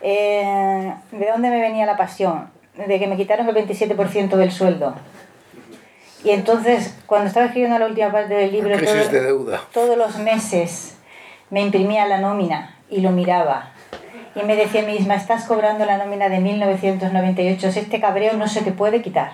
Eh, 0.00 0.92
¿De 1.12 1.26
dónde 1.30 1.50
me 1.50 1.60
venía 1.60 1.86
la 1.86 1.96
pasión? 1.96 2.50
De 2.74 2.98
que 2.98 3.06
me 3.06 3.16
quitaron 3.16 3.48
el 3.48 3.54
27% 3.54 4.36
del 4.36 4.50
sueldo. 4.50 4.94
Y 6.24 6.30
entonces, 6.30 6.94
cuando 7.06 7.26
estaba 7.28 7.46
escribiendo 7.46 7.78
la 7.78 7.86
última 7.86 8.12
parte 8.12 8.34
del 8.34 8.52
libro, 8.52 8.76
todo- 8.78 9.08
de 9.08 9.20
deuda. 9.20 9.60
todos 9.72 9.96
los 9.98 10.18
meses 10.18 10.94
me 11.50 11.60
imprimía 11.62 12.06
la 12.06 12.18
nómina 12.18 12.76
y 12.90 13.00
lo 13.00 13.10
miraba. 13.10 13.70
Y 14.34 14.42
me 14.44 14.56
decía 14.56 14.82
a 14.82 14.86
mí 14.86 14.92
misma, 14.92 15.14
estás 15.16 15.44
cobrando 15.44 15.84
la 15.84 15.98
nómina 15.98 16.28
de 16.28 16.38
1998, 16.38 17.68
este 17.68 18.00
cabreo 18.00 18.34
no 18.34 18.46
se 18.48 18.62
te 18.62 18.72
puede 18.72 19.02
quitar. 19.02 19.32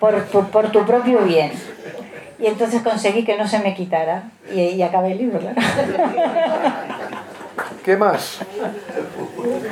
Por, 0.00 0.24
por, 0.26 0.46
por 0.48 0.70
tu 0.72 0.84
propio 0.86 1.18
bien. 1.20 1.52
Y 2.40 2.46
entonces 2.46 2.82
conseguí 2.82 3.24
que 3.24 3.36
no 3.36 3.46
se 3.48 3.58
me 3.58 3.74
quitara. 3.74 4.30
Y, 4.52 4.60
y 4.60 4.82
acabé 4.82 5.12
el 5.12 5.18
libro, 5.18 5.38
claro. 5.40 5.56
¿Qué 7.88 7.96
más? 7.96 8.40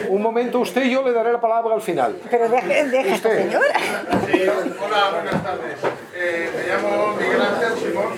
Un 0.08 0.22
momento, 0.22 0.60
usted 0.60 0.84
y 0.84 0.90
yo 0.92 1.02
le 1.02 1.12
daré 1.12 1.32
la 1.32 1.38
palabra 1.38 1.74
al 1.74 1.82
final. 1.82 2.16
Pero 2.30 2.48
deje, 2.48 2.84
deje 2.88 3.12
Usted. 3.12 3.42
señora. 3.42 3.74
Sí, 4.32 4.42
hola, 4.82 5.10
buenas 5.10 5.44
tardes. 5.44 5.76
Eh, 6.14 6.50
me 6.56 6.66
llamo 6.66 7.08
Miguel 7.14 7.42
Ángel 7.42 7.78
Simón. 7.78 8.14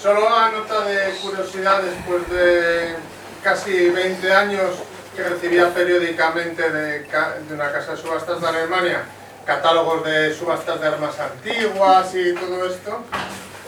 Solo 0.00 0.28
a 0.28 0.50
nota 0.50 0.80
de 0.84 1.12
curiosidad, 1.22 1.80
después 1.80 2.28
de 2.28 2.96
casi 3.44 3.90
20 3.90 4.32
años 4.32 4.70
que 5.14 5.22
recibía 5.22 5.68
periódicamente 5.72 6.68
de, 6.68 7.06
ca- 7.06 7.36
de 7.48 7.54
una 7.54 7.70
casa 7.70 7.92
de 7.92 7.98
subastas 7.98 8.40
de 8.40 8.48
Alemania 8.48 9.02
catálogos 9.46 10.04
de 10.04 10.34
subastas 10.34 10.80
de 10.80 10.88
armas 10.88 11.14
antiguas 11.20 12.12
y 12.16 12.34
todo 12.34 12.66
esto, 12.68 12.98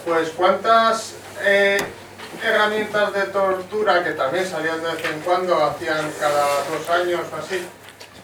pues 0.05 0.29
cuántas 0.31 1.13
eh, 1.41 1.77
herramientas 2.43 3.13
de 3.13 3.21
tortura 3.23 4.03
que 4.03 4.11
también 4.11 4.45
salían 4.45 4.81
de 4.81 4.93
vez 4.93 5.05
en 5.05 5.19
cuando, 5.21 5.63
hacían 5.63 6.11
cada 6.19 6.45
dos 6.69 6.89
años 6.89 7.21
o 7.31 7.37
así, 7.37 7.65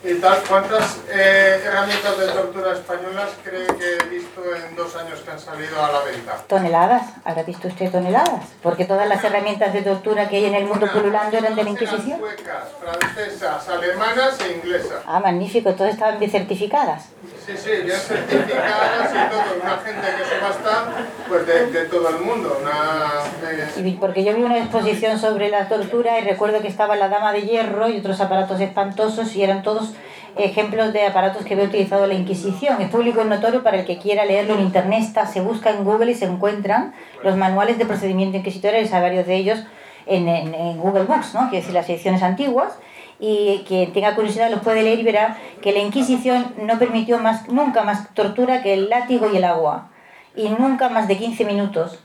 y 0.02 0.14
tal, 0.16 0.38
¿cuántas 0.48 0.98
eh, 1.10 1.62
herramientas 1.66 2.18
de 2.18 2.28
tortura 2.28 2.72
españolas 2.72 3.32
cree 3.44 3.68
que 3.68 3.98
he 3.98 4.08
visto 4.08 4.42
en 4.56 4.74
dos 4.74 4.96
años 4.96 5.20
que 5.20 5.32
han 5.32 5.40
salido 5.40 5.84
a 5.84 5.92
la 5.92 6.00
venta? 6.04 6.38
Toneladas, 6.48 7.04
habrá 7.26 7.44
visto 7.44 7.68
usted 7.68 7.92
toneladas. 7.92 8.46
Porque 8.64 8.86
todas 8.86 9.10
las 9.10 9.22
herramientas 9.22 9.74
de 9.74 9.82
tortura 9.82 10.30
que 10.30 10.38
hay 10.38 10.46
en 10.46 10.56
el 10.56 10.66
mundo 10.66 10.88
pululando 10.90 11.38
eran 11.38 11.54
de 11.54 11.64
la 11.66 11.70
Inquisición. 11.72 12.18
Suecas, 12.18 12.70
francesas, 12.80 13.68
alemanas 13.68 14.40
e 14.40 14.54
inglesas. 14.54 15.04
Ah, 15.06 15.20
magnífico, 15.20 15.74
todas 15.74 15.92
estaban 15.92 16.18
bien 16.18 16.32
certificadas. 16.32 17.10
Sí, 17.50 17.58
sí, 17.58 17.72
bien 17.84 17.98
certificadas 17.98 19.10
y 19.12 19.30
todo, 19.32 19.62
una 19.64 19.78
gente 19.78 20.08
que 20.18 20.24
subasta 20.36 20.88
pues 21.28 21.48
de, 21.48 21.72
de 21.72 21.86
todo 21.86 22.10
el 22.10 22.20
mundo. 22.20 22.60
Una, 22.62 23.24
eh, 23.52 23.98
Porque 24.00 24.24
yo 24.24 24.36
vi 24.36 24.44
una 24.44 24.58
exposición 24.60 25.18
sobre 25.18 25.50
la 25.50 25.68
tortura 25.68 26.20
y 26.20 26.24
recuerdo 26.26 26.62
que 26.62 26.68
estaba 26.68 26.96
la 26.96 27.10
dama 27.10 27.34
de 27.34 27.42
hierro 27.44 27.90
y 27.90 27.98
otros 27.98 28.22
aparatos 28.22 28.60
espantosos 28.62 29.36
y 29.36 29.44
eran 29.44 29.64
todos 29.64 29.94
ejemplos 30.38 30.94
de 30.94 31.08
aparatos 31.08 31.44
que 31.44 31.56
había 31.56 31.66
utilizado 31.66 32.06
la 32.06 32.14
Inquisición. 32.14 32.82
Es 32.82 32.90
público 32.90 33.22
y 33.22 33.26
notorio 33.26 33.64
para 33.64 33.80
el 33.80 33.86
que 33.86 33.98
quiera 33.98 34.26
leerlo 34.26 34.54
en 34.54 34.60
internet, 34.62 35.00
está, 35.02 35.26
se 35.26 35.42
busca 35.42 35.72
en 35.72 35.84
Google 35.84 36.12
y 36.12 36.16
se 36.16 36.26
encuentran 36.26 36.94
los 37.24 37.36
manuales 37.36 37.80
de 37.80 37.86
procedimiento 37.86 38.38
inquisitorial, 38.38 38.84
hay 38.92 39.02
varios 39.02 39.26
de 39.26 39.36
ellos 39.36 39.60
en, 40.06 40.28
en- 40.28 40.54
en 40.54 40.78
Google 40.78 41.04
Books, 41.06 41.34
¿no? 41.34 41.42
quiere 41.50 41.58
decir 41.58 41.74
las 41.74 41.90
ediciones 41.90 42.22
antiguas, 42.22 42.74
y 43.20 43.64
quien 43.68 43.92
tenga 43.94 44.16
curiosidad 44.16 44.50
los 44.50 44.62
puede 44.62 44.84
leer 44.84 45.00
y 45.00 45.04
verá 45.04 45.38
que 45.62 45.72
la 45.74 45.80
Inquisición 45.80 46.54
no 46.62 46.80
permitió 46.80 47.20
más, 47.20 47.48
nunca 47.50 47.84
más 47.84 48.14
tortura 48.14 48.62
que 48.64 48.74
el 48.74 48.90
látigo 48.90 49.30
y 49.32 49.38
el 49.38 49.44
agua, 49.44 49.90
y 50.36 50.50
nunca 50.50 50.90
más 50.90 51.08
de 51.08 51.18
15 51.18 51.46
minutos 51.46 52.00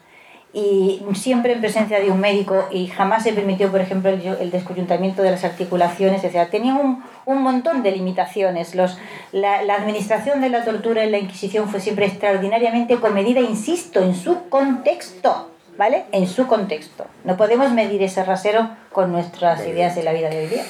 y 0.54 1.02
siempre 1.14 1.52
en 1.52 1.60
presencia 1.60 1.98
de 1.98 2.12
un 2.12 2.20
médico 2.20 2.68
y 2.70 2.86
jamás 2.86 3.24
se 3.24 3.32
permitió, 3.32 3.72
por 3.72 3.80
ejemplo, 3.80 4.10
el, 4.10 4.24
el 4.24 4.50
descoyuntamiento 4.52 5.20
de 5.20 5.32
las 5.32 5.42
articulaciones, 5.42 6.22
etc. 6.22 6.48
Tenía 6.48 6.74
un, 6.74 7.02
un 7.26 7.42
montón 7.42 7.82
de 7.82 7.90
limitaciones. 7.90 8.76
Los, 8.76 8.96
la, 9.32 9.62
la, 9.62 9.74
administración 9.74 10.40
de 10.40 10.50
la 10.50 10.64
tortura 10.64 11.02
en 11.02 11.10
la 11.10 11.18
Inquisición 11.18 11.68
fue 11.68 11.80
siempre 11.80 12.06
extraordinariamente 12.06 13.00
comedida, 13.00 13.40
insisto, 13.40 14.00
en 14.00 14.14
su 14.14 14.48
contexto, 14.48 15.50
¿vale? 15.76 16.04
En 16.12 16.26
su 16.26 16.46
contexto. 16.46 17.06
No 17.24 17.36
podemos 17.36 17.70
medir 17.72 18.02
ese 18.02 18.24
rasero 18.24 18.68
con 18.92 19.12
nuestras 19.12 19.66
ideas 19.66 19.94
de 19.94 20.02
la 20.02 20.12
vida 20.12 20.28
de 20.28 20.38
hoy 20.38 20.46
día. 20.46 20.64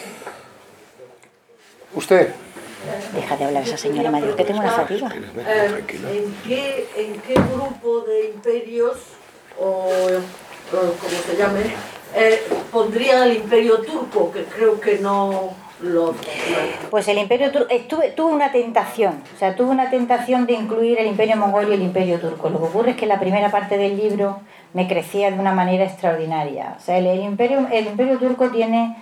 ¿Usted? 1.95 2.33
Deja 3.15 3.37
de 3.37 3.45
hablar 3.45 3.63
esa 3.63 3.79
señora 3.79 4.11
mayor, 4.11 4.37
que 4.37 4.45
tengo 4.45 4.61
una 4.61 4.71
fatiga. 4.71 5.09
Eh, 5.15 5.85
¿en, 5.89 6.35
qué, 6.47 6.87
¿En 6.97 7.21
qué 7.23 7.35
grupo 7.35 8.01
de 8.01 8.27
imperios 8.27 8.99
o, 9.59 9.65
o 9.67 10.93
como 10.93 11.23
se 11.27 11.37
llame, 11.37 11.61
eh, 12.15 12.43
pondrían 12.71 13.23
el 13.25 13.37
imperio 13.37 13.79
turco, 13.81 14.31
que 14.31 14.45
creo 14.45 14.81
que 14.81 14.99
no 14.99 15.55
lo... 15.81 16.15
Pues 16.91 17.09
el 17.09 17.19
imperio 17.19 17.51
turco, 17.51 17.69
eh, 17.71 17.87
tuve, 17.89 18.11
tuve 18.11 18.33
una 18.33 18.53
tentación, 18.53 19.23
o 19.35 19.39
sea, 19.39 19.55
tuve 19.57 19.71
una 19.71 19.91
tentación 19.91 20.47
de 20.47 20.53
incluir 20.55 20.99
el 20.99 21.07
imperio 21.07 21.37
mongol 21.37 21.69
y 21.71 21.75
el 21.75 21.83
imperio 21.83 22.19
turco. 22.21 22.51
Lo 22.51 22.59
que 22.59 22.65
ocurre 22.65 22.91
es 22.91 22.97
que 22.97 23.07
la 23.07 23.19
primera 23.19 23.51
parte 23.51 23.79
del 23.79 23.97
libro 23.97 24.41
me 24.75 24.87
crecía 24.87 25.31
de 25.31 25.39
una 25.39 25.53
manera 25.53 25.85
extraordinaria. 25.85 26.75
O 26.77 26.81
sea, 26.81 26.99
el, 26.99 27.07
el 27.07 27.23
imperio, 27.23 27.67
el 27.73 27.87
imperio 27.87 28.19
turco 28.19 28.51
tiene 28.51 28.97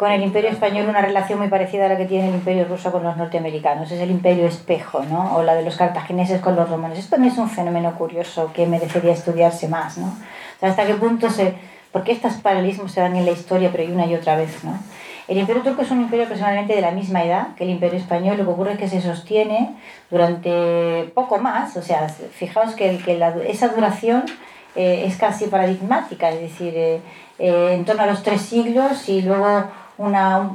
con 0.00 0.10
el 0.10 0.22
imperio 0.22 0.48
español 0.48 0.88
una 0.88 1.02
relación 1.02 1.38
muy 1.38 1.48
parecida 1.48 1.84
a 1.84 1.88
la 1.90 1.98
que 1.98 2.06
tiene 2.06 2.30
el 2.30 2.34
imperio 2.34 2.64
ruso 2.64 2.90
con 2.90 3.02
los 3.02 3.18
norteamericanos. 3.18 3.92
Es 3.92 4.00
el 4.00 4.10
imperio 4.10 4.46
espejo, 4.46 5.02
¿no? 5.04 5.36
O 5.36 5.42
la 5.42 5.54
de 5.54 5.62
los 5.62 5.76
cartagineses 5.76 6.40
con 6.40 6.56
los 6.56 6.70
romanos. 6.70 6.98
Esto 6.98 7.10
también 7.10 7.34
es 7.34 7.38
un 7.38 7.50
fenómeno 7.50 7.94
curioso 7.96 8.50
que 8.54 8.66
merecería 8.66 9.12
estudiarse 9.12 9.68
más, 9.68 9.98
¿no? 9.98 10.06
O 10.06 10.58
sea, 10.58 10.70
hasta 10.70 10.86
qué 10.86 10.94
punto 10.94 11.28
se... 11.28 11.52
Porque 11.92 12.12
estos 12.12 12.34
paralelismos 12.34 12.92
se 12.92 13.00
dan 13.02 13.14
en 13.14 13.26
la 13.26 13.32
historia, 13.32 13.68
pero 13.70 13.84
y 13.84 13.92
una 13.92 14.06
y 14.06 14.14
otra 14.14 14.36
vez, 14.36 14.64
¿no? 14.64 14.72
El 15.28 15.36
imperio 15.36 15.62
turco 15.62 15.82
es 15.82 15.90
un 15.90 16.00
imperio 16.00 16.26
personalmente 16.26 16.74
de 16.74 16.80
la 16.80 16.92
misma 16.92 17.22
edad 17.22 17.54
que 17.56 17.64
el 17.64 17.70
imperio 17.70 17.98
español. 17.98 18.38
Lo 18.38 18.44
que 18.44 18.50
ocurre 18.52 18.72
es 18.72 18.78
que 18.78 18.88
se 18.88 19.02
sostiene 19.02 19.76
durante 20.10 21.12
poco 21.14 21.38
más. 21.38 21.76
O 21.76 21.82
sea, 21.82 22.08
fijaos 22.08 22.74
que, 22.74 22.96
que 23.04 23.18
la, 23.18 23.34
esa 23.46 23.68
duración 23.68 24.24
eh, 24.76 25.04
es 25.06 25.16
casi 25.16 25.46
paradigmática, 25.46 26.30
es 26.30 26.40
decir, 26.40 26.72
eh, 26.76 27.00
eh, 27.38 27.72
en 27.72 27.84
torno 27.84 28.02
a 28.02 28.06
los 28.06 28.22
tres 28.22 28.40
siglos 28.42 29.08
y 29.08 29.22
luego 29.22 29.64
una, 29.98 30.50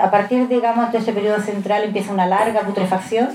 a 0.00 0.10
partir 0.10 0.48
digamos, 0.48 0.92
de 0.92 0.98
ese 0.98 1.12
periodo 1.12 1.40
central 1.40 1.84
empieza 1.84 2.12
una 2.12 2.26
larga 2.26 2.60
putrefacción, 2.60 3.30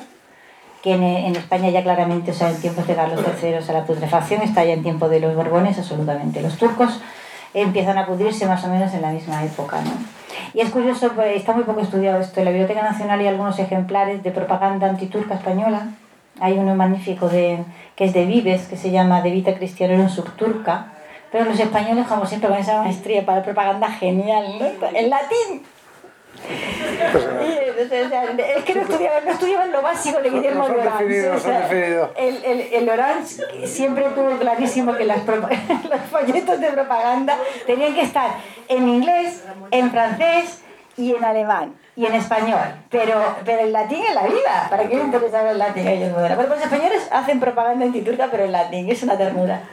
que 0.81 0.93
en, 0.93 1.03
en, 1.03 1.35
España 1.35 1.69
ya 1.69 1.83
claramente, 1.83 2.31
o 2.31 2.33
sea, 2.33 2.49
en 2.49 2.61
tiempos 2.61 2.87
de 2.87 2.95
Carlos 2.95 3.19
III, 3.41 3.55
o 3.55 3.61
sea, 3.61 3.73
la 3.73 3.85
putrefacción 3.85 4.41
está 4.41 4.63
ya 4.63 4.73
en 4.73 4.83
tiempo 4.83 5.09
de 5.09 5.19
los 5.19 5.35
Borbones, 5.35 5.77
absolutamente. 5.77 6.41
Los 6.41 6.57
turcos 6.57 7.01
empiezan 7.53 7.97
a 7.97 8.05
pudrirse 8.05 8.45
más 8.45 8.63
o 8.63 8.67
menos 8.67 8.93
en 8.93 9.01
la 9.01 9.11
misma 9.11 9.43
época, 9.43 9.81
¿no? 9.81 9.91
Y 10.53 10.61
es 10.61 10.69
curioso, 10.69 11.11
pues, 11.13 11.35
está 11.35 11.53
muy 11.53 11.63
poco 11.63 11.81
estudiado 11.81 12.19
esto. 12.19 12.39
En 12.39 12.45
la 12.45 12.51
Biblioteca 12.51 12.81
Nacional 12.81 13.19
hay 13.19 13.27
algunos 13.27 13.57
ejemplares 13.59 14.23
de 14.23 14.31
propaganda 14.31 14.87
antiturca 14.87 15.35
española. 15.35 15.87
Hay 16.39 16.57
uno 16.57 16.75
magnífico 16.75 17.27
de, 17.29 17.63
que 17.97 18.05
es 18.05 18.13
de 18.13 18.25
Vives, 18.25 18.67
que 18.67 18.77
se 18.77 18.91
llama 18.91 19.21
De 19.21 19.31
Vita 19.31 19.55
Cristianorum 19.55 20.07
Subturca, 20.07 20.93
pero 21.31 21.45
los 21.45 21.59
españoles, 21.59 22.05
como 22.07 22.27
siempre, 22.27 22.47
con 22.47 22.57
esa 22.59 22.83
maestría 22.83 23.25
para 23.25 23.39
la 23.39 23.43
propaganda 23.43 23.89
genial, 23.89 24.59
¿no? 24.59 24.87
En 24.93 25.09
latín. 25.09 25.63
es 28.55 28.63
que 28.63 28.75
no 28.75 28.81
estudiaban, 28.81 29.25
no 29.25 29.31
estudiaban 29.31 29.71
lo 29.71 29.81
básico 29.81 30.21
de 30.21 30.29
Guillermo 30.29 30.69
de 30.69 30.75
Orange. 30.75 31.29
O 31.31 31.39
sea, 31.39 31.67
el, 32.17 32.45
el, 32.45 32.61
el 32.71 32.89
Orange 32.89 33.65
siempre 33.65 34.05
tuvo 34.13 34.37
clarísimo 34.37 34.95
que 34.95 35.05
las 35.05 35.25
los 35.25 36.01
folletos 36.11 36.59
de 36.59 36.67
propaganda 36.67 37.35
tenían 37.65 37.95
que 37.95 38.01
estar 38.01 38.29
en 38.67 38.87
inglés, 38.87 39.43
en 39.71 39.89
francés 39.89 40.61
y 40.97 41.15
en 41.15 41.25
alemán 41.25 41.73
y 41.97 42.05
en 42.05 42.13
español, 42.13 42.75
pero, 42.91 43.37
pero 43.43 43.61
el 43.61 43.73
latín 43.73 44.03
en 44.07 44.13
la 44.13 44.27
vida. 44.27 44.67
¿Para 44.69 44.87
qué 44.87 44.95
le 44.95 45.01
interesaba 45.01 45.49
el 45.49 45.57
latín 45.57 45.87
a 45.87 45.91
ellos? 45.93 46.13
Bueno, 46.13 46.35
pues 46.35 46.47
los 46.47 46.61
españoles 46.61 47.07
hacen 47.09 47.39
propaganda 47.39 47.85
antiturca, 47.85 48.29
pero 48.29 48.43
en 48.43 48.51
latín 48.51 48.87
es 48.91 49.01
una 49.01 49.17
ternura. 49.17 49.63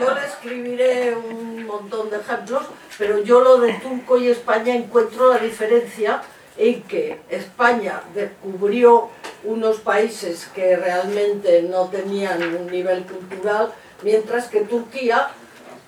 Yo 0.00 0.14
le 0.14 0.26
escribiré 0.26 1.14
un 1.14 1.66
montón 1.66 2.08
de 2.08 2.16
ejemplos, 2.16 2.62
pero 2.96 3.22
yo 3.22 3.40
lo 3.42 3.58
de 3.58 3.74
turco 3.74 4.16
y 4.16 4.28
España 4.28 4.74
encuentro 4.74 5.34
la 5.34 5.38
diferencia 5.38 6.22
en 6.56 6.82
que 6.84 7.20
España 7.28 8.00
descubrió 8.14 9.10
unos 9.44 9.80
países 9.80 10.48
que 10.54 10.76
realmente 10.76 11.60
no 11.62 11.88
tenían 11.88 12.42
un 12.42 12.66
nivel 12.68 13.04
cultural, 13.04 13.70
mientras 14.02 14.48
que 14.48 14.60
Turquía 14.60 15.28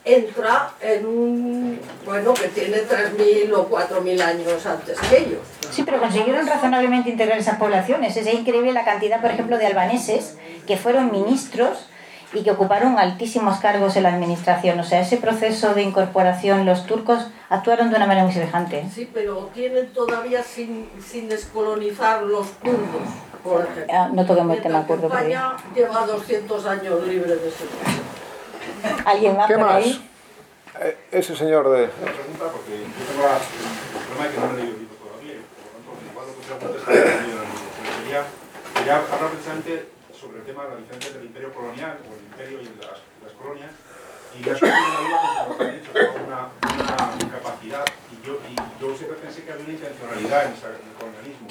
entra 0.05 0.70
en 0.81 1.07
un, 1.07 1.81
bueno, 2.05 2.35
que 2.35 2.49
tiene 2.49 2.79
3.000 2.79 3.53
o 3.55 3.70
4.000 3.70 4.20
años 4.20 4.66
antes 4.66 4.99
que 4.99 5.19
ellos. 5.19 5.41
Sí, 5.70 5.83
pero 5.85 6.01
consiguieron 6.01 6.47
razonablemente 6.47 7.11
integrar 7.11 7.39
esas 7.39 7.59
poblaciones. 7.59 8.16
Es 8.16 8.33
increíble 8.33 8.73
la 8.73 8.85
cantidad, 8.85 9.20
por 9.20 9.31
ejemplo, 9.31 9.59
de 9.59 9.66
albaneses 9.66 10.37
que 10.66 10.77
fueron 10.77 11.12
ministros 11.12 11.87
y 12.35 12.43
que 12.43 12.51
ocuparon 12.51 12.99
altísimos 12.99 13.59
cargos 13.59 13.97
en 13.97 14.05
la 14.05 14.11
administración. 14.15 14.81
O 14.81 14.85
sea, 14.85 15.01
ese 15.01 15.19
proceso 15.19 15.74
de 15.74 15.83
incorporación, 15.83 16.66
los 16.66 16.87
turcos 16.87 17.29
actuaron 17.49 17.91
de 17.91 17.97
una 17.97 18.07
manera 18.07 18.24
muy 18.24 18.33
semejante. 18.33 18.85
Sí, 18.93 19.09
pero 19.12 19.51
tienen 19.55 19.93
todavía 19.93 20.43
sin, 20.43 20.89
sin 21.05 21.29
descolonizar 21.29 22.23
los 22.23 22.49
kurdos, 22.49 23.09
por 23.45 23.62
ejemplo. 23.62 23.95
Ah, 23.95 24.11
no 24.12 24.27
toquemos 24.27 24.57
el 24.57 24.62
tema 24.62 24.87
kurdo. 24.87 25.07
España 25.07 25.53
lleva 25.74 26.07
200 26.07 26.66
años 26.66 27.07
libre 27.07 27.37
de 27.37 27.49
ese 27.49 27.65
¿Alguien 29.05 29.37
más 29.37 29.47
¿Qué 29.47 29.55
por 29.55 29.63
más? 29.63 29.75
ahí? 29.77 30.11
Eh, 30.81 30.97
ese 31.13 31.37
señor 31.37 31.69
de... 31.71 31.85
Una 31.85 32.13
pregunta, 32.13 32.45
porque 32.53 32.81
yo 32.81 33.05
tengo 33.07 33.23
la, 33.23 33.37
el 33.37 34.07
problema 34.09 34.25
de 34.25 34.31
que 34.33 34.41
no 34.41 34.47
he 34.47 34.57
leído 34.57 34.73
el 34.73 34.81
libro 34.81 34.97
todavía, 34.97 35.37
por 35.85 35.95
lo 35.95 36.01
tanto, 36.01 36.11
igual 36.11 36.27
lo 36.27 36.33
que 36.33 36.43
pregunto 36.49 36.79
está 36.79 36.91
leído 36.93 37.39
en 37.43 37.51
el 37.53 38.03
Quería, 38.03 38.23
quería 38.75 38.97
hablar 38.97 39.31
precisamente 39.31 39.73
sobre 40.13 40.39
el 40.41 40.45
tema 40.45 40.65
de 40.65 40.69
la 40.71 40.77
diferencia 40.77 41.09
entre 41.09 41.21
el 41.23 41.27
imperio 41.29 41.51
colonial, 41.53 41.95
o 42.03 42.09
el 42.17 42.23
imperio 42.25 42.57
y 42.61 42.67
las, 42.81 42.99
las 43.25 43.33
colonias, 43.37 43.73
y 44.33 44.49
ha 44.49 44.55
surgido 44.57 44.81
una 44.81 45.01
duda, 45.05 45.45
como 45.45 45.61
han 45.61 45.77
dicho, 45.77 45.91
una, 45.93 46.41
una 46.57 46.97
incapacidad, 47.21 47.85
y 48.09 48.17
yo, 48.27 48.41
y 48.49 48.55
yo 48.57 48.87
siempre 48.97 49.19
pensé 49.21 49.45
que 49.45 49.53
había 49.53 49.65
una 49.69 49.77
intencionalidad 49.77 50.41
en, 50.47 50.53
esa, 50.57 50.69
en 50.73 50.89
el 50.89 50.97
colonialismo, 50.97 51.49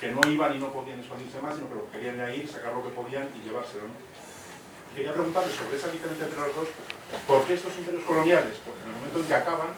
que 0.00 0.08
no 0.16 0.20
iban 0.32 0.56
y 0.56 0.58
no 0.58 0.72
podían 0.72 0.98
expandirse 1.00 1.40
más, 1.44 1.54
sino 1.56 1.68
que 1.68 1.74
lo 1.76 1.84
que 1.90 1.98
querían 1.98 2.16
era 2.20 2.32
ir, 2.34 2.48
sacar 2.48 2.72
lo 2.72 2.82
que 2.82 2.88
podían 2.96 3.28
y 3.36 3.44
llevárselo, 3.44 3.84
¿no? 3.92 3.94
Quería 4.94 5.12
preguntarle 5.12 5.52
sobre 5.52 5.76
esa 5.76 5.88
diferencia 5.88 6.26
entre 6.26 6.40
los 6.40 6.54
dos, 6.54 6.68
¿por 7.26 7.44
qué 7.44 7.54
estos 7.54 7.76
imperios 7.78 8.04
coloniales? 8.04 8.56
Porque 8.64 8.82
en 8.82 8.88
el 8.88 8.96
momento 8.96 9.18
en 9.20 9.26
que 9.26 9.34
acaban, 9.34 9.68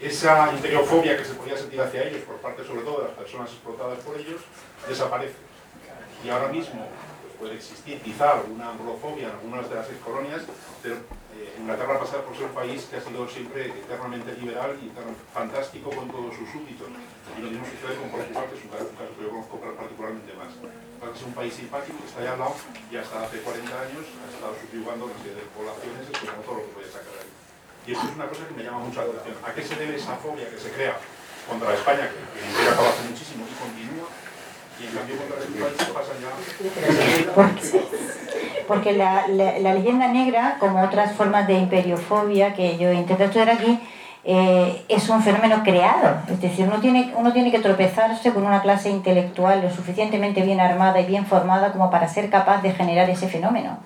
esa 0.00 0.52
imperiofobia 0.52 1.16
que 1.16 1.24
se 1.24 1.34
podía 1.34 1.56
sentir 1.56 1.80
hacia 1.80 2.02
ellos 2.02 2.22
por 2.22 2.36
parte 2.38 2.66
sobre 2.66 2.82
todo 2.82 3.02
de 3.02 3.08
las 3.08 3.16
personas 3.16 3.50
explotadas 3.50 3.98
por 4.00 4.18
ellos, 4.18 4.42
desaparece. 4.88 5.38
Y 6.24 6.28
ahora 6.28 6.48
mismo 6.48 6.88
pues, 7.22 7.34
puede 7.38 7.54
existir 7.54 8.00
quizá 8.02 8.38
alguna 8.38 8.70
anglofobia 8.70 9.28
en 9.28 9.34
algunas 9.34 9.70
de 9.70 9.76
las 9.76 9.88
ex 9.88 9.98
colonias, 10.02 10.42
pero 10.82 10.96
eh, 11.38 11.54
Inglaterra 11.58 12.00
pasa 12.00 12.22
por 12.22 12.34
ser 12.36 12.46
un 12.46 12.54
país 12.54 12.86
que 12.90 12.96
ha 12.96 13.00
sido 13.00 13.28
siempre 13.28 13.66
eternamente 13.66 14.34
liberal 14.34 14.76
y 14.82 14.90
fantástico 15.32 15.90
con 15.90 16.10
todos 16.10 16.34
sus 16.34 16.50
súbditos. 16.50 16.88
Y 17.38 17.42
lo 17.42 17.50
mismo 17.50 17.66
sucede 17.66 17.94
con 17.98 18.10
Portugal, 18.10 18.46
que 18.50 18.58
es 18.58 18.64
un 18.64 18.70
caso 18.70 18.90
que 18.90 19.22
yo 19.22 19.30
conozco 19.30 19.60
particularmente 19.60 20.34
más 20.34 20.50
es 21.22 21.26
un 21.30 21.34
país 21.34 21.54
simpático 21.54 22.02
que 22.02 22.06
está 22.10 22.20
ahí 22.20 22.26
al 22.26 22.38
lado 22.38 22.56
y 22.90 22.96
hasta 22.98 23.22
hace 23.22 23.38
40 23.38 23.70
años 23.70 24.02
ha 24.02 24.26
estado 24.26 24.58
subyugando 24.58 25.06
de 25.06 25.46
poblaciones 25.54 26.02
explotando 26.10 26.42
todo 26.42 26.54
lo 26.58 26.62
que 26.66 26.72
puede 26.74 26.90
sacar 26.90 27.14
ahí. 27.22 27.30
Y 27.86 27.92
eso 27.94 28.02
es 28.02 28.14
una 28.18 28.26
cosa 28.26 28.42
que 28.50 28.54
me 28.58 28.62
llama 28.66 28.82
mucho 28.82 28.98
la 29.06 29.22
atención. 29.22 29.38
¿A 29.46 29.54
qué 29.54 29.62
se 29.62 29.78
debe 29.78 29.94
esa 29.94 30.18
fobia 30.18 30.50
que 30.50 30.58
se 30.58 30.74
crea 30.74 30.98
contra 31.46 31.74
España, 31.74 32.10
que, 32.10 32.18
que 32.18 32.68
acaba 32.68 32.90
hace 32.90 33.06
muchísimo 33.06 33.46
y 33.46 33.54
continúa? 33.54 34.10
Y 34.82 34.90
en 34.90 34.92
cambio 34.98 35.14
contra 35.22 35.38
este 35.38 35.54
país 35.62 35.78
pasa 35.94 36.12
ya... 36.18 36.30
Porque 38.66 38.92
la, 38.92 39.28
la, 39.28 39.58
la 39.58 39.74
leyenda 39.74 40.08
negra, 40.08 40.56
como 40.58 40.82
otras 40.82 41.14
formas 41.14 41.46
de 41.46 41.54
imperiofobia 41.54 42.54
que 42.54 42.78
yo 42.78 42.90
intento 42.92 43.24
estudiar 43.24 43.50
aquí, 43.50 43.78
eh, 44.24 44.84
es 44.88 45.08
un 45.08 45.22
fenómeno 45.22 45.62
creado. 45.64 46.16
Es 46.28 46.40
decir, 46.40 46.66
uno 46.66 46.80
tiene, 46.80 47.12
uno 47.16 47.32
tiene 47.32 47.50
que 47.50 47.58
tropezarse 47.58 48.32
con 48.32 48.44
una 48.44 48.62
clase 48.62 48.90
intelectual 48.90 49.62
lo 49.62 49.70
suficientemente 49.70 50.42
bien 50.42 50.60
armada 50.60 51.00
y 51.00 51.06
bien 51.06 51.26
formada 51.26 51.72
como 51.72 51.90
para 51.90 52.08
ser 52.08 52.30
capaz 52.30 52.62
de 52.62 52.72
generar 52.72 53.10
ese 53.10 53.28
fenómeno. 53.28 53.78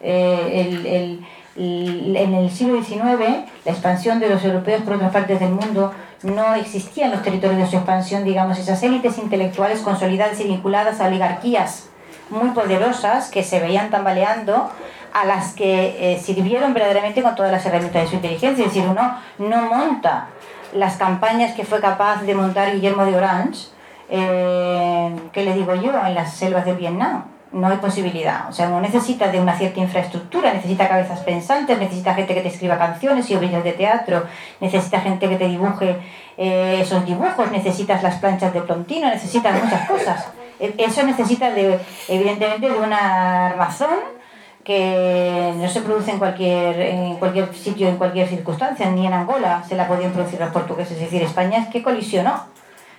Eh, 0.00 1.24
en 1.56 2.34
el 2.34 2.50
siglo 2.50 2.82
XIX, 2.82 3.46
la 3.64 3.72
expansión 3.72 4.20
de 4.20 4.28
los 4.28 4.44
europeos 4.44 4.82
por 4.82 4.94
otras 4.94 5.12
partes 5.12 5.40
del 5.40 5.50
mundo 5.50 5.92
no 6.22 6.54
existía 6.54 7.06
en 7.06 7.12
los 7.12 7.22
territorios 7.22 7.58
de 7.58 7.66
su 7.66 7.76
expansión, 7.76 8.24
digamos, 8.24 8.58
esas 8.58 8.82
élites 8.82 9.18
intelectuales 9.18 9.80
consolidadas 9.80 10.38
y 10.40 10.44
vinculadas 10.44 11.00
a 11.00 11.06
oligarquías 11.06 11.87
muy 12.30 12.50
poderosas 12.50 13.30
que 13.30 13.42
se 13.42 13.60
veían 13.60 13.90
tambaleando 13.90 14.70
a 15.12 15.24
las 15.24 15.54
que 15.54 16.12
eh, 16.12 16.18
sirvieron 16.18 16.74
verdaderamente 16.74 17.22
con 17.22 17.34
todas 17.34 17.50
las 17.50 17.64
herramientas 17.66 18.02
de 18.02 18.08
su 18.08 18.14
inteligencia. 18.16 18.64
Es 18.64 18.74
decir, 18.74 18.88
uno 18.88 19.16
no 19.38 19.62
monta 19.62 20.28
las 20.72 20.96
campañas 20.96 21.54
que 21.54 21.64
fue 21.64 21.80
capaz 21.80 22.22
de 22.22 22.34
montar 22.34 22.72
Guillermo 22.72 23.04
de 23.04 23.16
Orange, 23.16 23.68
eh, 24.10 25.14
¿qué 25.32 25.44
le 25.44 25.54
digo 25.54 25.74
yo?, 25.74 25.92
en 26.06 26.14
las 26.14 26.34
selvas 26.34 26.64
de 26.64 26.74
Vietnam. 26.74 27.24
no 27.50 27.68
hay 27.68 27.78
posibilidad. 27.78 28.46
O 28.50 28.52
sea, 28.52 28.68
uno 28.68 28.82
necesita 28.82 29.28
de 29.28 29.40
una 29.40 29.56
cierta 29.56 29.80
infraestructura, 29.80 30.52
necesita 30.52 30.86
cabezas 30.86 31.20
pensantes, 31.20 31.78
necesita 31.78 32.14
gente 32.14 32.34
que 32.34 32.42
te 32.42 32.48
escriba 32.48 32.76
canciones 32.76 33.30
y 33.30 33.36
obrillas 33.36 33.64
de 33.64 33.72
teatro, 33.72 34.24
necesita 34.60 35.00
gente 35.00 35.30
que 35.30 35.36
te 35.36 35.48
dibuje 35.48 35.96
eh, 36.36 36.78
esos 36.82 37.06
dibujos, 37.06 37.50
necesitas 37.50 38.02
las 38.02 38.16
planchas 38.16 38.52
de 38.52 38.60
Plontino, 38.60 39.08
necesitas 39.08 39.64
muchas 39.64 39.88
cosas. 39.88 40.28
E- 40.60 40.74
Eso 40.78 41.02
necesita, 41.04 41.50
de, 41.50 41.78
evidentemente, 42.08 42.68
de 42.70 42.78
una 42.78 43.46
armazón 43.46 44.18
que 44.64 45.52
no 45.56 45.68
se 45.68 45.80
produce 45.80 46.10
en 46.10 46.18
cualquier, 46.18 46.78
en 46.80 47.16
cualquier 47.16 47.54
sitio, 47.54 47.88
en 47.88 47.96
cualquier 47.96 48.28
circunstancia, 48.28 48.90
ni 48.90 49.06
en 49.06 49.14
Angola 49.14 49.64
se 49.66 49.76
la 49.76 49.88
podían 49.88 50.12
producir 50.12 50.38
los 50.40 50.50
portugueses. 50.50 50.92
Es 50.96 51.04
decir, 51.04 51.22
España 51.22 51.58
es 51.58 51.68
que 51.68 51.82
colisionó 51.82 52.44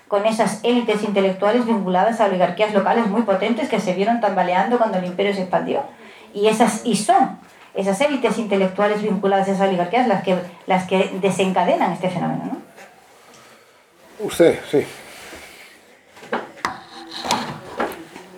con 0.08 0.26
esas 0.26 0.62
élites 0.64 1.04
intelectuales 1.04 1.68
vinculadas 1.68 2.20
a 2.20 2.26
oligarquías 2.26 2.74
locales 2.74 3.06
muy 3.06 3.22
potentes 3.22 3.70
que 3.70 3.80
se 3.80 3.94
vieron 3.94 4.20
tambaleando 4.20 4.80
cuando 4.80 4.98
el 4.98 5.06
imperio 5.06 5.36
se 5.36 5.42
expandió. 5.42 5.84
Y, 6.34 6.48
esas, 6.48 6.82
y 6.86 6.96
son 6.96 7.38
esas 7.76 8.02
élites 8.02 8.40
intelectuales 8.40 9.04
vinculadas 9.04 9.48
a 9.48 9.52
esas 9.52 9.68
oligarquías 9.68 10.08
las 10.08 10.24
que, 10.24 10.38
las 10.66 10.88
que 10.88 11.12
desencadenan 11.22 11.92
este 11.92 12.10
fenómeno. 12.10 12.46
¿no? 12.46 14.26
Usted, 14.26 14.60
sí. 14.72 14.84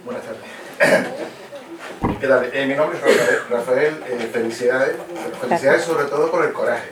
Buenas 0.03 0.23
tardes. 0.23 1.07
¿Qué 2.21 2.27
tal? 2.27 2.49
Eh, 2.53 2.65
mi 2.67 2.75
nombre 2.75 2.97
es 2.97 3.03
Rafael. 3.03 3.39
Rafael, 3.49 4.03
eh, 4.07 4.29
felicidades. 4.31 4.95
Felicidades 5.41 5.83
sobre 5.83 6.05
todo 6.05 6.29
por 6.29 6.45
el 6.45 6.53
coraje. 6.53 6.89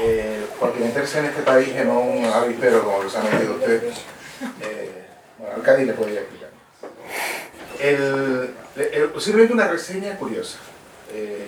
Eh, 0.00 0.46
porque 0.60 0.78
meterse 0.78 1.18
en 1.18 1.24
este 1.26 1.42
país 1.42 1.70
en 1.74 1.88
un 1.90 2.24
avispero 2.24 2.84
como 2.84 3.02
lo 3.02 3.10
se 3.10 3.18
ha 3.18 3.22
metido 3.22 3.54
usted, 3.54 3.82
eh, 4.62 5.02
bueno, 5.38 5.54
al 5.56 5.62
Cádiz 5.62 5.86
le 5.88 5.92
podría 5.94 6.20
explicar. 6.20 6.50
El, 7.80 8.54
el- 8.76 9.08
posiblemente 9.10 9.54
una 9.54 9.66
reseña 9.68 10.16
curiosa. 10.16 10.58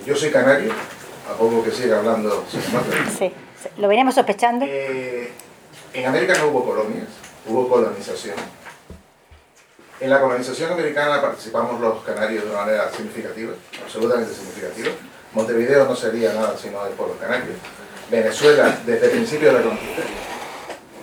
Yo 0.04 0.16
soy 0.16 0.30
canario, 0.30 0.72
a 1.30 1.34
poco 1.34 1.62
que 1.62 1.70
siga 1.70 1.98
hablando. 1.98 2.44
Sí, 3.16 3.32
lo 3.76 3.86
veníamos 3.88 4.14
sospechando. 4.16 4.64
En 4.64 6.06
América 6.06 6.34
no 6.38 6.48
hubo 6.48 6.64
colonias, 6.64 7.06
hubo 7.46 7.68
colonización. 7.68 8.34
En 10.00 10.08
la 10.08 10.18
colonización 10.18 10.72
americana 10.72 11.20
participamos 11.20 11.78
los 11.78 12.02
canarios 12.02 12.44
de 12.44 12.50
una 12.50 12.60
manera 12.60 12.90
significativa, 12.90 13.52
absolutamente 13.84 14.32
significativa. 14.32 14.88
Montevideo 15.34 15.84
no 15.84 15.94
sería 15.94 16.32
nada 16.32 16.56
si 16.56 16.70
no 16.70 16.86
es 16.86 16.92
por 16.94 17.08
los 17.08 17.18
canarios. 17.18 17.56
Venezuela 18.10 18.78
desde 18.86 19.06
el 19.06 19.12
principio 19.12 19.48
de 19.48 19.58
la 19.58 19.62
conquista. 19.62 20.02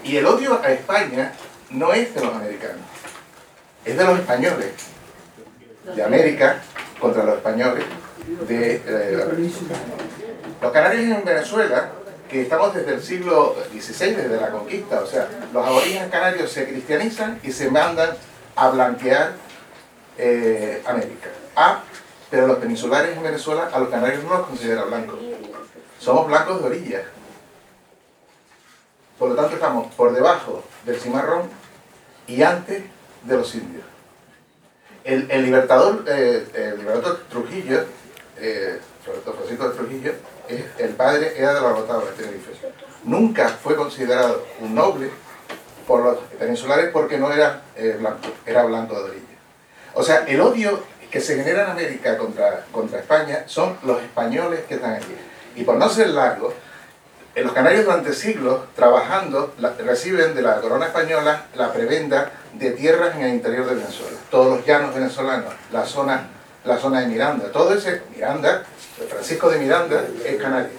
Y 0.03 0.17
el 0.17 0.25
odio 0.25 0.59
a 0.63 0.71
España 0.71 1.33
no 1.69 1.93
es 1.93 2.13
de 2.15 2.21
los 2.21 2.33
americanos, 2.33 2.81
es 3.85 3.97
de 3.97 4.03
los 4.03 4.19
españoles, 4.19 4.71
de 5.95 6.03
América 6.03 6.61
contra 6.99 7.23
los 7.23 7.35
españoles 7.35 7.85
de 8.47 8.81
eh. 8.85 9.51
Los 10.61 10.71
canarios 10.71 11.03
en 11.03 11.23
Venezuela, 11.23 11.91
que 12.29 12.41
estamos 12.41 12.73
desde 12.73 12.95
el 12.95 13.03
siglo 13.03 13.55
XVI, 13.71 14.15
desde 14.15 14.41
la 14.41 14.49
conquista, 14.49 15.01
o 15.01 15.05
sea, 15.05 15.27
los 15.53 15.65
aborígenes 15.65 16.09
canarios 16.09 16.51
se 16.51 16.67
cristianizan 16.67 17.39
y 17.43 17.51
se 17.51 17.69
mandan 17.69 18.09
a 18.57 18.69
blanquear 18.69 19.33
eh, 20.17 20.83
América. 20.85 21.29
Ah, 21.55 21.83
pero 22.29 22.47
los 22.47 22.57
peninsulares 22.57 23.15
en 23.15 23.23
Venezuela 23.23 23.69
a 23.71 23.79
los 23.79 23.89
canarios 23.89 24.23
no 24.23 24.37
los 24.37 24.47
consideran 24.47 24.89
blancos. 24.89 25.19
Somos 25.99 26.27
blancos 26.27 26.59
de 26.61 26.67
orilla. 26.67 27.03
Por 29.17 29.29
lo 29.29 29.35
tanto, 29.35 29.55
estamos 29.55 29.93
por 29.95 30.13
debajo 30.13 30.63
del 30.85 30.99
cimarrón 30.99 31.49
y 32.27 32.43
antes 32.43 32.83
de 33.23 33.37
los 33.37 33.55
indios. 33.55 33.83
El, 35.03 35.31
el 35.31 35.43
libertador, 35.45 36.03
eh, 36.07 36.45
el 36.53 36.77
libertador 36.79 37.21
Trujillo, 37.29 37.85
eh, 38.37 38.79
Roberto 39.05 39.33
Francisco 39.33 39.71
Trujillo, 39.71 40.13
es- 40.49 40.65
el 40.79 40.89
padre 40.91 41.33
era 41.37 41.53
de 41.53 41.61
los 41.61 41.71
rotados 41.79 42.05
de 42.05 42.23
Tenerife. 42.23 42.51
Nunca 43.05 43.47
fue 43.49 43.75
considerado 43.75 44.45
un 44.59 44.75
noble 44.75 45.09
por 45.87 46.03
los 46.03 46.17
peninsulares 46.37 46.89
porque 46.91 47.17
no 47.17 47.31
era 47.31 47.61
eh, 47.75 47.95
blanco, 47.97 48.27
era 48.45 48.63
blanco 48.63 48.95
de 48.95 49.09
orilla. 49.11 49.23
O 49.93 50.03
sea, 50.03 50.25
el 50.27 50.39
odio 50.41 50.83
que 51.09 51.21
se 51.21 51.35
genera 51.37 51.63
en 51.63 51.69
América 51.71 52.17
contra, 52.17 52.65
contra 52.71 52.99
España 52.99 53.43
son 53.47 53.77
los 53.83 54.01
españoles 54.01 54.59
que 54.67 54.75
están 54.75 54.95
aquí. 54.95 55.15
Y 55.55 55.63
por 55.63 55.77
no 55.77 55.87
ser 55.89 56.09
largo, 56.09 56.53
en 57.33 57.43
los 57.45 57.53
canarios 57.53 57.85
durante 57.85 58.13
siglos, 58.13 58.61
trabajando, 58.75 59.53
la- 59.59 59.73
reciben 59.73 60.35
de 60.35 60.41
la 60.41 60.59
corona 60.59 60.87
española 60.87 61.45
la 61.55 61.71
prebenda 61.71 62.31
de 62.53 62.71
tierras 62.71 63.15
en 63.15 63.21
el 63.21 63.29
interior 63.35 63.65
de 63.67 63.75
Venezuela. 63.75 64.17
Todos 64.29 64.57
los 64.57 64.65
llanos 64.65 64.93
venezolanos, 64.93 65.53
la 65.71 65.85
zona, 65.85 66.27
la 66.65 66.77
zona 66.77 67.01
de 67.01 67.07
Miranda, 67.07 67.51
todo 67.51 67.73
ese 67.73 68.01
Miranda, 68.13 68.63
Francisco 69.09 69.49
de 69.49 69.59
Miranda, 69.59 70.03
es 70.25 70.35
canario. 70.41 70.71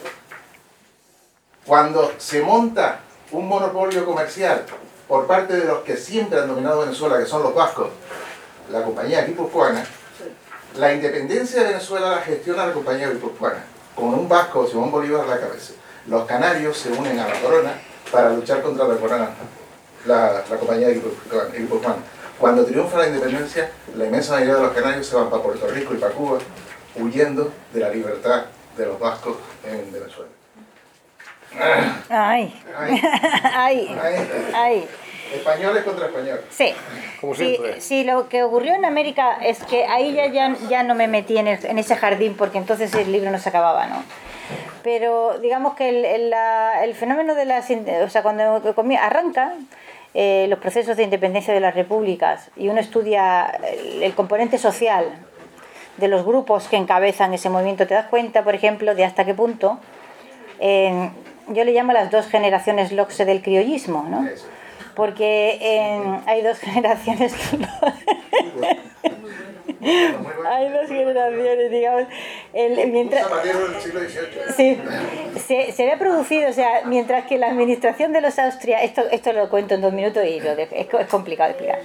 Cuando 1.65 2.13
se 2.19 2.43
monta 2.43 3.01
un 3.31 3.47
monopolio 3.47 4.05
comercial 4.05 4.65
por 5.09 5.27
parte 5.27 5.57
de 5.57 5.65
los 5.65 5.79
que 5.81 5.97
siempre 5.97 6.39
han 6.39 6.49
dominado 6.49 6.81
Venezuela, 6.81 7.19
que 7.19 7.27
son 7.27 7.43
los 7.43 7.55
vascos, 7.55 7.89
la 8.71 8.83
compañía 8.83 9.25
guipuzcoana, 9.25 9.85
la 10.77 10.93
independencia 10.93 11.63
de 11.63 11.69
Venezuela 11.69 12.11
la 12.11 12.19
gestiona 12.19 12.67
la 12.67 12.75
compañía 12.75 13.09
guipuzcoana, 13.09 13.65
con 13.95 14.13
un 14.13 14.29
vasco, 14.29 14.67
Simón 14.67 14.93
Bolívar, 14.93 15.25
a 15.25 15.35
la 15.35 15.41
cabeza. 15.41 15.73
Los 16.07 16.27
canarios 16.27 16.77
se 16.77 16.93
unen 16.93 17.19
a 17.19 17.27
la 17.27 17.41
corona 17.41 17.73
para 18.13 18.31
luchar 18.31 18.63
contra 18.63 18.87
la 18.87 18.97
corona, 18.97 19.31
la, 20.05 20.45
la 20.49 20.57
compañía 20.57 20.91
guipuzcoana. 20.91 21.97
Cuando 22.39 22.65
triunfa 22.65 22.99
la 22.99 23.09
independencia, 23.09 23.73
la 23.97 24.05
inmensa 24.05 24.35
mayoría 24.35 24.55
de 24.55 24.63
los 24.63 24.73
canarios 24.73 25.07
se 25.07 25.17
van 25.17 25.31
para 25.31 25.43
Puerto 25.43 25.67
Rico 25.69 25.95
y 25.95 25.97
para 25.97 26.13
Cuba, 26.13 26.39
huyendo 26.97 27.51
de 27.73 27.81
la 27.81 27.89
libertad 27.89 28.45
de 28.77 28.87
los 28.87 28.99
vascos 29.01 29.39
en 29.65 29.91
Venezuela. 29.93 30.38
Ay, 32.11 32.53
Ay, 32.79 33.01
ay, 33.97 33.97
ay, 34.55 34.89
españoles 35.35 35.83
contra 35.85 36.07
españoles. 36.07 36.41
Sí. 36.51 36.75
Como 37.21 37.35
Sí, 37.35 37.47
siempre. 37.57 37.81
sí, 37.81 38.05
lo 38.05 38.29
que 38.29 38.43
ocurrió 38.43 38.75
en 38.75 38.85
América 38.85 39.39
es 39.43 39.63
que 39.65 39.85
ahí 39.87 40.13
ya, 40.15 40.27
ya, 40.27 40.55
ya 40.69 40.83
no 40.83 40.95
me 40.95 41.09
metí 41.09 41.37
en, 41.39 41.49
el- 41.49 41.65
en 41.67 41.79
ese 41.79 41.97
jardín 41.97 42.35
porque 42.37 42.59
entonces 42.59 42.95
el 42.95 43.11
libro 43.13 43.31
no 43.31 43.39
se 43.39 43.49
acababa, 43.49 43.87
¿no? 43.87 44.03
Pero 44.83 45.39
digamos 45.41 45.75
que 45.75 45.89
el, 45.89 46.05
el- 46.05 46.31
la- 46.31 46.85
el 46.85 46.95
fenómeno 46.95 47.35
de 47.35 47.45
las... 47.45 47.69
O 48.05 48.09
sea, 48.09 48.23
cuando 48.23 48.63
arranca 49.01 49.53
eh, 50.15 50.47
los 50.49 50.59
procesos 50.61 50.97
de 50.97 51.03
independencia 51.03 51.53
de 51.53 51.61
las 51.61 51.75
repúblicas 51.75 52.51
y 52.57 52.69
uno 52.69 52.81
estudia 52.81 53.47
el, 53.71 54.03
el 54.03 54.15
componente 54.15 54.57
social 54.59 55.07
de 55.99 56.09
los 56.09 56.25
grupos 56.25 56.69
que 56.69 56.77
encabezan 56.77 57.35
ese 57.35 57.51
movimiento, 57.51 57.87
te 57.87 57.95
das 57.95 58.07
cuenta, 58.07 58.45
por 58.45 58.55
ejemplo, 58.55 58.95
de 58.95 59.05
hasta 59.05 59.25
qué 59.25 59.35
punto... 59.35 59.79
eh, 60.61 61.11
yo 61.51 61.65
le 61.65 61.73
llamo 61.73 61.93
las 61.93 62.11
dos 62.11 62.27
generaciones 62.27 62.93
LOXE 62.93 63.25
del 63.25 63.43
criollismo, 63.43 64.05
¿no? 64.09 64.27
Porque 64.95 65.59
eh, 65.61 66.01
hay 66.27 66.43
dos 66.43 66.59
generaciones 66.59 67.35
hay 69.81 70.69
dos 70.71 70.89
generaciones 70.89 71.71
digamos 71.71 72.03
el, 72.53 72.91
mientras. 72.91 73.27
Sí, 74.57 74.79
se, 75.39 75.73
se 75.73 75.83
había 75.85 75.99
producido, 75.99 76.51
o 76.51 76.53
sea, 76.53 76.83
mientras 76.87 77.27
que 77.27 77.39
la 77.39 77.49
administración 77.49 78.13
de 78.13 78.21
los 78.21 78.39
Austria, 78.39 78.83
esto, 78.83 79.03
esto 79.13 79.33
lo 79.33 79.49
cuento 79.51 79.75
en 79.75 79.81
dos 79.83 79.93
minutos 79.93 80.25
y 80.25 80.41
lo 80.41 80.57
de- 80.57 80.65
es, 80.73 80.89
es 80.93 81.07
complicado 81.09 81.51
explicar. 81.51 81.79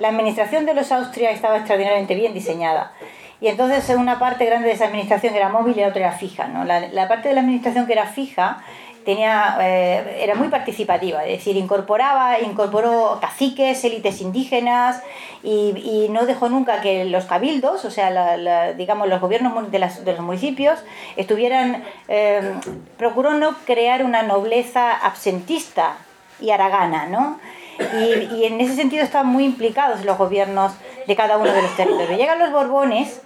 La 0.00 0.08
administración 0.08 0.64
de 0.66 0.74
los 0.74 0.92
Austria 0.92 1.30
estaba 1.30 1.56
extraordinariamente 1.56 2.14
bien 2.14 2.34
diseñada. 2.34 2.92
Y 3.40 3.48
entonces 3.48 3.88
una 3.96 4.18
parte 4.18 4.44
grande 4.46 4.68
de 4.68 4.74
esa 4.74 4.86
administración 4.86 5.34
era 5.34 5.48
móvil 5.48 5.76
y 5.76 5.80
la 5.80 5.88
otra 5.88 6.00
era 6.00 6.12
fija. 6.12 6.46
¿no? 6.48 6.64
La, 6.64 6.80
la 6.88 7.08
parte 7.08 7.28
de 7.28 7.34
la 7.34 7.40
administración 7.40 7.86
que 7.86 7.92
era 7.92 8.06
fija 8.06 8.62
tenía, 9.04 9.56
eh, 9.60 10.20
era 10.22 10.34
muy 10.34 10.48
participativa, 10.48 11.24
es 11.24 11.38
decir, 11.38 11.56
incorporaba, 11.56 12.40
incorporó 12.40 13.18
caciques, 13.20 13.84
élites 13.84 14.20
indígenas 14.20 15.02
y, 15.42 16.06
no 16.10 16.26
dejó 16.26 16.48
nunca 16.48 16.80
que 16.80 17.04
los 17.04 17.24
cabildos, 17.26 17.84
o 17.84 17.90
sea, 17.90 18.10
la- 18.10 18.36
la- 18.36 18.72
digamos, 18.72 19.08
los 19.08 19.20
gobiernos 19.20 19.70
de, 19.70 19.78
los 19.78 20.20
municipios, 20.20 20.78
estuvieran, 21.16 21.84
eh, 22.08 22.54
procuró 22.96 23.34
no 23.34 23.54
crear 23.66 24.04
una 24.04 24.22
nobleza 24.22 24.92
absentista 24.92 25.96
y 26.40 26.50
aragana, 26.50 27.06
¿no? 27.06 27.38
Y, 27.78 28.34
y 28.36 28.44
en 28.44 28.60
ese 28.60 28.74
sentido 28.76 29.02
estaban 29.02 29.26
muy 29.26 29.44
implicados 29.44 30.04
los 30.04 30.16
gobiernos 30.16 30.72
de 31.06 31.16
cada 31.16 31.36
uno 31.36 31.52
de 31.52 31.60
los 31.62 31.76
territorios. 31.76 32.16
Llegan 32.18 32.38
los 32.38 32.52
Borbones, 32.52 33.20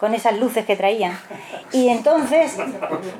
con 0.00 0.14
esas 0.14 0.38
luces 0.38 0.64
que 0.64 0.76
traían. 0.76 1.16
Y 1.72 1.88
entonces 1.88 2.56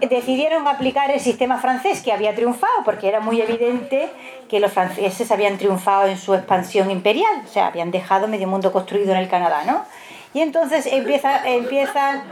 decidieron 0.01 0.67
aplicar 0.67 1.11
el 1.11 1.21
sistema 1.21 1.59
francés 1.59 2.03
que 2.03 2.11
había 2.11 2.35
triunfado, 2.35 2.83
porque 2.85 3.07
era 3.07 3.21
muy 3.21 3.41
evidente 3.41 4.11
que 4.49 4.59
los 4.59 4.73
franceses 4.73 5.31
habían 5.31 5.59
triunfado 5.59 6.09
en 6.09 6.17
su 6.17 6.35
expansión 6.35 6.91
imperial, 6.91 7.43
o 7.45 7.49
sea, 7.49 7.67
habían 7.67 7.91
dejado 7.91 8.27
medio 8.27 8.49
mundo 8.49 8.73
construido 8.73 9.13
en 9.13 9.19
el 9.19 9.29
Canadá, 9.29 9.65
¿no? 9.65 9.85
Y 10.33 10.41
entonces 10.41 10.87
empieza, 10.87 11.47
empiezan 11.49 12.23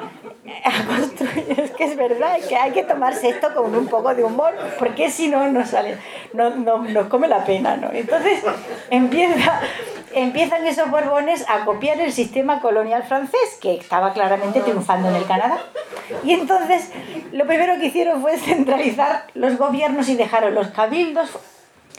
a 0.64 0.84
construir, 0.86 1.46
es 1.60 1.70
que 1.72 1.84
es 1.84 1.96
verdad 1.96 2.38
que 2.48 2.56
hay 2.56 2.70
que 2.70 2.84
tomarse 2.84 3.28
esto 3.28 3.52
con 3.54 3.74
un 3.74 3.88
poco 3.88 4.14
de 4.14 4.22
humor, 4.22 4.54
porque 4.78 5.10
si 5.10 5.28
no, 5.28 5.50
no 5.50 5.66
sale, 5.66 5.98
no, 6.32 6.50
no, 6.50 6.78
nos 6.78 7.08
come 7.08 7.26
la 7.26 7.44
pena, 7.44 7.76
¿no? 7.76 7.90
Entonces 7.92 8.42
empieza, 8.90 9.60
empiezan 10.14 10.66
esos 10.66 10.90
borbones 10.90 11.44
a 11.48 11.64
copiar 11.64 12.00
el 12.00 12.12
sistema 12.12 12.60
colonial 12.60 13.02
francés, 13.02 13.58
que 13.60 13.74
estaba 13.74 14.12
claramente 14.12 14.60
triunfando 14.60 15.08
en 15.08 15.16
el 15.16 15.26
Canadá. 15.26 15.58
Y 16.22 16.32
entonces 16.32 16.90
lo 17.32 17.46
primero 17.46 17.78
que 17.80 17.86
hicieron 17.86 18.22
fue 18.22 18.38
centralizar 18.38 19.26
los 19.34 19.58
gobiernos 19.58 20.08
y 20.08 20.14
dejaron 20.14 20.54
los 20.54 20.68
cabildos 20.68 21.30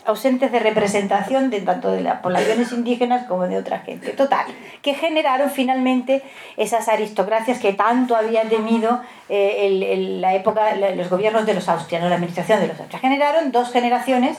ausentes 0.09 0.51
de 0.51 0.59
representación 0.59 1.49
de 1.49 1.61
tanto 1.61 1.91
de 1.91 2.01
las 2.01 2.19
poblaciones 2.19 2.71
indígenas 2.71 3.25
como 3.27 3.47
de 3.47 3.57
otra 3.57 3.79
gente. 3.79 4.11
Total, 4.11 4.45
que 4.81 4.93
generaron 4.93 5.49
finalmente 5.49 6.23
esas 6.57 6.87
aristocracias 6.87 7.59
que 7.59 7.73
tanto 7.73 8.15
habían 8.15 8.49
temido 8.49 9.01
eh, 9.29 10.17
la 10.19 10.33
época, 10.33 10.75
los 10.75 11.09
gobiernos 11.09 11.45
de 11.45 11.53
los 11.53 11.69
austrianos, 11.69 12.09
la 12.09 12.15
administración 12.15 12.59
de 12.59 12.67
los 12.67 12.79
austrianos. 12.79 13.01
Generaron 13.01 13.51
dos 13.51 13.71
generaciones 13.71 14.37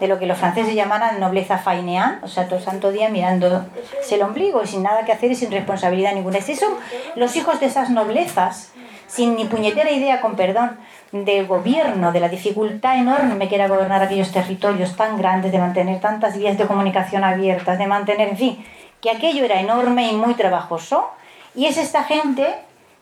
de 0.00 0.08
lo 0.08 0.18
que 0.18 0.26
los 0.26 0.36
franceses 0.36 0.74
llamaban 0.74 1.20
nobleza 1.20 1.58
fainéan, 1.58 2.18
o 2.22 2.28
sea, 2.28 2.46
todo 2.46 2.58
el 2.58 2.64
santo 2.64 2.90
día 2.90 3.08
mirándose 3.08 3.62
el 4.10 4.22
ombligo 4.22 4.62
y 4.62 4.66
sin 4.66 4.82
nada 4.82 5.04
que 5.04 5.12
hacer 5.12 5.30
y 5.30 5.36
sin 5.36 5.52
responsabilidad 5.52 6.12
ninguna. 6.12 6.38
Y 6.38 6.56
son 6.56 6.74
los 7.14 7.36
hijos 7.36 7.60
de 7.60 7.66
esas 7.66 7.88
noblezas, 7.90 8.72
sin 9.06 9.36
ni 9.36 9.44
puñetera 9.44 9.92
idea, 9.92 10.20
con 10.20 10.34
perdón, 10.34 10.76
del 11.12 11.46
gobierno, 11.46 12.10
de 12.10 12.20
la 12.20 12.28
dificultad 12.28 12.98
enorme 12.98 13.48
que 13.48 13.54
era 13.54 13.68
gobernar 13.68 14.02
aquellos 14.02 14.32
territorios 14.32 14.96
tan 14.96 15.18
grandes, 15.18 15.52
de 15.52 15.58
mantener 15.58 16.00
tantas 16.00 16.36
vías 16.36 16.56
de 16.56 16.66
comunicación 16.66 17.22
abiertas, 17.22 17.78
de 17.78 17.86
mantener, 17.86 18.30
en 18.30 18.36
fin, 18.38 18.64
que 19.00 19.10
aquello 19.10 19.44
era 19.44 19.60
enorme 19.60 20.10
y 20.10 20.16
muy 20.16 20.34
trabajoso. 20.34 21.10
Y 21.54 21.66
es 21.66 21.76
esta 21.76 22.04
gente, 22.04 22.54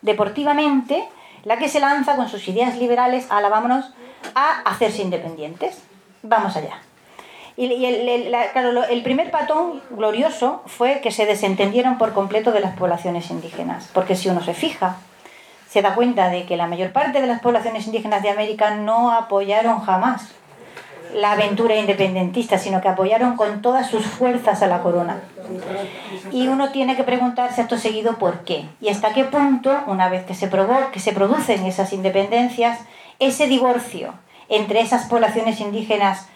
deportivamente, 0.03 1.05
la 1.45 1.57
que 1.57 1.69
se 1.69 1.79
lanza 1.79 2.17
con 2.17 2.29
sus 2.29 2.47
ideas 2.49 2.77
liberales 2.77 3.31
a 3.31 3.41
la 3.41 3.49
vámonos 3.49 3.93
a 4.35 4.61
hacerse 4.63 5.03
independientes. 5.03 5.83
Vamos 6.23 6.57
allá. 6.57 6.81
Y, 7.57 7.85
el, 7.85 8.35
claro, 8.53 8.85
el 8.85 9.03
primer 9.03 9.31
patón 9.31 9.83
glorioso 9.91 10.63
fue 10.67 11.01
que 11.01 11.11
se 11.11 11.27
desentendieron 11.27 11.99
por 11.99 12.13
completo 12.13 12.53
de 12.53 12.61
las 12.61 12.75
poblaciones 12.77 13.31
indígenas. 13.31 13.91
Porque 13.93 14.17
si 14.17 14.31
uno 14.31 14.43
se 14.43 14.55
fija, 14.55 14.97
se 15.71 15.83
da 15.83 15.95
cuenta 15.95 16.31
de 16.31 16.47
que 16.47 16.57
la 16.57 16.67
mayor 16.67 16.91
parte 16.91 17.21
de 17.21 17.29
las 17.29 17.41
poblaciones 17.41 17.87
indígenas 17.87 18.23
de 18.23 18.31
América 18.31 18.75
no 18.75 19.13
apoyaron 19.13 19.81
jamás 19.81 20.33
la 21.15 21.33
aventura 21.33 21.77
independentista, 21.77 22.59
sino 22.59 22.81
que 22.81 22.89
apoyaron 22.89 23.37
con 23.37 23.63
todas 23.63 23.89
sus 23.89 24.05
fuerzas 24.05 24.63
a 24.63 24.67
la 24.67 24.83
corona. 24.83 25.21
Y 26.33 26.49
uno 26.49 26.71
tiene 26.73 26.97
que 26.97 27.05
preguntarse 27.05 27.63
esto 27.63 27.79
seguido 27.79 28.19
por 28.19 28.41
qué 28.41 28.69
y 28.81 28.89
hasta 28.89 29.13
qué 29.13 29.25
punto, 29.25 29.77
una 29.87 30.09
vez 30.09 30.25
que 30.25 30.35
se, 30.35 30.49
probó, 30.49 30.91
que 30.93 30.99
se 30.99 31.13
producen 31.13 31.65
esas 31.65 31.93
independencias, 31.93 32.81
ese 33.21 33.47
divorcio 33.47 34.15
entre 34.49 34.81
esas 34.81 35.07
poblaciones 35.07 35.61
indígenas 35.61 36.27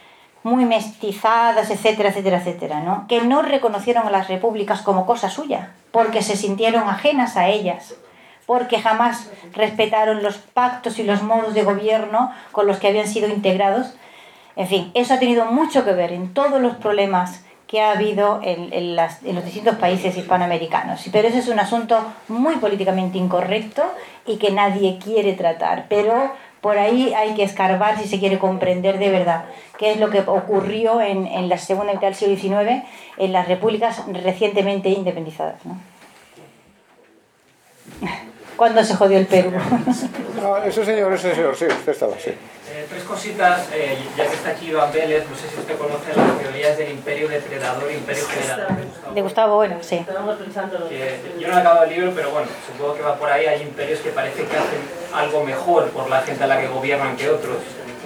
muy 0.44 0.64
mestizadas, 0.64 1.70
etcétera, 1.70 2.10
etcétera, 2.10 2.38
etcétera, 2.38 2.80
¿no? 2.80 3.06
que 3.08 3.20
no 3.22 3.42
reconocieron 3.42 4.06
a 4.06 4.10
las 4.10 4.28
repúblicas 4.28 4.82
como 4.82 5.06
cosa 5.06 5.28
suya, 5.28 5.72
porque 5.90 6.22
se 6.22 6.36
sintieron 6.36 6.88
ajenas 6.88 7.36
a 7.36 7.48
ellas 7.48 7.94
porque 8.46 8.80
jamás 8.80 9.30
respetaron 9.54 10.22
los 10.22 10.36
pactos 10.36 10.98
y 10.98 11.02
los 11.02 11.22
modos 11.22 11.54
de 11.54 11.62
gobierno 11.62 12.32
con 12.52 12.66
los 12.66 12.78
que 12.78 12.88
habían 12.88 13.08
sido 13.08 13.28
integrados. 13.28 13.94
En 14.56 14.68
fin, 14.68 14.90
eso 14.94 15.14
ha 15.14 15.18
tenido 15.18 15.46
mucho 15.46 15.84
que 15.84 15.92
ver 15.92 16.12
en 16.12 16.32
todos 16.34 16.60
los 16.60 16.76
problemas 16.76 17.44
que 17.66 17.80
ha 17.80 17.92
habido 17.92 18.40
en, 18.42 18.94
los 18.94 19.44
distintos 19.44 19.76
países 19.76 20.16
hispanoamericanos. 20.16 21.08
Pero 21.10 21.28
ese 21.28 21.38
es 21.38 21.48
un 21.48 21.58
asunto 21.58 21.98
muy 22.28 22.56
políticamente 22.56 23.18
incorrecto 23.18 23.82
y 24.26 24.36
que 24.36 24.50
nadie 24.50 24.98
quiere 25.02 25.32
tratar. 25.32 25.86
Pero 25.88 26.32
por 26.60 26.78
ahí 26.78 27.12
hay 27.14 27.34
que 27.34 27.42
escarbar 27.42 27.98
si 27.98 28.06
se 28.06 28.18
quiere 28.18 28.38
comprender 28.38 28.98
de 28.98 29.10
verdad 29.10 29.46
qué 29.78 29.92
es 29.92 29.98
lo 29.98 30.10
que 30.10 30.20
ocurrió 30.20 31.00
en, 31.00 31.26
en 31.26 31.48
la 31.48 31.58
segunda 31.58 31.92
mitad 31.92 32.06
del 32.08 32.14
siglo 32.14 32.36
XIX 32.36 32.84
en 33.16 33.32
las 33.32 33.48
repúblicas 33.48 34.02
recientemente 34.12 34.90
independizadas. 34.90 35.64
¿no? 35.64 35.76
Cuando 38.56 38.82
se 38.84 38.94
jodió 38.94 39.18
el 39.18 39.26
Perú. 39.26 39.52
No, 40.44 40.58
ese 40.58 40.84
señor, 40.84 41.10
ese 41.14 41.34
señor, 41.34 41.56
sí, 41.56 41.64
usted 41.64 41.92
estaba, 41.92 42.12
sí. 42.18 42.28
Eh, 42.30 42.86
tres 42.90 43.02
cositas, 43.04 43.66
eh, 43.72 43.96
ya 44.14 44.26
que 44.26 44.34
está 44.34 44.50
aquí 44.50 44.66
Iván 44.66 44.92
Vélez, 44.92 45.24
no 45.30 45.34
sé 45.34 45.48
si 45.48 45.58
usted 45.58 45.78
conoce 45.78 46.14
las 46.14 46.38
teorías 46.38 46.76
del 46.76 46.90
imperio 46.90 47.28
depredador 47.28 47.88
e 47.90 47.94
imperio 47.94 48.26
general. 48.26 48.66
De 49.14 49.22
Gustavo 49.22 49.56
Bueno, 49.56 49.76
sí. 49.80 50.04
yo 51.38 51.48
no 51.48 51.54
he 51.54 51.60
acabado 51.60 51.84
el 51.84 51.90
libro, 51.90 52.12
pero 52.14 52.30
bueno, 52.30 52.48
supongo 52.66 52.94
que 52.94 53.02
va 53.02 53.16
por 53.16 53.30
ahí. 53.30 53.46
Hay 53.46 53.62
imperios 53.62 54.00
que 54.00 54.10
parece 54.10 54.44
que 54.44 54.54
hacen 54.56 54.80
algo 55.14 55.44
mejor 55.44 55.88
por 55.90 56.10
la 56.10 56.20
gente 56.20 56.44
a 56.44 56.46
la 56.46 56.60
que 56.60 56.66
gobiernan 56.66 57.16
que 57.16 57.30
otros. 57.30 57.56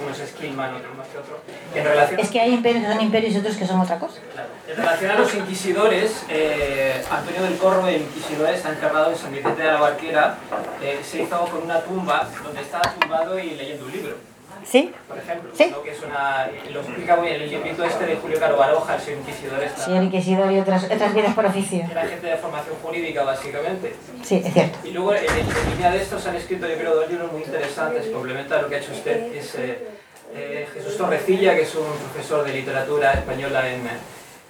Uno 0.01 0.11
es 0.11 0.29
Skillman, 0.29 0.75
otro 0.75 0.93
más 0.95 1.07
que 1.07 1.17
otro. 1.17 1.39
En 1.75 1.83
relación... 1.83 2.19
Es 2.19 2.29
que 2.29 2.39
hay 2.39 2.53
imperios 2.53 2.85
que 2.85 2.91
son 2.93 3.01
imperios 3.01 3.33
y 3.33 3.37
otros 3.37 3.57
que 3.57 3.67
son 3.67 3.79
otra 3.81 3.99
cosa. 3.99 4.19
En 4.67 4.75
relación 4.75 5.11
a 5.11 5.15
los 5.15 5.33
inquisidores, 5.35 6.23
eh, 6.29 7.03
Antonio 7.11 7.43
del 7.43 7.57
Corro 7.57 7.85
de 7.85 7.97
Inquisidores 7.97 8.57
está 8.57 8.71
encargado 8.71 9.11
en 9.11 9.17
San 9.17 9.31
Vicente 9.31 9.61
de 9.61 9.67
la 9.67 9.79
Barquera. 9.79 10.37
Eh, 10.81 10.99
se 11.03 11.23
hizo 11.23 11.37
con 11.45 11.63
una 11.63 11.81
tumba 11.81 12.27
donde 12.43 12.61
estaba 12.61 12.93
tumbado 12.93 13.37
y 13.39 13.51
leyendo 13.51 13.85
un 13.85 13.91
libro. 13.91 14.28
¿Sí? 14.65 14.93
Por 15.07 15.17
ejemplo, 15.17 15.51
¿Sí? 15.53 15.73
que 15.83 15.91
es 15.91 16.01
una, 16.03 16.49
lo 16.71 16.81
explica 16.81 17.15
muy 17.15 17.27
bien 17.27 17.41
el 17.41 17.49
librito 17.49 17.83
este 17.83 18.05
de 18.05 18.15
Julio 18.17 18.39
Caro 18.39 18.57
Baroja, 18.57 18.95
el 18.95 19.01
señor 19.01 19.19
inquisidor. 19.21 19.63
Esta, 19.63 19.85
señor 19.85 20.03
inquisidor 20.03 20.51
y 20.51 20.59
otras, 20.59 20.83
otras 20.85 21.13
vidas 21.13 21.33
por 21.33 21.45
oficio. 21.45 21.85
Era 21.89 22.05
gente 22.07 22.27
de 22.27 22.37
formación 22.37 22.75
jurídica, 22.81 23.23
básicamente. 23.23 23.95
Sí, 24.23 24.41
es 24.45 24.53
cierto. 24.53 24.77
Y 24.83 24.91
luego, 24.91 25.15
en, 25.15 25.23
en 25.23 25.71
línea 25.71 25.91
de 25.91 26.01
estos, 26.01 26.25
han 26.27 26.35
escrito, 26.35 26.67
yo 26.67 26.75
creo, 26.75 26.95
dos 26.95 27.09
libros 27.09 27.31
muy 27.31 27.41
interesantes, 27.41 28.07
complementa 28.07 28.61
lo 28.61 28.69
que 28.69 28.75
ha 28.75 28.79
hecho 28.79 28.91
usted, 28.91 29.33
es 29.33 29.55
eh, 29.55 29.87
eh, 30.35 30.67
Jesús 30.73 30.97
Torrecilla, 30.97 31.55
que 31.55 31.63
es 31.63 31.75
un 31.75 31.87
profesor 32.11 32.45
de 32.45 32.53
literatura 32.53 33.13
española 33.13 33.67
en, 33.69 33.81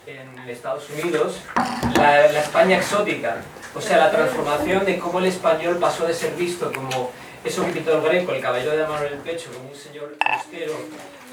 en 0.07 0.49
Estados 0.49 0.89
Unidos, 0.89 1.41
la, 1.95 2.27
la 2.31 2.39
España 2.39 2.77
exótica, 2.77 3.37
o 3.75 3.79
sea, 3.81 3.97
la 3.97 4.09
transformación 4.09 4.83
de 4.83 4.97
cómo 4.97 5.19
el 5.19 5.25
español 5.25 5.77
pasó 5.77 6.07
de 6.07 6.13
ser 6.13 6.33
visto 6.33 6.71
como 6.73 7.11
eso 7.43 7.65
que 7.65 7.71
pintó 7.71 7.93
el 7.93 8.01
Greco, 8.01 8.33
el 8.33 8.41
caballero 8.41 8.75
de 8.75 8.87
mano 8.87 9.05
en 9.05 9.13
el 9.13 9.19
pecho, 9.19 9.49
como 9.53 9.69
un 9.69 9.75
señor 9.75 10.15
austero, 10.19 10.73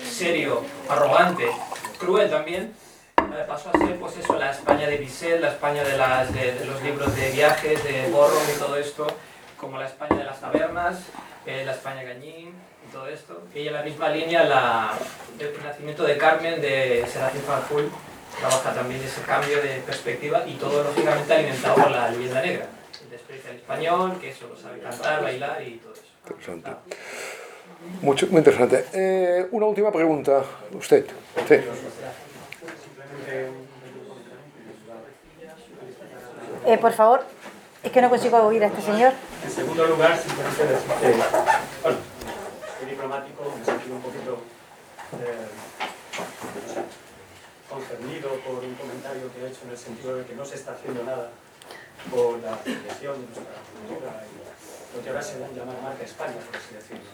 serio, 0.02 0.62
arrogante, 0.88 1.50
cruel 1.98 2.30
también, 2.30 2.72
eh, 3.18 3.44
pasó 3.46 3.70
a 3.70 3.78
ser 3.78 3.96
pues 3.98 4.16
eso, 4.16 4.38
la 4.38 4.50
España 4.50 4.86
de 4.86 4.98
Bizet, 4.98 5.40
la 5.40 5.48
España 5.48 5.82
de, 5.82 5.96
las, 5.96 6.32
de, 6.32 6.64
los 6.64 6.80
libros 6.82 7.14
de 7.16 7.30
viajes, 7.30 7.82
de 7.82 8.08
Borro 8.10 8.38
y 8.54 8.58
todo 8.58 8.76
esto, 8.76 9.06
como 9.56 9.78
la 9.78 9.86
España 9.86 10.16
de 10.16 10.24
las 10.24 10.40
tabernas, 10.40 10.98
eh, 11.44 11.64
la 11.64 11.72
España 11.72 12.02
Gañín 12.02 12.54
y 12.86 12.92
todo 12.92 13.08
esto. 13.08 13.42
Y 13.54 13.66
en 13.66 13.72
la 13.72 13.82
misma 13.82 14.08
línea 14.10 14.44
la, 14.44 14.92
el 15.38 15.64
nacimiento 15.64 16.04
de 16.04 16.16
Carmen 16.16 16.60
de 16.60 17.04
Serafín 17.10 17.42
Farful 17.42 17.90
trabaja 18.38 18.74
también 18.74 19.02
ese 19.02 19.22
cambio 19.22 19.62
de 19.62 19.80
perspectiva 19.86 20.44
y 20.46 20.54
todo 20.54 20.84
lógicamente 20.84 21.34
alimentado 21.34 21.74
por 21.74 21.90
la 21.90 22.10
leyenda 22.10 22.42
negra. 22.42 22.66
Español, 23.28 24.18
que 24.20 24.30
eso 24.30 24.48
lo 24.48 24.56
sabe 24.56 24.80
cantar, 24.80 25.22
bailar 25.22 25.62
y 25.62 25.76
todo 25.76 25.92
eso. 25.92 26.02
Interesante. 26.24 26.70
Mucho, 28.02 28.26
muy 28.28 28.38
interesante. 28.38 28.84
Eh, 28.92 29.46
una 29.50 29.66
última 29.66 29.92
pregunta. 29.92 30.42
Usted. 30.72 31.06
Sí. 31.48 31.54
Eh, 36.66 36.78
por 36.78 36.92
favor, 36.92 37.24
es 37.82 37.92
que 37.92 38.02
no 38.02 38.10
consigo 38.10 38.38
oír 38.38 38.64
a 38.64 38.66
este 38.66 38.82
señor. 38.82 39.12
En 39.44 39.50
segundo 39.50 39.86
lugar, 39.86 40.18
simplemente 40.18 40.64
decirte, 40.66 41.22
bueno, 41.82 41.98
soy 42.78 42.90
diplomático, 42.90 43.54
me 43.54 43.62
he 43.62 43.64
sentido 43.64 43.96
un 43.96 44.02
poquito 44.02 44.38
eh, 45.22 45.46
concernido 47.70 48.30
por 48.40 48.64
un 48.64 48.74
comentario 48.74 49.32
que 49.32 49.44
he 49.44 49.48
hecho 49.48 49.60
en 49.64 49.70
el 49.70 49.78
sentido 49.78 50.16
de 50.16 50.24
que 50.24 50.34
no 50.34 50.44
se 50.44 50.56
está 50.56 50.72
haciendo 50.72 51.04
nada 51.04 51.30
por 52.10 52.38
la 52.40 52.54
afiliación 52.54 53.20
de 53.20 53.26
nuestra 53.26 53.62
cultura 53.72 54.22
lo 54.96 55.02
que 55.02 55.08
ahora 55.10 55.22
se 55.22 55.38
llama 55.38 55.74
marca 55.82 56.04
España, 56.04 56.32
por 56.32 56.56
así 56.56 56.74
decirlo. 56.74 57.04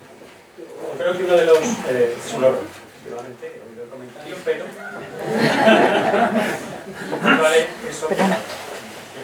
Yo 0.56 0.64
creo 0.98 1.16
que 1.16 1.24
uno 1.24 1.34
de 1.34 1.46
los... 1.46 1.58
Eh, 1.88 2.16
es 2.16 2.32
un 2.34 2.44
horror, 2.44 2.62
efectivamente, 2.62 3.58
he 3.58 3.62
oído 3.68 3.82
el 3.82 3.90
comentario, 3.90 4.36
pero... 4.44 4.64
vale, 7.42 7.66
eso 7.88 8.06
que 8.08 8.14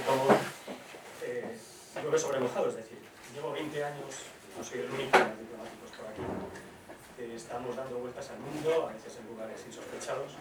como... 0.06 0.24
Eh, 1.22 1.56
llueve 2.02 2.18
sobre 2.18 2.40
mojado, 2.40 2.68
es 2.68 2.74
decir, 2.76 2.98
llevo 3.32 3.52
20 3.52 3.84
años, 3.84 4.14
no 4.56 4.64
soy 4.64 4.80
el 4.80 4.90
único 4.90 5.18
de 5.18 5.36
diplomáticos 5.38 5.90
por 5.96 6.06
aquí, 6.10 6.22
que 7.16 7.36
estamos 7.36 7.76
dando 7.76 7.98
vueltas 7.98 8.28
al 8.30 8.40
mundo, 8.40 8.88
a 8.88 8.92
veces 8.92 9.16
en 9.20 9.28
lugares 9.28 9.64
insospechados, 9.66 10.32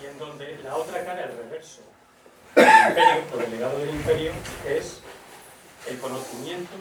y 0.00 0.06
en 0.06 0.16
donde 0.18 0.58
la 0.62 0.76
otra 0.76 1.04
cara, 1.04 1.24
el 1.24 1.36
reverso, 1.36 1.82
imperio, 2.56 3.24
o 3.32 3.36
del 3.36 3.50
legado 3.50 3.78
del 3.78 3.90
imperio, 3.90 4.32
es 4.68 5.00
el 5.88 5.98
conocimiento 5.98 6.72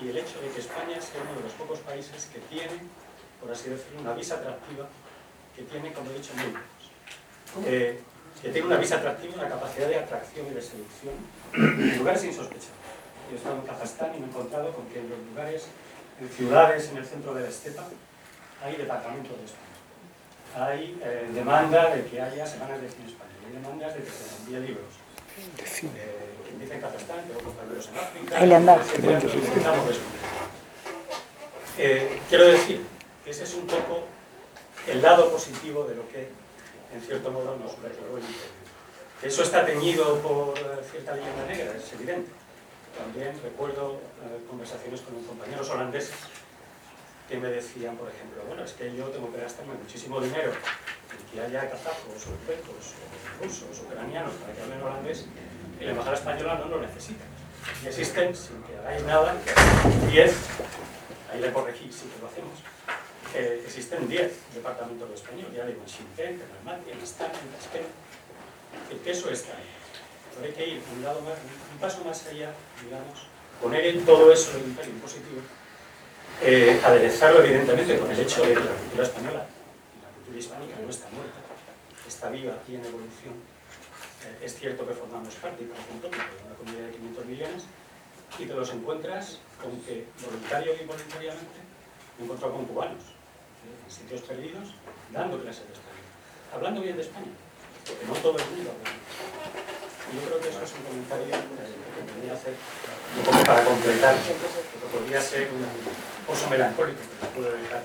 y 0.00 0.08
el 0.10 0.18
hecho 0.18 0.40
de 0.40 0.50
que 0.50 0.60
España 0.60 1.00
sea 1.00 1.22
uno 1.22 1.38
de 1.38 1.44
los 1.44 1.52
pocos 1.52 1.80
países 1.80 2.28
que 2.32 2.38
tiene, 2.40 2.82
por 3.40 3.50
así 3.50 3.70
decirlo, 3.70 4.00
una 4.00 4.14
visa 4.14 4.36
atractiva, 4.36 4.88
que 5.54 5.62
tiene, 5.62 5.92
como 5.92 6.10
he 6.10 6.14
dicho. 6.14 6.30
Eh, 7.66 8.00
que 8.40 8.50
tiene 8.50 8.66
una 8.66 8.76
visa 8.76 8.96
atractiva, 8.96 9.34
una 9.34 9.48
capacidad 9.48 9.88
de 9.88 9.96
atracción 9.96 10.46
y 10.46 10.50
de 10.50 10.62
seducción 10.62 11.14
en 11.54 11.98
lugares 11.98 12.24
insospechados. 12.24 12.78
Yo 13.28 13.34
he 13.34 13.38
estado 13.38 13.56
en 13.56 13.62
Kazajstán 13.62 14.14
y 14.14 14.18
me 14.20 14.26
he 14.26 14.28
encontrado 14.28 14.72
con 14.72 14.86
que 14.86 15.00
en 15.00 15.10
los 15.10 15.18
lugares, 15.18 15.66
en 16.20 16.28
ciudades, 16.28 16.88
en 16.90 16.98
el 16.98 17.04
centro 17.04 17.34
de 17.34 17.42
la 17.42 17.48
estepa, 17.48 17.88
hay 18.62 18.76
departamentos 18.76 19.36
de 19.36 19.44
España. 19.44 19.68
Hay 20.56 21.00
eh, 21.02 21.28
demanda 21.34 21.94
de 21.94 22.04
que 22.06 22.20
haya 22.20 22.46
semanas 22.46 22.80
de 22.80 22.88
cine 22.88 23.08
español, 23.08 23.36
hay 23.46 23.52
demandas 23.52 23.94
de 23.94 24.02
que 24.02 24.10
se 24.10 24.36
envíe 24.38 24.68
libros, 24.68 24.94
responder. 29.86 30.18
Eh, 31.78 32.20
quiero 32.28 32.46
decir 32.46 32.84
que 33.24 33.30
ese 33.30 33.44
es 33.44 33.54
un 33.54 33.66
poco 33.66 34.04
el 34.86 35.00
lado 35.02 35.30
positivo 35.30 35.84
de 35.84 35.94
lo 35.94 36.08
que, 36.08 36.28
en 36.92 37.00
cierto 37.02 37.30
modo, 37.30 37.56
nos 37.56 37.72
declaró 37.82 38.16
el. 38.16 38.24
Que 39.20 39.28
eso 39.28 39.42
está 39.42 39.66
teñido 39.66 40.18
por 40.20 40.56
eh, 40.58 40.62
cierta 40.90 41.14
leyenda 41.14 41.44
negra, 41.46 41.76
es 41.76 41.92
evidente. 41.92 42.30
También 42.96 43.32
recuerdo 43.42 44.00
eh, 44.22 44.44
conversaciones 44.48 45.00
con 45.02 45.22
compañeros 45.24 45.68
holandeses 45.70 46.14
que 47.28 47.36
me 47.36 47.48
decían, 47.48 47.96
por 47.96 48.08
ejemplo, 48.08 48.42
bueno, 48.46 48.64
es 48.64 48.72
que 48.72 48.94
yo 48.94 49.06
tengo 49.08 49.32
que 49.32 49.40
gastarme 49.40 49.74
muchísimo 49.74 50.20
dinero 50.20 50.52
que 51.32 51.40
haya 51.40 51.70
kazajos, 51.70 52.26
o 52.26 52.30
uzbecos, 52.34 52.94
o 52.98 53.44
rusos, 53.44 53.82
ucranianos 53.84 54.34
para 54.34 54.52
que 54.54 54.62
hablen 54.62 54.82
holandés, 54.82 55.26
la 55.80 55.90
embajada 55.90 56.16
española 56.16 56.54
no 56.56 56.68
lo 56.68 56.80
necesita. 56.80 57.24
Y 57.82 57.86
existen, 57.86 58.34
sin 58.34 58.62
que 58.62 58.76
hagáis 58.76 59.02
nada, 59.04 59.36
10, 60.10 60.36
ahí 61.32 61.40
le 61.40 61.52
corregí, 61.52 61.92
sí 61.92 62.08
que 62.08 62.20
lo 62.20 62.28
hacemos, 62.28 62.58
eh, 63.34 63.62
existen 63.64 64.08
10 64.08 64.32
departamentos 64.54 65.08
de 65.08 65.14
español, 65.14 65.52
ya 65.54 65.66
digo, 65.66 65.82
en 65.82 65.86
Shimpen, 65.86 66.34
en 66.40 66.48
Almaty, 66.58 66.90
en 66.90 67.02
Astana, 67.02 67.34
en 67.34 67.48
Tashkent, 67.52 67.88
el 68.90 68.98
queso 69.00 69.30
está 69.30 69.52
ahí. 69.56 69.68
Pero 70.34 70.46
hay 70.46 70.52
que 70.52 70.66
ir 70.66 70.82
un, 70.96 71.04
lado 71.04 71.20
más, 71.22 71.34
un 71.72 71.78
paso 71.78 72.04
más 72.04 72.26
allá, 72.26 72.52
digamos, 72.82 73.26
poner 73.60 73.84
en 73.86 74.04
todo 74.04 74.32
eso 74.32 74.52
del 74.52 74.64
imperio 74.64 74.92
impositivo, 74.92 75.40
eh, 76.42 76.80
aderezarlo 76.84 77.42
evidentemente 77.42 77.98
con 77.98 78.10
el 78.10 78.20
hecho 78.20 78.42
de 78.42 78.54
la 78.54 78.60
cultura 78.60 79.02
española 79.02 79.46
cultura 80.28 80.44
hispánica 80.44 80.76
no 80.84 80.90
está 80.90 81.08
muerta, 81.08 81.40
está 82.06 82.28
viva 82.28 82.52
y 82.68 82.74
en 82.76 82.84
evolución. 82.84 83.32
Eh, 84.24 84.44
es 84.44 84.60
cierto 84.60 84.86
que 84.86 84.92
formamos 84.92 85.34
parte, 85.36 85.64
por 85.64 85.76
ejemplo, 85.76 86.10
de 86.10 86.16
una 86.44 86.54
comunidad 86.54 86.84
de 86.84 86.92
500 86.92 87.24
millones 87.24 87.62
y 88.38 88.44
te 88.44 88.52
los 88.52 88.68
encuentras 88.70 89.38
con 89.56 89.80
que 89.80 90.04
voluntario 90.20 90.74
y 90.76 90.84
voluntariamente 90.84 91.58
me 92.18 92.24
encontrado 92.24 92.52
con 92.54 92.66
cubanos 92.66 93.00
eh, 93.00 93.72
en 93.72 93.90
sitios 93.90 94.20
perdidos 94.20 94.74
dando 95.12 95.40
clases 95.40 95.64
de 95.64 95.72
español, 95.72 96.08
hablando 96.52 96.82
bien 96.82 96.96
de 96.96 97.02
España, 97.08 97.32
porque 97.88 98.04
no 98.04 98.12
todo 98.20 98.36
el 98.36 98.44
mundo 98.52 98.68
habla 98.68 98.84
bien. 98.84 99.08
Yo 100.12 100.20
creo 100.28 100.40
que 100.40 100.48
eso 100.48 100.60
es 100.60 100.72
un 100.76 100.82
comentario 100.92 101.32
que 101.32 102.02
podría 102.04 102.32
hacer 102.36 102.52
un 102.52 103.24
poco 103.24 103.44
para 103.44 103.64
completar, 103.64 104.12
podría 104.92 105.20
ser 105.20 105.48
un 105.52 105.64
pozo 106.26 106.48
melancólico 106.50 106.98
puedo 107.34 107.48
evitar 107.54 107.80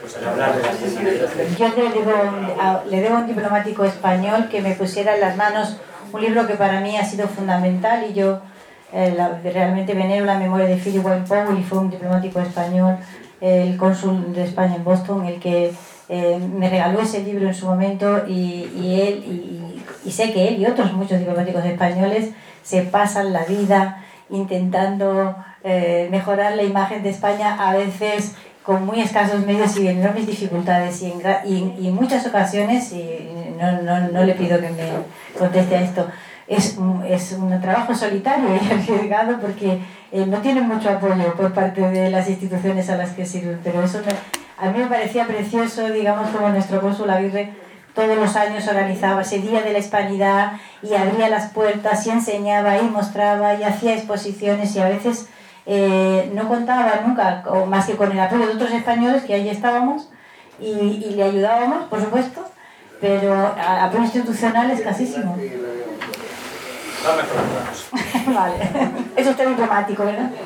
pues, 0.00 0.16
al 0.16 0.28
hablar 0.28 0.54
de. 0.56 1.56
Yo 1.58 1.68
le 1.68 1.90
debo, 1.90 2.12
a- 2.60 2.82
le 2.88 3.00
debo 3.00 3.16
a 3.16 3.20
un 3.20 3.26
diplomático 3.26 3.84
español 3.84 4.48
que 4.50 4.60
me 4.60 4.74
pusiera 4.74 5.14
en 5.14 5.20
las 5.20 5.36
manos 5.36 5.76
un 6.12 6.20
libro 6.20 6.46
que 6.46 6.54
para 6.54 6.80
mí 6.80 6.96
ha 6.96 7.04
sido 7.04 7.28
fundamental 7.28 8.04
y 8.10 8.14
yo 8.14 8.40
eh, 8.92 9.14
la- 9.16 9.38
realmente 9.44 9.94
venero 9.94 10.24
la 10.26 10.38
memoria 10.38 10.66
de 10.66 10.76
Philip 10.76 11.04
Wayne 11.04 11.26
Powell 11.26 11.58
y 11.58 11.62
fue 11.62 11.78
un 11.78 11.90
diplomático 11.90 12.40
español, 12.40 12.96
el 13.40 13.76
cónsul 13.76 14.32
de 14.34 14.44
España 14.44 14.74
en 14.76 14.84
Boston, 14.84 15.26
el 15.26 15.38
que 15.38 15.72
eh, 16.08 16.38
me 16.38 16.68
regaló 16.68 17.00
ese 17.00 17.22
libro 17.22 17.46
en 17.46 17.54
su 17.54 17.66
momento 17.66 18.24
y, 18.26 18.68
y 18.74 19.00
él, 19.00 19.14
y, 19.24 20.08
y 20.08 20.10
sé 20.10 20.32
que 20.32 20.48
él 20.48 20.60
y 20.60 20.66
otros 20.66 20.92
muchos 20.92 21.20
diplomáticos 21.20 21.64
españoles 21.64 22.30
se 22.64 22.82
pasan 22.82 23.32
la 23.32 23.44
vida 23.44 24.04
intentando 24.28 25.36
eh, 25.64 26.08
mejorar 26.10 26.56
la 26.56 26.62
imagen 26.62 27.02
de 27.02 27.10
España 27.10 27.56
a 27.68 27.74
veces 27.76 28.32
con 28.62 28.84
muy 28.86 29.00
escasos 29.00 29.44
medios 29.46 29.76
y 29.78 29.88
enormes 29.88 30.26
dificultades 30.26 31.02
y 31.02 31.12
en, 31.12 31.20
y- 31.46 31.86
y 31.88 31.90
muchas 31.90 32.26
ocasiones, 32.26 32.92
y 32.92 33.30
no, 33.58 33.82
no, 33.82 34.08
no 34.08 34.24
le 34.24 34.34
pido 34.34 34.60
que 34.60 34.68
me 34.70 34.88
conteste 35.38 35.76
a 35.76 35.80
esto, 35.82 36.06
es, 36.46 36.76
es 37.08 37.32
un 37.32 37.60
trabajo 37.60 37.94
solitario 37.94 38.48
y 38.54 38.72
arriesgado 38.72 39.38
porque 39.40 39.78
eh, 40.12 40.26
no 40.26 40.38
tiene 40.38 40.60
mucho 40.60 40.90
apoyo 40.90 41.34
por 41.34 41.52
parte 41.52 41.80
de 41.80 42.10
las 42.10 42.28
instituciones 42.28 42.90
a 42.90 42.96
las 42.96 43.10
que 43.10 43.24
sirven, 43.24 43.60
pero 43.64 43.82
eso 43.82 44.00
me- 44.04 44.40
a 44.66 44.70
mí 44.70 44.78
me 44.78 44.86
parecía 44.86 45.26
precioso, 45.26 45.88
digamos, 45.90 46.28
como 46.30 46.48
nuestro 46.50 46.80
cónsul 46.80 47.08
Aguirre 47.10 47.50
todos 47.94 48.16
los 48.16 48.36
años 48.36 48.68
organizaba 48.68 49.22
ese 49.22 49.38
Día 49.40 49.62
de 49.62 49.72
la 49.72 49.78
Hispanidad 49.80 50.52
y 50.82 50.94
abría 50.94 51.28
las 51.28 51.50
puertas 51.50 52.06
y 52.06 52.10
enseñaba 52.10 52.78
y 52.78 52.82
mostraba 52.84 53.54
y 53.54 53.64
hacía 53.64 53.94
exposiciones 53.94 54.76
y 54.76 54.80
a 54.80 54.88
veces 54.88 55.28
eh, 55.66 56.30
no 56.34 56.48
contaba 56.48 57.00
nunca 57.06 57.42
más 57.66 57.86
que 57.86 57.96
con 57.96 58.10
el 58.12 58.20
apoyo 58.20 58.46
de 58.46 58.54
otros 58.54 58.72
españoles 58.72 59.24
que 59.24 59.34
allí 59.34 59.48
estábamos 59.50 60.08
y, 60.58 60.68
y 60.70 61.14
le 61.16 61.22
ayudábamos, 61.24 61.84
por 61.84 62.00
supuesto, 62.00 62.44
pero 63.00 63.34
a- 63.34 63.84
apoyo 63.84 64.04
institucional 64.04 64.70
mejorando 67.16 67.54
la 67.54 67.70
cosa. 67.70 68.30
vale, 68.40 68.54
eso 69.16 69.30
es 69.30 69.36
diplomático, 69.46 70.04
¿verdad? 70.04 70.30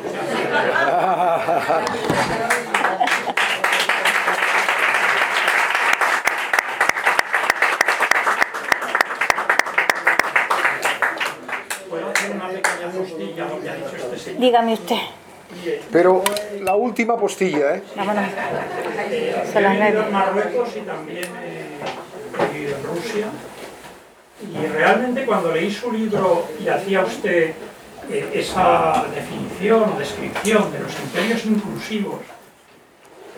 ¿Puedo 11.89 12.09
hacer 12.11 12.31
una 12.33 12.49
pequeña 12.49 12.89
postilla 12.91 13.45
a 13.45 13.49
lo 13.49 13.61
que 13.61 13.71
ha 13.71 13.75
dicho 13.75 13.97
este 13.97 14.19
señor? 14.19 14.24
Dígame 14.39 14.75
usted. 14.75 14.97
Pero 15.93 16.23
la 16.63 16.75
última 16.75 17.17
postilla, 17.17 17.77
¿eh? 17.77 17.83
Vámonos. 17.97 18.25
Son 19.53 19.63
las 19.63 19.77
he 19.77 19.81
vivido 19.81 19.93
nueve. 19.93 20.07
en 20.07 20.13
Marruecos 20.13 20.69
y 20.77 20.81
también 20.81 21.25
eh, 21.43 21.79
he 22.41 22.53
vivido 22.53 22.77
en 22.77 22.83
Rusia. 22.85 23.27
Y 24.43 24.67
realmente 24.67 25.25
cuando 25.25 25.53
leí 25.53 25.71
su 25.71 25.93
libro 25.93 26.49
y 26.63 26.69
hacía 26.69 27.03
usted 27.03 27.53
eh, 28.11 28.31
esa 28.35 29.05
definición 29.15 29.93
o 29.95 29.99
descripción 29.99 30.73
de 30.73 30.81
los 30.81 30.93
imperios 31.01 31.47
inclusivos, 31.47 32.21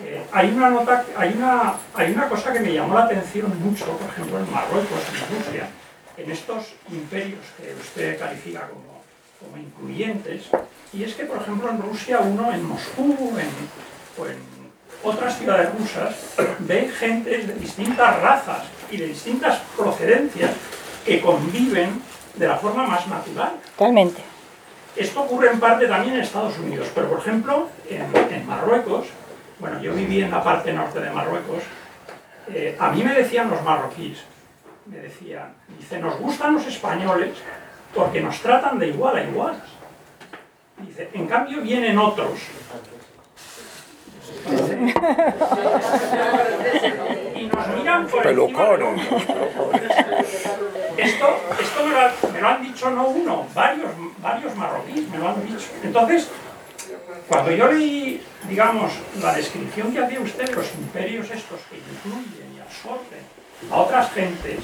eh, 0.03 0.23
hay, 0.31 0.49
una 0.49 0.69
nota, 0.69 1.05
hay, 1.15 1.33
una, 1.37 1.75
hay 1.93 2.11
una 2.11 2.27
cosa 2.27 2.51
que 2.51 2.59
me 2.59 2.73
llamó 2.73 2.95
la 2.95 3.05
atención 3.05 3.51
mucho, 3.61 3.85
por 3.85 4.09
ejemplo 4.09 4.39
en 4.39 4.51
Marruecos, 4.51 4.99
en 5.09 5.37
Rusia, 5.37 5.69
en 6.17 6.31
estos 6.31 6.73
imperios 6.91 7.45
que 7.57 7.73
usted 7.73 8.19
califica 8.19 8.67
como, 8.67 8.96
como 9.39 9.57
incluyentes, 9.57 10.43
y 10.93 11.03
es 11.03 11.13
que, 11.15 11.25
por 11.25 11.37
ejemplo, 11.41 11.69
en 11.69 11.81
Rusia 11.81 12.19
uno 12.19 12.51
en 12.51 12.63
Moscú 12.65 13.15
en- 13.37 14.21
o 14.21 14.25
en 14.25 14.37
otras 15.03 15.37
ciudades 15.37 15.69
rusas 15.77 16.15
ve 16.59 16.89
gente 16.89 17.29
de 17.29 17.53
distintas 17.55 18.19
razas 18.21 18.63
y 18.89 18.97
de 18.97 19.07
distintas 19.07 19.59
procedencias 19.75 20.51
que 21.05 21.21
conviven 21.21 22.01
de 22.35 22.47
la 22.47 22.55
forma 22.57 22.85
más 22.87 23.07
natural. 23.07 23.51
Realmente. 23.77 24.21
Esto 24.95 25.21
ocurre 25.21 25.51
en 25.51 25.59
parte 25.59 25.87
también 25.87 26.15
en 26.15 26.21
Estados 26.21 26.57
Unidos, 26.57 26.87
pero 26.95 27.09
por 27.09 27.19
ejemplo 27.19 27.69
en, 27.89 28.07
en 28.33 28.47
Marruecos, 28.47 29.05
bueno, 29.59 29.79
yo 29.81 29.93
viví 29.93 30.21
en 30.21 30.31
la 30.31 30.43
parte 30.43 30.73
norte 30.73 30.99
de 30.99 31.11
Marruecos, 31.11 31.61
eh, 32.49 32.75
a 32.79 32.89
mí 32.91 33.03
me 33.03 33.13
decían 33.13 33.49
los 33.51 33.61
marroquíes, 33.63 34.19
me 34.87 34.97
decían, 34.97 35.53
dice, 35.77 35.99
nos 35.99 36.17
gustan 36.19 36.53
los 36.55 36.65
españoles 36.65 37.35
porque 37.93 38.21
nos 38.21 38.39
tratan 38.39 38.79
de 38.79 38.87
igual 38.89 39.17
a 39.17 39.23
igual. 39.23 39.61
Dice, 40.79 41.09
en 41.13 41.27
cambio 41.27 41.61
vienen 41.61 41.97
otros. 41.97 42.39
Y 47.35 47.43
nos 47.47 47.67
miran 47.75 48.07
por 48.07 48.23
Pelucones. 48.23 49.01
esto, 50.97 51.39
esto 51.59 51.85
me, 51.85 51.91
lo, 51.91 51.99
ha- 51.99 52.13
me 52.33 52.41
lo 52.41 52.47
han 52.47 52.61
dicho 52.63 52.89
no 52.91 53.07
uno, 53.07 53.45
varios, 53.53 53.91
varios 54.21 54.55
marroquíes 54.55 55.09
me 55.09 55.17
lo 55.17 55.29
han 55.29 55.45
dicho. 55.45 55.67
Entonces, 55.83 56.27
cuando 57.27 57.51
yo 57.51 57.67
leí, 57.71 58.21
digamos, 58.47 58.91
la 59.21 59.33
descripción 59.33 59.91
que 59.93 59.99
hacía 59.99 60.19
usted 60.21 60.45
de 60.49 60.55
los 60.55 60.73
imperios 60.75 61.29
estos 61.31 61.59
que 61.69 61.77
incluyen 61.77 62.55
y 62.55 62.59
absorben 62.59 63.21
a 63.71 63.75
otras 63.77 64.11
gentes, 64.11 64.59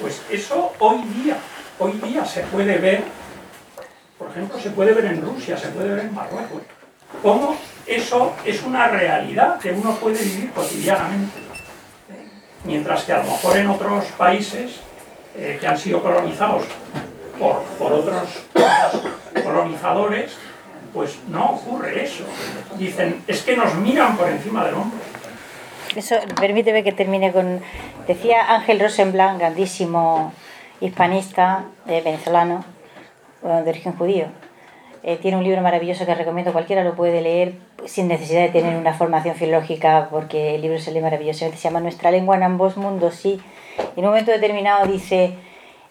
pues 0.00 0.22
eso 0.30 0.72
hoy 0.78 1.02
día, 1.22 1.36
hoy 1.78 1.92
día 2.04 2.24
se 2.24 2.40
puede 2.42 2.78
ver, 2.78 3.02
por 4.18 4.30
ejemplo, 4.30 4.58
se 4.58 4.70
puede 4.70 4.92
ver 4.92 5.06
en 5.06 5.22
Rusia, 5.22 5.56
se 5.56 5.68
puede 5.68 5.94
ver 5.94 6.04
en 6.06 6.14
Marruecos, 6.14 6.62
cómo 7.22 7.56
eso 7.86 8.34
es 8.44 8.62
una 8.62 8.88
realidad 8.88 9.58
que 9.58 9.72
uno 9.72 9.94
puede 9.96 10.22
vivir 10.22 10.50
cotidianamente. 10.52 11.40
Mientras 12.64 13.04
que 13.04 13.12
a 13.12 13.18
lo 13.18 13.30
mejor 13.30 13.56
en 13.56 13.68
otros 13.68 14.04
países 14.16 14.80
eh, 15.36 15.56
que 15.60 15.66
han 15.66 15.78
sido 15.78 16.02
colonizados 16.02 16.64
por, 17.38 17.62
por 17.78 17.92
otros 17.92 18.28
colonizadores, 19.44 20.32
pues 20.92 21.18
no 21.28 21.52
ocurre 21.52 22.04
eso. 22.04 22.24
Dicen, 22.76 23.22
es 23.26 23.42
que 23.42 23.56
nos 23.56 23.74
miran 23.76 24.16
por 24.16 24.28
encima 24.28 24.64
del 24.64 24.74
hombro. 24.74 24.98
Eso, 25.94 26.16
permíteme 26.38 26.84
que 26.84 26.92
termine 26.92 27.32
con... 27.32 27.62
Decía 28.06 28.54
Ángel 28.54 28.80
Rosenblanc, 28.80 29.38
grandísimo 29.38 30.32
hispanista 30.80 31.64
eh, 31.86 32.00
venezolano, 32.02 32.64
de 33.42 33.70
origen 33.70 33.96
judío. 33.96 34.26
Eh, 35.02 35.16
tiene 35.16 35.36
un 35.36 35.44
libro 35.44 35.62
maravilloso 35.62 36.04
que 36.04 36.14
recomiendo, 36.14 36.52
cualquiera 36.52 36.82
lo 36.82 36.94
puede 36.94 37.22
leer 37.22 37.54
sin 37.86 38.08
necesidad 38.08 38.42
de 38.42 38.48
tener 38.48 38.76
una 38.76 38.94
formación 38.94 39.36
filológica, 39.36 40.08
porque 40.10 40.56
el 40.56 40.62
libro 40.62 40.78
se 40.78 40.90
lee 40.90 41.00
maravillosamente. 41.00 41.56
Se 41.56 41.68
llama 41.68 41.80
Nuestra 41.80 42.10
lengua 42.10 42.36
en 42.36 42.42
ambos 42.42 42.76
mundos, 42.76 43.14
sí. 43.14 43.40
Y 43.96 44.00
en 44.00 44.04
un 44.04 44.10
momento 44.10 44.32
determinado 44.32 44.86
dice, 44.86 45.34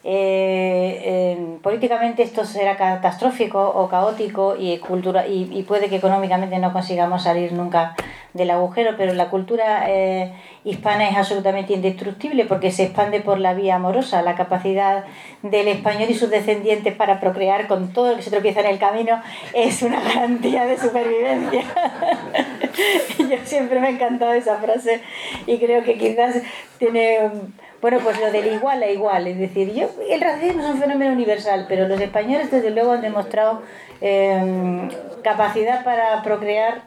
eh, 0.09 1.01
eh, 1.03 1.57
políticamente 1.61 2.23
esto 2.23 2.45
será 2.45 2.77
catastrófico 2.77 3.59
o 3.59 3.89
caótico 3.89 4.55
y, 4.57 4.77
cultura, 4.77 5.27
y, 5.27 5.63
puede 5.63 5.89
que 5.89 5.97
económicamente 5.97 6.57
no 6.59 6.71
consigamos 6.71 7.23
salir 7.23 7.51
nunca 7.51 7.93
del 8.33 8.51
agujero, 8.51 8.95
pero 8.97 9.13
la 9.13 9.29
cultura 9.29 9.83
eh, 9.89 10.31
hispana 10.63 11.09
es 11.09 11.17
absolutamente 11.17 11.73
indestructible 11.73 12.45
porque 12.45 12.71
se 12.71 12.83
expande 12.83 13.19
por 13.19 13.37
la 13.37 13.53
vía 13.53 13.75
amorosa. 13.75 14.21
La 14.21 14.35
capacidad 14.35 15.03
del 15.41 15.67
español 15.67 16.09
y 16.09 16.13
sus 16.13 16.29
descendientes 16.29 16.95
para 16.95 17.19
procrear 17.19 17.67
con 17.67 17.91
todo 17.91 18.11
lo 18.11 18.15
que 18.15 18.21
se 18.21 18.31
tropieza 18.31 18.61
en 18.61 18.67
el 18.67 18.79
camino 18.79 19.21
es 19.53 19.81
una 19.81 19.99
garantía 19.99 20.65
de 20.65 20.77
supervivencia. 20.77 21.63
Yo 23.29 23.35
siempre 23.43 23.81
me 23.81 23.87
ha 23.87 23.89
encantado 23.89 24.31
esa 24.31 24.55
frase 24.55 25.01
y 25.45 25.57
creo 25.57 25.83
que 25.83 25.97
quizás 25.97 26.37
tiene 26.79 27.29
bueno, 27.81 27.99
pues 28.03 28.19
lo 28.19 28.31
del 28.31 28.53
igual 28.53 28.81
a 28.81 28.89
igual, 28.89 29.27
es 29.27 29.37
decir, 29.37 29.73
yo, 29.73 29.89
el 30.09 30.21
racismo 30.21 30.63
es 30.63 30.69
un 30.69 30.79
fenómeno 30.79 31.11
universal, 31.11 31.65
pero 31.69 31.87
los 31.87 31.99
españoles 32.01 32.49
desde 32.49 32.71
luego 32.71 32.93
han 32.93 33.01
demostrado 33.01 33.61
em, 34.01 34.89
capacidad 35.21 35.83
para 35.83 36.23
procrear 36.23 36.81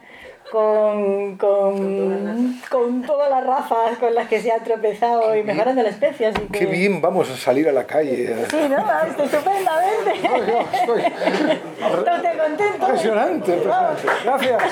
con, 0.51 1.37
con, 1.37 2.59
con, 2.69 3.01
todas 3.03 3.29
las 3.29 3.45
razas 3.45 3.97
con 3.99 4.13
las 4.13 4.27
que 4.27 4.41
se 4.41 4.51
ha 4.51 4.59
tropezado 4.59 5.33
y 5.33 5.43
mejorando 5.43 5.81
la 5.81 5.89
especie. 5.89 6.27
Así 6.27 6.41
que... 6.51 6.59
Qué 6.59 6.65
bien, 6.65 7.01
vamos 7.01 7.29
a 7.29 7.37
salir 7.37 7.69
a 7.69 7.71
la 7.71 7.85
calle. 7.85 8.35
Sí, 8.49 8.57
¿no? 8.69 8.85
Estupendamente. 9.23 10.27
No, 10.27 10.37
yo 10.45 10.59
estoy... 10.73 11.01
estoy 11.03 12.37
contento. 12.37 12.85
Impresionante, 12.85 13.55
impresionante. 13.55 14.07
Gracias. 14.25 14.63